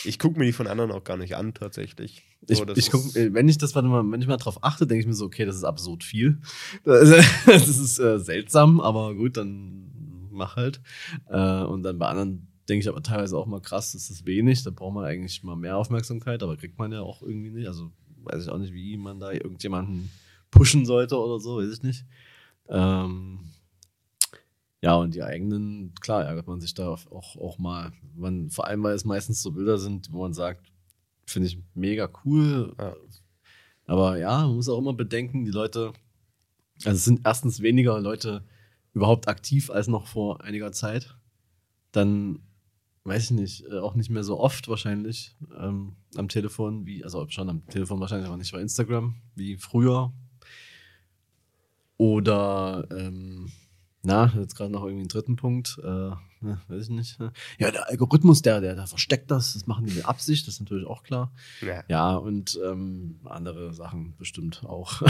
ich 0.05 0.19
gucke 0.19 0.39
mir 0.39 0.45
die 0.47 0.53
von 0.53 0.67
anderen 0.67 0.91
auch 0.91 1.05
gar 1.05 1.17
nicht 1.17 1.37
an, 1.37 1.55
tatsächlich. 1.55 2.23
Ich, 2.49 2.59
So, 2.59 2.65
das 2.65 2.79
ich 2.79 2.91
guck, 2.91 3.15
äh, 3.17 3.33
wenn 3.35 3.49
ich 3.49 3.59
das, 3.59 3.75
warte 3.75 3.89
mal, 3.89 4.03
wenn 4.11 4.21
ich 4.21 4.27
mal 4.27 4.37
drauf 4.37 4.59
achte, 4.63 4.87
denke 4.87 5.01
ich 5.01 5.07
mir 5.07 5.15
so, 5.15 5.27
okay, 5.27 5.45
das 5.45 5.57
ist 5.57 5.65
absurd 5.65 6.03
viel. 6.05 6.39
Das 6.85 7.09
das 7.47 7.69
ist 7.69 7.99
äh, 7.99 8.19
seltsam, 8.19 8.81
aber 8.81 9.15
gut, 9.15 9.37
dann 9.37 9.91
mach 10.31 10.57
halt. 10.57 10.81
Äh, 11.29 11.63
und 11.63 11.83
dann 11.83 11.99
bei 11.99 12.07
anderen 12.07 12.49
denke 12.69 12.83
ich 12.83 12.89
aber 12.89 13.03
teilweise 13.03 13.37
auch 13.39 13.47
mal 13.47 13.61
krass, 13.61 13.93
das 13.93 14.11
ist 14.11 14.27
wenig, 14.27 14.65
da 14.65 14.71
braucht 14.71 14.95
man 14.95 15.05
eigentlich 15.05 15.43
mal 15.45 15.55
mehr 15.57 15.77
Aufmerksamkeit, 15.77 16.43
aber 16.43 16.57
kriegt 16.57 16.79
man 16.79 16.91
ja 16.91 17.01
auch 17.01 17.23
irgendwie 17.23 17.51
nicht. 17.51 17.69
Also 17.69 17.93
weiß 18.27 18.45
ich 18.45 18.51
auch 18.51 18.59
nicht, 18.59 18.73
wie 18.73 18.97
man 18.97 19.21
da 19.21 19.33
irgendjemanden 19.33 20.11
pushen 20.51 20.87
sollte 20.87 21.19
oder 21.19 21.41
so, 21.41 21.59
weiß 21.59 21.73
ich 21.73 21.83
nicht. 21.83 22.05
Ähm, 22.69 23.41
ja, 24.83 24.95
und 24.95 25.15
die 25.15 25.23
eigenen, 25.23 25.95
klar, 26.01 26.25
ärgert 26.25 26.47
man 26.47 26.61
sich 26.61 26.75
da 26.75 26.89
auch, 26.89 27.37
auch 27.37 27.59
mal. 27.59 27.93
Man, 28.15 28.51
vor 28.51 28.67
allem, 28.67 28.83
weil 28.83 28.95
es 28.95 29.05
meistens 29.05 29.43
so 29.43 29.53
Bilder 29.53 29.79
sind, 29.79 30.13
wo 30.13 30.23
man 30.23 30.35
sagt, 30.35 30.71
finde 31.27 31.49
ich 31.49 31.59
mega 31.75 32.09
cool. 32.25 32.75
Ja. 32.79 32.95
Aber 33.87 34.19
ja, 34.19 34.47
man 34.47 34.57
muss 34.57 34.69
auch 34.69 34.79
immer 34.79 34.93
bedenken, 34.93 35.45
die 35.45 35.51
Leute, 35.51 35.93
also 36.85 36.97
es 36.97 37.05
sind 37.05 37.21
erstens 37.25 37.63
weniger 37.63 38.01
Leute 38.01 38.45
überhaupt 38.93 39.29
aktiv 39.29 39.71
als 39.71 39.89
noch 39.89 40.07
vor 40.07 40.43
einiger 40.43 40.73
Zeit. 40.73 41.17
Dann 41.93 42.41
weiß 43.07 43.25
ich 43.25 43.31
nicht, 43.31 43.65
äh, 43.67 43.79
auch 43.79 43.95
nicht 43.95 44.11
mehr 44.11 44.25
so 44.25 44.41
oft 44.41 44.69
wahrscheinlich 44.69 45.37
ähm, 45.59 45.95
am 46.17 46.29
Telefon, 46.29 46.87
wie, 46.87 47.05
also 47.05 47.27
schon 47.29 47.49
am 47.49 47.67
Telefon 47.67 48.01
wahrscheinlich, 48.01 48.27
aber 48.27 48.37
nicht 48.37 48.53
bei 48.53 48.61
Instagram, 48.61 49.15
wie 49.35 49.57
früher. 49.57 50.13
Oder, 51.99 52.87
ähm, 52.91 53.51
na, 54.03 54.33
jetzt 54.37 54.57
gerade 54.57 54.71
noch 54.71 54.83
irgendwie 54.83 55.03
einen 55.03 55.09
dritten 55.09 55.37
Punkt, 55.37 55.79
äh, 55.83 55.87
ne, 56.41 56.61
weiß 56.69 56.85
ich 56.85 56.91
nicht. 56.91 57.19
Ja, 57.59 57.71
der 57.71 57.89
Algorithmus, 57.89 58.43
der, 58.43 58.61
der, 58.61 58.75
der 58.75 58.87
versteckt 58.87 59.31
das, 59.31 59.55
das 59.55 59.67
machen 59.67 59.87
die 59.87 59.95
mit 59.95 60.05
Absicht, 60.05 60.47
das 60.47 60.55
ist 60.55 60.61
natürlich 60.61 60.87
auch 60.87 61.03
klar. 61.03 61.33
Ja. 61.63 61.85
Ja, 61.89 62.17
und 62.17 62.59
ähm, 62.65 63.21
andere 63.25 63.73
Sachen 63.73 64.17
bestimmt 64.17 64.65
auch. 64.65 65.03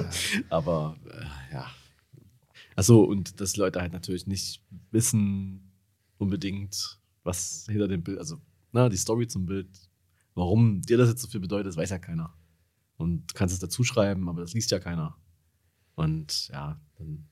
Aber 0.50 0.96
äh, 1.10 1.54
ja. 1.54 1.66
Achso, 2.76 3.02
und 3.02 3.40
dass 3.40 3.56
Leute 3.56 3.80
halt 3.80 3.92
natürlich 3.92 4.26
nicht 4.26 4.62
wissen 4.92 5.72
unbedingt, 6.18 6.97
was 7.28 7.66
hinter 7.70 7.86
dem 7.88 8.02
Bild, 8.02 8.18
also 8.18 8.40
na, 8.72 8.88
die 8.88 8.96
Story 8.96 9.26
zum 9.28 9.46
Bild, 9.46 9.68
warum 10.34 10.82
dir 10.82 10.96
das 10.98 11.08
jetzt 11.10 11.22
so 11.22 11.28
viel 11.28 11.40
bedeutet, 11.40 11.66
das 11.68 11.76
weiß 11.76 11.90
ja 11.90 11.98
keiner. 11.98 12.34
Und 12.96 13.28
du 13.30 13.34
kannst 13.34 13.52
es 13.54 13.60
dazu 13.60 13.84
schreiben, 13.84 14.28
aber 14.28 14.40
das 14.40 14.54
liest 14.54 14.70
ja 14.72 14.80
keiner. 14.80 15.16
Und 15.94 16.48
ja, 16.48 16.80
dann, 16.96 17.26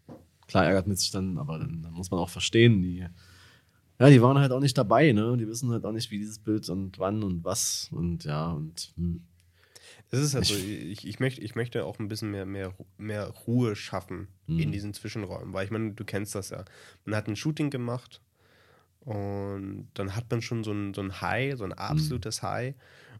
klar 0.46 0.64
ärgert 0.66 0.86
man 0.86 0.96
sich 0.96 1.10
dann, 1.10 1.38
aber 1.38 1.58
dann, 1.58 1.82
dann 1.82 1.92
muss 1.92 2.10
man 2.10 2.20
auch 2.20 2.30
verstehen, 2.30 2.82
die, 2.82 3.06
ja, 3.98 4.10
die 4.10 4.22
waren 4.22 4.38
halt 4.38 4.52
auch 4.52 4.60
nicht 4.60 4.76
dabei, 4.78 5.12
ne? 5.12 5.36
Die 5.36 5.46
wissen 5.48 5.70
halt 5.70 5.84
auch 5.84 5.92
nicht, 5.92 6.10
wie 6.10 6.18
dieses 6.18 6.38
Bild 6.38 6.68
und 6.68 6.98
wann 6.98 7.22
und 7.22 7.44
was 7.44 7.88
und 7.92 8.24
ja, 8.24 8.50
und 8.52 8.92
hm. 8.96 9.24
Das 10.10 10.20
ist 10.20 10.34
halt 10.34 10.44
Ich- 10.48 10.52
so, 10.52 10.56
ich, 10.56 11.06
ich, 11.06 11.18
möchte, 11.20 11.40
ich 11.40 11.54
möchte 11.56 11.84
auch 11.84 11.98
ein 11.98 12.06
bisschen 12.08 12.30
mehr, 12.30 12.46
mehr, 12.46 12.72
mehr 12.98 13.28
Ruhe 13.46 13.74
schaffen 13.74 14.28
Mhm. 14.46 14.58
in 14.60 14.70
diesen 14.72 14.94
Zwischenräumen, 14.94 15.52
weil 15.52 15.64
ich 15.64 15.72
meine, 15.72 15.92
du 15.94 16.04
kennst 16.04 16.34
das 16.36 16.50
ja. 16.50 16.64
Man 17.04 17.16
hat 17.16 17.26
ein 17.26 17.34
Shooting 17.34 17.70
gemacht 17.70 18.20
und 19.06 19.88
dann 19.94 20.14
hat 20.16 20.30
man 20.30 20.42
schon 20.42 20.64
so 20.64 20.72
ein, 20.72 20.92
so 20.92 21.00
ein 21.00 21.20
High, 21.20 21.56
so 21.56 21.64
ein 21.64 21.72
absolutes 21.72 22.42
High 22.42 22.74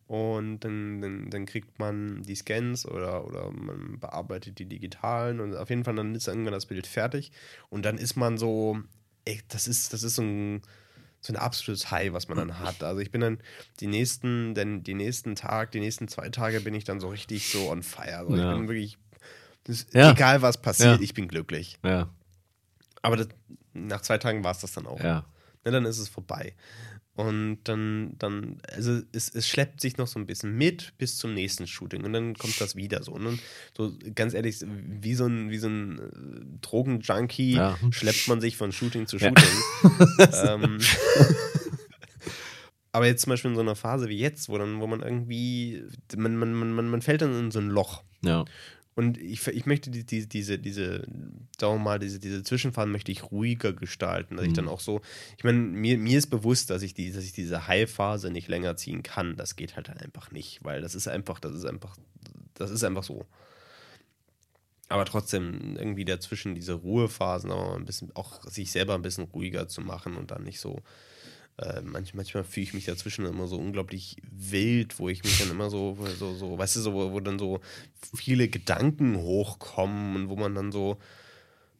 und 0.08 0.60
dann, 0.60 1.00
dann, 1.00 1.30
dann 1.30 1.46
kriegt 1.46 1.78
man 1.78 2.22
die 2.24 2.34
Scans 2.34 2.86
oder, 2.86 3.24
oder 3.24 3.50
man 3.52 3.98
bearbeitet 4.00 4.58
die 4.58 4.66
digitalen 4.66 5.40
und 5.40 5.56
auf 5.56 5.70
jeden 5.70 5.84
Fall 5.84 5.94
dann 5.94 6.14
ist 6.14 6.26
irgendwann 6.28 6.52
das 6.52 6.66
Bild 6.66 6.86
fertig 6.86 7.30
und 7.70 7.84
dann 7.84 7.98
ist 7.98 8.16
man 8.16 8.36
so, 8.36 8.78
ey, 9.24 9.40
das 9.48 9.68
ist, 9.68 9.92
das 9.92 10.02
ist 10.02 10.16
so 10.16 10.22
ein, 10.22 10.62
so 11.20 11.32
ein 11.32 11.36
absolutes 11.36 11.90
High, 11.90 12.12
was 12.12 12.28
man 12.28 12.36
dann 12.38 12.58
hat. 12.58 12.82
Also 12.82 13.00
ich 13.00 13.10
bin 13.12 13.20
dann 13.20 13.38
die 13.80 13.86
nächsten, 13.88 14.54
denn 14.54 14.82
die 14.82 14.94
nächsten 14.94 15.34
Tag, 15.36 15.70
die 15.72 15.80
nächsten 15.80 16.08
zwei 16.08 16.28
Tage 16.30 16.60
bin 16.60 16.74
ich 16.74 16.84
dann 16.84 17.00
so 17.00 17.08
richtig 17.08 17.48
so 17.50 17.70
on 17.70 17.82
fire. 17.82 18.18
Also 18.18 18.36
Ja. 18.36 18.50
Ich 18.52 18.58
bin 18.58 18.68
wirklich, 18.68 18.98
Ja. 19.92 20.10
egal 20.12 20.42
was 20.42 20.60
passiert, 20.60 20.98
Ja. 20.98 21.02
ich 21.02 21.14
bin 21.14 21.26
glücklich. 21.28 21.78
Aber 23.02 23.16
das, 23.16 23.28
nach 23.72 24.00
zwei 24.02 24.18
Tagen 24.18 24.42
war 24.44 24.50
es 24.52 24.58
das 24.60 24.72
dann 24.72 24.86
auch. 24.86 25.00
ja. 25.00 25.24
Ne, 25.66 25.72
dann 25.72 25.84
ist 25.84 25.98
es 25.98 26.08
vorbei. 26.08 26.54
Und 27.14 27.60
dann, 27.64 28.14
dann 28.18 28.60
also 28.72 29.00
es, 29.12 29.34
es 29.34 29.48
schleppt 29.48 29.80
sich 29.80 29.96
noch 29.96 30.06
so 30.06 30.18
ein 30.20 30.26
bisschen 30.26 30.56
mit 30.56 30.92
bis 30.98 31.16
zum 31.16 31.34
nächsten 31.34 31.66
Shooting 31.66 32.04
und 32.04 32.12
dann 32.12 32.34
kommt 32.34 32.60
das 32.60 32.76
wieder 32.76 33.02
so. 33.02 33.12
Und 33.12 33.40
so 33.76 33.92
ganz 34.14 34.32
ehrlich, 34.34 34.60
wie 34.64 35.14
so 35.14 35.26
ein, 35.26 35.50
wie 35.50 35.56
so 35.58 35.66
ein 35.66 35.98
äh, 35.98 36.58
Drogenjunkie 36.60 37.54
Ja. 37.56 37.76
schleppt 37.90 38.28
man 38.28 38.40
sich 38.40 38.56
von 38.56 38.70
Shooting 38.70 39.06
zu 39.08 39.16
Ja. 39.16 39.30
Shooting. 39.30 40.28
ähm, 40.44 40.78
aber 42.92 43.06
jetzt 43.06 43.22
zum 43.22 43.30
Beispiel 43.30 43.50
in 43.50 43.56
so 43.56 43.62
einer 43.62 43.76
Phase 43.76 44.08
wie 44.08 44.18
jetzt, 44.18 44.48
wo 44.48 44.56
dann, 44.58 44.80
wo 44.80 44.86
man 44.86 45.00
irgendwie, 45.02 45.82
man, 46.16 46.36
man, 46.36 46.54
man, 46.54 46.72
man 46.72 46.88
man 46.88 47.02
fällt 47.02 47.22
dann 47.22 47.34
in 47.36 47.50
so 47.50 47.58
ein 47.58 47.68
Loch. 47.70 48.04
Ja, 48.22 48.44
Und 48.96 49.18
ich, 49.18 49.46
ich 49.46 49.66
möchte 49.66 49.90
die, 49.90 50.04
die, 50.04 50.26
diese, 50.26 50.58
diese, 50.58 51.06
sagen 51.60 51.74
wir 51.74 51.78
mal, 51.78 51.98
diese, 51.98 52.18
diese 52.18 52.42
Zwischenfahren 52.42 52.90
möchte 52.90 53.12
ich 53.12 53.30
ruhiger 53.30 53.74
gestalten. 53.74 54.36
Dass 54.36 54.46
mhm. 54.46 54.50
ich 54.50 54.56
dann 54.56 54.68
auch 54.68 54.80
so, 54.80 55.02
ich 55.36 55.44
meine, 55.44 55.58
mir, 55.58 55.98
mir 55.98 56.16
ist 56.16 56.28
bewusst, 56.28 56.70
dass 56.70 56.80
ich, 56.80 56.94
die, 56.94 57.12
dass 57.12 57.22
ich 57.22 57.34
diese 57.34 57.66
High-Phase 57.68 58.30
nicht 58.30 58.48
länger 58.48 58.74
ziehen 58.78 59.02
kann. 59.02 59.36
Das 59.36 59.54
geht 59.54 59.76
halt 59.76 59.90
einfach 59.90 60.30
nicht, 60.30 60.64
weil 60.64 60.80
das 60.80 60.94
ist 60.94 61.08
einfach, 61.08 61.38
das 61.40 61.54
ist 61.54 61.66
einfach, 61.66 61.94
das 62.54 62.70
ist 62.70 62.84
einfach 62.84 63.02
so. 63.02 63.26
Aber 64.88 65.04
trotzdem 65.04 65.76
irgendwie 65.76 66.06
dazwischen 66.06 66.54
diese 66.54 66.72
Ruhephasen 66.72 67.50
auch 67.50 67.76
ein 67.76 67.84
bisschen, 67.84 68.16
auch 68.16 68.42
sich 68.44 68.72
selber 68.72 68.94
ein 68.94 69.02
bisschen 69.02 69.24
ruhiger 69.24 69.68
zu 69.68 69.82
machen 69.82 70.16
und 70.16 70.30
dann 70.30 70.44
nicht 70.44 70.58
so 70.58 70.80
äh, 71.58 71.80
manch, 71.80 72.12
manchmal 72.12 72.44
fühle 72.44 72.64
ich 72.64 72.74
mich 72.74 72.84
dazwischen 72.84 73.24
immer 73.24 73.46
so 73.46 73.56
unglaublich 73.56 74.16
wild, 74.30 74.98
wo 74.98 75.08
ich 75.08 75.24
mich 75.24 75.38
dann 75.38 75.50
immer 75.50 75.70
so, 75.70 75.96
so, 76.18 76.34
so 76.34 76.58
weißt 76.58 76.76
du, 76.76 76.80
so, 76.80 76.92
wo, 76.92 77.12
wo 77.12 77.20
dann 77.20 77.38
so 77.38 77.60
viele 78.14 78.48
Gedanken 78.48 79.16
hochkommen 79.16 80.16
und 80.16 80.28
wo 80.28 80.36
man 80.36 80.54
dann 80.54 80.70
so, 80.70 80.98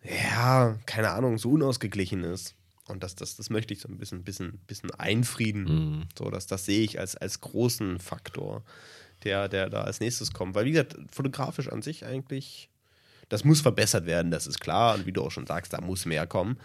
ja, 0.03 0.79
keine 0.87 1.11
Ahnung, 1.11 1.37
so 1.37 1.51
unausgeglichen 1.51 2.25
ist. 2.25 2.55
Und 2.89 3.03
das, 3.03 3.17
das, 3.17 3.37
das 3.37 3.51
möchte 3.51 3.75
ich 3.75 3.81
so 3.81 3.89
ein 3.89 3.99
bisschen, 3.99 4.23
bisschen, 4.23 4.59
bisschen 4.67 4.93
einfrieden. 4.93 5.65
Mhm. 5.65 6.03
So, 6.17 6.31
dass, 6.31 6.47
das 6.47 6.65
sehe 6.65 6.83
ich 6.83 6.99
als, 6.99 7.17
als 7.17 7.41
großen 7.41 7.99
Faktor, 7.99 8.63
der, 9.25 9.49
der 9.49 9.69
da 9.69 9.83
als 9.83 10.01
nächstes 10.01 10.33
kommt. 10.33 10.55
Weil, 10.55 10.65
wie 10.67 10.71
gesagt, 10.71 10.97
fotografisch 11.11 11.69
an 11.69 11.83
sich 11.83 12.07
eigentlich, 12.07 12.71
das 13.29 13.45
muss 13.45 13.61
verbessert 13.61 14.07
werden, 14.07 14.31
das 14.31 14.47
ist 14.47 14.61
klar. 14.61 14.95
Und 14.95 15.05
wie 15.05 15.13
du 15.13 15.23
auch 15.23 15.33
schon 15.33 15.47
sagst, 15.47 15.73
da 15.73 15.81
muss 15.81 16.07
mehr 16.07 16.27
kommen. 16.27 16.59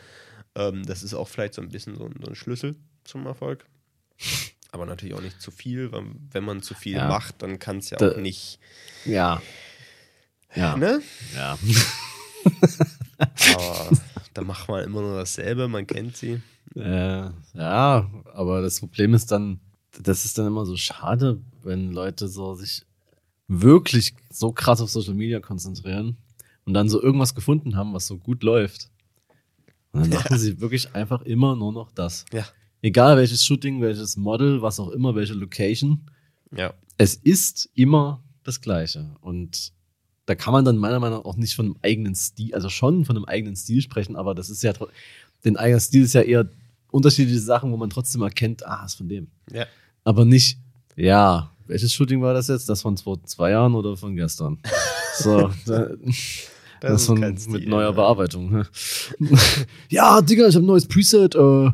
Ähm, 0.55 0.85
das 0.85 1.03
ist 1.03 1.13
auch 1.13 1.27
vielleicht 1.27 1.55
so 1.55 1.61
ein 1.61 1.69
bisschen 1.69 1.95
so, 1.95 2.09
so 2.21 2.27
ein 2.27 2.35
Schlüssel 2.35 2.77
zum 3.03 3.25
Erfolg. 3.25 3.65
Aber 4.71 4.85
natürlich 4.85 5.15
auch 5.15 5.21
nicht 5.21 5.41
zu 5.41 5.51
viel, 5.51 5.91
weil 5.91 6.05
wenn 6.31 6.45
man 6.45 6.61
zu 6.61 6.73
viel 6.73 6.95
ja. 6.95 7.07
macht, 7.07 7.41
dann 7.41 7.59
kann 7.59 7.77
es 7.77 7.89
ja 7.89 7.97
auch 7.97 8.17
nicht. 8.17 8.59
Ja. 9.05 9.41
Ja. 10.55 10.77
Ne? 10.77 11.01
Ja. 11.35 11.57
aber 13.55 13.89
da 14.33 14.41
macht 14.43 14.69
man 14.69 14.83
immer 14.85 15.01
nur 15.01 15.17
dasselbe, 15.17 15.67
man 15.67 15.87
kennt 15.87 16.15
sie. 16.15 16.41
Äh, 16.75 17.29
ja, 17.53 18.09
aber 18.33 18.61
das 18.61 18.79
Problem 18.79 19.13
ist 19.13 19.31
dann, 19.31 19.59
das 20.01 20.23
ist 20.23 20.37
dann 20.37 20.47
immer 20.47 20.65
so 20.65 20.77
schade, 20.77 21.41
wenn 21.63 21.91
Leute 21.91 22.29
so 22.29 22.55
sich 22.55 22.85
wirklich 23.47 24.15
so 24.29 24.53
krass 24.53 24.79
auf 24.79 24.89
Social 24.89 25.15
Media 25.15 25.41
konzentrieren 25.41 26.15
und 26.63 26.73
dann 26.73 26.87
so 26.87 27.01
irgendwas 27.01 27.35
gefunden 27.35 27.75
haben, 27.75 27.93
was 27.93 28.07
so 28.07 28.17
gut 28.17 28.43
läuft. 28.43 28.89
Und 29.91 30.03
dann 30.03 30.11
ja. 30.13 30.19
machen 30.19 30.37
sie 30.37 30.61
wirklich 30.61 30.95
einfach 30.95 31.23
immer 31.23 31.57
nur 31.57 31.73
noch 31.73 31.91
das. 31.91 32.23
Ja 32.31 32.45
egal 32.81 33.17
welches 33.17 33.45
Shooting, 33.45 33.81
welches 33.81 34.17
Model, 34.17 34.61
was 34.61 34.79
auch 34.79 34.89
immer, 34.89 35.15
welche 35.15 35.33
Location. 35.33 36.09
Ja. 36.55 36.73
Es 36.97 37.15
ist 37.15 37.69
immer 37.75 38.23
das 38.43 38.61
Gleiche. 38.61 39.15
Und 39.21 39.73
da 40.25 40.35
kann 40.35 40.53
man 40.53 40.65
dann 40.65 40.77
meiner 40.77 40.99
Meinung 40.99 41.19
nach 41.19 41.25
auch 41.25 41.35
nicht 41.35 41.55
von 41.55 41.65
einem 41.65 41.75
eigenen 41.81 42.15
Stil, 42.15 42.53
also 42.53 42.69
schon 42.69 43.05
von 43.05 43.15
einem 43.15 43.25
eigenen 43.25 43.55
Stil 43.55 43.81
sprechen, 43.81 44.15
aber 44.15 44.35
das 44.35 44.49
ist 44.49 44.63
ja, 44.63 44.73
den 45.43 45.57
eigenen 45.57 45.81
Stil 45.81 46.03
ist 46.03 46.13
ja 46.13 46.21
eher 46.21 46.47
unterschiedliche 46.91 47.39
Sachen, 47.39 47.71
wo 47.71 47.77
man 47.77 47.89
trotzdem 47.89 48.21
erkennt, 48.21 48.65
ah, 48.65 48.83
ist 48.85 48.95
von 48.95 49.09
dem. 49.09 49.27
Ja. 49.51 49.65
Aber 50.03 50.25
nicht, 50.25 50.57
ja, 50.95 51.51
welches 51.67 51.93
Shooting 51.93 52.21
war 52.21 52.33
das 52.33 52.47
jetzt? 52.47 52.67
Das 52.69 52.81
von 52.81 52.97
vor 52.97 53.23
zwei 53.23 53.51
Jahren 53.51 53.75
oder 53.75 53.95
von 53.95 54.15
gestern? 54.15 54.59
so, 55.17 55.51
da, 55.65 55.87
das, 55.87 56.49
das 56.81 57.01
ist 57.01 57.07
von, 57.07 57.19
mit 57.19 57.67
neuer. 57.67 57.93
Bearbeitung. 57.93 58.51
Ne? 58.51 58.67
ja, 59.89 60.21
Digga, 60.21 60.47
ich 60.47 60.55
habe 60.55 60.65
ein 60.65 60.67
neues 60.67 60.87
Preset, 60.87 61.35
äh, 61.35 61.71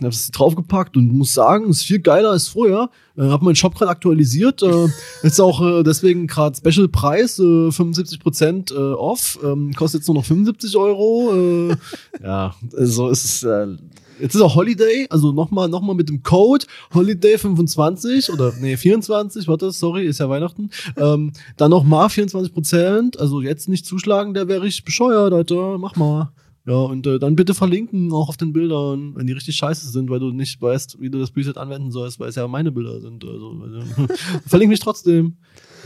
ich 0.00 0.04
habe 0.04 0.14
es 0.14 0.30
draufgepackt 0.30 0.96
und 0.96 1.12
muss 1.12 1.34
sagen, 1.34 1.68
es 1.68 1.78
ist 1.78 1.86
viel 1.86 1.98
geiler 1.98 2.30
als 2.30 2.48
vorher. 2.48 2.88
Äh, 3.16 3.24
habe 3.24 3.44
meinen 3.44 3.56
Shop 3.56 3.74
gerade 3.74 3.90
aktualisiert. 3.90 4.62
Äh, 4.62 4.86
ist 5.22 5.40
auch 5.40 5.60
äh, 5.60 5.82
deswegen 5.82 6.26
gerade 6.26 6.56
Special 6.56 6.88
Preis, 6.88 7.38
äh, 7.38 7.42
75% 7.42 8.72
äh, 8.72 8.94
off. 8.94 9.38
Ähm, 9.44 9.74
kostet 9.74 10.00
jetzt 10.00 10.08
nur 10.08 10.16
noch 10.16 10.24
75 10.24 10.74
Euro. 10.76 11.70
Äh, 11.70 11.76
ja, 12.22 12.54
so 12.70 13.10
ist 13.10 13.24
es. 13.24 13.42
Äh, 13.42 13.76
jetzt 14.20 14.34
ist 14.34 14.40
auch 14.40 14.54
Holiday, 14.54 15.06
also 15.10 15.32
nochmal 15.32 15.68
noch 15.68 15.82
mal 15.82 15.94
mit 15.94 16.08
dem 16.08 16.22
Code 16.22 16.64
Holiday 16.94 17.36
25 17.36 18.32
oder 18.32 18.52
nee 18.60 18.76
24, 18.76 19.48
warte, 19.48 19.70
sorry, 19.70 20.06
ist 20.06 20.20
ja 20.20 20.28
Weihnachten. 20.28 20.70
Ähm, 20.96 21.32
dann 21.56 21.70
nochmal 21.70 22.08
24%, 22.08 23.18
also 23.18 23.40
jetzt 23.40 23.68
nicht 23.68 23.86
zuschlagen, 23.86 24.34
der 24.34 24.48
wäre 24.48 24.62
richtig 24.62 24.84
bescheuert, 24.84 25.32
Alter, 25.32 25.78
mach 25.78 25.96
mal. 25.96 26.32
Ja, 26.66 26.74
und 26.74 27.06
äh, 27.06 27.18
dann 27.18 27.36
bitte 27.36 27.54
verlinken 27.54 28.12
auch 28.12 28.28
auf 28.28 28.36
den 28.36 28.52
Bildern, 28.52 29.16
wenn 29.16 29.26
die 29.26 29.32
richtig 29.32 29.56
scheiße 29.56 29.88
sind, 29.90 30.10
weil 30.10 30.20
du 30.20 30.30
nicht 30.30 30.60
weißt, 30.60 31.00
wie 31.00 31.10
du 31.10 31.18
das 31.18 31.30
Preset 31.30 31.56
anwenden 31.56 31.90
sollst, 31.90 32.20
weil 32.20 32.28
es 32.28 32.34
ja 32.36 32.46
meine 32.48 32.70
Bilder 32.70 33.00
sind. 33.00 33.24
Also, 33.24 33.62
also 33.62 34.14
verlinke 34.46 34.70
mich 34.70 34.80
trotzdem. 34.80 35.38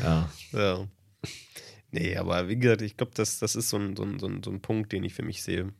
Ja. 0.02 0.28
Ja. 0.52 0.88
Nee, 1.92 2.16
aber 2.16 2.48
wie 2.48 2.56
gesagt, 2.56 2.82
ich 2.82 2.96
glaube, 2.96 3.12
das, 3.14 3.38
das 3.38 3.54
ist 3.54 3.68
so 3.68 3.76
ein, 3.76 3.94
so, 3.94 4.02
ein, 4.02 4.18
so, 4.18 4.26
ein, 4.26 4.42
so 4.42 4.50
ein 4.50 4.60
Punkt, 4.60 4.90
den 4.92 5.04
ich 5.04 5.14
für 5.14 5.22
mich 5.22 5.44
sehe. 5.44 5.72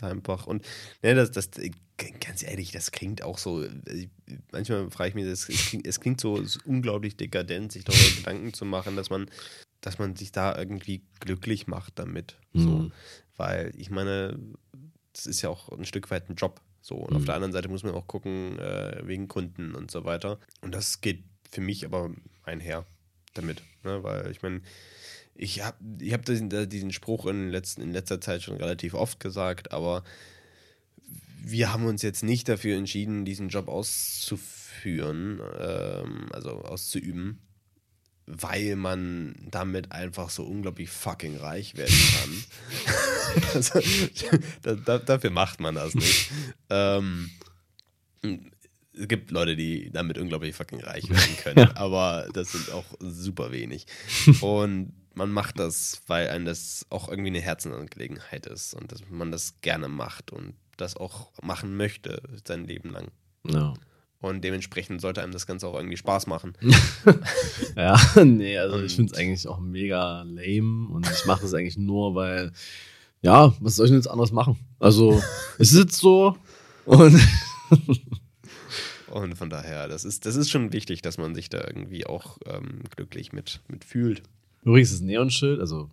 Einfach. 0.00 0.46
Und 0.46 0.64
ne, 1.02 1.14
das, 1.14 1.30
das, 1.30 1.50
ganz 2.20 2.42
ehrlich, 2.42 2.72
das 2.72 2.90
klingt 2.90 3.22
auch 3.22 3.38
so. 3.38 3.64
Manchmal 4.50 4.90
frage 4.90 5.10
ich 5.10 5.14
mich, 5.14 5.26
das, 5.26 5.48
es, 5.48 5.68
klingt, 5.68 5.86
es 5.86 6.00
klingt 6.00 6.20
so 6.20 6.42
unglaublich 6.64 7.16
dekadent, 7.16 7.72
sich 7.72 7.84
darüber 7.84 8.04
Gedanken 8.16 8.52
zu 8.52 8.64
machen, 8.64 8.96
dass 8.96 9.10
man, 9.10 9.30
dass 9.80 9.98
man 9.98 10.16
sich 10.16 10.32
da 10.32 10.56
irgendwie 10.56 11.02
glücklich 11.20 11.66
macht 11.66 11.98
damit. 11.98 12.38
Mhm. 12.52 12.60
So. 12.60 12.90
Weil 13.36 13.72
ich 13.76 13.90
meine, 13.90 14.38
das 15.12 15.26
ist 15.26 15.42
ja 15.42 15.48
auch 15.48 15.68
ein 15.70 15.84
Stück 15.84 16.10
weit 16.10 16.28
ein 16.28 16.36
Job. 16.36 16.60
So. 16.80 16.96
Und 16.96 17.10
mhm. 17.10 17.16
auf 17.16 17.24
der 17.24 17.34
anderen 17.34 17.52
Seite 17.52 17.68
muss 17.68 17.84
man 17.84 17.94
auch 17.94 18.06
gucken, 18.06 18.58
äh, 18.58 19.02
wegen 19.04 19.28
Kunden 19.28 19.74
und 19.74 19.90
so 19.90 20.04
weiter. 20.04 20.38
Und 20.60 20.74
das 20.74 21.00
geht 21.00 21.24
für 21.50 21.60
mich 21.60 21.84
aber 21.84 22.10
einher 22.44 22.84
damit. 23.34 23.62
Ne? 23.84 24.02
Weil 24.02 24.30
ich 24.30 24.42
meine, 24.42 24.62
ich 25.34 25.62
habe 25.62 25.76
ich 26.00 26.12
hab 26.12 26.24
diesen, 26.24 26.50
diesen 26.68 26.92
Spruch 26.92 27.26
in, 27.26 27.48
letzten, 27.48 27.82
in 27.82 27.92
letzter 27.92 28.20
Zeit 28.20 28.42
schon 28.42 28.56
relativ 28.56 28.94
oft 28.94 29.20
gesagt, 29.20 29.72
aber 29.72 30.04
wir 31.44 31.72
haben 31.72 31.86
uns 31.86 32.02
jetzt 32.02 32.22
nicht 32.22 32.48
dafür 32.48 32.76
entschieden, 32.76 33.24
diesen 33.24 33.48
Job 33.48 33.68
auszuführen, 33.68 35.40
ähm, 35.58 36.28
also 36.32 36.50
auszuüben, 36.50 37.40
weil 38.26 38.76
man 38.76 39.34
damit 39.50 39.92
einfach 39.92 40.30
so 40.30 40.44
unglaublich 40.44 40.90
fucking 40.90 41.36
reich 41.36 41.76
werden 41.76 41.96
kann. 42.14 43.42
also, 43.54 43.80
da, 44.62 44.74
da, 44.74 44.98
dafür 44.98 45.30
macht 45.30 45.60
man 45.60 45.74
das 45.74 45.94
nicht. 45.94 46.30
Ähm, 46.70 47.30
es 48.22 49.08
gibt 49.08 49.30
Leute, 49.30 49.56
die 49.56 49.90
damit 49.90 50.18
unglaublich 50.18 50.54
fucking 50.54 50.80
reich 50.80 51.08
werden 51.08 51.36
können, 51.38 51.58
ja. 51.58 51.76
aber 51.76 52.28
das 52.32 52.52
sind 52.52 52.70
auch 52.70 52.84
super 53.00 53.50
wenig. 53.50 53.86
Und 54.40 54.92
man 55.14 55.30
macht 55.30 55.58
das, 55.58 56.02
weil 56.06 56.28
einem 56.28 56.44
das 56.44 56.86
auch 56.90 57.08
irgendwie 57.08 57.30
eine 57.30 57.40
Herzensangelegenheit 57.40 58.46
ist 58.46 58.72
und 58.72 58.92
dass 58.92 59.02
man 59.10 59.30
das 59.30 59.60
gerne 59.60 59.88
macht 59.88 60.32
und 60.32 60.54
das 60.78 60.96
auch 60.96 61.30
machen 61.42 61.76
möchte 61.76 62.22
sein 62.46 62.64
Leben 62.64 62.90
lang. 62.90 63.08
Ja. 63.46 63.74
Und 64.22 64.44
dementsprechend 64.44 65.00
sollte 65.00 65.20
einem 65.20 65.32
das 65.32 65.48
Ganze 65.48 65.66
auch 65.66 65.74
irgendwie 65.74 65.96
Spaß 65.96 66.28
machen. 66.28 66.54
ja, 67.76 68.00
nee, 68.24 68.56
also 68.56 68.76
und 68.76 68.84
ich 68.84 68.94
finde 68.94 69.12
es 69.12 69.18
eigentlich 69.18 69.48
auch 69.48 69.58
mega 69.58 70.22
lame 70.22 70.88
und 70.90 71.10
ich 71.10 71.26
mache 71.26 71.42
das 71.42 71.52
eigentlich 71.54 71.76
nur, 71.76 72.14
weil, 72.14 72.52
ja, 73.20 73.52
was 73.58 73.76
soll 73.76 73.86
ich 73.86 73.90
denn 73.90 73.98
jetzt 73.98 74.06
anderes 74.06 74.30
machen? 74.30 74.56
Also, 74.78 75.20
es 75.58 75.72
ist 75.72 75.78
jetzt 75.78 75.96
so 75.96 76.36
und. 76.84 77.20
und 79.10 79.36
von 79.36 79.50
daher, 79.50 79.88
das 79.88 80.04
ist, 80.04 80.24
das 80.24 80.36
ist 80.36 80.50
schon 80.50 80.72
wichtig, 80.72 81.02
dass 81.02 81.18
man 81.18 81.34
sich 81.34 81.48
da 81.48 81.58
irgendwie 81.58 82.06
auch 82.06 82.38
ähm, 82.46 82.82
glücklich 82.94 83.32
mit, 83.32 83.60
mit 83.66 83.84
fühlt. 83.84 84.22
Übrigens, 84.62 84.92
das 84.92 85.00
Neonschild, 85.00 85.58
also 85.58 85.90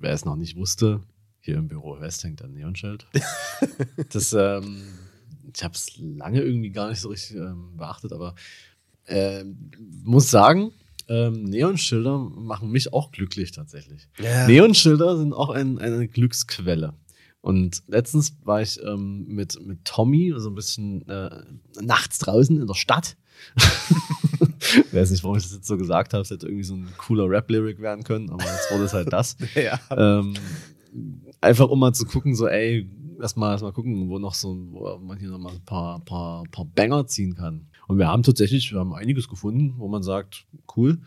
wer 0.00 0.14
es 0.14 0.24
noch 0.24 0.36
nicht 0.36 0.56
wusste, 0.56 1.02
hier 1.40 1.56
im 1.56 1.68
Büro 1.68 2.00
West 2.00 2.24
hängt 2.24 2.40
ein 2.40 2.54
Neonschild. 2.54 3.06
das, 4.10 4.32
ähm, 4.32 4.84
ich 5.54 5.62
habe 5.62 5.74
es 5.74 5.96
lange 5.98 6.42
irgendwie 6.42 6.70
gar 6.70 6.88
nicht 6.88 7.00
so 7.00 7.08
richtig 7.08 7.36
ähm, 7.36 7.76
beachtet, 7.76 8.12
aber 8.12 8.34
äh, 9.06 9.44
muss 10.04 10.30
sagen, 10.30 10.72
ähm, 11.08 11.44
Neonschilder 11.44 12.18
machen 12.18 12.70
mich 12.70 12.92
auch 12.92 13.10
glücklich 13.10 13.52
tatsächlich. 13.52 14.08
Ja. 14.18 14.46
Neonschilder 14.46 15.16
sind 15.18 15.32
auch 15.32 15.50
ein, 15.50 15.78
eine 15.78 16.08
Glücksquelle. 16.08 16.94
Und 17.40 17.82
letztens 17.88 18.36
war 18.44 18.62
ich 18.62 18.80
ähm, 18.82 19.24
mit, 19.26 19.60
mit 19.66 19.84
Tommy 19.84 20.32
so 20.36 20.48
ein 20.48 20.54
bisschen 20.54 21.06
äh, 21.08 21.42
nachts 21.80 22.20
draußen 22.20 22.60
in 22.60 22.66
der 22.66 22.74
Stadt. 22.74 23.16
ich 23.56 24.94
weiß 24.94 25.10
nicht, 25.10 25.24
warum 25.24 25.36
ich 25.36 25.42
das 25.42 25.54
jetzt 25.54 25.66
so 25.66 25.76
gesagt 25.76 26.14
habe. 26.14 26.22
Es 26.22 26.30
hätte 26.30 26.46
irgendwie 26.46 26.64
so 26.64 26.74
ein 26.74 26.88
cooler 26.98 27.28
Rap-Lyric 27.28 27.80
werden 27.80 28.04
können, 28.04 28.30
aber 28.30 28.44
jetzt 28.44 28.70
wurde 28.70 28.84
es 28.84 28.92
halt 28.92 29.12
das. 29.12 29.36
ja. 29.56 29.80
ähm, 29.90 30.34
einfach 31.40 31.68
um 31.68 31.80
mal 31.80 31.92
zu 31.92 32.04
gucken, 32.04 32.36
so, 32.36 32.46
ey, 32.46 32.88
erstmal 33.22 33.52
erst 33.52 33.62
mal 33.64 33.72
gucken, 33.72 34.08
wo 34.10 34.18
noch 34.18 34.34
so, 34.34 34.56
wo 34.70 34.98
man 34.98 35.18
hier 35.18 35.30
noch 35.30 35.38
mal 35.38 35.52
ein 35.52 35.64
paar, 35.64 36.00
paar, 36.00 36.44
paar 36.50 36.64
Banger 36.66 37.06
ziehen 37.06 37.34
kann. 37.34 37.68
Und 37.86 37.98
wir 37.98 38.08
haben 38.08 38.22
tatsächlich, 38.22 38.72
wir 38.72 38.80
haben 38.80 38.92
einiges 38.92 39.28
gefunden, 39.28 39.74
wo 39.78 39.88
man 39.88 40.02
sagt, 40.02 40.46
cool. 40.76 40.98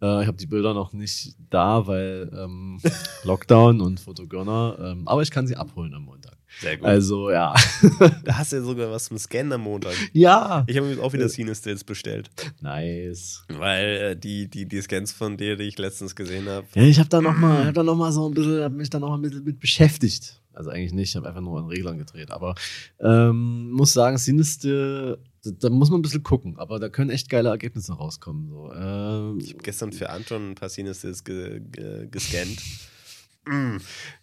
Äh, 0.00 0.22
ich 0.22 0.26
habe 0.26 0.36
die 0.36 0.46
Bilder 0.46 0.74
noch 0.74 0.92
nicht 0.92 1.34
da, 1.50 1.86
weil 1.86 2.30
ähm, 2.36 2.78
Lockdown 3.24 3.80
und 3.80 4.00
Fotogönner, 4.00 4.76
ähm, 4.80 5.08
aber 5.08 5.22
ich 5.22 5.30
kann 5.30 5.46
sie 5.46 5.56
abholen 5.56 5.94
am 5.94 6.04
Montag. 6.04 6.36
Sehr 6.60 6.76
gut. 6.76 6.86
Also, 6.86 7.30
ja. 7.30 7.54
da 8.24 8.38
hast 8.38 8.52
du 8.52 8.56
ja 8.56 8.62
sogar 8.62 8.90
was 8.90 9.04
zum 9.06 9.18
Scannen 9.18 9.52
am 9.52 9.62
Montag. 9.62 9.94
ja. 10.12 10.64
Ich 10.66 10.76
habe 10.76 10.86
mir 10.86 11.02
auch 11.02 11.12
wieder 11.12 11.28
Cinestills 11.28 11.84
bestellt. 11.84 12.30
Nice. 12.60 13.44
Weil 13.48 13.84
äh, 13.84 14.16
die, 14.16 14.48
die, 14.48 14.66
die 14.66 14.80
Scans 14.80 15.12
von 15.12 15.36
dir, 15.36 15.56
die 15.56 15.64
ich 15.64 15.78
letztens 15.78 16.14
gesehen 16.14 16.48
habe. 16.48 16.66
Ja, 16.74 16.82
ich 16.82 16.98
habe 16.98 17.08
da 17.08 17.20
noch 17.20 17.36
mal, 17.36 17.66
hab 17.66 17.74
da 17.74 17.82
noch 17.82 17.96
mal 17.96 18.12
so 18.12 18.28
ein 18.28 18.34
bisschen, 18.34 18.62
hab 18.62 18.72
mich 18.72 18.90
da 18.90 18.98
noch 19.00 19.08
mal 19.08 19.16
ein 19.16 19.22
bisschen 19.22 19.44
mit 19.44 19.58
beschäftigt. 19.60 20.38
Also 20.54 20.68
eigentlich 20.70 20.92
nicht, 20.92 21.10
ich 21.10 21.16
habe 21.16 21.26
einfach 21.28 21.40
nur 21.40 21.58
an 21.58 21.66
Reglern 21.66 21.96
gedreht. 21.98 22.30
Aber 22.30 22.54
ähm, 23.00 23.70
muss 23.70 23.94
sagen, 23.94 24.18
Sinistil, 24.18 25.16
da, 25.44 25.50
da 25.58 25.70
muss 25.70 25.90
man 25.90 26.00
ein 26.00 26.02
bisschen 26.02 26.22
gucken. 26.22 26.58
Aber 26.58 26.78
da 26.78 26.88
können 26.90 27.10
echt 27.10 27.30
geile 27.30 27.48
Ergebnisse 27.48 27.94
rauskommen. 27.94 28.50
So. 28.50 28.70
Ähm, 28.72 29.38
Ich 29.40 29.54
habe 29.54 29.62
gestern 29.62 29.92
für 29.92 30.10
Anton 30.10 30.50
ein 30.50 30.54
paar 30.54 30.68
Cinestills 30.68 31.24
ge, 31.24 31.60
ge, 31.72 32.06
gescannt. 32.10 32.58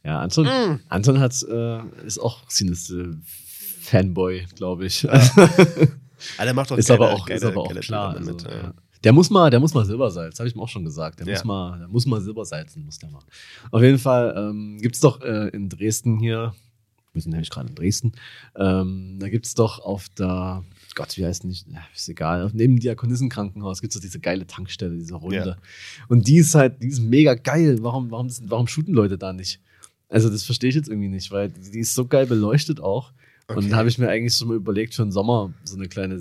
Ja, 0.04 0.20
Anton, 0.22 0.46
Mm. 0.46 0.80
Anton 0.90 1.20
hat, 1.20 1.42
äh, 1.44 1.80
ist 2.06 2.20
auch 2.20 2.40
Sinistil-Fanboy, 2.50 4.46
glaube 4.56 4.86
ich. 4.86 5.08
Ah, 6.38 6.44
der 6.44 6.54
macht 6.54 6.70
doch 6.70 6.78
ist, 6.78 6.90
geile, 6.90 7.00
aber 7.00 7.14
auch, 7.14 7.26
geile, 7.26 7.38
ist 7.38 7.46
aber 7.46 7.62
auch 7.62 7.74
klar. 7.80 8.14
Also, 8.14 8.34
damit, 8.34 8.44
ja. 8.44 8.58
ja. 8.64 8.74
Der 9.06 9.14
muss 9.14 9.30
mal, 9.30 9.50
der 9.50 9.62
muss 9.62 9.74
mal 9.74 9.86
Silbersalz, 9.86 10.38
habe 10.38 10.50
ich 10.50 10.56
ihm 10.56 10.60
auch 10.60 10.68
schon 10.68 10.84
gesagt. 10.84 11.22
Der 11.22 11.26
Ja. 11.28 11.32
muss 11.36 11.44
mal, 11.46 11.80
der 11.80 11.88
muss 11.88 12.06
mal 12.06 12.20
Silbersalzen, 12.20 12.84
muss 12.84 13.00
der 13.00 13.10
mal. 13.10 13.22
Auf 13.72 13.82
jeden 13.82 14.00
Fall 14.00 14.36
ähm, 14.38 14.80
gibt's 14.82 15.00
doch 15.00 15.22
äh, 15.22 15.48
in 15.54 15.70
Dresden 15.70 16.20
hier, 16.20 16.54
wir 17.14 17.22
sind 17.22 17.32
nämlich 17.32 17.50
gerade 17.50 17.70
in 17.70 17.76
Dresden, 17.76 18.12
ähm, 18.58 19.16
da 19.20 19.30
gibt's 19.30 19.54
doch 19.56 19.80
auf 19.80 20.10
der, 20.10 20.66
Gott, 21.00 21.16
wie 21.18 21.26
heißt 21.26 21.46
nicht, 21.46 21.66
ja, 21.70 21.80
ist 21.96 22.10
egal, 22.10 22.50
neben 22.54 22.76
dem 22.76 22.80
Diakonissenkrankenhaus 22.82 23.80
gibt's 23.80 23.96
doch 23.96 24.02
diese 24.02 24.20
geile 24.20 24.46
Tankstelle, 24.46 24.96
diese 24.98 25.16
Runde. 25.16 25.56
Ja. 25.58 26.06
Und 26.10 26.28
die 26.28 26.36
ist 26.38 26.56
halt, 26.56 26.84
die 26.84 26.88
ist 26.90 27.00
mega 27.00 27.36
geil. 27.36 27.78
Warum, 27.82 28.12
warum, 28.12 28.30
warum 28.48 28.68
shooten 28.68 28.94
Leute 28.94 29.18
da 29.18 29.32
nicht? 29.32 29.62
Also 30.10 30.30
das 30.30 30.44
verstehe 30.44 30.70
ich 30.72 30.76
jetzt 30.76 30.90
irgendwie 30.90 31.08
nicht, 31.08 31.32
weil 31.32 31.50
die 31.50 31.80
ist 31.80 31.96
so 31.96 32.06
geil 32.06 32.26
beleuchtet 32.26 32.82
auch. 32.82 33.14
Und 33.48 33.58
Okay. 33.60 33.70
da 33.70 33.78
habe 33.78 33.88
ich 33.90 33.98
mir 33.98 34.10
eigentlich 34.10 34.36
schon 34.36 34.50
mal 34.50 34.58
überlegt, 34.58 34.94
für 34.94 35.04
den 35.04 35.12
Sommer 35.14 35.54
so 35.64 35.76
eine 35.78 35.88
kleine 35.88 36.20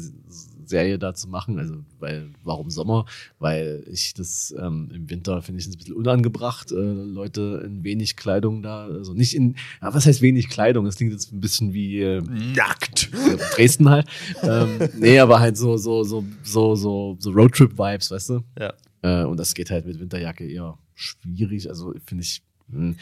Serie 0.68 0.98
da 0.98 1.14
zu 1.14 1.28
machen. 1.28 1.58
Also, 1.58 1.76
weil, 1.98 2.30
warum 2.44 2.70
Sommer? 2.70 3.06
Weil 3.38 3.84
ich 3.90 4.14
das 4.14 4.54
ähm, 4.58 4.90
im 4.92 5.10
Winter 5.10 5.42
finde 5.42 5.60
ich 5.60 5.66
es 5.66 5.74
ein 5.74 5.78
bisschen 5.78 5.94
unangebracht, 5.94 6.72
äh, 6.72 6.74
Leute 6.74 7.62
in 7.64 7.84
wenig 7.84 8.16
Kleidung 8.16 8.62
da, 8.62 8.86
also 8.86 9.14
nicht 9.14 9.34
in, 9.34 9.56
ja, 9.82 9.92
was 9.94 10.06
heißt 10.06 10.22
wenig 10.22 10.48
Kleidung? 10.48 10.84
Das 10.84 10.96
klingt 10.96 11.12
jetzt 11.12 11.32
ein 11.32 11.40
bisschen 11.40 11.72
wie 11.72 12.00
äh, 12.00 12.20
Nackt. 12.20 13.10
Dresden 13.54 13.88
halt. 13.88 14.06
ähm, 14.42 14.88
nee, 14.98 15.18
aber 15.18 15.40
halt 15.40 15.56
so, 15.56 15.76
so, 15.76 16.04
so, 16.04 16.24
so, 16.42 16.74
so, 16.74 17.16
so 17.18 17.30
Roadtrip-Vibes, 17.30 18.10
weißt 18.10 18.30
du? 18.30 18.40
Ja. 18.58 18.74
Äh, 19.02 19.24
und 19.24 19.38
das 19.38 19.54
geht 19.54 19.70
halt 19.70 19.86
mit 19.86 20.00
Winterjacke 20.00 20.46
eher 20.46 20.78
schwierig. 20.94 21.68
Also 21.68 21.94
finde 22.04 22.24
ich. 22.24 22.42
Nee. 22.68 22.94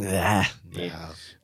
Ja. 0.00 0.44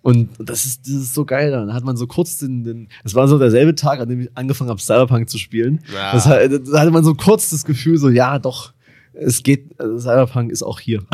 Und 0.02 0.30
das 0.38 0.64
ist, 0.64 0.86
das 0.86 0.94
ist 0.94 1.14
so 1.14 1.24
geil. 1.24 1.50
Dann 1.50 1.72
hat 1.72 1.84
man 1.84 1.96
so 1.96 2.06
kurz 2.06 2.38
den, 2.38 2.64
den. 2.64 2.88
Es 3.04 3.14
war 3.14 3.28
so 3.28 3.38
derselbe 3.38 3.74
Tag, 3.74 4.00
an 4.00 4.08
dem 4.08 4.20
ich 4.20 4.30
angefangen 4.34 4.70
habe, 4.70 4.80
Cyberpunk 4.80 5.28
zu 5.28 5.38
spielen. 5.38 5.80
Ja. 5.92 6.12
Das, 6.12 6.24
da 6.24 6.80
hatte 6.80 6.90
man 6.90 7.04
so 7.04 7.14
kurz 7.14 7.50
das 7.50 7.64
Gefühl, 7.64 7.98
so, 7.98 8.08
ja, 8.08 8.38
doch, 8.38 8.72
es 9.18 9.42
geht, 9.42 9.80
also 9.80 9.98
Cyberpunk 9.98 10.50
ist 10.52 10.62
auch 10.62 10.80
hier. 10.80 11.02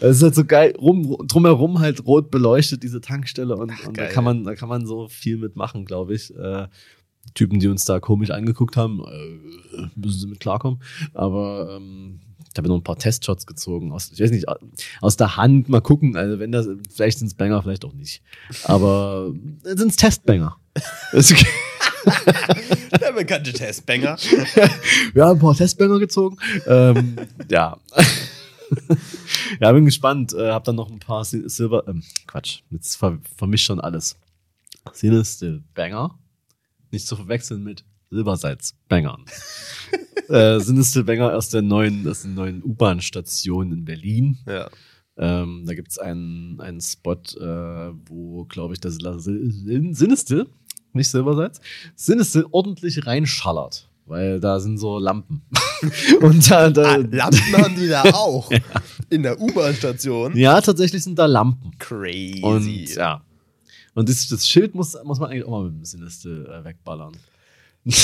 Es 0.00 0.18
ist 0.18 0.22
halt 0.22 0.34
so 0.34 0.44
geil, 0.44 0.74
rum, 0.78 1.16
drumherum 1.26 1.80
halt 1.80 2.06
rot 2.06 2.30
beleuchtet, 2.30 2.82
diese 2.82 3.00
Tankstelle. 3.00 3.56
Und, 3.56 3.72
und 3.86 3.96
da 3.96 4.06
kann 4.06 4.22
man, 4.22 4.44
da 4.44 4.54
kann 4.54 4.68
man 4.68 4.86
so 4.86 5.08
viel 5.08 5.36
mitmachen, 5.36 5.84
glaube 5.84 6.14
ich. 6.14 6.34
Äh, 6.36 6.68
Typen, 7.34 7.60
die 7.60 7.68
uns 7.68 7.84
da 7.84 8.00
komisch 8.00 8.30
angeguckt 8.30 8.76
haben, 8.76 9.00
äh, 9.00 9.86
müssen 9.96 10.20
sie 10.20 10.26
mit 10.26 10.40
klarkommen. 10.40 10.80
Aber 11.14 11.76
ähm, 11.76 12.20
ich 12.52 12.58
habe 12.58 12.68
noch 12.68 12.76
ein 12.76 12.82
paar 12.82 12.98
Testshots 12.98 13.46
gezogen. 13.46 13.92
Aus, 13.92 14.10
ich 14.12 14.20
weiß 14.20 14.30
nicht, 14.30 14.46
aus 15.00 15.16
der 15.16 15.36
Hand 15.36 15.68
mal 15.68 15.80
gucken. 15.80 16.16
Also 16.16 16.38
wenn 16.38 16.52
das, 16.52 16.66
vielleicht 16.92 17.18
sind 17.18 17.28
es 17.28 17.34
Banger, 17.34 17.62
vielleicht 17.62 17.84
auch 17.84 17.92
nicht. 17.92 18.22
Aber 18.64 19.32
sind 19.62 19.90
es 19.90 19.96
Testbanger. 19.96 20.56
Ist 21.12 21.32
okay. 21.32 21.46
Der 23.00 23.12
bekannte 23.12 23.52
Testbanger. 23.52 24.16
Wir 25.12 25.24
haben 25.24 25.38
ein 25.38 25.40
paar 25.40 25.54
Testbanger 25.54 25.98
gezogen. 25.98 26.36
ähm, 26.66 27.16
ja. 27.50 27.78
ja, 29.60 29.72
bin 29.72 29.84
gespannt. 29.84 30.32
Äh, 30.32 30.50
hab 30.50 30.64
dann 30.64 30.76
noch 30.76 30.90
ein 30.90 30.98
paar 30.98 31.24
Sil 31.26 31.48
Silber, 31.48 31.84
ähm, 31.86 32.02
Quatsch, 32.26 32.60
jetzt 32.70 32.96
ver 32.96 33.18
vermischt 33.36 33.66
schon 33.66 33.80
alles. 33.80 34.16
Sinistil 34.92 35.62
Banger. 35.74 36.18
Nicht 36.90 37.06
zu 37.06 37.16
verwechseln 37.16 37.62
mit 37.62 37.84
Silbersalz-Bangern. 38.10 39.24
äh, 40.28 40.58
Sinistil 40.60 41.04
Banger 41.04 41.34
aus 41.36 41.50
der 41.50 41.62
neuen, 41.62 42.06
aus 42.08 42.22
der 42.22 42.30
neuen 42.30 42.62
U-Bahn-Station 42.62 43.72
in 43.72 43.84
Berlin. 43.84 44.38
Ja. 44.46 44.68
Ähm, 45.16 45.64
da 45.66 45.74
gibt's 45.74 45.98
einen, 45.98 46.60
einen 46.60 46.80
Spot, 46.80 47.14
äh, 47.40 47.92
wo, 48.06 48.44
glaube 48.44 48.74
ich, 48.74 48.80
das 48.80 48.96
Sin- 48.96 49.94
Sinistil, 49.94 50.46
nicht 50.92 51.08
Silbersalz, 51.08 51.60
Sinistil 51.96 52.46
ordentlich 52.50 53.06
reinschallert. 53.06 53.88
Weil 54.06 54.40
da 54.40 54.58
sind 54.58 54.78
so 54.78 54.98
Lampen. 54.98 55.42
Und 56.22 56.50
da, 56.50 56.70
da, 56.70 56.92
Ah, 56.94 56.96
Lampen 56.96 57.56
haben 57.58 57.74
die 57.76 57.88
da 57.88 58.02
auch. 58.04 58.50
In 59.10 59.22
der 59.22 59.38
U-Bahn-Station. 59.38 60.34
ja, 60.36 60.60
tatsächlich 60.62 61.02
sind 61.04 61.18
da 61.18 61.26
Lampen. 61.26 61.72
Crazy. 61.78 62.40
Und 62.42 62.94
ja. 62.94 63.22
Und 63.94 64.08
das, 64.08 64.28
das 64.28 64.46
Schild 64.48 64.74
muss, 64.74 64.96
muss 65.04 65.18
man 65.18 65.30
eigentlich 65.30 65.44
auch 65.44 65.50
mal 65.50 65.64
mit 65.64 65.74
dem 65.74 65.84
Sinistil 65.84 66.46
äh, 66.46 66.64
wegballern. 66.64 67.16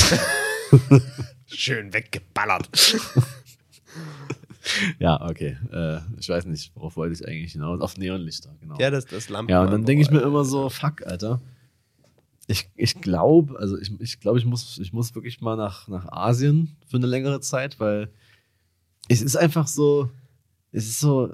Schön 1.47 1.93
weggeballert. 1.93 2.69
ja, 4.98 5.20
okay. 5.20 5.56
Äh, 5.73 5.98
ich 6.19 6.28
weiß 6.28 6.47
nicht, 6.47 6.74
worauf 6.74 6.97
wollte 6.97 7.15
ich 7.15 7.28
eigentlich 7.28 7.52
hinaus? 7.52 7.81
Auf 7.81 7.97
Neonlichter, 7.97 8.56
genau. 8.61 8.78
Ja, 8.78 8.90
das, 8.90 9.06
das 9.06 9.28
Lampen. 9.28 9.51
Ja, 9.51 9.62
und 9.62 9.70
dann 9.70 9.85
denke 9.85 10.02
ich 10.02 10.11
mir 10.11 10.20
immer 10.20 10.44
so, 10.44 10.69
fuck, 10.70 11.06
Alter. 11.06 11.40
Ich, 12.47 12.69
ich 12.77 13.01
glaube, 13.01 13.59
also 13.59 13.78
ich, 13.78 13.90
ich 14.01 14.20
glaube, 14.20 14.39
ich 14.39 14.44
muss, 14.44 14.78
ich 14.78 14.93
muss 14.93 15.15
wirklich 15.15 15.40
mal 15.40 15.56
nach, 15.56 15.89
nach 15.89 16.06
Asien 16.11 16.77
für 16.86 16.98
eine 16.98 17.06
längere 17.06 17.40
Zeit, 17.40 17.81
weil 17.81 18.11
es 19.09 19.23
ist 19.23 19.36
einfach 19.36 19.66
so, 19.66 20.11
es 20.73 20.86
ist 20.89 21.01
so, 21.01 21.32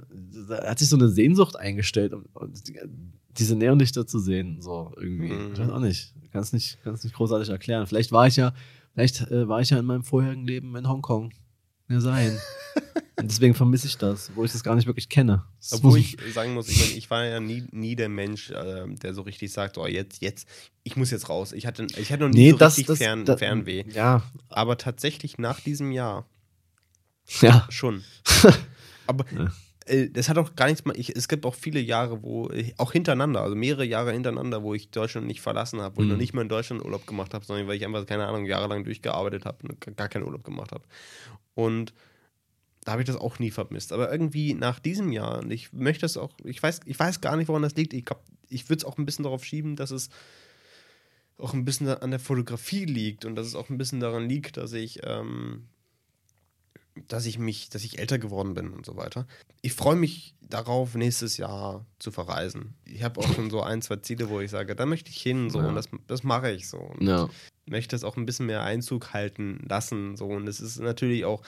da 0.48 0.68
hat 0.68 0.78
sich 0.78 0.88
so 0.88 0.96
eine 0.96 1.08
Sehnsucht 1.08 1.56
eingestellt, 1.56 2.12
um, 2.12 2.26
um 2.34 2.52
die- 3.30 3.34
diese 3.38 3.56
Neonlichter 3.56 4.06
zu 4.06 4.18
sehen, 4.18 4.60
so 4.60 4.92
irgendwie. 4.96 5.32
Mhm. 5.32 5.52
Ich 5.54 5.58
weiß 5.60 5.70
auch 5.70 5.80
nicht. 5.80 6.14
Kann 6.32 6.42
es 6.42 6.52
nicht, 6.52 6.78
kann's 6.84 7.02
nicht 7.04 7.14
großartig 7.16 7.48
erklären. 7.48 7.86
Vielleicht 7.86 8.12
war 8.12 8.26
ich 8.26 8.36
ja, 8.36 8.52
vielleicht 8.94 9.20
äh, 9.30 9.48
war 9.48 9.60
ich 9.60 9.70
ja 9.70 9.78
in 9.78 9.84
meinem 9.86 10.04
vorherigen 10.04 10.46
Leben 10.46 10.74
in 10.76 10.88
Hongkong. 10.88 11.32
Ja, 11.88 12.00
sein. 12.00 12.38
Und 13.16 13.28
deswegen 13.30 13.54
vermisse 13.54 13.88
ich 13.88 13.98
das, 13.98 14.30
wo 14.36 14.44
ich 14.44 14.52
das 14.52 14.62
gar 14.62 14.76
nicht 14.76 14.86
wirklich 14.86 15.08
kenne. 15.08 15.44
Das 15.58 15.72
Obwohl 15.72 15.98
ich 15.98 16.16
sagen 16.32 16.54
muss, 16.54 16.68
ich, 16.68 16.78
mein, 16.78 16.96
ich 16.98 17.10
war 17.10 17.24
ja 17.24 17.40
nie, 17.40 17.64
nie 17.72 17.96
der 17.96 18.08
Mensch, 18.08 18.50
äh, 18.52 18.86
der 18.94 19.12
so 19.12 19.22
richtig 19.22 19.50
sagt, 19.52 19.76
oh, 19.76 19.88
jetzt, 19.88 20.22
jetzt, 20.22 20.46
ich 20.84 20.94
muss 20.94 21.10
jetzt 21.10 21.28
raus. 21.28 21.52
Ich 21.52 21.66
hatte, 21.66 21.84
ich 21.96 22.12
hatte 22.12 22.22
noch 22.22 22.30
nie 22.30 22.44
Nee, 22.44 22.50
so 22.52 22.58
das, 22.58 22.74
richtig 22.74 22.86
das, 22.86 22.98
Fern, 22.98 23.24
da- 23.24 23.36
Fernweh. 23.36 23.84
Ja, 23.92 24.22
Aber 24.50 24.78
tatsächlich 24.78 25.36
nach 25.38 25.58
diesem 25.58 25.90
Jahr 25.90 26.26
ja. 27.40 27.66
schon. 27.70 28.04
Aber 29.08 29.24
Ja. 29.36 29.50
Äh, 29.86 30.08
das 30.10 30.28
hat 30.28 30.38
auch 30.38 30.54
gar 30.56 30.66
nichts 30.66 30.84
mal. 30.84 30.98
Ich, 30.98 31.14
es 31.16 31.28
gibt 31.28 31.44
auch 31.46 31.54
viele 31.54 31.80
Jahre, 31.80 32.22
wo 32.22 32.50
ich, 32.50 32.78
auch 32.78 32.92
hintereinander, 32.92 33.42
also 33.42 33.54
mehrere 33.56 33.84
Jahre 33.84 34.12
hintereinander, 34.12 34.62
wo 34.62 34.74
ich 34.74 34.90
Deutschland 34.90 35.26
nicht 35.26 35.40
verlassen 35.40 35.80
habe, 35.80 35.96
wo 35.96 36.00
ich 36.02 36.06
Mhm. 36.06 36.12
noch 36.12 36.18
nicht 36.18 36.34
mal 36.34 36.42
in 36.42 36.48
Deutschland 36.48 36.84
Urlaub 36.84 37.06
gemacht 37.06 37.34
habe, 37.34 37.44
sondern 37.44 37.66
weil 37.66 37.76
ich 37.76 37.84
einfach, 37.84 38.06
keine 38.06 38.26
Ahnung, 38.26 38.46
jahrelang 38.46 38.84
durchgearbeitet 38.84 39.44
habe 39.44 39.58
und 39.68 39.96
gar- 39.96 40.08
keinen 40.08 40.24
Urlaub 40.24 40.44
gemacht 40.44 40.72
habe. 40.72 40.84
Und 41.54 41.92
da 42.84 42.92
habe 42.92 43.02
ich 43.02 43.06
das 43.06 43.16
auch 43.16 43.38
nie 43.38 43.50
vermisst. 43.50 43.92
Aber 43.92 44.10
irgendwie 44.10 44.54
nach 44.54 44.78
diesem 44.80 45.12
Jahr, 45.12 45.40
und 45.40 45.50
ich 45.50 45.72
möchte 45.72 46.06
es 46.06 46.16
auch, 46.16 46.32
ich 46.44 46.62
weiß, 46.62 46.80
ich 46.86 46.98
weiß 46.98 47.20
gar 47.20 47.36
nicht, 47.36 47.48
woran 47.48 47.62
das 47.62 47.74
liegt. 47.76 47.92
Ich 47.92 48.04
glaube, 48.06 48.22
ich 48.48 48.68
würde 48.68 48.78
es 48.78 48.84
auch 48.84 48.96
ein 48.98 49.04
bisschen 49.06 49.22
darauf 49.24 49.44
schieben, 49.44 49.76
dass 49.76 49.90
es 49.90 50.08
auch 51.36 51.54
ein 51.54 51.64
bisschen 51.64 51.88
an 51.88 52.10
der 52.10 52.20
Fotografie 52.20 52.84
liegt 52.84 53.24
und 53.24 53.34
dass 53.34 53.46
es 53.46 53.54
auch 53.54 53.70
ein 53.70 53.78
bisschen 53.78 54.00
daran 54.00 54.28
liegt, 54.28 54.56
dass 54.56 54.72
ich, 54.72 55.00
ähm, 55.04 55.68
dass 57.08 57.26
ich 57.26 57.38
mich, 57.38 57.68
dass 57.70 57.84
ich 57.84 57.98
älter 57.98 58.18
geworden 58.18 58.54
bin 58.54 58.70
und 58.72 58.84
so 58.84 58.96
weiter. 58.96 59.26
Ich 59.62 59.72
freue 59.74 59.96
mich 59.96 60.34
darauf, 60.40 60.94
nächstes 60.94 61.36
Jahr 61.36 61.86
zu 61.98 62.10
verreisen. 62.10 62.74
Ich 62.84 63.02
habe 63.02 63.20
auch 63.20 63.32
schon 63.34 63.50
so 63.50 63.62
ein, 63.62 63.82
zwei 63.82 63.96
Ziele, 63.96 64.28
wo 64.28 64.40
ich 64.40 64.50
sage, 64.50 64.74
da 64.74 64.86
möchte 64.86 65.10
ich 65.10 65.20
hin, 65.22 65.50
so 65.50 65.60
Ja. 65.60 65.68
und 65.68 65.74
das, 65.76 65.88
das 66.06 66.22
mache 66.24 66.50
ich 66.50 66.68
so. 66.68 66.78
Und 66.78 67.06
Ja. 67.06 67.28
möchte 67.66 67.94
es 67.94 68.04
auch 68.04 68.16
ein 68.16 68.26
bisschen 68.26 68.46
mehr 68.46 68.62
Einzug 68.62 69.12
halten 69.12 69.64
lassen. 69.68 70.16
So. 70.16 70.26
Und 70.26 70.48
es 70.48 70.60
ist 70.60 70.78
natürlich 70.80 71.24
auch, 71.24 71.42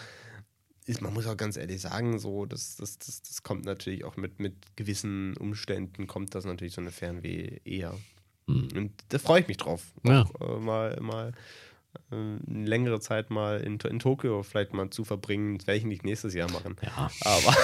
ist, 0.87 1.01
man 1.01 1.13
muss 1.13 1.27
auch 1.27 1.37
ganz 1.37 1.57
ehrlich 1.57 1.81
sagen, 1.81 2.19
so, 2.19 2.47
das, 2.47 2.77
das, 2.77 2.99
das, 2.99 3.23
das 3.23 3.43
kommt 3.43 3.65
natürlich 3.65 4.05
auch 4.05 4.17
mit, 4.17 4.41
mit 4.41 4.55
gewissen 4.77 5.37
Umständen, 5.37 6.07
kommt 6.07 6.35
das 6.35 6.45
natürlich 6.45 6.75
so 6.75 6.81
eine 6.81 6.91
Fernweh 6.93 7.61
eher. 7.65 7.95
Mhm. 8.47 8.69
Und 8.75 8.93
da 9.09 9.19
freue 9.19 9.41
ich 9.43 9.49
mich 9.49 9.57
drauf. 9.59 9.83
Ja. 10.05 10.23
Auch, 10.23 10.57
äh, 10.57 10.61
mal, 10.61 10.99
mal 11.01 11.33
eine 12.11 12.41
längere 12.67 13.01
Zeit 13.01 13.31
mal 13.31 13.61
in, 13.61 13.79
in 13.79 13.99
Tokio 13.99 14.43
vielleicht 14.43 14.73
mal 14.73 14.91
zu 14.91 15.05
verbringen. 15.05 15.59
Das 15.59 15.67
werde 15.67 15.79
ich 15.79 15.85
nicht 15.85 16.05
nächstes 16.05 16.35
Jahr 16.35 16.51
machen. 16.51 16.77
Ja. 16.83 17.11
Aber, 17.25 17.57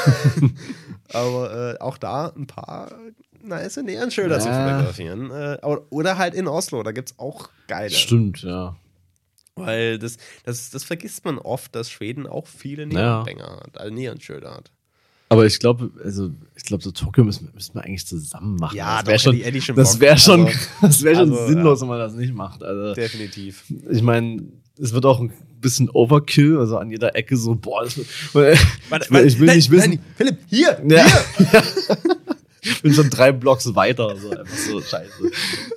aber 1.13 1.75
äh, 1.75 1.81
auch 1.81 1.99
da 1.99 2.29
ein 2.37 2.47
paar 2.47 2.93
nice 3.43 3.77
Neonschilder 3.77 4.41
zu 4.41 4.49
Ja. 4.49 4.69
fotografieren. 4.77 5.31
Äh, 5.31 5.59
oder, 5.91 6.19
halt 6.19 6.35
in 6.35 6.49
Oslo, 6.49 6.83
da 6.83 6.93
gibt 6.93 7.11
es 7.11 7.19
auch 7.19 7.49
geile. 7.67 7.91
Stimmt, 7.91 8.43
ja. 8.43 8.77
Weil 9.55 9.99
das, 9.99 10.19
das, 10.45 10.71
das 10.71 10.85
vergisst 10.85 11.25
man 11.25 11.39
oft, 11.39 11.75
dass 11.75 11.91
Schweden 11.91 12.27
auch 12.27 12.47
viele 12.47 12.83
Ja. 12.85 12.89
Neonbänger 13.23 13.61
hat, 13.65 13.79
also 13.79 13.93
Neonschilder 13.93 14.55
hat. 14.55 14.73
Aber 15.31 15.45
ich 15.45 15.59
glaube, 15.59 15.91
also 16.03 16.31
ich 16.57 16.65
glaube, 16.65 16.83
so 16.83 16.91
Tokio 16.91 17.23
müssen, 17.25 17.51
müssen 17.55 17.75
wir 17.75 17.85
eigentlich 17.85 18.07
zusammen 18.07 18.57
machen. 18.57 18.77
Ja, 18.77 19.03
das 19.03 19.09
wäre 19.09 19.19
schon, 19.19 19.61
schon 19.61 19.77
das 19.77 20.01
wäre 20.01 20.19
schon, 20.19 20.47
Also- 20.47 20.59
das 20.83 21.03
wäre 21.03 21.17
schon 21.17 21.33
also, 21.33 21.47
sinnlos, 21.47 21.81
ja. 21.81 21.83
wenn 21.83 21.89
man 21.89 21.99
das 21.99 22.15
nicht 22.15 22.35
macht. 22.35 22.63
Also 22.63 22.95
Definitiv. 22.95 23.65
ich 23.91 24.03
meine, 24.03 24.43
es 24.81 24.93
wird 24.93 25.05
auch 25.05 25.21
ein 25.21 25.33
bisschen 25.61 25.91
Overkill, 25.91 26.59
also 26.59 26.79
an 26.79 26.91
jeder 26.91 27.15
Ecke 27.15 27.37
so, 27.37 27.55
boah, 27.55 27.85
das 27.85 27.97
wird, 27.99 28.07
ich 28.33 29.11
will, 29.11 29.27
ich 29.27 29.39
will 29.41 29.55
nicht 29.55 29.71
wissen. 29.71 29.99
Philipp, 30.17 30.39
hier! 30.49 30.83
Ja. 30.89 31.05
Ich 32.61 32.83
bin 32.83 32.93
schon 32.93 33.09
drei 33.09 33.33
Blocks 33.33 33.73
weiter, 33.75 34.17
so 34.17 34.31
einfach 34.31 34.57
so 34.57 34.81
scheiße. 34.81 35.11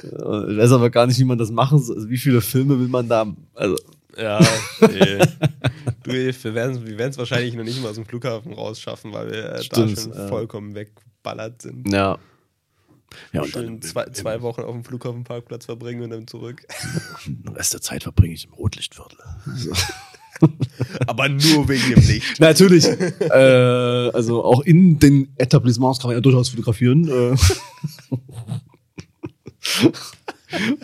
Ich 0.03 0.57
weiß 0.57 0.71
aber 0.71 0.89
gar 0.89 1.05
nicht, 1.05 1.19
wie 1.19 1.23
man 1.23 1.37
das 1.37 1.51
machen 1.51 1.79
soll. 1.79 1.95
Also, 1.95 2.09
wie 2.09 2.17
viele 2.17 2.41
Filme 2.41 2.79
will 2.79 2.87
man 2.87 3.07
da? 3.07 3.27
Also, 3.53 3.75
Ja, 4.17 4.39
nee. 4.81 5.19
du, 6.03 6.11
wir 6.11 6.53
werden 6.55 7.09
es 7.09 7.17
wahrscheinlich 7.17 7.53
noch 7.53 7.63
nicht 7.63 7.81
mal 7.81 7.89
aus 7.89 7.95
dem 7.95 8.05
Flughafen 8.05 8.53
rausschaffen, 8.53 9.13
weil 9.13 9.31
wir 9.31 9.45
äh, 9.45 9.51
da 9.53 9.61
Stimmt, 9.63 9.99
schon 9.99 10.13
ja. 10.13 10.27
vollkommen 10.27 10.75
wegballert 10.75 11.61
sind. 11.61 11.91
ja. 11.91 12.17
Ja, 13.33 13.41
und 13.41 13.49
Schön 13.49 13.65
dann 13.65 13.81
zwei, 13.81 14.05
zwei 14.11 14.41
Wochen 14.41 14.61
auf 14.61 14.71
dem 14.71 14.85
Flughafenparkplatz 14.85 15.65
verbringen 15.65 16.03
und 16.03 16.11
dann 16.11 16.27
zurück. 16.27 16.61
den 17.25 17.53
Rest 17.53 17.73
der 17.73 17.81
Zeit 17.81 18.03
verbringe 18.03 18.33
ich 18.33 18.45
im 18.45 18.53
Rotlichtviertel. 18.53 19.17
So. 19.55 19.73
Aber 21.07 21.27
nur 21.29 21.67
wegen 21.67 21.89
dem 21.89 22.07
Licht. 22.07 22.39
Natürlich. 22.39 22.85
äh, 22.85 24.09
also 24.13 24.43
auch 24.43 24.61
in 24.61 24.97
den 24.97 25.33
Etablissements 25.37 25.99
kann 25.99 26.07
man 26.07 26.15
ja 26.15 26.21
durchaus 26.21 26.49
fotografieren. 26.49 27.09
Äh. 27.09 27.35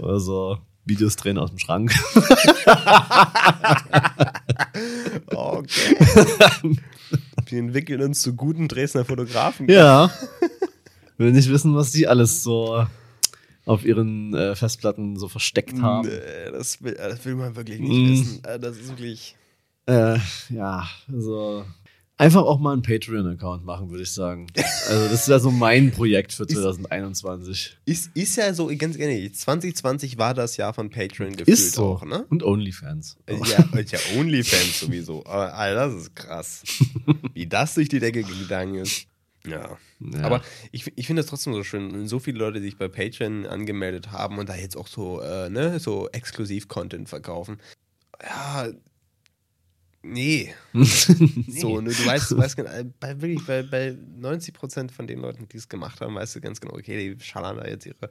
also 0.02 0.58
Videos 0.88 1.16
drehen 1.16 1.38
aus 1.38 1.50
dem 1.50 1.60
Schrank. 1.60 1.94
Okay. 5.30 5.96
Wir 7.46 7.60
entwickeln 7.60 8.02
uns 8.02 8.22
zu 8.22 8.36
guten 8.36 8.68
Dresdner 8.68 9.06
Fotografen. 9.06 9.70
Ja. 9.70 10.12
Will 11.18 11.32
nicht 11.32 11.50
wissen, 11.50 11.76
was 11.76 11.92
die 11.92 12.08
alles 12.08 12.44
so 12.44 12.86
auf 13.66 13.86
ihren 13.86 14.34
äh, 14.34 14.56
Festplatten 14.56 15.18
so 15.18 15.28
versteckt 15.28 15.82
haben. 15.82 16.08
Nee, 16.08 16.52
das, 16.52 16.82
will, 16.82 16.94
das 16.94 17.24
will 17.26 17.36
man 17.36 17.56
wirklich 17.56 17.80
nicht 17.80 17.92
Mm. 17.92 18.10
wissen. 18.12 18.44
Äh, 18.44 18.60
Das 18.60 18.78
ist 18.78 18.90
wirklich. 18.90 19.36
Äh, 19.88 20.18
ja, 20.50 20.88
also 21.12 21.66
einfach 22.18 22.44
auch 22.44 22.60
mal 22.60 22.74
einen 22.74 22.82
Patreon-Account 22.82 23.64
machen, 23.64 23.90
würde 23.90 24.04
ich 24.04 24.12
sagen. 24.12 24.48
Also 24.88 25.08
das 25.10 25.28
wäre 25.28 25.40
so 25.40 25.52
mein 25.52 25.92
Projekt 25.92 26.34
für 26.34 26.48
2021. 26.48 27.78
Ist, 27.86 28.12
ist 28.16 28.36
ja 28.36 28.54
so, 28.54 28.72
ganz 28.78 28.98
ehrlich, 28.98 29.34
2020 29.36 30.18
war 30.18 30.34
das 30.34 30.58
Jahr 30.58 30.74
von 30.74 30.90
Patreon 30.90 31.32
gefühlt 31.32 31.48
Ist 31.48 31.76
so. 31.76 31.86
auch, 31.86 32.06
ne? 32.06 32.26
Und 32.30 32.44
OnlyFans. 32.44 33.18
Ja, 33.30 33.36
und 33.72 33.92
ja, 33.92 34.00
OnlyFans 34.18 34.80
sowieso. 34.80 35.26
Aber 35.26 35.54
Alter, 35.54 35.88
das 35.88 36.02
ist 36.02 36.16
krass. 36.16 36.64
Wie 37.34 37.48
das 37.48 37.76
durch 37.76 37.90
die 37.90 38.00
Decke 38.00 38.24
gegangen 38.24 38.76
ist. 38.76 39.08
Ja. 39.46 39.78
Ja. 40.00 40.24
Aber 40.24 40.42
ich, 40.72 40.92
ich 40.96 41.08
finde 41.08 41.22
das 41.22 41.30
trotzdem 41.30 41.54
so 41.54 41.64
schön, 41.64 41.94
wenn 41.94 42.08
so 42.08 42.20
viele 42.20 42.40
Leute 42.40 42.62
sich 42.62 42.78
bei 42.78 42.88
Patreon 42.88 43.46
angemeldet 43.46 44.12
haben 44.12 44.38
und 44.38 44.50
da 44.50 44.56
jetzt 44.56 44.76
auch 44.76 44.88
so, 44.88 45.22
äh, 45.22 45.50
ne, 45.50 45.80
so 45.80 46.10
exklusiv-Content 46.10 47.08
verkaufen. 47.08 47.58
Ja. 48.22 48.68
Nee. 50.04 50.54
So, 51.50 51.82
ne, 51.82 51.90
du 51.92 52.06
weißt, 52.06 52.32
du 52.32 52.38
weißt 52.38 52.56
genau, 52.56 52.70
bei, 53.00 53.20
wirklich, 53.22 53.46
bei, 53.46 53.64
bei 53.64 53.98
90% 54.20 54.92
von 54.92 55.08
den 55.08 55.20
Leuten, 55.20 55.48
die 55.48 55.58
es 55.58 55.68
gemacht 55.70 56.02
haben, 56.02 56.16
weißt 56.16 56.36
du 56.36 56.42
ganz 56.42 56.62
genau, 56.62 56.76
okay, 56.76 57.16
die 57.16 57.24
schallern 57.24 57.58
da 57.58 57.66
jetzt 57.68 57.86
ihre, 57.86 58.10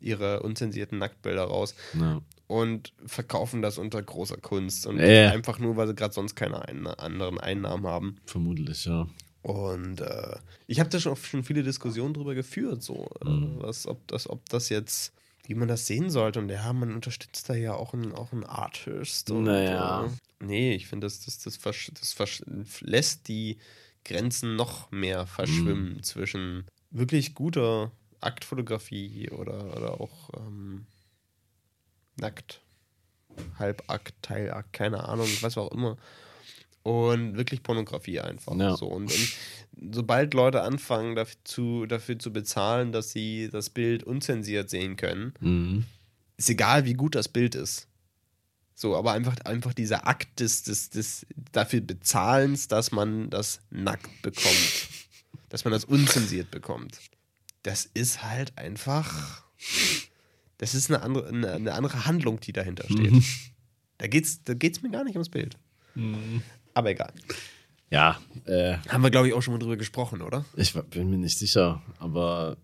ihre 0.00 0.42
unzensierten 0.42 0.98
Nacktbilder 0.98 1.44
raus 1.44 1.74
Ja. 1.98 2.20
und 2.48 2.92
verkaufen 3.06 3.62
das 3.62 3.78
unter 3.78 4.02
großer 4.02 4.38
Kunst 4.38 4.86
und 4.86 4.98
Ja. 4.98 5.30
einfach 5.30 5.58
nur, 5.58 5.76
weil 5.76 5.86
sie 5.86 5.94
gerade 5.94 6.14
sonst 6.14 6.34
keine 6.34 6.66
ein 6.66 6.86
anderen 6.86 7.38
Einnahmen 7.38 7.86
haben. 7.86 8.16
Vermutlich, 8.26 8.84
ja. 8.86 9.06
Und 9.42 10.00
äh, 10.00 10.36
ich 10.66 10.80
habe 10.80 10.90
da 10.90 10.98
schon, 11.00 11.16
schon 11.16 11.44
viele 11.44 11.62
Diskussionen 11.62 12.12
drüber 12.14 12.34
geführt, 12.34 12.82
so, 12.82 13.08
Mhm. 13.24 13.58
äh, 13.58 13.62
was, 13.62 13.86
ob, 13.86 14.06
das, 14.08 14.28
ob 14.28 14.48
das 14.48 14.68
jetzt, 14.68 15.12
wie 15.46 15.54
man 15.54 15.68
das 15.68 15.86
sehen 15.86 16.10
sollte. 16.10 16.38
Und 16.40 16.48
ja, 16.48 16.72
man 16.72 16.94
unterstützt 16.94 17.48
da 17.48 17.54
ja 17.54 17.74
auch 17.74 17.94
einen, 17.94 18.12
auch 18.12 18.32
einen 18.32 18.44
Artist. 18.44 19.30
Und, 19.30 19.44
Naja. 19.44 20.06
Äh, 20.06 20.10
nee, 20.44 20.74
ich 20.74 20.86
finde, 20.86 21.06
das, 21.06 21.24
das, 21.24 21.38
das, 21.38 21.56
versch 21.56 21.90
das 21.98 22.12
versch 22.12 22.42
lässt 22.80 23.28
die 23.28 23.58
Grenzen 24.04 24.56
noch 24.56 24.90
mehr 24.90 25.26
verschwimmen 25.26 25.94
Mhm. 25.94 26.02
zwischen 26.02 26.66
wirklich 26.90 27.34
guter 27.34 27.92
Aktfotografie 28.20 29.30
oder, 29.30 29.76
oder 29.76 30.00
auch 30.00 30.30
ähm, 30.36 30.86
nackt, 32.16 32.60
Halbakt, 33.58 34.14
Teilakt, 34.22 34.72
keine 34.72 35.04
Ahnung, 35.08 35.28
was 35.40 35.56
auch 35.56 35.70
immer. 35.72 35.96
Und 36.82 37.36
wirklich 37.36 37.62
Pornografie 37.62 38.20
einfach. 38.20 38.56
Ja. 38.56 38.76
So. 38.76 38.86
Und, 38.86 39.12
und 39.12 39.94
sobald 39.94 40.32
Leute 40.34 40.62
anfangen, 40.62 41.14
dafür 41.14 41.36
zu, 41.44 41.86
dafür 41.86 42.18
zu 42.18 42.32
bezahlen, 42.32 42.90
dass 42.92 43.10
sie 43.12 43.50
das 43.52 43.68
Bild 43.70 44.02
unzensiert 44.02 44.70
sehen 44.70 44.96
können, 44.96 45.34
Mhm. 45.40 45.84
ist 46.38 46.48
egal, 46.48 46.86
wie 46.86 46.94
gut 46.94 47.14
das 47.14 47.28
Bild 47.28 47.54
ist. 47.54 47.86
So, 48.74 48.96
aber 48.96 49.12
einfach, 49.12 49.36
einfach 49.44 49.74
dieser 49.74 50.06
Akt 50.06 50.40
des, 50.40 50.62
des, 50.62 50.88
des 50.88 51.26
dafür 51.52 51.82
Bezahlens, 51.82 52.66
dass 52.66 52.92
man 52.92 53.28
das 53.28 53.60
nackt 53.70 54.22
bekommt. 54.22 54.88
dass 55.50 55.64
man 55.64 55.72
das 55.72 55.84
unzensiert 55.84 56.50
bekommt. 56.50 56.98
Das 57.62 57.84
ist 57.92 58.22
halt 58.22 58.56
einfach. 58.56 59.42
Das 60.56 60.74
ist 60.74 60.90
eine 60.90 61.02
andere, 61.02 61.28
eine, 61.28 61.52
eine 61.52 61.74
andere 61.74 62.06
Handlung, 62.06 62.40
die 62.40 62.52
dahinter 62.54 62.84
steht. 62.84 63.12
Mhm. 63.12 63.24
Da 63.98 64.06
geht's, 64.06 64.42
da 64.44 64.54
geht's 64.54 64.80
mir 64.80 64.90
gar 64.90 65.04
nicht 65.04 65.16
ums 65.16 65.28
Bild. 65.28 65.58
Aber 66.74 66.90
egal. 66.90 67.12
Ja, 67.90 68.18
äh, 68.46 68.76
Haben 68.88 69.02
wir, 69.02 69.10
glaube 69.10 69.28
ich, 69.28 69.34
auch 69.34 69.42
schon 69.42 69.54
mal 69.54 69.58
drüber 69.58 69.76
gesprochen, 69.76 70.22
oder? 70.22 70.44
ich 70.56 70.72
bin 70.74 71.10
mir 71.10 71.18
nicht 71.18 71.36
sicher, 71.38 71.82
aber 71.98 72.56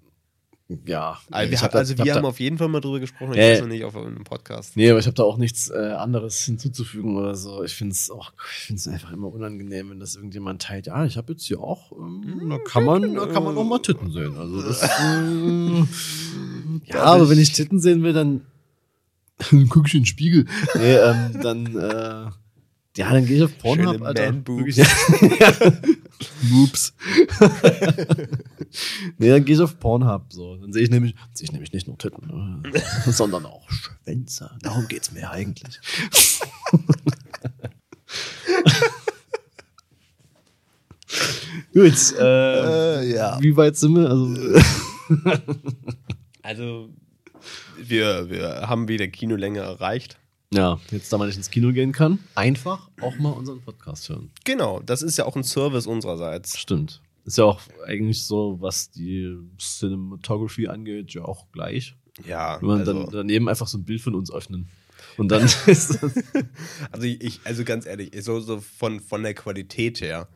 ja. 0.85 1.19
Also, 1.31 1.51
wir, 1.51 1.59
hab 1.59 1.65
hab, 1.67 1.73
da- 1.73 1.79
also 1.79 1.95
ich 1.95 1.99
hab 2.01 2.07
wir 2.07 2.13
da- 2.13 2.19
haben 2.19 2.27
auf 2.27 2.39
jeden 2.41 2.59
Fall 2.59 2.69
mal 2.69 2.81
drüber 2.81 2.99
gesprochen, 3.01 3.33
ich 3.35 3.39
Ja, 3.39 3.53
weiß 3.53 3.61
noch 3.63 3.69
nicht 3.69 3.85
auf 3.85 3.97
einem 3.97 4.25
Podcast. 4.25 4.77
Nee, 4.77 4.91
aber 4.91 4.99
ich 5.01 5.07
habe 5.07 5.15
da 5.15 5.23
auch 5.25 5.37
nichts 5.37 5.69
äh, 5.71 5.77
anderes 5.97 6.45
hinzuzufügen 6.45 7.17
oder 7.17 7.35
so. 7.37 7.63
Ich 7.65 7.75
finde 7.75 7.93
es 7.93 8.11
auch, 8.11 8.33
ich 8.57 8.65
finde 8.67 8.79
es 8.81 8.89
einfach 8.89 9.13
immer 9.13 9.29
unangenehm, 9.33 9.91
wenn 9.91 10.01
das 10.01 10.15
irgendjemand 10.17 10.63
teilt. 10.63 10.87
Ja, 10.87 11.05
ich 11.05 11.17
habe 11.17 11.33
jetzt 11.33 11.45
hier 11.45 11.61
auch, 11.61 11.93
ähm, 11.93 12.49
da 12.51 12.59
kann 12.59 12.85
man, 12.85 13.15
da 13.15 13.27
kann 13.27 13.43
man 13.45 13.57
auch 13.57 13.65
mal 13.65 13.79
Titten 13.81 14.11
sehen. 14.13 14.37
Also 14.37 14.63
das, 14.63 14.83
äh, 14.83 15.85
ja, 16.93 17.03
aber 17.03 17.29
wenn 17.29 17.39
ich 17.39 17.53
Titten 17.53 17.81
sehen 17.81 18.03
will, 18.03 18.13
dann 18.13 18.43
guck 19.69 19.87
ich 19.89 19.95
in 19.95 20.01
den 20.03 20.07
Spiegel. 20.07 20.47
Nee, 20.77 20.95
ähm, 20.97 21.41
dann, 21.43 21.77
äh, 21.77 22.31
ja, 22.97 23.13
dann 23.13 23.27
gehe 23.27 23.37
ich 23.37 23.43
auf 23.43 23.57
Pornhub, 23.59 24.03
Alter. 24.03 24.25
Ja. 24.27 24.33
Whoops. 26.51 26.95
nee, 29.19 29.29
dann 29.31 29.45
gehe 29.45 29.55
ich 29.55 29.61
auf 29.61 29.79
Pornhub. 29.79 30.33
So. 30.33 30.57
Dann 30.57 30.73
sehe 30.73 30.83
ich 30.83 30.91
nämlich, 30.91 31.15
sehe 31.35 31.45
ich 31.45 31.53
nämlich 31.53 31.73
nicht 31.73 31.87
nur 31.87 31.99
Titten, 31.99 32.27
ne, 32.27 32.63
sondern 33.13 33.45
auch 33.47 33.69
Schwänze. 33.71 34.51
Darum 34.63 34.89
geht's 34.89 35.13
mir 35.13 35.31
eigentlich. 35.31 35.79
Gut, 41.73 42.15
äh, 42.19 43.01
Äh, 43.03 43.15
ja. 43.15 43.39
wie 43.41 43.57
weit 43.57 43.77
sind 43.77 43.95
wir? 43.97 44.09
Also, 44.09 44.35
Also, 46.43 46.89
wir, 47.79 48.31
wir 48.31 48.69
haben 48.69 48.89
wieder 48.89 49.07
Kinolänge 49.09 49.61
erreicht. 49.61 50.19
Ja, 50.57 50.81
jetzt 50.91 51.13
da 51.13 51.19
man 51.19 51.29
nicht 51.29 51.37
ins 51.37 51.51
Kino 51.51 51.73
gehen 51.73 51.93
kann, 51.93 52.19
einfach 52.35 52.89
auch 53.01 53.17
mal 53.19 53.31
unseren 53.31 53.61
Podcast 53.61 54.09
hören. 54.09 54.31
Genau, 54.45 54.81
das 54.81 55.03
ist 55.03 55.19
ja 55.19 55.27
auch 55.27 55.37
ein 55.37 55.45
Service 55.45 55.87
unsererseits. 55.87 56.59
Stimmt. 56.59 57.01
Ist 57.25 57.39
ja 57.39 57.45
auch 57.45 57.61
eigentlich 57.87 58.25
so, 58.25 58.57
was 58.61 58.91
die 58.91 59.37
Cinematography 59.59 60.69
angeht, 60.69 61.13
ja 61.13 61.25
auch 61.25 61.47
gleich. 61.53 61.95
Ja, 62.25 62.61
Wenn 62.61 62.69
man 62.69 62.81
also, 62.81 62.93
dann 62.93 63.11
daneben 63.13 63.49
einfach 63.49 63.67
so 63.67 63.79
ein 63.79 63.85
Bild 63.85 64.01
von 64.01 64.15
uns 64.15 64.33
öffnen. 64.33 64.69
Und 65.17 65.29
dann 65.29 65.45
ist 65.67 66.03
das. 66.03 66.15
also 66.93 67.07
ich, 67.07 67.41
also 67.45 67.65
ganz 67.65 67.85
ehrlich, 67.87 68.13
so, 68.23 68.41
so 68.41 68.61
von, 68.61 69.01
von 69.01 69.23
der 69.23 69.35
Qualität 69.35 70.01
her, 70.01 70.29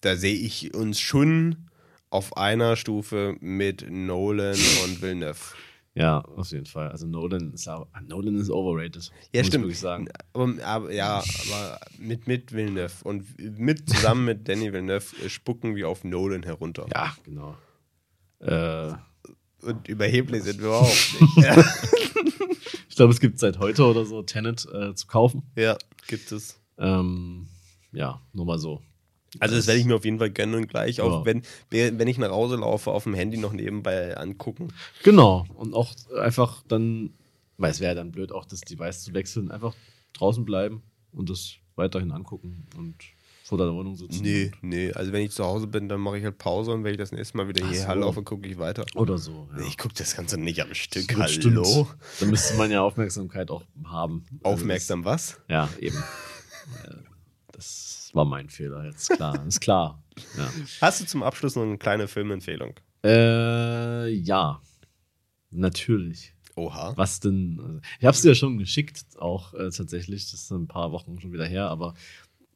da 0.00 0.16
sehe 0.16 0.34
ich 0.36 0.74
uns 0.74 1.00
schon 1.00 1.68
auf 2.10 2.36
einer 2.36 2.76
Stufe 2.76 3.36
mit 3.40 3.90
Nolan 3.90 4.56
und 4.84 5.02
Villeneuve. 5.02 5.40
Ja, 5.98 6.20
auf 6.20 6.50
jeden 6.52 6.66
Fall. 6.66 6.90
Also 6.90 7.06
Nolan 7.06 7.52
ist, 7.52 7.66
aber- 7.66 7.88
Nolan 8.06 8.36
ist 8.36 8.50
overrated. 8.50 9.10
Ja, 9.32 9.40
muss 9.40 9.46
stimmt. 9.48 9.66
Ich 9.72 9.78
sagen. 9.80 10.08
Aber, 10.32 10.54
aber, 10.64 10.92
ja, 10.92 11.18
aber 11.50 11.80
mit, 11.98 12.26
mit 12.28 12.52
Villeneuve 12.52 12.92
und 13.04 13.26
mit 13.58 13.88
zusammen 13.90 14.24
mit 14.24 14.48
Danny 14.48 14.72
Villeneuve 14.72 15.16
äh, 15.24 15.28
spucken 15.28 15.74
wir 15.74 15.88
auf 15.88 16.04
Nolan 16.04 16.44
herunter. 16.44 16.86
Ja, 16.94 17.16
genau. 17.24 17.56
Äh, 18.40 18.92
Und 19.62 19.88
überheblich 19.88 20.44
sind 20.44 20.60
wir 20.62 20.70
auch 20.70 20.86
nicht. 21.36 21.66
ich 22.88 22.96
glaube, 22.96 23.12
es 23.12 23.18
gibt 23.20 23.38
seit 23.40 23.58
heute 23.58 23.84
oder 23.84 24.04
so 24.04 24.22
Tenet 24.22 24.66
äh, 24.72 24.94
zu 24.94 25.06
kaufen. 25.08 25.42
ja, 25.56 25.76
gibt 26.06 26.30
es. 26.32 26.60
Ähm, 26.78 27.48
ja, 27.92 28.20
nur 28.32 28.46
mal 28.46 28.58
so. 28.58 28.80
Also 29.40 29.56
das 29.56 29.66
werde 29.66 29.80
ich 29.80 29.86
mir 29.86 29.94
auf 29.96 30.04
jeden 30.04 30.18
Fall 30.18 30.30
gönnen 30.30 30.54
und 30.54 30.68
gleich, 30.68 31.00
auch 31.00 31.24
Ja. 31.24 31.24
wenn, 31.26 31.42
wenn 31.98 32.08
ich 32.08 32.18
nach 32.18 32.30
Hause 32.30 32.56
laufe, 32.56 32.90
auf 32.90 33.04
dem 33.04 33.14
Handy 33.14 33.36
noch 33.36 33.52
nebenbei 33.52 34.16
angucken. 34.16 34.68
Genau. 35.04 35.44
Und 35.54 35.74
auch 35.74 35.94
einfach 36.20 36.62
dann, 36.66 37.10
weil 37.58 37.70
es 37.70 37.80
wäre 37.80 37.94
dann 37.94 38.10
blöd, 38.10 38.32
auch 38.32 38.44
das 38.46 38.60
Device 38.62 39.02
zu 39.02 39.12
wechseln, 39.14 39.50
einfach 39.50 39.74
draußen 40.14 40.44
bleiben 40.44 40.82
und 41.12 41.28
das 41.28 41.54
weiterhin 41.76 42.10
angucken 42.10 42.66
und 42.76 42.94
vor 43.44 43.56
deiner 43.56 43.72
Wohnung 43.74 43.96
sitzen. 43.96 44.22
Nee, 44.22 44.50
nee. 44.60 44.92
Also 44.92 45.10
wenn 45.12 45.22
ich 45.22 45.30
zu 45.30 45.42
Hause 45.44 45.66
bin, 45.66 45.88
dann 45.88 46.00
mache 46.00 46.18
ich 46.18 46.24
halt 46.24 46.36
Pause 46.36 46.72
und 46.72 46.84
wenn 46.84 46.92
ich 46.92 46.98
das 46.98 47.12
nächste 47.12 47.36
Mal 47.38 47.48
wieder 47.48 47.64
Ach 47.64 47.70
hierher 47.70 47.94
so. 47.94 48.00
laufe, 48.00 48.22
gucke 48.22 48.46
ich 48.46 48.58
weiter. 48.58 48.84
Oder 48.94 49.16
so. 49.16 49.48
Ja. 49.58 49.64
Ich 49.66 49.78
gucke 49.78 49.94
das 49.94 50.14
Ganze 50.16 50.38
nicht 50.38 50.60
am 50.60 50.74
Stück. 50.74 51.08
Das 51.08 51.16
Hallo. 51.18 51.28
stimmt. 51.28 51.96
Da 52.20 52.26
müsste 52.26 52.56
man 52.56 52.70
ja 52.70 52.82
Aufmerksamkeit 52.82 53.50
auch 53.50 53.62
haben. 53.84 54.24
Also 54.42 54.54
Aufmerksam 54.62 55.04
was? 55.04 55.38
Das, 55.38 55.40
ja, 55.48 55.68
eben. 55.80 55.96
Äh, 56.84 56.96
das 58.08 58.14
war 58.14 58.24
mein 58.24 58.48
Fehler 58.48 58.86
jetzt, 58.86 59.10
klar. 59.10 59.44
Ist 59.46 59.60
klar. 59.60 60.02
Ja. 60.38 60.50
Hast 60.80 61.02
du 61.02 61.04
zum 61.06 61.22
Abschluss 61.22 61.56
noch 61.56 61.62
eine 61.62 61.76
kleine 61.76 62.08
Filmempfehlung? 62.08 62.72
Äh, 63.04 64.08
ja. 64.08 64.62
Natürlich. 65.50 66.34
Oha. 66.56 66.94
Was 66.96 67.20
denn? 67.20 67.60
Also, 67.62 67.80
ich 67.98 68.04
habe 68.06 68.14
es 68.14 68.22
dir 68.22 68.28
ja 68.28 68.34
schon 68.34 68.56
geschickt, 68.56 69.04
auch 69.18 69.52
äh, 69.52 69.68
tatsächlich. 69.70 70.30
Das 70.30 70.40
ist 70.40 70.50
ein 70.50 70.66
paar 70.68 70.90
Wochen 70.90 71.20
schon 71.20 71.34
wieder 71.34 71.44
her, 71.44 71.68
aber 71.68 71.92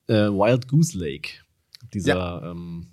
äh, 0.08 0.14
Wild 0.30 0.68
Goose 0.68 0.98
Lake. 0.98 1.32
Dieser, 1.92 2.42
ähm, 2.50 2.86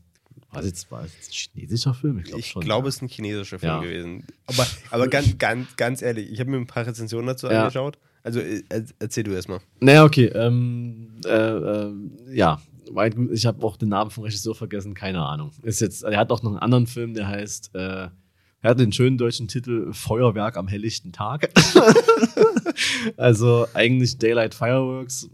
war 0.51 0.61
jetzt, 0.63 0.91
war 0.91 1.03
jetzt 1.03 1.29
ein 1.29 1.31
chinesischer 1.31 1.93
Film? 1.93 2.21
Ich, 2.35 2.47
schon, 2.47 2.61
glaube, 2.61 2.87
ja. 2.87 2.89
es 2.89 2.95
ist 2.97 3.01
ein 3.03 3.07
chinesischer 3.07 3.57
Film 3.59 3.71
Ja. 3.71 3.79
gewesen. 3.79 4.25
Aber, 4.47 4.67
aber 4.91 5.07
ganz, 5.07 5.37
ganz, 5.37 5.75
ganz 5.77 6.01
ehrlich, 6.01 6.29
ich 6.29 6.39
habe 6.41 6.49
mir 6.49 6.57
ein 6.57 6.67
paar 6.67 6.85
Rezensionen 6.85 7.27
dazu 7.27 7.47
Ja. 7.47 7.61
angeschaut. 7.63 7.97
Also 8.29 8.41
äh, 8.41 8.61
er- 8.69 8.83
erzähl 8.99 9.23
du 9.23 9.31
erstmal. 9.31 9.59
Naja, 9.79 10.03
okay. 10.03 10.25
Ähm, 10.27 11.07
äh, 11.25 11.29
äh, 11.31 11.93
ja, 12.31 12.61
Goose, 12.85 13.33
ich 13.33 13.45
habe 13.47 13.65
auch 13.65 13.75
den 13.75 13.89
Namen 13.89 14.11
vom 14.11 14.23
Regisseur 14.23 14.53
vergessen, 14.53 14.93
keine 14.93 15.25
Ahnung. 15.25 15.51
Ist 15.63 15.81
jetzt, 15.81 16.03
er 16.03 16.17
hat 16.17 16.31
auch 16.31 16.43
noch 16.43 16.51
einen 16.51 16.59
anderen 16.59 16.85
Film, 16.85 17.15
der 17.15 17.27
heißt, 17.27 17.71
äh, 17.73 18.09
er 18.61 18.69
hat 18.69 18.79
den 18.79 18.91
schönen 18.91 19.17
deutschen 19.17 19.47
Titel 19.47 19.91
Feuerwerk 19.93 20.57
am 20.57 20.67
helllichten 20.67 21.11
Tag. 21.11 21.49
also 23.17 23.65
eigentlich 23.73 24.17
Daylight 24.19 24.53
Fireworks 24.53 25.27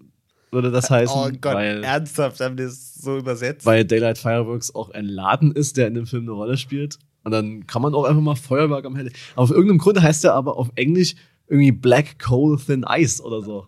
würde 0.51 0.71
das 0.71 0.89
heißen. 0.89 1.15
oh 1.17 1.29
Gott, 1.41 1.55
weil, 1.55 1.83
ernsthaft 1.83 2.39
haben 2.39 2.55
die 2.55 2.63
es 2.63 2.95
so 2.95 3.17
übersetzt? 3.17 3.65
weil 3.65 3.83
Daylight 3.83 4.17
Fireworks 4.17 4.73
auch 4.73 4.91
ein 4.91 5.05
Laden 5.05 5.51
ist, 5.51 5.75
der 5.75 5.87
in 5.87 5.95
dem 5.95 6.05
Film 6.07 6.23
eine 6.23 6.31
Rolle 6.31 6.55
spielt. 6.55 6.97
Und 7.25 7.31
dann 7.31 7.65
kann 7.65 7.81
man 7.81 7.93
auch 7.95 8.03
einfach 8.05 8.21
mal 8.21 8.35
Feuerwerk 8.35 8.85
am 8.85 8.95
helllichten. 8.95 9.19
Auf 9.35 9.49
irgendeinem 9.49 9.79
Grund 9.79 10.01
heißt 10.01 10.23
er 10.23 10.35
aber 10.35 10.57
auf 10.57 10.69
Englisch 10.75 11.15
irgendwie 11.47 11.71
Black 11.71 12.19
Coal 12.19 12.57
Thin 12.57 12.85
Ice 12.87 13.21
oder 13.23 13.41
so. 13.41 13.67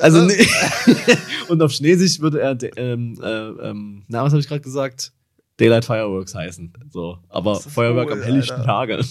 Also 0.00 0.24
nee. 0.24 0.46
und 1.48 1.60
auf 1.60 1.72
Chinesisch 1.72 2.20
würde 2.20 2.40
er 2.40 2.56
ähm, 2.76 3.18
äh, 3.20 3.28
ähm, 3.68 4.04
na 4.08 4.22
was 4.22 4.32
habe 4.32 4.40
ich 4.40 4.46
gerade 4.48 4.60
gesagt? 4.60 5.12
Daylight 5.58 5.84
Fireworks 5.84 6.34
heißen. 6.34 6.72
So, 6.90 7.18
aber 7.28 7.56
Feuerwerk 7.56 8.06
cool, 8.08 8.12
am 8.14 8.22
helllichten 8.22 8.60
Alter. 8.60 8.64
Tage. 8.64 9.04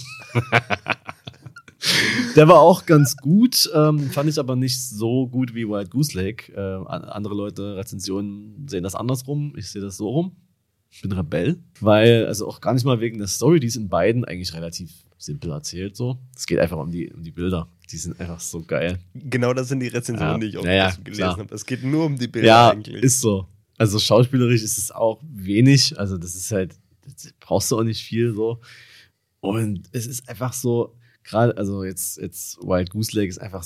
Der 2.35 2.47
war 2.47 2.59
auch 2.59 2.85
ganz 2.85 3.15
gut, 3.17 3.69
ähm, 3.73 4.09
fand 4.09 4.29
ich 4.29 4.37
aber 4.37 4.55
nicht 4.55 4.81
so 4.81 5.27
gut 5.27 5.55
wie 5.55 5.67
Wild 5.67 5.91
Goose 5.91 6.17
Lake. 6.17 6.51
Äh, 6.51 6.59
an- 6.87 7.05
andere 7.05 7.35
Leute, 7.35 7.77
Rezensionen 7.77 8.67
sehen 8.67 8.83
das 8.83 8.95
andersrum. 8.95 9.53
Ich 9.55 9.71
sehe 9.71 9.81
das 9.81 9.95
so 9.97 10.09
rum. 10.09 10.35
Ich 10.89 11.01
bin 11.01 11.11
Rebell, 11.11 11.59
weil, 11.79 12.25
also 12.25 12.47
auch 12.47 12.59
gar 12.61 12.73
nicht 12.73 12.83
mal 12.83 12.99
wegen 12.99 13.17
der 13.19 13.27
Story, 13.27 13.59
die 13.59 13.67
ist 13.67 13.75
in 13.77 13.87
beiden 13.89 14.25
eigentlich 14.25 14.53
relativ 14.53 14.91
simpel 15.19 15.51
erzählt 15.51 15.95
so. 15.95 16.17
Es 16.35 16.47
geht 16.47 16.57
einfach 16.59 16.77
um 16.77 16.89
die, 16.89 17.11
um 17.11 17.21
die 17.21 17.31
Bilder. 17.31 17.67
Die 17.91 17.97
sind 17.97 18.19
einfach 18.19 18.39
so 18.39 18.61
geil. 18.63 18.97
Genau 19.13 19.53
das 19.53 19.67
sind 19.67 19.81
die 19.81 19.87
Rezensionen, 19.87 20.33
Ja. 20.33 20.37
die 20.39 20.45
ich 20.47 20.57
auch 20.57 20.65
Ja, 20.65 20.71
ja, 20.73 20.95
gelesen 21.03 21.23
habe. 21.25 21.53
Es 21.53 21.65
geht 21.65 21.83
nur 21.83 22.05
um 22.05 22.17
die 22.17 22.27
Bilder 22.27 22.47
ja, 22.47 22.69
eigentlich. 22.71 23.03
ist 23.03 23.19
so. 23.21 23.45
Also 23.77 23.99
schauspielerisch 23.99 24.63
ist 24.63 24.77
es 24.77 24.91
auch 24.91 25.21
wenig. 25.23 25.99
Also 25.99 26.17
das 26.17 26.35
ist 26.35 26.51
halt, 26.51 26.75
das 27.05 27.33
brauchst 27.39 27.69
du 27.71 27.77
auch 27.79 27.83
nicht 27.83 28.01
viel 28.03 28.33
so. 28.33 28.59
Und 29.41 29.87
es 29.91 30.05
ist 30.07 30.27
einfach 30.29 30.53
so, 30.53 30.95
gerade, 31.29 31.55
also 31.57 31.83
jetzt, 31.83 32.17
jetzt 32.17 32.57
Wild 32.61 32.89
Goose 32.89 33.15
Lake 33.15 33.29
ist 33.29 33.39
einfach 33.39 33.63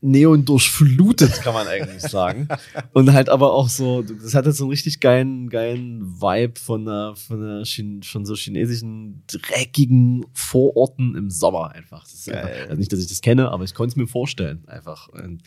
neon 0.00 0.44
durchflutet, 0.44 1.32
kann 1.42 1.54
man 1.54 1.66
eigentlich 1.66 2.02
sagen. 2.02 2.46
Und 2.92 3.12
halt 3.12 3.28
aber 3.28 3.52
auch 3.52 3.68
so, 3.68 4.02
das 4.02 4.34
hat 4.34 4.44
halt 4.44 4.54
so 4.54 4.64
einen 4.64 4.70
richtig 4.70 5.00
geilen, 5.00 5.48
geilen 5.48 6.20
Vibe 6.20 6.60
von 6.60 6.82
einer, 6.82 7.16
von 7.16 7.42
einer, 7.42 7.62
Chin- 7.64 8.02
von 8.02 8.24
so 8.26 8.34
chinesischen, 8.34 9.22
dreckigen 9.26 10.26
Vororten 10.34 11.16
im 11.16 11.30
Sommer 11.30 11.70
einfach. 11.72 12.02
Das 12.04 12.14
ist 12.14 12.26
Geil. 12.26 12.36
einfach 12.44 12.64
also 12.66 12.76
nicht, 12.76 12.92
dass 12.92 13.00
ich 13.00 13.08
das 13.08 13.20
kenne, 13.22 13.50
aber 13.50 13.64
ich 13.64 13.74
konnte 13.74 13.92
es 13.92 13.96
mir 13.96 14.06
vorstellen, 14.06 14.62
einfach. 14.68 15.08
Und 15.08 15.42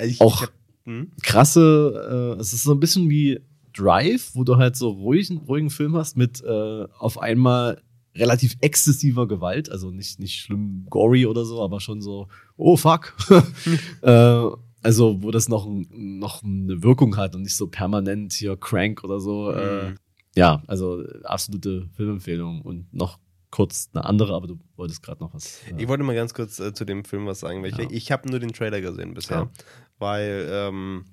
ich, 0.00 0.20
auch- 0.20 0.36
ich 0.36 0.48
hab, 0.48 0.52
hm? 0.84 1.10
krasse, 1.22 2.34
äh, 2.36 2.40
es 2.40 2.52
ist 2.52 2.62
so 2.64 2.72
ein 2.72 2.80
bisschen 2.80 3.08
wie 3.08 3.40
Drive, 3.76 4.30
wo 4.34 4.44
du 4.44 4.56
halt 4.56 4.76
so 4.76 4.90
ruhigen, 4.90 5.38
ruhigen 5.38 5.70
Film 5.70 5.96
hast 5.96 6.16
mit 6.16 6.42
äh, 6.44 6.84
auf 6.98 7.18
einmal 7.18 7.80
relativ 8.16 8.56
exzessiver 8.60 9.26
Gewalt, 9.28 9.70
also 9.70 9.90
nicht, 9.90 10.18
nicht 10.20 10.40
schlimm 10.40 10.86
gory 10.88 11.26
oder 11.26 11.44
so, 11.44 11.62
aber 11.62 11.80
schon 11.80 12.00
so, 12.00 12.28
oh 12.56 12.76
fuck. 12.76 13.14
äh, 14.02 14.42
also, 14.82 15.22
wo 15.22 15.30
das 15.30 15.48
noch, 15.48 15.66
noch 15.90 16.42
eine 16.42 16.82
Wirkung 16.82 17.16
hat 17.16 17.34
und 17.34 17.42
nicht 17.42 17.56
so 17.56 17.66
permanent 17.68 18.32
hier 18.34 18.56
crank 18.56 19.02
oder 19.04 19.20
so. 19.20 19.50
Äh, 19.50 19.90
Mhm. 19.90 19.96
ja, 20.36 20.62
also 20.66 21.02
äh, 21.02 21.22
absolute 21.24 21.88
Filmempfehlung 21.96 22.60
und 22.62 22.92
noch 22.92 23.18
kurz 23.50 23.88
eine 23.94 24.04
andere, 24.04 24.34
aber 24.34 24.46
du 24.48 24.58
wolltest 24.76 25.02
gerade 25.02 25.22
noch 25.22 25.32
was. 25.32 25.60
äh, 25.70 25.74
Ich 25.80 25.88
wollte 25.88 26.02
mal 26.04 26.14
ganz 26.14 26.34
kurz 26.34 26.58
äh, 26.58 26.74
zu 26.74 26.84
dem 26.84 27.04
Film 27.04 27.26
was 27.26 27.40
sagen, 27.40 27.62
weil 27.62 27.70
ich, 27.70 27.78
Ja. 27.78 27.86
ich 27.90 28.12
habe 28.12 28.28
nur 28.28 28.40
den 28.40 28.52
Trailer 28.52 28.80
gesehen 28.80 29.14
bisher. 29.14 29.36
Ja. 29.38 29.50
Weil, 29.98 30.48
ähm, 30.50 31.04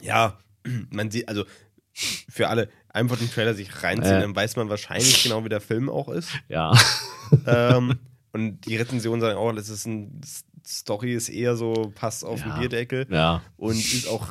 ja, 0.00 0.38
man 0.90 1.10
sieht, 1.10 1.28
also 1.28 1.44
für 2.28 2.48
alle, 2.48 2.68
einfach 2.88 3.18
den 3.18 3.30
Trailer 3.30 3.54
sich 3.54 3.82
reinziehen, 3.82 4.16
Äh. 4.16 4.20
dann 4.20 4.34
weiß 4.36 4.56
man 4.56 4.68
wahrscheinlich 4.68 5.22
genau, 5.22 5.44
wie 5.44 5.48
der 5.48 5.60
Film 5.60 5.88
auch 5.90 6.08
ist. 6.08 6.30
ja. 6.48 6.72
ähm, 7.46 7.98
und 8.32 8.60
die 8.66 8.76
Rezensionen 8.76 9.20
sagen 9.20 9.38
auch, 9.38 9.52
das 9.52 9.68
ist 9.68 9.86
ein 9.86 10.20
Story 10.66 11.14
ist 11.14 11.28
eher 11.30 11.56
so, 11.56 11.92
passt 11.94 12.24
auf 12.24 12.40
Ja. 12.40 12.46
den 12.54 12.60
Bierdeckel 12.60 13.06
ja, 13.10 13.42
und 13.56 13.76
ist 13.76 14.06
auch 14.06 14.26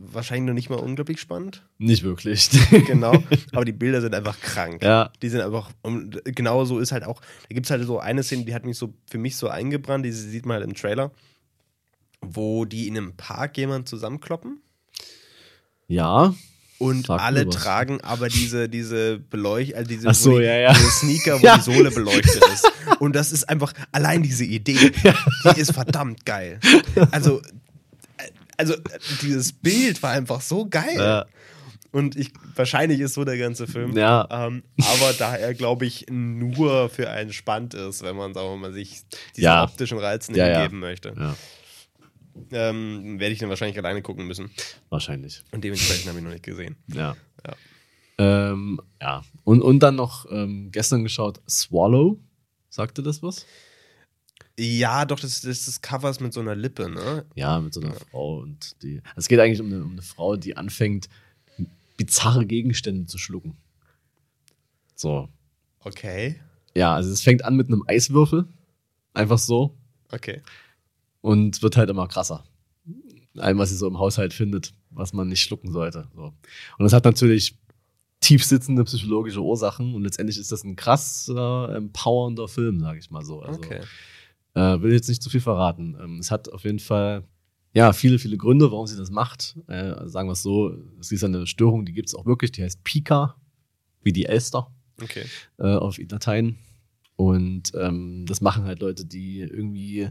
wahrscheinlich 0.00 0.46
noch 0.46 0.54
nicht 0.54 0.70
mal 0.70 0.76
unglaublich 0.78 1.18
spannend. 1.20 1.64
nicht 1.78 2.04
wirklich. 2.04 2.50
Genau. 2.86 3.12
Aber 3.52 3.64
die 3.64 3.72
Bilder 3.72 4.00
sind 4.00 4.14
einfach 4.14 4.38
krank. 4.40 4.82
ja, 4.84 5.10
Die 5.22 5.28
sind 5.28 5.40
einfach, 5.40 5.70
und 5.82 6.20
genau 6.24 6.64
so 6.66 6.78
ist 6.78 6.92
halt 6.92 7.02
auch, 7.04 7.20
da 7.48 7.54
gibt 7.54 7.66
es 7.66 7.70
halt 7.70 7.84
so 7.84 7.98
eine 7.98 8.22
Szene, 8.22 8.44
die 8.44 8.54
hat 8.54 8.64
mich 8.64 8.78
so 8.78 8.94
für 9.10 9.18
mich 9.18 9.36
so 9.36 9.48
eingebrannt, 9.48 10.04
die 10.04 10.12
sieht 10.12 10.46
man 10.46 10.58
halt 10.58 10.66
im 10.68 10.74
Trailer, 10.74 11.10
wo 12.20 12.64
die 12.64 12.86
in 12.86 12.96
einem 12.96 13.16
Park 13.16 13.56
jemanden 13.56 13.86
zusammenkloppen 13.86 14.60
ja. 15.90 16.34
Und 16.78 17.06
Sag 17.06 17.20
alle 17.20 17.48
tragen 17.48 18.00
aber 18.02 18.28
diese, 18.28 18.68
diese 18.68 19.18
Beleucht, 19.18 19.74
also 19.74 19.88
diese, 19.88 20.14
so, 20.14 20.38
die, 20.38 20.44
ja, 20.44 20.56
ja. 20.56 20.72
diese 20.72 20.90
Sneaker, 20.90 21.40
wo 21.40 21.44
Ja. 21.46 21.56
die 21.56 21.62
Sohle 21.62 21.90
beleuchtet 21.90 22.42
ist. 22.52 22.70
Und 23.00 23.16
das 23.16 23.32
ist 23.32 23.48
einfach, 23.48 23.72
allein 23.92 24.22
diese 24.22 24.44
Idee, 24.44 24.92
die 25.56 25.60
ist 25.60 25.72
verdammt 25.72 26.24
geil. 26.24 26.60
Also, 27.10 27.40
äh, 28.18 28.30
also 28.56 28.74
dieses 29.22 29.52
Bild 29.52 30.02
war 30.02 30.12
einfach 30.12 30.40
so 30.40 30.66
geil. 30.68 31.24
Und 31.90 32.16
ich, 32.16 32.32
wahrscheinlich 32.54 33.00
ist 33.00 33.14
so 33.14 33.24
der 33.24 33.38
ganze 33.38 33.66
Film. 33.66 33.96
Ja. 33.96 34.28
Ähm, 34.30 34.62
aber 34.76 35.14
da 35.18 35.34
er, 35.34 35.54
glaube 35.54 35.86
ich, 35.86 36.04
nur 36.10 36.90
für 36.90 37.08
einen 37.10 37.32
spannend 37.32 37.72
ist, 37.74 38.02
wenn 38.02 38.14
man, 38.14 38.34
sagen 38.34 38.46
wir 38.50 38.56
mal, 38.56 38.72
sich 38.72 39.00
diesen 39.36 39.50
optischen 39.50 39.98
Reizen 39.98 40.34
Ja, 40.34 40.46
hingeben 40.46 40.80
möchte, 40.80 41.14
Ja, 41.18 41.34
ähm, 42.52 43.18
werde 43.18 43.32
ich 43.32 43.38
dann 43.38 43.48
wahrscheinlich 43.48 43.78
alleine 43.78 44.02
gucken 44.02 44.26
müssen. 44.26 44.50
wahrscheinlich. 44.88 45.42
Und 45.52 45.64
dementsprechend 45.64 46.08
habe 46.08 46.18
ich 46.18 46.24
noch 46.24 46.32
nicht 46.32 46.44
gesehen. 46.44 46.76
Ja. 46.88 47.16
Ja. 47.46 47.56
Ähm, 48.18 48.80
ja. 49.00 49.22
Und, 49.44 49.62
und 49.62 49.80
dann 49.80 49.96
noch 49.96 50.26
ähm, 50.30 50.70
gestern 50.72 51.02
geschaut, 51.02 51.40
Swallow. 51.48 52.18
Sagte 52.68 53.02
das 53.02 53.22
was? 53.22 53.46
Ja, 54.58 55.04
doch, 55.04 55.20
das, 55.20 55.40
das 55.40 55.68
ist 55.68 55.82
Covers 55.82 56.18
mit 56.18 56.32
so 56.32 56.40
einer 56.40 56.56
Lippe, 56.56 56.90
ne? 56.90 57.24
Ja, 57.36 57.60
mit 57.60 57.72
so 57.72 57.80
einer 57.80 57.94
Frau 57.94 58.38
und 58.38 58.82
die. 58.82 59.00
Es 59.14 59.28
geht 59.28 59.38
eigentlich 59.38 59.60
um 59.60 59.68
eine, 59.68 59.84
um 59.84 59.92
eine 59.92 60.02
Frau, 60.02 60.36
die 60.36 60.56
anfängt, 60.56 61.08
bizarre 61.96 62.44
Gegenstände 62.44 63.06
zu 63.06 63.18
schlucken. 63.18 63.56
So. 64.96 65.28
Okay. 65.80 66.40
Ja, 66.74 66.94
also 66.94 67.12
es 67.12 67.22
fängt 67.22 67.44
an 67.44 67.56
mit 67.56 67.68
einem 67.68 67.84
Eiswürfel. 67.86 68.46
Einfach 69.14 69.38
so. 69.38 69.76
Okay. 70.10 70.42
Und 71.20 71.62
wird 71.62 71.76
halt 71.76 71.90
immer 71.90 72.06
krasser. 72.08 72.44
Allem, 73.36 73.58
was 73.58 73.70
sie 73.70 73.76
so 73.76 73.86
im 73.86 73.98
Haushalt 73.98 74.32
findet, 74.32 74.72
was 74.90 75.12
man 75.12 75.28
nicht 75.28 75.42
schlucken 75.42 75.70
sollte. 75.72 76.08
So. 76.14 76.22
Und 76.22 76.34
das 76.84 76.92
hat 76.92 77.04
natürlich 77.04 77.58
tief 78.20 78.44
sitzende 78.44 78.82
psychologische 78.84 79.40
Ursachen 79.40 79.94
und 79.94 80.02
letztendlich 80.02 80.38
ist 80.38 80.50
das 80.50 80.64
ein 80.64 80.74
krasser, 80.76 81.72
empowernder 81.74 82.48
Film, 82.48 82.80
sage 82.80 82.98
ich 82.98 83.10
mal 83.10 83.24
so. 83.24 83.40
Also, 83.42 83.60
Okay. 83.60 83.80
äh, 84.54 84.80
will 84.82 84.92
jetzt 84.92 85.08
nicht 85.08 85.22
zu 85.22 85.30
viel 85.30 85.40
verraten. 85.40 85.96
Ähm, 86.00 86.18
es 86.18 86.30
hat 86.30 86.48
auf 86.52 86.64
jeden 86.64 86.80
Fall 86.80 87.24
ja 87.74 87.92
viele, 87.92 88.18
viele 88.18 88.36
Gründe, 88.36 88.72
warum 88.72 88.86
sie 88.88 88.96
das 88.96 89.10
macht. 89.10 89.56
Äh, 89.68 90.08
sagen 90.08 90.28
wir 90.28 90.32
es 90.32 90.42
so, 90.42 90.76
es 90.98 91.12
ist 91.12 91.22
eine 91.22 91.46
Störung, 91.46 91.84
die 91.86 91.92
gibt 91.92 92.08
es 92.08 92.14
auch 92.14 92.26
wirklich, 92.26 92.50
die 92.50 92.64
heißt 92.64 92.82
Pika, 92.82 93.36
wie 94.02 94.12
die 94.12 94.24
Elster 94.26 94.68
Okay. 95.00 95.24
äh, 95.58 95.74
auf 95.76 95.98
Latein. 95.98 96.58
Und 97.14 97.72
ähm, 97.74 98.24
das 98.26 98.40
machen 98.40 98.64
halt 98.64 98.80
Leute, 98.80 99.04
die 99.04 99.40
irgendwie 99.40 100.10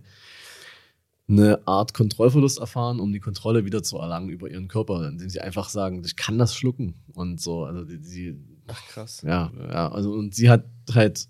eine 1.29 1.67
Art 1.67 1.93
Kontrollverlust 1.93 2.59
erfahren, 2.59 2.99
um 2.99 3.11
die 3.11 3.19
Kontrolle 3.19 3.65
wieder 3.65 3.83
zu 3.83 3.97
erlangen 3.97 4.29
über 4.29 4.49
ihren 4.49 4.67
Körper, 4.67 5.07
indem 5.07 5.29
sie 5.29 5.41
einfach 5.41 5.69
sagen, 5.69 6.01
ich 6.05 6.15
kann 6.15 6.37
das 6.37 6.55
schlucken 6.55 6.95
und 7.13 7.41
so. 7.41 7.65
Also 7.65 7.83
die, 7.83 7.99
die 7.99 8.39
Ach, 8.67 8.81
krass. 8.87 9.21
ja, 9.23 9.51
ja, 9.57 9.91
also 9.91 10.13
und 10.13 10.33
sie 10.35 10.49
hat 10.49 10.65
halt 10.93 11.27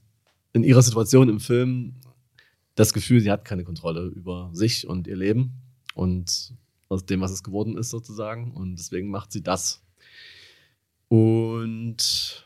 in 0.53 0.63
ihrer 0.63 0.83
Situation 0.83 1.29
im 1.29 1.39
Film 1.39 1.95
das 2.75 2.93
Gefühl, 2.93 3.21
sie 3.21 3.31
hat 3.31 3.43
keine 3.43 3.63
Kontrolle 3.63 4.05
über 4.05 4.51
sich 4.53 4.87
und 4.87 5.07
ihr 5.07 5.15
Leben 5.15 5.53
und 5.95 6.53
aus 6.89 7.05
dem, 7.05 7.21
was 7.21 7.31
es 7.31 7.43
geworden 7.43 7.75
ist 7.75 7.89
sozusagen 7.89 8.51
und 8.51 8.75
deswegen 8.75 9.09
macht 9.09 9.31
sie 9.31 9.41
das. 9.41 9.81
und 11.09 12.45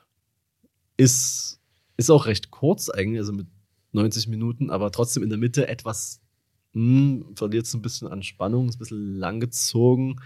ist, 0.97 1.59
ist 1.97 2.09
auch 2.09 2.27
recht 2.27 2.51
kurz 2.51 2.89
eigentlich, 2.89 3.19
also 3.19 3.33
mit 3.33 3.47
90 3.91 4.27
Minuten, 4.27 4.69
aber 4.69 4.91
trotzdem 4.91 5.23
in 5.23 5.29
der 5.29 5.37
Mitte 5.37 5.67
etwas 5.67 6.20
mh, 6.73 7.25
verliert 7.35 7.65
es 7.65 7.73
ein 7.73 7.81
bisschen 7.81 8.07
an 8.07 8.23
Spannung, 8.23 8.69
ist 8.69 8.75
ein 8.75 8.79
bisschen 8.79 9.15
langgezogen, 9.15 10.19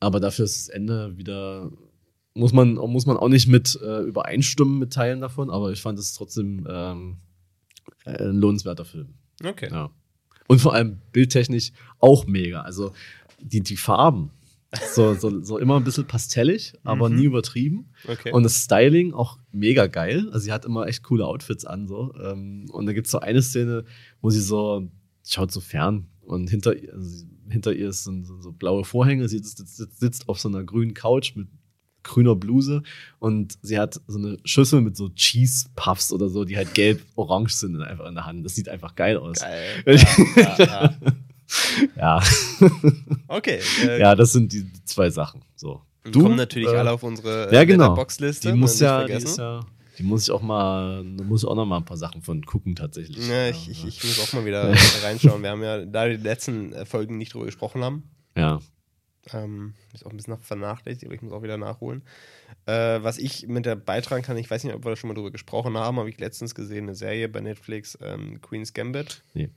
aber 0.00 0.20
dafür 0.20 0.44
ist 0.44 0.68
das 0.68 0.74
Ende 0.74 1.16
wieder 1.16 1.70
muss 2.32 2.52
man, 2.52 2.74
muss 2.74 3.06
man 3.06 3.16
auch 3.16 3.28
nicht 3.28 3.48
mit 3.48 3.78
äh, 3.82 4.02
übereinstimmen 4.02 4.78
mit 4.78 4.92
Teilen 4.92 5.20
davon, 5.20 5.50
aber 5.50 5.72
ich 5.72 5.82
fand 5.82 5.98
es 5.98 6.14
trotzdem 6.14 6.64
ähm, 6.70 7.16
ein 8.04 8.36
lohnenswerter 8.36 8.84
Film. 8.84 9.14
Okay. 9.44 9.68
Ja. 9.70 9.90
Und 10.46 10.60
vor 10.60 10.72
allem 10.74 11.00
bildtechnisch 11.12 11.72
auch 11.98 12.26
mega. 12.26 12.60
Also 12.62 12.92
die, 13.40 13.60
die 13.62 13.76
Farben, 13.76 14.30
so, 14.94 15.14
so, 15.14 15.42
so 15.42 15.58
immer 15.58 15.76
ein 15.76 15.84
bisschen 15.84 16.06
pastellig, 16.06 16.72
aber 16.84 17.10
Mhm. 17.10 17.16
nie 17.16 17.24
übertrieben. 17.24 17.92
Okay. 18.06 18.30
Und 18.32 18.44
das 18.44 18.62
Styling 18.62 19.12
auch 19.12 19.38
mega 19.50 19.88
geil. 19.88 20.28
Also 20.32 20.44
sie 20.44 20.52
hat 20.52 20.64
immer 20.64 20.86
echt 20.86 21.02
coole 21.02 21.26
Outfits 21.26 21.64
an. 21.64 21.88
So. 21.88 22.14
Ähm, 22.22 22.66
Und 22.70 22.86
da 22.86 22.92
gibt 22.92 23.06
es 23.06 23.10
so 23.10 23.18
eine 23.18 23.42
Szene, 23.42 23.84
wo 24.20 24.30
sie 24.30 24.40
so 24.40 24.88
schaut 25.26 25.52
so 25.52 25.60
fern 25.60 26.06
und 26.22 26.48
hinter, 26.50 26.74
ihr- 26.76 26.92
also 26.94 27.24
hinter 27.48 27.72
ihr 27.72 27.92
sind 27.92 28.26
so, 28.26 28.40
so 28.40 28.52
blaue 28.52 28.84
Vorhänge. 28.84 29.28
Sie 29.28 29.38
sitzt, 29.38 29.98
sitzt, 29.98 30.28
auf 30.28 30.38
so 30.40 30.48
einer 30.48 30.62
grünen 30.64 30.94
Couch 30.94 31.34
mit 31.36 31.48
grüner 32.02 32.34
Bluse 32.34 32.82
und 33.18 33.58
sie 33.60 33.78
hat 33.78 34.00
so 34.06 34.18
eine 34.18 34.38
Schüssel 34.44 34.80
mit 34.80 34.96
so 34.96 35.10
Cheese 35.10 35.66
Puffs 35.76 36.12
oder 36.12 36.28
so, 36.30 36.44
die 36.46 36.56
halt 36.56 36.72
gelb-orange 36.74 37.52
sind 37.52 37.80
einfach 37.82 38.06
in 38.06 38.14
der 38.14 38.24
Hand. 38.24 38.44
Das 38.44 38.54
sieht 38.54 38.68
einfach 38.70 38.94
geil 38.94 39.18
aus. 39.18 39.40
Geil. 39.40 39.62
Ja, 39.86 39.94
ja, 40.58 40.58
ja. 40.58 40.94
Ja, 41.96 42.22
Okay. 43.28 43.58
Äh, 43.84 44.00
ja, 44.00 44.14
das 44.14 44.32
sind 44.32 44.52
die 44.52 44.66
zwei 44.84 45.10
Sachen. 45.10 45.42
So. 45.56 45.82
Du, 46.04 46.22
kommen 46.22 46.36
natürlich 46.36 46.68
äh, 46.68 46.76
alle 46.76 46.92
auf 46.92 47.02
unsere 47.02 47.52
ja, 47.52 47.64
genau. 47.64 47.94
Boxliste. 47.94 48.50
Die 48.52 48.56
muss 48.56 48.78
ja, 48.80 49.04
die 49.04 49.12
ist 49.12 49.36
ja, 49.36 49.60
die 50.00 50.06
muss 50.06 50.22
ich 50.22 50.30
auch 50.30 50.40
mal, 50.40 51.04
da 51.04 51.24
muss 51.24 51.42
ich 51.42 51.48
auch 51.48 51.54
noch 51.54 51.66
mal 51.66 51.76
ein 51.76 51.84
paar 51.84 51.98
Sachen 51.98 52.22
von 52.22 52.42
gucken 52.46 52.74
tatsächlich. 52.74 53.28
Ja, 53.28 53.48
ich, 53.48 53.68
ich, 53.68 53.86
ich 53.86 54.02
muss 54.02 54.18
auch 54.18 54.32
mal 54.32 54.46
wieder 54.46 54.72
reinschauen. 55.02 55.42
Wir 55.42 55.50
haben 55.50 55.62
ja, 55.62 55.84
da 55.84 56.08
die 56.08 56.16
letzten 56.16 56.72
äh, 56.72 56.86
Folgen 56.86 57.18
nicht 57.18 57.34
drüber 57.34 57.44
gesprochen 57.44 57.84
haben, 57.84 58.08
ja. 58.34 58.60
ähm, 59.34 59.74
ist 59.92 60.06
auch 60.06 60.10
ein 60.10 60.16
bisschen 60.16 60.38
vernachlässigt, 60.38 61.04
aber 61.04 61.14
ich 61.14 61.20
muss 61.20 61.32
auch 61.32 61.42
wieder 61.42 61.58
nachholen. 61.58 62.02
Äh, 62.64 63.02
was 63.02 63.18
ich 63.18 63.46
mit 63.46 63.66
der 63.66 63.76
beitragen 63.76 64.22
kann, 64.22 64.38
ich 64.38 64.50
weiß 64.50 64.64
nicht, 64.64 64.74
ob 64.74 64.86
wir 64.86 64.90
da 64.90 64.96
schon 64.96 65.08
mal 65.08 65.14
drüber 65.14 65.30
gesprochen 65.30 65.76
haben, 65.76 65.98
habe 65.98 66.08
ich 66.08 66.18
letztens 66.18 66.54
gesehen, 66.54 66.84
eine 66.84 66.94
Serie 66.94 67.28
bei 67.28 67.42
Netflix, 67.42 67.98
ähm, 68.00 68.40
Queen's 68.40 68.72
Gambit. 68.72 69.22
Nee. 69.34 69.50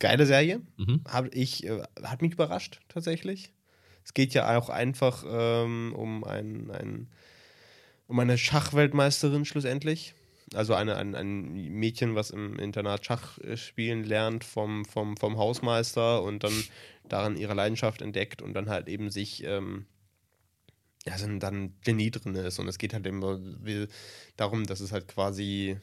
Geile 0.00 0.26
Serie. 0.26 0.62
Mhm. 0.78 1.04
Hab 1.08 1.32
ich, 1.32 1.64
äh, 1.64 1.80
hat 2.02 2.22
mich 2.22 2.32
überrascht, 2.32 2.80
tatsächlich. 2.88 3.52
Es 4.04 4.14
geht 4.14 4.34
ja 4.34 4.58
auch 4.58 4.68
einfach 4.68 5.24
ähm, 5.28 5.94
um 5.94 6.24
ein, 6.24 6.72
ein 6.72 7.08
um 8.10 8.18
eine 8.18 8.36
Schachweltmeisterin 8.36 9.44
schlussendlich. 9.44 10.14
Also 10.52 10.74
eine, 10.74 10.96
ein, 10.96 11.14
ein 11.14 11.52
Mädchen, 11.54 12.16
was 12.16 12.30
im 12.30 12.58
Internat 12.58 13.06
Schach 13.06 13.38
äh, 13.38 13.56
spielen 13.56 14.02
lernt 14.02 14.42
vom, 14.42 14.84
vom, 14.84 15.16
vom 15.16 15.38
Hausmeister 15.38 16.22
und 16.24 16.42
dann 16.42 16.64
daran 17.08 17.36
ihre 17.36 17.54
Leidenschaft 17.54 18.02
entdeckt 18.02 18.42
und 18.42 18.52
dann 18.54 18.68
halt 18.68 18.88
eben 18.88 19.10
sich 19.10 19.44
ähm, 19.44 19.86
ja, 21.06 21.16
so 21.16 21.26
ein- 21.26 21.38
dann 21.38 21.74
Genie 21.84 22.10
drin 22.10 22.34
ist. 22.34 22.58
Und 22.58 22.66
es 22.66 22.78
geht 22.78 22.92
halt 22.94 23.06
immer 23.06 23.40
darum, 24.36 24.66
dass 24.66 24.80
es 24.80 24.90
halt 24.90 25.06
quasi, 25.06 25.76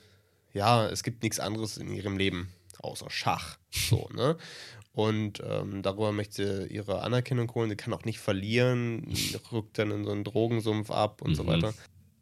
ja, 0.53 0.85
es 0.89 1.01
gibt 1.03 1.23
nichts 1.23 1.39
anderes 1.39 1.77
in 1.77 1.93
ihrem 1.93 2.17
Leben 2.17 2.49
außer 2.79 3.09
Schach. 3.09 3.57
So, 3.71 4.09
ne? 4.13 4.37
Und 4.91 5.41
ähm, 5.45 5.81
darüber 5.81 6.11
möchte 6.11 6.67
sie 6.67 6.73
ihre 6.73 7.03
Anerkennung 7.03 7.53
holen. 7.55 7.69
Sie 7.69 7.75
kann 7.77 7.93
auch 7.93 8.03
nicht 8.03 8.19
verlieren, 8.19 9.07
rückt 9.51 9.77
dann 9.77 9.91
in 9.91 10.03
so 10.03 10.11
einen 10.11 10.23
Drogensumpf 10.25 10.91
ab 10.91 11.21
und 11.21 11.35
so 11.35 11.43
Mhm. 11.43 11.47
weiter. 11.47 11.73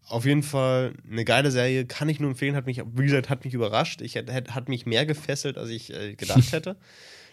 Auf 0.08 0.26
jeden 0.26 0.44
Fall 0.44 0.94
eine 1.10 1.26
geile 1.26 1.50
Serie, 1.52 1.86
kann 1.86 2.10
ich 2.10 2.20
nur 2.20 2.30
empfehlen, 2.30 2.56
hat 2.56 2.66
mich, 2.68 2.82
wie 2.86 3.06
gesagt, 3.06 3.30
hat 3.30 3.44
mich 3.44 3.54
überrascht. 3.54 4.02
Ich 4.02 4.16
hätte- 4.16 4.34
hat 4.54 4.70
mich 4.70 4.86
mehr 4.86 5.06
gefesselt, 5.06 5.58
als 5.58 5.70
ich 5.70 5.94
äh, 5.94 6.16
gedacht 6.16 6.52
hätte. 6.52 6.76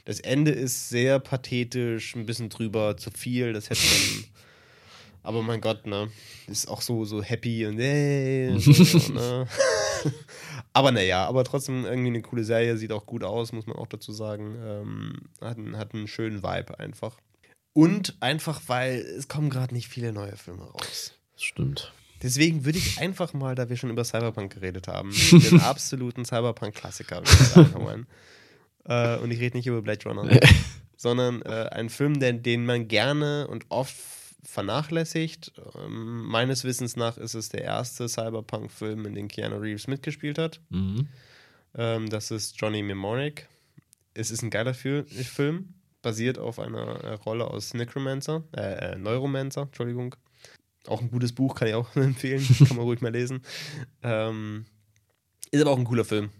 Das 0.04 0.18
Ende 0.18 0.50
ist 0.50 0.88
sehr 0.88 1.20
pathetisch, 1.20 2.16
ein 2.16 2.26
bisschen 2.26 2.48
drüber, 2.48 2.96
zu 2.96 3.12
viel, 3.12 3.52
das 3.52 3.70
hätte 3.70 3.82
man. 3.84 4.24
Aber 5.22 5.42
mein 5.44 5.60
Gott, 5.60 5.86
ne? 5.86 6.10
Ist 6.48 6.66
auch 6.66 6.80
so, 6.82 7.04
so 7.04 7.22
happy 7.22 7.64
und 7.66 7.78
äh, 7.78 8.48
und 8.50 8.58
so, 8.58 9.12
ne? 9.12 9.46
Aber 10.72 10.90
naja, 10.90 11.24
aber 11.28 11.44
trotzdem 11.44 11.84
irgendwie 11.84 12.08
eine 12.08 12.22
coole 12.22 12.42
Serie, 12.42 12.76
sieht 12.76 12.90
auch 12.90 13.06
gut 13.06 13.22
aus, 13.22 13.52
muss 13.52 13.66
man 13.68 13.76
auch 13.76 13.86
dazu 13.86 14.10
sagen. 14.10 14.56
Ähm, 14.60 15.12
hat, 15.40 15.56
einen, 15.58 15.78
hat 15.78 15.94
einen 15.94 16.08
schönen 16.08 16.42
Vibe 16.42 16.80
einfach. 16.80 17.18
Und 17.72 18.16
einfach, 18.18 18.60
weil 18.66 18.96
es 19.02 19.28
kommen 19.28 19.50
gerade 19.50 19.72
nicht 19.72 19.86
viele 19.86 20.12
neue 20.12 20.36
Filme 20.36 20.64
raus. 20.64 21.12
Stimmt. 21.36 21.92
Deswegen 22.22 22.64
würde 22.64 22.78
ich 22.78 23.00
einfach 23.00 23.32
mal, 23.32 23.54
da 23.54 23.68
wir 23.68 23.76
schon 23.76 23.90
über 23.90 24.04
Cyberpunk 24.04 24.54
geredet 24.54 24.88
haben, 24.88 25.10
den 25.10 25.60
absoluten 25.60 26.24
Cyberpunk-Klassiker 26.24 27.22
reinhauen. 27.56 28.06
äh, 28.84 29.16
und 29.18 29.30
ich 29.30 29.40
rede 29.40 29.56
nicht 29.56 29.66
über 29.66 29.82
Blade 29.82 30.08
Runner, 30.08 30.40
sondern 30.96 31.42
äh, 31.42 31.68
einen 31.70 31.90
Film, 31.90 32.20
den, 32.20 32.42
den 32.42 32.64
man 32.64 32.88
gerne 32.88 33.48
und 33.48 33.66
oft 33.70 33.96
vernachlässigt. 34.44 35.52
Ähm, 35.76 36.24
meines 36.24 36.64
Wissens 36.64 36.96
nach 36.96 37.16
ist 37.16 37.34
es 37.34 37.48
der 37.48 37.62
erste 37.62 38.08
Cyberpunk-Film, 38.08 39.06
in 39.06 39.14
dem 39.14 39.28
Keanu 39.28 39.56
Reeves 39.56 39.86
mitgespielt 39.86 40.38
hat. 40.38 40.60
Mhm. 40.70 41.08
Ähm, 41.74 42.08
das 42.08 42.30
ist 42.30 42.60
Johnny 42.60 42.82
Mnemonic. 42.82 43.48
Es 44.14 44.30
ist 44.30 44.42
ein 44.42 44.50
geiler 44.50 44.74
Fil 44.74 45.04
Film, 45.04 45.74
basiert 46.02 46.38
auf 46.38 46.58
einer 46.58 47.02
äh, 47.02 47.12
Rolle 47.14 47.46
aus 47.46 47.72
Necromancer, 47.72 48.44
äh, 48.54 48.92
äh, 48.92 48.96
Neuromancer, 48.96 49.62
Entschuldigung. 49.62 50.14
Auch 50.88 51.00
ein 51.00 51.10
gutes 51.10 51.32
Buch, 51.32 51.54
kann 51.54 51.68
ich 51.68 51.74
auch 51.74 51.94
empfehlen, 51.96 52.44
kann 52.66 52.76
man 52.76 52.86
ruhig 52.86 53.00
mal 53.00 53.12
lesen. 53.12 53.42
Ähm, 54.02 54.64
ist 55.50 55.60
aber 55.60 55.70
auch 55.70 55.78
ein 55.78 55.84
cooler 55.84 56.04
Film. 56.04 56.30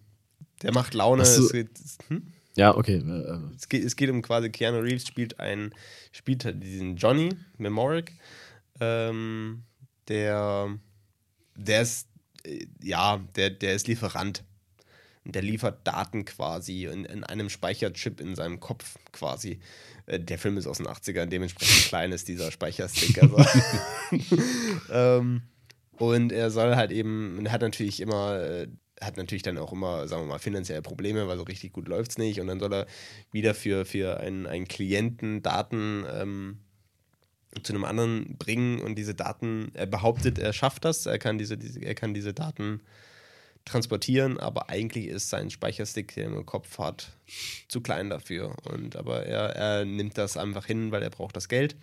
Der 0.62 0.72
macht 0.72 0.94
Laune. 0.94 1.22
Es 1.22 1.52
geht, 1.52 1.70
hm? 2.08 2.22
Ja, 2.56 2.76
okay. 2.76 2.96
Äh, 2.96 3.32
äh, 3.32 3.38
es, 3.56 3.68
geht, 3.68 3.84
es 3.84 3.96
geht 3.96 4.10
um 4.10 4.22
quasi 4.22 4.50
Keanu 4.50 4.78
Reeves 4.80 5.06
spielt 5.06 5.40
ein 5.40 5.74
spielt 6.12 6.44
halt 6.44 6.62
diesen 6.62 6.96
Johnny 6.96 7.30
Mnemonic, 7.58 8.12
ähm, 8.80 9.62
der 10.08 10.78
der 11.56 11.82
ist 11.82 12.08
äh, 12.44 12.66
ja 12.82 13.18
der 13.36 13.50
der 13.50 13.74
ist 13.74 13.88
Lieferant. 13.88 14.44
Und 15.24 15.34
Der 15.34 15.42
liefert 15.42 15.86
Daten 15.86 16.24
quasi 16.24 16.86
in, 16.86 17.04
in 17.04 17.24
einem 17.24 17.48
Speicherchip 17.48 18.20
in 18.20 18.34
seinem 18.34 18.60
Kopf 18.60 18.96
quasi. 19.12 19.60
Äh, 20.06 20.20
Der 20.20 20.38
Film 20.38 20.56
ist 20.56 20.66
aus 20.66 20.78
den 20.78 20.86
80ern, 20.88 21.26
dementsprechend 21.26 21.88
klein 21.88 22.12
ist 22.12 22.28
dieser 22.28 22.50
Speicherstick. 22.50 23.22
Also. 23.22 23.36
ähm, 24.90 25.42
und 25.98 26.32
er 26.32 26.50
soll 26.50 26.74
halt 26.74 26.90
eben, 26.90 27.38
und 27.38 27.46
er 27.46 27.52
hat 27.52 27.62
natürlich 27.62 28.00
immer, 28.00 28.40
äh, 28.40 28.68
hat 29.00 29.16
natürlich 29.16 29.42
dann 29.42 29.58
auch 29.58 29.72
immer, 29.72 30.08
sagen 30.08 30.22
wir 30.22 30.28
mal, 30.28 30.38
finanzielle 30.38 30.82
Probleme, 30.82 31.28
weil 31.28 31.36
so 31.36 31.44
richtig 31.44 31.72
gut 31.72 31.88
läuft 31.88 32.12
es 32.12 32.18
nicht. 32.18 32.40
Und 32.40 32.48
dann 32.48 32.60
soll 32.60 32.72
er 32.72 32.86
wieder 33.30 33.54
für, 33.54 33.84
für 33.84 34.18
einen, 34.18 34.46
einen 34.46 34.66
Klienten 34.66 35.42
Daten 35.42 36.04
ähm, 36.12 36.58
zu 37.62 37.72
einem 37.72 37.84
anderen 37.84 38.36
bringen 38.38 38.80
und 38.80 38.96
diese 38.96 39.14
Daten, 39.14 39.70
er 39.74 39.86
behauptet, 39.86 40.38
er 40.38 40.52
schafft 40.52 40.84
das, 40.84 41.06
er 41.06 41.18
kann 41.18 41.36
diese, 41.38 41.58
diese, 41.58 41.80
er 41.80 41.94
kann 41.94 42.14
diese 42.14 42.32
Daten 42.32 42.80
transportieren, 43.64 44.38
aber 44.38 44.70
eigentlich 44.70 45.06
ist 45.06 45.30
sein 45.30 45.50
Speicherstick, 45.50 46.14
den 46.14 46.32
er 46.32 46.38
im 46.38 46.46
Kopf 46.46 46.78
hat, 46.78 47.16
zu 47.68 47.80
klein 47.80 48.10
dafür. 48.10 48.56
Und 48.64 48.96
aber 48.96 49.24
er, 49.24 49.50
er 49.56 49.84
nimmt 49.84 50.18
das 50.18 50.36
einfach 50.36 50.66
hin, 50.66 50.90
weil 50.90 51.02
er 51.02 51.10
braucht 51.10 51.36
das 51.36 51.48
Geld. 51.48 51.76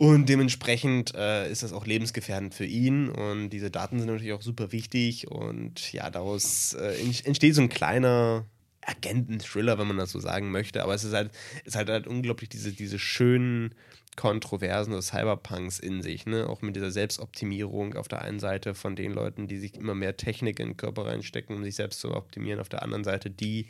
Und 0.00 0.28
dementsprechend 0.28 1.14
äh, 1.16 1.50
ist 1.50 1.64
das 1.64 1.72
auch 1.72 1.84
lebensgefährdend 1.84 2.54
für 2.54 2.64
ihn. 2.64 3.08
Und 3.08 3.50
diese 3.50 3.70
Daten 3.70 3.98
sind 3.98 4.06
natürlich 4.06 4.32
auch 4.32 4.42
super 4.42 4.70
wichtig. 4.70 5.28
Und 5.28 5.92
ja, 5.92 6.08
daraus 6.08 6.74
äh, 6.74 7.00
ent- 7.00 7.26
entsteht 7.26 7.56
so 7.56 7.62
ein 7.62 7.68
kleiner 7.68 8.44
Agenten-Thriller, 8.82 9.76
wenn 9.78 9.88
man 9.88 9.98
das 9.98 10.12
so 10.12 10.20
sagen 10.20 10.52
möchte. 10.52 10.84
Aber 10.84 10.94
es 10.94 11.02
ist 11.02 11.14
halt, 11.14 11.32
es 11.64 11.74
hat 11.74 11.88
halt 11.88 12.06
unglaublich 12.06 12.48
diese, 12.48 12.72
diese 12.72 12.98
schönen 12.98 13.74
Kontroversen 14.18 14.94
des 14.94 15.06
Cyberpunks 15.06 15.78
in 15.78 16.02
sich, 16.02 16.26
ne? 16.26 16.48
Auch 16.48 16.60
mit 16.60 16.74
dieser 16.74 16.90
Selbstoptimierung 16.90 17.94
auf 17.94 18.08
der 18.08 18.22
einen 18.22 18.40
Seite 18.40 18.74
von 18.74 18.96
den 18.96 19.12
Leuten, 19.12 19.46
die 19.46 19.58
sich 19.58 19.76
immer 19.76 19.94
mehr 19.94 20.16
Technik 20.16 20.58
in 20.58 20.70
den 20.70 20.76
Körper 20.76 21.06
reinstecken, 21.06 21.54
um 21.54 21.62
sich 21.62 21.76
selbst 21.76 22.00
zu 22.00 22.12
optimieren, 22.12 22.58
auf 22.58 22.68
der 22.68 22.82
anderen 22.82 23.04
Seite 23.04 23.30
die, 23.30 23.68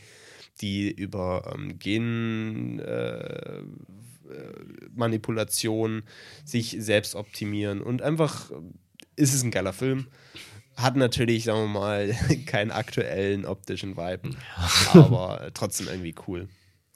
die 0.62 0.90
über 0.90 1.52
ähm, 1.54 1.78
Gen 1.78 2.78
äh, 2.78 3.60
Manipulation 4.94 6.02
sich 6.46 6.76
selbst 6.78 7.14
optimieren 7.14 7.82
und 7.82 8.00
einfach 8.00 8.50
äh, 8.50 8.54
ist 9.16 9.34
es 9.34 9.42
ein 9.42 9.50
geiler 9.50 9.74
Film. 9.74 10.06
Hat 10.76 10.96
natürlich, 10.96 11.44
sagen 11.44 11.60
wir 11.60 11.78
mal, 11.80 12.16
keinen 12.46 12.70
aktuellen 12.70 13.44
optischen 13.44 13.98
Vibe, 13.98 14.30
aber 14.94 15.42
äh, 15.42 15.50
trotzdem 15.52 15.88
irgendwie 15.88 16.14
cool. 16.26 16.48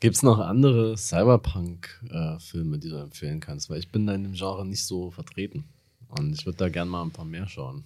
Gibt 0.03 0.17
es 0.17 0.23
noch 0.25 0.41
andere 0.41 0.97
Cyberpunk-Filme, 0.99 2.79
die 2.81 2.89
du 2.89 2.97
empfehlen 2.97 3.39
kannst? 3.39 3.71
Weil 3.71 3.79
ich 3.79 3.89
bin 3.89 4.05
da 4.05 4.15
in 4.15 4.25
dem 4.25 4.33
Genre 4.33 4.67
nicht 4.67 4.85
so 4.85 5.13
vertreten. 5.13 5.65
Und 6.09 6.33
ich 6.33 6.45
würde 6.45 6.59
da 6.59 6.69
gerne 6.69 6.91
mal 6.91 7.03
ein 7.03 7.13
paar 7.13 7.25
mehr 7.25 7.47
schauen. 7.49 7.85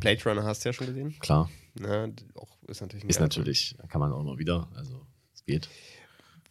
Blade 0.00 0.20
Runner 0.24 0.42
hast 0.42 0.64
du 0.64 0.68
ja 0.70 0.72
schon 0.72 0.88
gesehen. 0.88 1.14
Klar, 1.20 1.48
d- 1.76 2.12
auch, 2.34 2.48
ist 2.66 2.80
natürlich 2.80 3.04
ist 3.04 3.20
natürlich, 3.20 3.76
kann 3.88 4.00
man 4.00 4.12
auch 4.12 4.24
mal 4.24 4.38
wieder. 4.38 4.68
Also, 4.74 5.06
es 5.34 5.44
geht. 5.44 5.68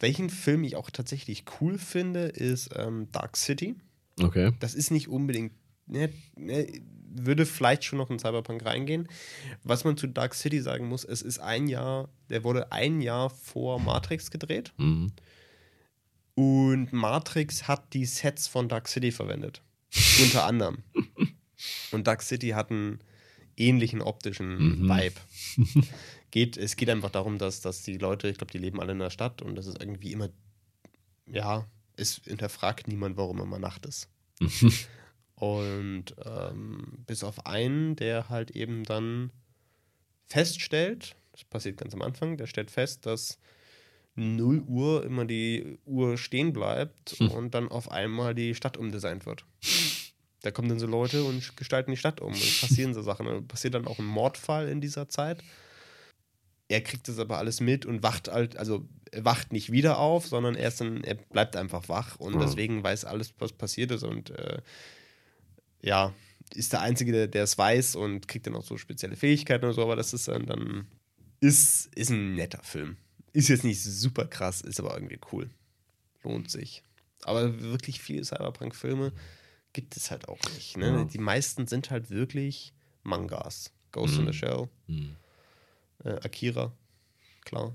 Welchen 0.00 0.30
Film 0.30 0.64
ich 0.64 0.76
auch 0.76 0.88
tatsächlich 0.90 1.44
cool 1.60 1.76
finde, 1.76 2.20
ist 2.24 2.70
ähm, 2.74 3.08
Dark 3.12 3.36
City. 3.36 3.76
Okay. 4.18 4.52
Das 4.60 4.74
ist 4.74 4.90
nicht 4.90 5.08
unbedingt 5.08 5.52
ne, 5.86 6.08
ne, 6.36 6.66
würde 7.14 7.46
vielleicht 7.46 7.84
schon 7.84 7.98
noch 7.98 8.10
in 8.10 8.18
Cyberpunk 8.18 8.64
reingehen. 8.64 9.08
Was 9.62 9.84
man 9.84 9.96
zu 9.96 10.06
Dark 10.06 10.34
City 10.34 10.60
sagen 10.60 10.88
muss, 10.88 11.04
es 11.04 11.22
ist 11.22 11.38
ein 11.38 11.68
Jahr, 11.68 12.08
der 12.30 12.44
wurde 12.44 12.72
ein 12.72 13.00
Jahr 13.00 13.30
vor 13.30 13.78
Matrix 13.80 14.30
gedreht. 14.30 14.72
Mhm. 14.76 15.12
Und 16.34 16.92
Matrix 16.92 17.68
hat 17.68 17.92
die 17.92 18.06
Sets 18.06 18.48
von 18.48 18.68
Dark 18.68 18.88
City 18.88 19.12
verwendet. 19.12 19.62
Unter 20.22 20.44
anderem. 20.46 20.78
Und 21.90 22.06
Dark 22.06 22.22
City 22.22 22.50
hat 22.50 22.70
einen 22.70 23.00
ähnlichen 23.56 24.00
optischen 24.00 24.82
Mhm. 24.82 24.88
Vibe. 24.88 25.20
Geht, 26.30 26.56
es 26.56 26.76
geht 26.76 26.88
einfach 26.88 27.10
darum, 27.10 27.36
dass, 27.36 27.60
dass 27.60 27.82
die 27.82 27.98
Leute, 27.98 28.26
ich 28.28 28.38
glaube, 28.38 28.50
die 28.52 28.58
leben 28.58 28.80
alle 28.80 28.92
in 28.92 28.98
der 28.98 29.10
Stadt 29.10 29.42
und 29.42 29.54
das 29.54 29.66
ist 29.66 29.78
irgendwie 29.82 30.12
immer, 30.12 30.30
ja, 31.26 31.66
es 31.94 32.22
hinterfragt 32.24 32.88
niemand, 32.88 33.18
warum 33.18 33.38
immer 33.38 33.58
Nacht 33.58 33.84
ist. 33.84 34.08
Und 35.42 36.14
ähm, 36.24 37.02
bis 37.04 37.24
auf 37.24 37.46
einen, 37.46 37.96
der 37.96 38.28
halt 38.28 38.52
eben 38.52 38.84
dann 38.84 39.32
feststellt, 40.28 41.16
das 41.32 41.42
passiert 41.42 41.78
ganz 41.78 41.94
am 41.94 42.02
Anfang, 42.02 42.36
der 42.36 42.46
stellt 42.46 42.70
fest, 42.70 43.06
dass 43.06 43.38
0 44.14 44.60
Uhr 44.60 45.04
immer 45.04 45.24
die 45.24 45.78
Uhr 45.84 46.16
stehen 46.16 46.52
bleibt 46.52 47.16
Hm. 47.18 47.28
und 47.32 47.54
dann 47.54 47.68
auf 47.68 47.90
einmal 47.90 48.36
die 48.36 48.54
Stadt 48.54 48.76
umdesignt 48.76 49.26
wird. 49.26 49.44
Da 50.42 50.52
kommen 50.52 50.68
dann 50.68 50.78
so 50.78 50.86
Leute 50.86 51.24
und 51.24 51.56
gestalten 51.56 51.90
die 51.90 51.96
Stadt 51.96 52.20
um 52.20 52.32
und 52.32 52.60
passieren 52.60 52.94
so 52.94 53.02
Sachen. 53.02 53.26
Und 53.26 53.48
passiert 53.48 53.74
dann 53.74 53.88
auch 53.88 53.98
ein 53.98 54.04
Mordfall 54.04 54.68
in 54.68 54.80
dieser 54.80 55.08
Zeit. 55.08 55.42
Er 56.68 56.82
kriegt 56.82 57.08
das 57.08 57.18
aber 57.18 57.38
alles 57.38 57.60
mit 57.60 57.84
und 57.84 58.04
wacht 58.04 58.28
halt, 58.28 58.56
also 58.56 58.86
er 59.10 59.24
wacht 59.24 59.52
nicht 59.52 59.72
wieder 59.72 59.98
auf, 59.98 60.26
sondern 60.28 60.54
er, 60.54 60.68
ist 60.68 60.80
dann, 60.80 61.02
er 61.02 61.16
bleibt 61.16 61.56
einfach 61.56 61.88
wach 61.88 62.16
und 62.20 62.34
Ja. 62.34 62.40
deswegen 62.40 62.82
weiß 62.84 63.04
alles, 63.06 63.34
was 63.40 63.52
passiert 63.52 63.90
ist 63.90 64.04
und 64.04 64.30
äh, 64.30 64.62
ja, 65.82 66.14
ist 66.54 66.72
der 66.72 66.80
Einzige, 66.82 67.28
der 67.28 67.42
es 67.44 67.56
weiß 67.58 67.96
und 67.96 68.28
kriegt 68.28 68.46
dann 68.46 68.56
auch 68.56 68.64
so 68.64 68.76
spezielle 68.78 69.16
Fähigkeiten 69.16 69.64
und 69.66 69.72
so, 69.74 69.82
aber 69.82 69.96
das 69.96 70.12
ist 70.14 70.28
dann, 70.28 70.46
dann 70.46 70.86
ist, 71.40 71.86
ist 71.94 72.10
ein 72.10 72.34
netter 72.34 72.62
Film. 72.62 72.96
Ist 73.32 73.48
jetzt 73.48 73.64
nicht 73.64 73.82
super 73.82 74.26
krass, 74.26 74.60
ist 74.60 74.78
aber 74.80 74.94
irgendwie 74.94 75.18
cool. 75.32 75.50
Lohnt 76.22 76.50
sich. 76.50 76.82
Aber 77.24 77.60
wirklich 77.62 78.00
viele 78.00 78.24
Cyberpunk-Filme 78.24 79.12
gibt 79.72 79.96
es 79.96 80.10
halt 80.10 80.28
auch 80.28 80.38
nicht. 80.54 80.76
Ne? 80.76 80.86
Ja. 80.86 81.04
Die 81.04 81.18
meisten 81.18 81.66
sind 81.66 81.90
halt 81.90 82.10
wirklich 82.10 82.72
Mangas. 83.02 83.72
Ghost 83.92 84.16
in 84.18 84.24
Mhm. 84.24 84.32
the 84.32 84.38
Shell, 84.38 84.68
Mhm. 84.86 85.16
äh, 86.04 86.10
Akira, 86.22 86.72
klar. 87.44 87.74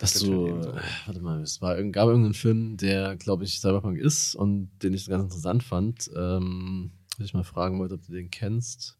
Dass 0.00 0.14
du, 0.14 0.48
ebenso. 0.48 0.70
äh, 0.72 0.80
warte 1.04 1.20
mal, 1.20 1.42
es 1.42 1.60
war, 1.60 1.76
gab 1.84 2.08
irgendeinen 2.08 2.32
Film, 2.34 2.78
der, 2.78 3.16
glaube 3.16 3.44
ich, 3.44 3.60
Cyberpunk 3.60 3.98
ist 3.98 4.34
und 4.34 4.70
den 4.82 4.94
ich 4.94 5.06
ganz 5.06 5.24
interessant 5.24 5.62
fand. 5.62 6.10
Ähm, 6.16 6.92
was 7.18 7.26
ich 7.26 7.34
mal 7.34 7.44
fragen 7.44 7.78
wollte, 7.78 7.94
ob 7.96 8.06
du 8.06 8.12
den 8.12 8.30
kennst. 8.30 8.96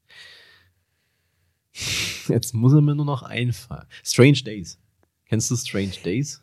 Jetzt 2.28 2.52
muss 2.52 2.74
er 2.74 2.82
mir 2.82 2.94
nur 2.94 3.06
noch 3.06 3.22
einfallen. 3.22 3.86
Strange 4.05 4.43
Days. 4.44 4.78
Kennst 5.24 5.51
du 5.51 5.56
Strange 5.56 5.94
Days? 6.05 6.43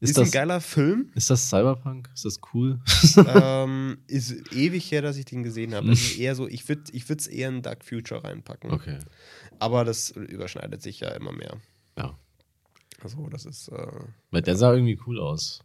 Ist, 0.00 0.10
Ist, 0.10 0.18
das, 0.18 0.28
ein 0.28 0.30
geiler 0.30 0.60
Film. 0.60 1.10
ist 1.16 1.28
das 1.28 1.48
Cyberpunk? 1.48 2.08
Ist 2.14 2.24
das 2.24 2.38
cool? 2.54 2.80
ähm, 3.26 3.98
ist 4.06 4.30
ewig 4.52 4.92
her, 4.92 5.02
dass 5.02 5.16
ich 5.16 5.24
den 5.24 5.42
gesehen 5.42 5.74
habe. 5.74 5.90
Es 5.90 6.00
ist 6.02 6.18
eher 6.18 6.36
so, 6.36 6.46
ich 6.46 6.68
würde 6.68 6.84
es 6.86 7.26
eher 7.26 7.48
in 7.48 7.62
Dark 7.62 7.84
Future 7.84 8.22
reinpacken. 8.22 8.70
Okay. 8.70 9.00
Aber 9.58 9.84
das 9.84 10.10
überschneidet 10.10 10.82
sich 10.82 11.00
ja 11.00 11.08
immer 11.08 11.32
mehr. 11.32 11.56
Ja. 11.96 12.16
Also, 13.02 13.28
das 13.28 13.44
ist, 13.46 13.68
äh, 13.68 13.86
Weil 14.30 14.42
der 14.42 14.56
sah 14.56 14.72
irgendwie 14.72 14.98
cool 15.06 15.20
aus. 15.20 15.60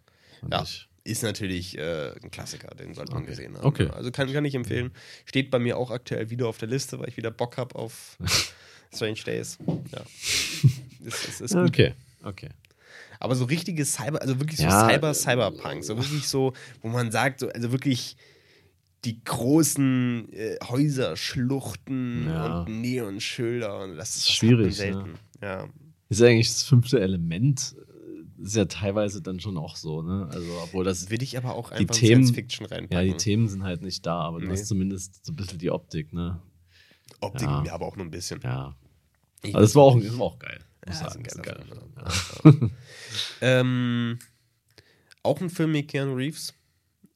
Ja. 0.50 0.62
ich. 0.64 0.88
ist 1.06 1.24
natürlich 1.24 1.78
äh, 1.78 2.12
ein 2.22 2.32
Klassiker, 2.32 2.74
den 2.76 2.94
sollte 2.94 3.12
man 3.14 3.24
Okay. 3.24 3.32
gesehen 3.32 3.56
haben. 3.58 3.66
Okay. 3.66 3.90
Also 3.90 4.12
kann, 4.12 4.32
kann 4.32 4.46
ich 4.46 4.56
empfehlen. 4.56 4.92
Steht 5.26 5.52
bei 5.52 5.60
mir 5.60 5.78
auch 5.78 5.90
aktuell 5.92 6.30
wieder 6.30 6.48
auf 6.48 6.58
der 6.58 6.68
Liste, 6.70 7.00
weil 7.00 7.10
ich 7.10 7.18
wieder 7.18 7.32
Bock 7.32 7.58
habe 7.58 7.76
auf 7.76 8.18
Strange 8.94 9.20
Days. 9.26 9.58
Ja. 9.92 10.02
ist, 11.06 11.28
ist, 11.28 11.42
ist. 11.42 11.56
Okay. 11.56 11.94
Okay. 12.24 12.50
Aber 13.20 13.36
so 13.36 13.46
richtige 13.46 13.84
Cyber, 13.86 14.22
also 14.22 14.40
wirklich 14.40 14.58
so 14.58 14.64
Ja, 14.66 14.88
Cyber, 14.90 15.14
Cyberpunk, 15.14 15.84
so 15.84 15.98
wirklich 15.98 16.28
so, 16.28 16.54
wo 16.82 16.90
man 16.90 17.12
sagt, 17.12 17.40
so, 17.40 17.50
also 17.50 17.72
wirklich 17.72 18.16
die 19.06 19.22
großen 19.24 20.32
äh, 20.32 20.58
Häuser, 20.68 21.16
Schluchten 21.18 22.28
Ja. 22.28 22.62
und 22.62 22.82
Neonschilder 22.82 23.80
und 23.82 23.98
das 23.98 24.16
ist 24.18 24.32
Schwierig, 24.32 24.76
selten. 24.76 25.16
Ja. 25.42 25.68
Ist 26.14 26.20
ja 26.20 26.28
eigentlich 26.28 26.48
das 26.50 26.64
fünfte 26.64 27.00
Element. 27.00 27.76
Ist 28.40 28.56
ja 28.56 28.66
teilweise 28.66 29.22
dann 29.22 29.40
schon 29.40 29.58
auch 29.58 29.76
so, 29.78 30.02
ne? 30.02 30.28
Also, 30.32 30.48
obwohl 30.64 30.84
das. 30.84 31.10
Will 31.10 31.24
ich 31.24 31.38
aber 31.38 31.56
auch 31.56 31.72
einfach 31.72 31.80
in 31.82 31.88
Themen- 31.88 32.24
Science 32.26 32.32
Fiction 32.32 32.68
Ja, 32.70 32.76
reinpacken. 32.76 33.08
die 33.08 33.18
Themen 33.18 33.48
sind 33.48 33.64
halt 33.64 33.82
nicht 33.82 34.06
da, 34.06 34.20
aber 34.20 34.40
du 34.40 34.48
Nee. 34.48 34.52
hast 34.54 34.68
zumindest 34.68 35.26
so 35.26 35.32
ein 35.32 35.36
bisschen 35.36 35.60
die 35.60 35.72
Optik, 35.72 36.12
ne? 36.14 36.42
Optik, 37.22 37.48
Ja. 37.48 37.64
ja. 37.64 37.74
aber 37.74 37.86
auch 37.88 37.96
nur 37.96 38.06
ein 38.06 38.12
bisschen. 38.12 38.42
Ja. 38.44 38.76
Also 39.44 39.58
das 39.60 39.76
war 39.76 39.84
auch, 39.84 40.00
das 40.00 40.18
war 40.18 40.26
auch 40.26 40.40
geil. 40.40 40.60
Muss 40.86 41.00
Ja, 41.00 41.10
sagen. 41.10 41.24
ist 41.26 41.36
ein 41.38 41.44
geiler 41.44 41.64
Film. 41.66 42.72
Ähm, 43.42 44.20
auch 45.22 45.40
ein 45.42 45.50
Film 45.50 45.72
mit 45.72 45.88
Keanu 45.90 46.16
Reeves. 46.16 46.54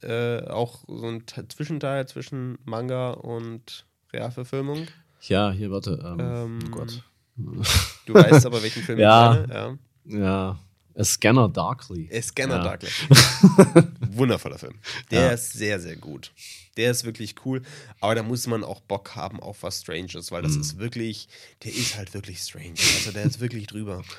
Äh, 0.01 0.41
auch 0.47 0.83
so 0.87 1.07
ein 1.07 1.25
Te- 1.25 1.47
Zwischenteil 1.47 2.07
zwischen 2.07 2.57
Manga 2.65 3.11
und 3.11 3.85
Realverfilmung. 4.13 4.87
Ja, 5.21 5.51
hier, 5.51 5.71
warte. 5.71 5.99
Ähm, 6.05 6.19
Ähm, 6.19 6.59
oh 6.67 6.69
Gott. 6.69 7.03
Du 7.37 8.13
weißt 8.13 8.45
aber, 8.45 8.61
welchen 8.63 8.83
Film 8.83 8.99
Ja. 8.99 9.41
ich 9.41 9.47
meine. 9.47 9.79
Ja. 10.05 10.19
Ja. 10.19 10.59
A 10.99 11.03
Scanner 11.03 11.47
Darkly. 11.47 12.07
Äh, 12.09 12.21
Scanner 12.23 12.57
Ja. 12.57 12.63
Darkly. 12.63 12.89
Wundervoller 14.11 14.57
Film. 14.57 14.73
Der 15.11 15.21
Ja. 15.27 15.29
ist 15.31 15.53
sehr, 15.53 15.79
sehr 15.79 15.95
gut. 15.95 16.31
Der 16.75 16.89
ist 16.91 17.03
wirklich 17.05 17.35
cool. 17.45 17.61
Aber 18.01 18.15
da 18.15 18.23
muss 18.23 18.47
man 18.47 18.63
auch 18.63 18.79
Bock 18.81 19.15
haben 19.15 19.39
auf 19.39 19.61
was 19.63 19.81
Stranges, 19.81 20.31
weil 20.31 20.41
das 20.41 20.53
Mhm. 20.55 20.61
ist 20.61 20.77
wirklich, 20.79 21.27
der 21.63 21.73
ist 21.75 21.95
halt 21.97 22.13
wirklich 22.15 22.39
strange. 22.39 22.73
Also 22.97 23.11
der 23.11 23.23
ist 23.23 23.39
wirklich 23.39 23.67
drüber. 23.67 24.01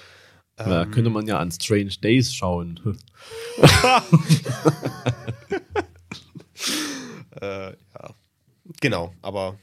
Da 0.56 0.82
Ähm, 0.82 0.90
könnte 0.90 1.08
man 1.10 1.24
ja 1.28 1.38
an 1.38 1.52
Strange 1.52 1.92
Days 2.02 2.34
schauen. 2.34 2.80
Äh, 7.40 7.70
ja. 7.70 8.14
Genau, 8.80 9.14
aber 9.22 9.56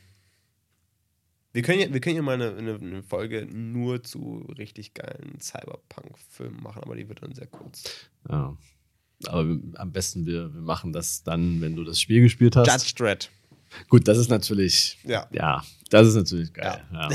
wir 1.55 1.61
können 1.61 1.79
ja, 1.79 1.93
wir 1.93 2.01
können 2.01 2.17
ja 2.17 2.21
mal 2.21 2.33
eine, 2.33 2.53
eine, 2.53 2.75
eine 2.75 3.01
Folge 3.01 3.45
nur 3.45 4.03
zu 4.03 4.45
richtig 4.57 4.93
geilen 4.93 5.39
Cyberpunk-Filmen 5.39 6.61
machen, 6.61 6.83
aber 6.83 6.97
die 6.97 7.07
wird 7.07 7.23
dann 7.23 7.33
sehr 7.33 7.47
kurz. 7.47 7.83
Ja. 8.29 8.57
Aber 9.27 9.47
wir, 9.47 9.59
am 9.75 9.93
besten, 9.93 10.25
wir, 10.25 10.53
wir 10.53 10.59
machen 10.59 10.91
das 10.91 11.23
dann, 11.23 11.61
wenn 11.61 11.77
du 11.77 11.85
das 11.85 12.01
Spiel 12.01 12.21
gespielt 12.21 12.57
hast. 12.57 12.67
Judge 12.67 12.93
Dredd. 12.97 13.29
Gut, 13.87 14.05
das 14.05 14.17
ist 14.17 14.29
natürlich, 14.29 14.97
Ja. 15.05 15.29
ja, 15.31 15.63
das 15.89 16.09
ist 16.09 16.15
natürlich 16.15 16.51
geil. 16.51 16.83
Ja. 16.91 17.09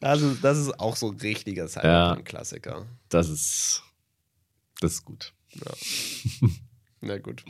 Also, 0.00 0.34
das 0.42 0.58
ist 0.58 0.80
auch 0.80 0.96
so 0.96 1.12
ein 1.12 1.18
richtiger 1.18 1.68
Cyberpunk-Klassiker. 1.68 2.84
Das 3.10 3.28
ist, 3.28 3.84
das 4.80 4.94
ist 4.94 5.04
gut. 5.04 5.32
Na 7.00 7.16
gut. 7.18 7.44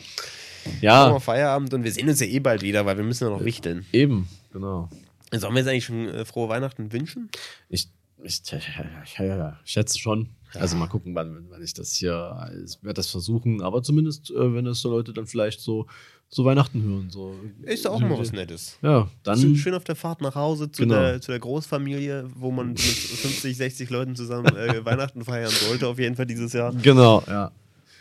Ja, 0.82 1.10
wir 1.10 1.20
Feierabend 1.20 1.72
und 1.72 1.84
wir 1.84 1.90
sehen 1.90 2.08
uns 2.08 2.20
ja 2.20 2.26
eh 2.26 2.38
bald 2.38 2.60
wieder, 2.60 2.84
weil 2.84 2.98
wir 2.98 3.04
müssen 3.04 3.24
ja 3.24 3.30
noch 3.30 3.44
wichteln. 3.44 3.86
eben, 3.92 4.28
genau. 4.52 4.88
Sollen 5.32 5.54
wir 5.54 5.60
jetzt 5.60 5.68
eigentlich 5.68 5.84
schon 5.84 6.08
äh, 6.08 6.24
frohe 6.24 6.48
Weihnachten 6.48 6.92
wünschen? 6.92 7.30
Ich, 7.68 7.88
ich, 8.22 8.42
ich, 8.52 8.52
ich 8.52 9.70
schätze 9.72 9.98
schon. 9.98 10.30
Also 10.54 10.76
mal 10.76 10.88
gucken, 10.88 11.14
wann, 11.14 11.46
wann 11.48 11.62
ich 11.62 11.74
das 11.74 11.92
hier, 11.92 12.50
ich 12.66 12.82
werde 12.82 12.94
das 12.94 13.06
versuchen, 13.08 13.62
aber 13.62 13.82
zumindest, 13.84 14.30
äh, 14.32 14.52
wenn 14.54 14.64
das 14.64 14.80
so 14.80 14.90
Leute 14.90 15.12
dann 15.12 15.26
vielleicht 15.26 15.60
so, 15.60 15.86
so 16.28 16.44
Weihnachten 16.44 16.82
hören. 16.82 17.08
So. 17.10 17.36
Ist 17.62 17.84
ja 17.84 17.92
auch 17.92 18.00
mal 18.00 18.18
was 18.18 18.32
Nettes. 18.32 18.76
Ja, 18.82 19.08
dann, 19.22 19.54
schön 19.54 19.74
auf 19.74 19.84
der 19.84 19.94
Fahrt 19.94 20.20
nach 20.20 20.34
Hause 20.34 20.70
zu, 20.72 20.82
Genau. 20.82 20.96
der, 20.96 21.20
zu 21.20 21.30
der 21.30 21.38
Großfamilie, 21.38 22.28
wo 22.34 22.50
man 22.50 22.70
mit 22.70 22.80
50, 22.80 23.56
60 23.56 23.90
Leuten 23.90 24.16
zusammen 24.16 24.54
äh, 24.56 24.84
Weihnachten 24.84 25.24
feiern 25.24 25.50
sollte, 25.50 25.86
auf 25.86 25.98
jeden 26.00 26.16
Fall 26.16 26.26
dieses 26.26 26.52
Jahr. 26.52 26.72
genau, 26.74 27.22
ja. 27.28 27.52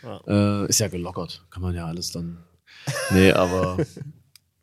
Ja. 0.02 0.62
Äh, 0.64 0.68
ist 0.68 0.80
ja 0.80 0.88
gelockert, 0.88 1.44
kann 1.50 1.62
man 1.62 1.74
ja 1.74 1.86
alles 1.86 2.10
dann. 2.10 2.38
Nee, 3.12 3.30
aber 3.32 3.76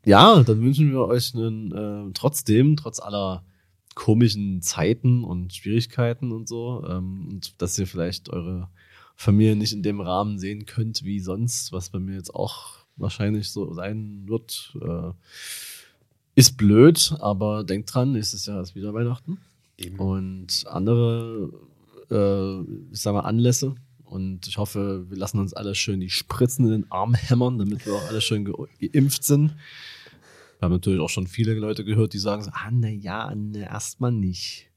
ja, 0.07 0.41
dann 0.41 0.61
wünschen 0.61 0.91
wir 0.91 1.01
euch 1.01 1.35
einen, 1.35 1.71
äh, 1.73 2.11
trotzdem, 2.13 2.77
trotz 2.77 2.99
aller 3.01 3.43
komischen 3.93 4.61
Zeiten 4.61 5.23
und 5.23 5.53
Schwierigkeiten 5.53 6.31
und 6.31 6.47
so, 6.47 6.85
ähm, 6.87 7.27
und 7.29 7.61
dass 7.61 7.77
ihr 7.77 7.87
vielleicht 7.87 8.29
eure 8.29 8.69
Familie 9.15 9.55
nicht 9.57 9.73
in 9.73 9.83
dem 9.83 9.99
Rahmen 9.99 10.39
sehen 10.39 10.65
könnt 10.65 11.03
wie 11.03 11.19
sonst, 11.19 11.73
was 11.73 11.89
bei 11.89 11.99
mir 11.99 12.15
jetzt 12.15 12.33
auch 12.33 12.77
wahrscheinlich 12.95 13.51
so 13.51 13.73
sein 13.73 14.23
wird. 14.27 14.77
Äh, 14.81 15.11
ist 16.35 16.55
blöd, 16.55 17.15
aber 17.19 17.63
denkt 17.63 17.93
dran, 17.93 18.13
nächstes 18.13 18.45
Jahr 18.45 18.61
ist 18.61 18.75
wieder 18.75 18.93
Weihnachten 18.93 19.39
Eben. 19.77 19.97
und 19.99 20.65
andere, 20.67 21.51
äh, 22.09 22.61
ich 22.93 23.01
sag 23.01 23.13
mal, 23.13 23.21
Anlässe. 23.21 23.75
Und 24.05 24.47
ich 24.47 24.57
hoffe, 24.57 25.05
wir 25.09 25.17
lassen 25.17 25.39
uns 25.39 25.53
alle 25.53 25.75
schön 25.75 25.99
die 25.99 26.09
Spritzen 26.09 26.65
in 26.65 26.71
den 26.71 26.91
Arm 26.91 27.13
hämmern, 27.15 27.57
damit 27.57 27.85
wir 27.85 27.93
auch 27.93 28.07
alle 28.07 28.21
schön 28.21 28.45
ge 28.45 28.53
geimpft 28.79 29.25
sind. 29.25 29.55
Wir 30.59 30.65
haben 30.65 30.71
natürlich 30.73 30.99
auch 30.99 31.09
schon 31.09 31.27
viele 31.27 31.53
Leute 31.53 31.83
gehört, 31.85 32.13
die 32.13 32.19
sagen 32.19 32.43
so, 32.43 32.51
ah, 32.53 32.69
na 32.71 32.89
ja, 32.89 33.33
ne, 33.35 33.65
erstmal 33.65 34.11
nicht. 34.11 34.69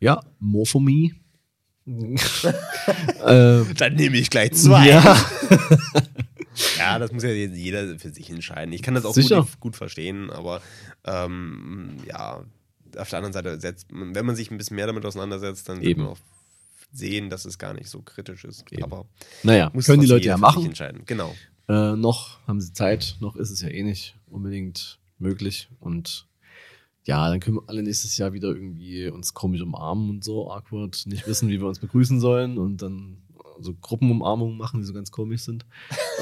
Ja, 0.00 0.20
more 0.38 0.66
for 0.66 0.80
me. 0.80 1.10
äh, 1.86 3.74
Dann 3.74 3.94
nehme 3.94 4.16
ich 4.16 4.30
gleich 4.30 4.52
zwei. 4.52 4.88
ja. 4.88 5.16
Ja, 6.76 6.98
das 6.98 7.12
muss 7.12 7.22
ja 7.22 7.30
jeder 7.30 7.98
für 7.98 8.10
sich 8.10 8.28
entscheiden. 8.28 8.74
Ich 8.74 8.82
kann 8.82 8.94
das 8.94 9.04
auch 9.06 9.14
gut, 9.14 9.60
gut 9.60 9.76
verstehen, 9.76 10.30
aber 10.30 10.60
ähm, 11.04 11.96
ja, 12.06 12.44
auf 12.98 13.08
der 13.08 13.16
anderen 13.18 13.32
Seite, 13.32 13.58
setzt, 13.58 13.86
wenn 13.90 14.26
man 14.26 14.36
sich 14.36 14.50
ein 14.50 14.58
bisschen 14.58 14.76
mehr 14.76 14.86
damit 14.86 15.04
auseinandersetzt, 15.06 15.68
dann 15.68 15.78
wird 15.78 15.92
Eben. 15.92 16.02
man 16.02 16.12
auch 16.12 16.18
sehen, 16.92 17.30
dass 17.30 17.46
es 17.46 17.58
gar 17.58 17.72
nicht 17.72 17.88
so 17.88 18.02
kritisch 18.02 18.44
ist. 18.44 18.70
Eben. 18.70 18.84
Aber 18.84 19.06
Naja, 19.42 19.70
können 19.70 20.02
die 20.02 20.06
Leute 20.06 20.26
ja 20.26 20.36
machen. 20.36 20.66
entscheiden. 20.66 21.02
Genau. 21.06 21.34
Äh, 21.68 21.96
noch 21.96 22.38
haben 22.46 22.60
sie 22.60 22.72
Zeit, 22.72 23.16
noch 23.20 23.36
ist 23.36 23.50
es 23.50 23.60
ja 23.62 23.68
eh 23.68 23.82
nicht 23.82 24.16
unbedingt 24.30 24.98
möglich. 25.18 25.68
Und 25.80 26.26
ja, 27.04 27.28
dann 27.28 27.40
können 27.40 27.56
wir 27.56 27.64
alle 27.68 27.82
nächstes 27.82 28.16
Jahr 28.16 28.32
wieder 28.32 28.48
irgendwie 28.48 29.08
uns 29.08 29.34
komisch 29.34 29.60
umarmen 29.60 30.10
und 30.10 30.24
so, 30.24 30.50
awkward, 30.52 31.02
nicht 31.06 31.26
wissen, 31.26 31.48
wie 31.48 31.60
wir 31.60 31.66
uns 31.66 31.78
begrüßen 31.78 32.20
sollen 32.20 32.58
und 32.58 32.82
dann 32.82 33.18
so 33.60 33.74
Gruppenumarmungen 33.80 34.56
machen, 34.56 34.80
die 34.80 34.86
so 34.86 34.92
ganz 34.92 35.10
komisch 35.10 35.42
sind. 35.42 35.64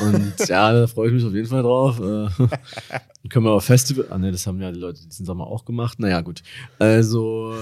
Und 0.02 0.34
ja, 0.48 0.72
da 0.72 0.86
freue 0.86 1.08
ich 1.08 1.14
mich 1.14 1.24
auf 1.24 1.32
jeden 1.32 1.48
Fall 1.48 1.62
drauf. 1.62 1.98
Äh, 1.98 2.02
dann 2.02 2.50
können 3.30 3.44
wir 3.46 3.52
auf 3.52 3.64
Festival, 3.64 4.06
ah 4.10 4.18
ne, 4.18 4.30
das 4.32 4.46
haben 4.46 4.60
ja 4.60 4.70
die 4.72 4.78
Leute 4.78 5.06
diesen 5.06 5.24
Sommer 5.24 5.46
auch 5.46 5.64
gemacht. 5.64 5.98
Naja, 5.98 6.20
gut. 6.20 6.42
Also, 6.78 7.54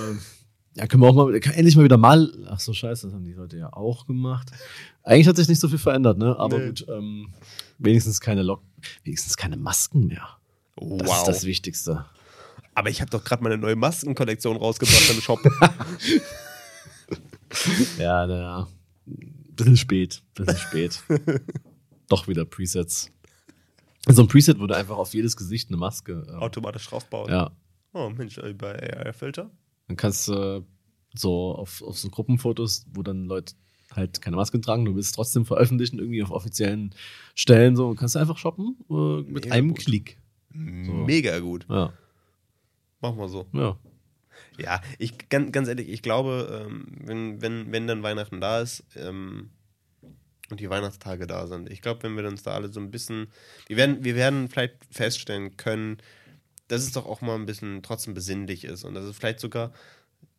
ja, 0.75 0.87
können 0.87 1.03
wir 1.03 1.09
auch 1.09 1.15
mal, 1.15 1.35
endlich 1.35 1.77
mal 1.77 1.85
wieder 1.85 1.97
mal, 1.97 2.33
ach 2.49 2.61
so, 2.61 2.73
scheiße, 2.73 3.07
das 3.07 3.15
haben 3.15 3.25
die 3.25 3.35
Leute 3.35 3.57
ja 3.59 3.73
auch 3.73 4.07
gemacht. 4.07 4.51
Eigentlich 5.03 5.29
hat 5.29 5.37
sich 5.37 5.49
nicht 5.49 5.61
so 5.61 5.69
viel 5.69 5.79
verändert, 5.79 6.19
ne? 6.19 6.37
Aber 6.39 6.59
Nee. 6.59 6.67
gut, 6.69 6.87
ähm, 6.89 7.29
wenigstens 7.79 8.21
keine 8.21 8.43
Lock, 8.43 8.63
wenigstens 9.05 9.37
keine 9.37 9.57
Masken 9.57 10.07
mehr. 10.07 10.29
Wow. 10.77 10.99
Das 11.03 11.19
ist 11.19 11.27
das 11.29 11.45
Wichtigste. 11.45 12.05
Aber 12.75 12.91
ich 12.91 13.01
habe 13.01 13.11
doch 13.11 13.25
gerade 13.25 13.43
meine 13.43 13.59
neue 13.59 13.75
Maskenkollektion 13.77 14.57
rausgebracht 14.57 15.11
im 15.11 15.21
Shop. 15.21 15.41
Ja, 17.99 18.27
naja. 18.27 18.69
Bisschen 19.07 19.77
spät, 19.77 20.23
bisschen 20.35 20.57
spät. 20.59 21.03
Doch 22.09 22.29
wieder 22.29 22.45
Presets. 22.45 23.11
So 24.07 24.23
ein 24.23 24.29
Preset 24.29 24.59
würde 24.59 24.77
einfach 24.77 24.97
auf 24.97 25.15
jedes 25.15 25.37
Gesicht 25.37 25.69
eine 25.71 25.77
Maske. 25.79 26.27
ähm, 26.29 26.37
Automatisch 26.37 26.87
draufbauen. 26.89 27.31
ja. 27.31 27.51
Oh 27.95 28.11
Mensch, 28.11 28.37
äh, 28.39 28.53
bei 28.53 28.75
AI-Filter. 29.07 29.51
Dann 29.89 29.97
kannst 29.97 30.29
du 30.29 30.65
so 31.15 31.55
auf, 31.55 31.83
auf 31.83 31.99
so 31.99 32.11
Gruppenfotos, 32.11 32.85
wo 32.93 33.03
dann 33.03 33.25
Leute 33.25 33.55
halt 33.95 34.21
keine 34.21 34.37
Maske 34.37 34.61
tragen, 34.61 34.85
du 34.85 34.95
willst 34.95 35.15
trotzdem 35.15 35.45
veröffentlichen, 35.47 35.99
irgendwie 35.99 36.23
auf 36.23 36.31
offiziellen 36.31 36.95
Stellen, 37.35 37.77
so, 37.77 37.89
und 37.89 37.97
kannst 37.97 38.15
du 38.15 38.19
einfach 38.19 38.39
shoppen 38.39 38.77
äh, 38.91 39.23
mit 39.23 39.45
Mega 39.45 39.55
einem 39.55 39.69
gut. 39.69 39.79
Klick. 39.79 40.19
Mega 40.51 41.39
gut. 41.39 41.67
Ja, 41.69 41.93
Mach 43.01 43.15
mal 43.15 43.29
so. 43.29 43.47
ja. 43.53 43.79
Ja, 44.59 44.81
ich 44.99 45.29
ganz, 45.29 45.53
ganz 45.53 45.69
ehrlich, 45.69 45.89
ich 45.89 46.03
glaube, 46.03 46.67
ähm, 46.67 46.87
wenn, 47.05 47.41
wenn, 47.41 47.71
wenn 47.71 47.87
dann 47.87 48.03
Weihnachten 48.03 48.41
da 48.41 48.61
ist 48.61 48.85
ähm, 48.97 49.51
und 50.51 50.59
die 50.59 50.69
Weihnachtstage 50.69 51.29
da 51.29 51.47
sind, 51.47 51.71
ich 51.71 51.81
glaube, 51.81 52.03
wenn 52.03 52.17
wir 52.17 52.27
uns 52.27 52.43
da 52.43 52.55
alle 52.55 52.69
so 52.69 52.81
ein 52.81 52.91
bisschen, 52.91 53.29
wir 53.69 53.77
werden, 53.77 54.03
wir 54.03 54.17
werden 54.17 54.49
vielleicht 54.49 54.75
feststellen 54.91 55.57
können, 55.57 55.99
dass 56.67 56.83
es 56.83 56.93
doch 56.93 57.07
auch 57.07 57.21
mal 57.21 57.37
ein 57.37 57.47
bisschen 57.47 57.83
trotzdem 57.83 58.15
besinnlich 58.15 58.65
ist 58.65 58.85
und 58.85 58.95
dass 58.95 59.05
es 59.05 59.17
vielleicht 59.17 59.41
sogar 59.41 59.73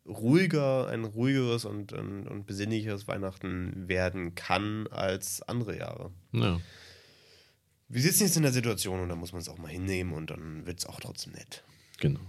ruhiger, 0.06 0.88
ein 0.88 1.04
ruhigeres 1.04 1.64
und, 1.64 1.92
und, 1.92 2.26
und 2.26 2.46
besinnlicheres 2.46 3.06
Weihnachten 3.08 3.88
werden 3.88 4.34
kann 4.34 4.86
als 4.88 5.42
andere 5.42 5.78
Jahre. 5.78 6.10
ja. 6.32 6.60
Wir 7.92 8.02
sitzen 8.02 8.22
jetzt 8.22 8.36
in 8.36 8.44
der 8.44 8.52
Situation 8.52 9.00
und 9.00 9.08
da 9.08 9.16
muss 9.16 9.32
man 9.32 9.40
es 9.42 9.48
auch 9.48 9.58
mal 9.58 9.66
hinnehmen 9.66 10.12
und 10.12 10.30
dann 10.30 10.64
wird 10.64 10.78
es 10.78 10.86
auch 10.86 11.00
trotzdem 11.00 11.32
nett. 11.32 11.64
Genau. 11.98 12.20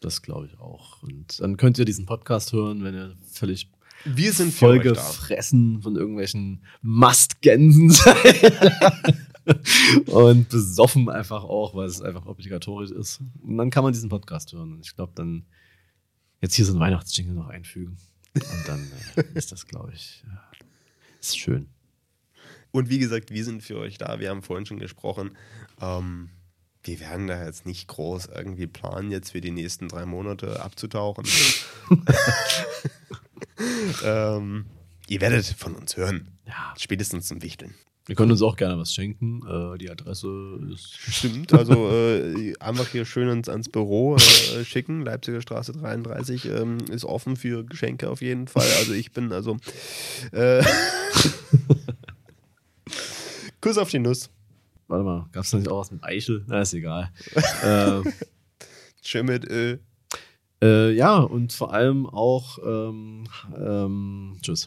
Das 0.00 0.22
glaube 0.22 0.46
ich 0.46 0.58
auch. 0.58 1.04
Und 1.04 1.38
dann 1.40 1.56
könnt 1.56 1.78
ihr 1.78 1.84
diesen 1.84 2.04
Podcast 2.04 2.52
hören, 2.52 2.82
wenn 2.82 2.94
ihr 2.96 3.16
völlig 3.30 3.70
Wir 4.04 4.32
sind 4.32 4.52
vollgefressen 4.52 5.82
von 5.82 5.94
irgendwelchen 5.94 6.64
Mastgänsen 6.82 7.90
seid. 7.90 8.52
und 10.06 10.48
besoffen 10.48 11.08
einfach 11.08 11.44
auch, 11.44 11.76
weil 11.76 11.86
es 11.86 12.02
einfach 12.02 12.26
obligatorisch 12.26 12.90
ist. 12.90 13.20
Und 13.42 13.56
dann 13.56 13.70
kann 13.70 13.84
man 13.84 13.92
diesen 13.92 14.08
Podcast 14.08 14.52
hören. 14.52 14.72
Und 14.72 14.84
ich 14.84 14.96
glaube, 14.96 15.12
dann 15.14 15.46
jetzt 16.40 16.54
hier 16.54 16.64
so 16.64 16.74
ein 16.74 16.80
Weihnachtsjingle 16.80 17.34
noch 17.34 17.48
einfügen. 17.48 17.96
Und 18.34 18.68
dann 18.68 18.90
äh, 19.16 19.24
ist 19.34 19.52
das, 19.52 19.66
glaube 19.66 19.92
ich, 19.94 20.24
äh, 20.26 20.64
ist 21.20 21.38
schön. 21.38 21.68
Und 22.70 22.90
wie 22.90 22.98
gesagt, 22.98 23.30
wir 23.30 23.44
sind 23.44 23.62
für 23.62 23.78
euch 23.78 23.98
da. 23.98 24.20
Wir 24.20 24.30
haben 24.30 24.42
vorhin 24.42 24.66
schon 24.66 24.78
gesprochen. 24.78 25.36
Ähm, 25.80 26.30
wir 26.82 27.00
werden 27.00 27.26
da 27.26 27.44
jetzt 27.44 27.66
nicht 27.66 27.88
groß 27.88 28.26
irgendwie 28.26 28.66
planen, 28.66 29.10
jetzt 29.10 29.30
für 29.30 29.40
die 29.40 29.50
nächsten 29.50 29.88
drei 29.88 30.06
Monate 30.06 30.62
abzutauchen. 30.62 31.24
ähm, 34.04 34.66
ihr 35.08 35.20
werdet 35.20 35.46
von 35.46 35.74
uns 35.74 35.96
hören. 35.96 36.38
Ja. 36.46 36.74
Spätestens 36.78 37.26
zum 37.26 37.42
Wichteln. 37.42 37.74
Wir 38.08 38.14
können 38.14 38.30
uns 38.30 38.40
auch 38.40 38.56
gerne 38.56 38.78
was 38.78 38.94
schenken. 38.94 39.42
Äh, 39.46 39.76
die 39.76 39.90
Adresse 39.90 40.58
ist. 40.72 40.94
Stimmt, 40.96 41.52
also 41.52 41.90
äh, 41.90 42.54
einfach 42.58 42.88
hier 42.88 43.04
schön 43.04 43.28
ins, 43.28 43.50
ans 43.50 43.68
Büro 43.68 44.16
äh, 44.16 44.64
schicken. 44.64 45.02
Leipziger 45.02 45.42
Straße 45.42 45.72
33 45.72 46.46
ähm, 46.46 46.78
ist 46.90 47.04
offen 47.04 47.36
für 47.36 47.64
Geschenke 47.64 48.08
auf 48.08 48.22
jeden 48.22 48.48
Fall. 48.48 48.66
Also 48.78 48.94
ich 48.94 49.12
bin 49.12 49.30
also. 49.30 49.58
Äh, 50.32 50.64
Kuss 53.60 53.76
auf 53.76 53.90
die 53.90 53.98
Nuss. 53.98 54.30
Warte 54.86 55.04
mal, 55.04 55.28
gab 55.32 55.44
es 55.44 55.50
da 55.50 55.58
nicht 55.58 55.68
auch 55.68 55.80
was 55.80 55.90
mit 55.90 56.02
Eichel? 56.02 56.44
Na, 56.46 56.62
ist 56.62 56.72
egal. 56.72 57.10
äh, 57.62 58.00
Schön 59.02 59.26
mit 59.26 59.44
Ö. 59.50 59.76
Äh, 60.62 60.92
ja, 60.92 61.18
und 61.18 61.52
vor 61.52 61.74
allem 61.74 62.06
auch, 62.06 62.58
ähm, 62.64 63.24
ähm, 63.54 64.38
tschüss. 64.40 64.66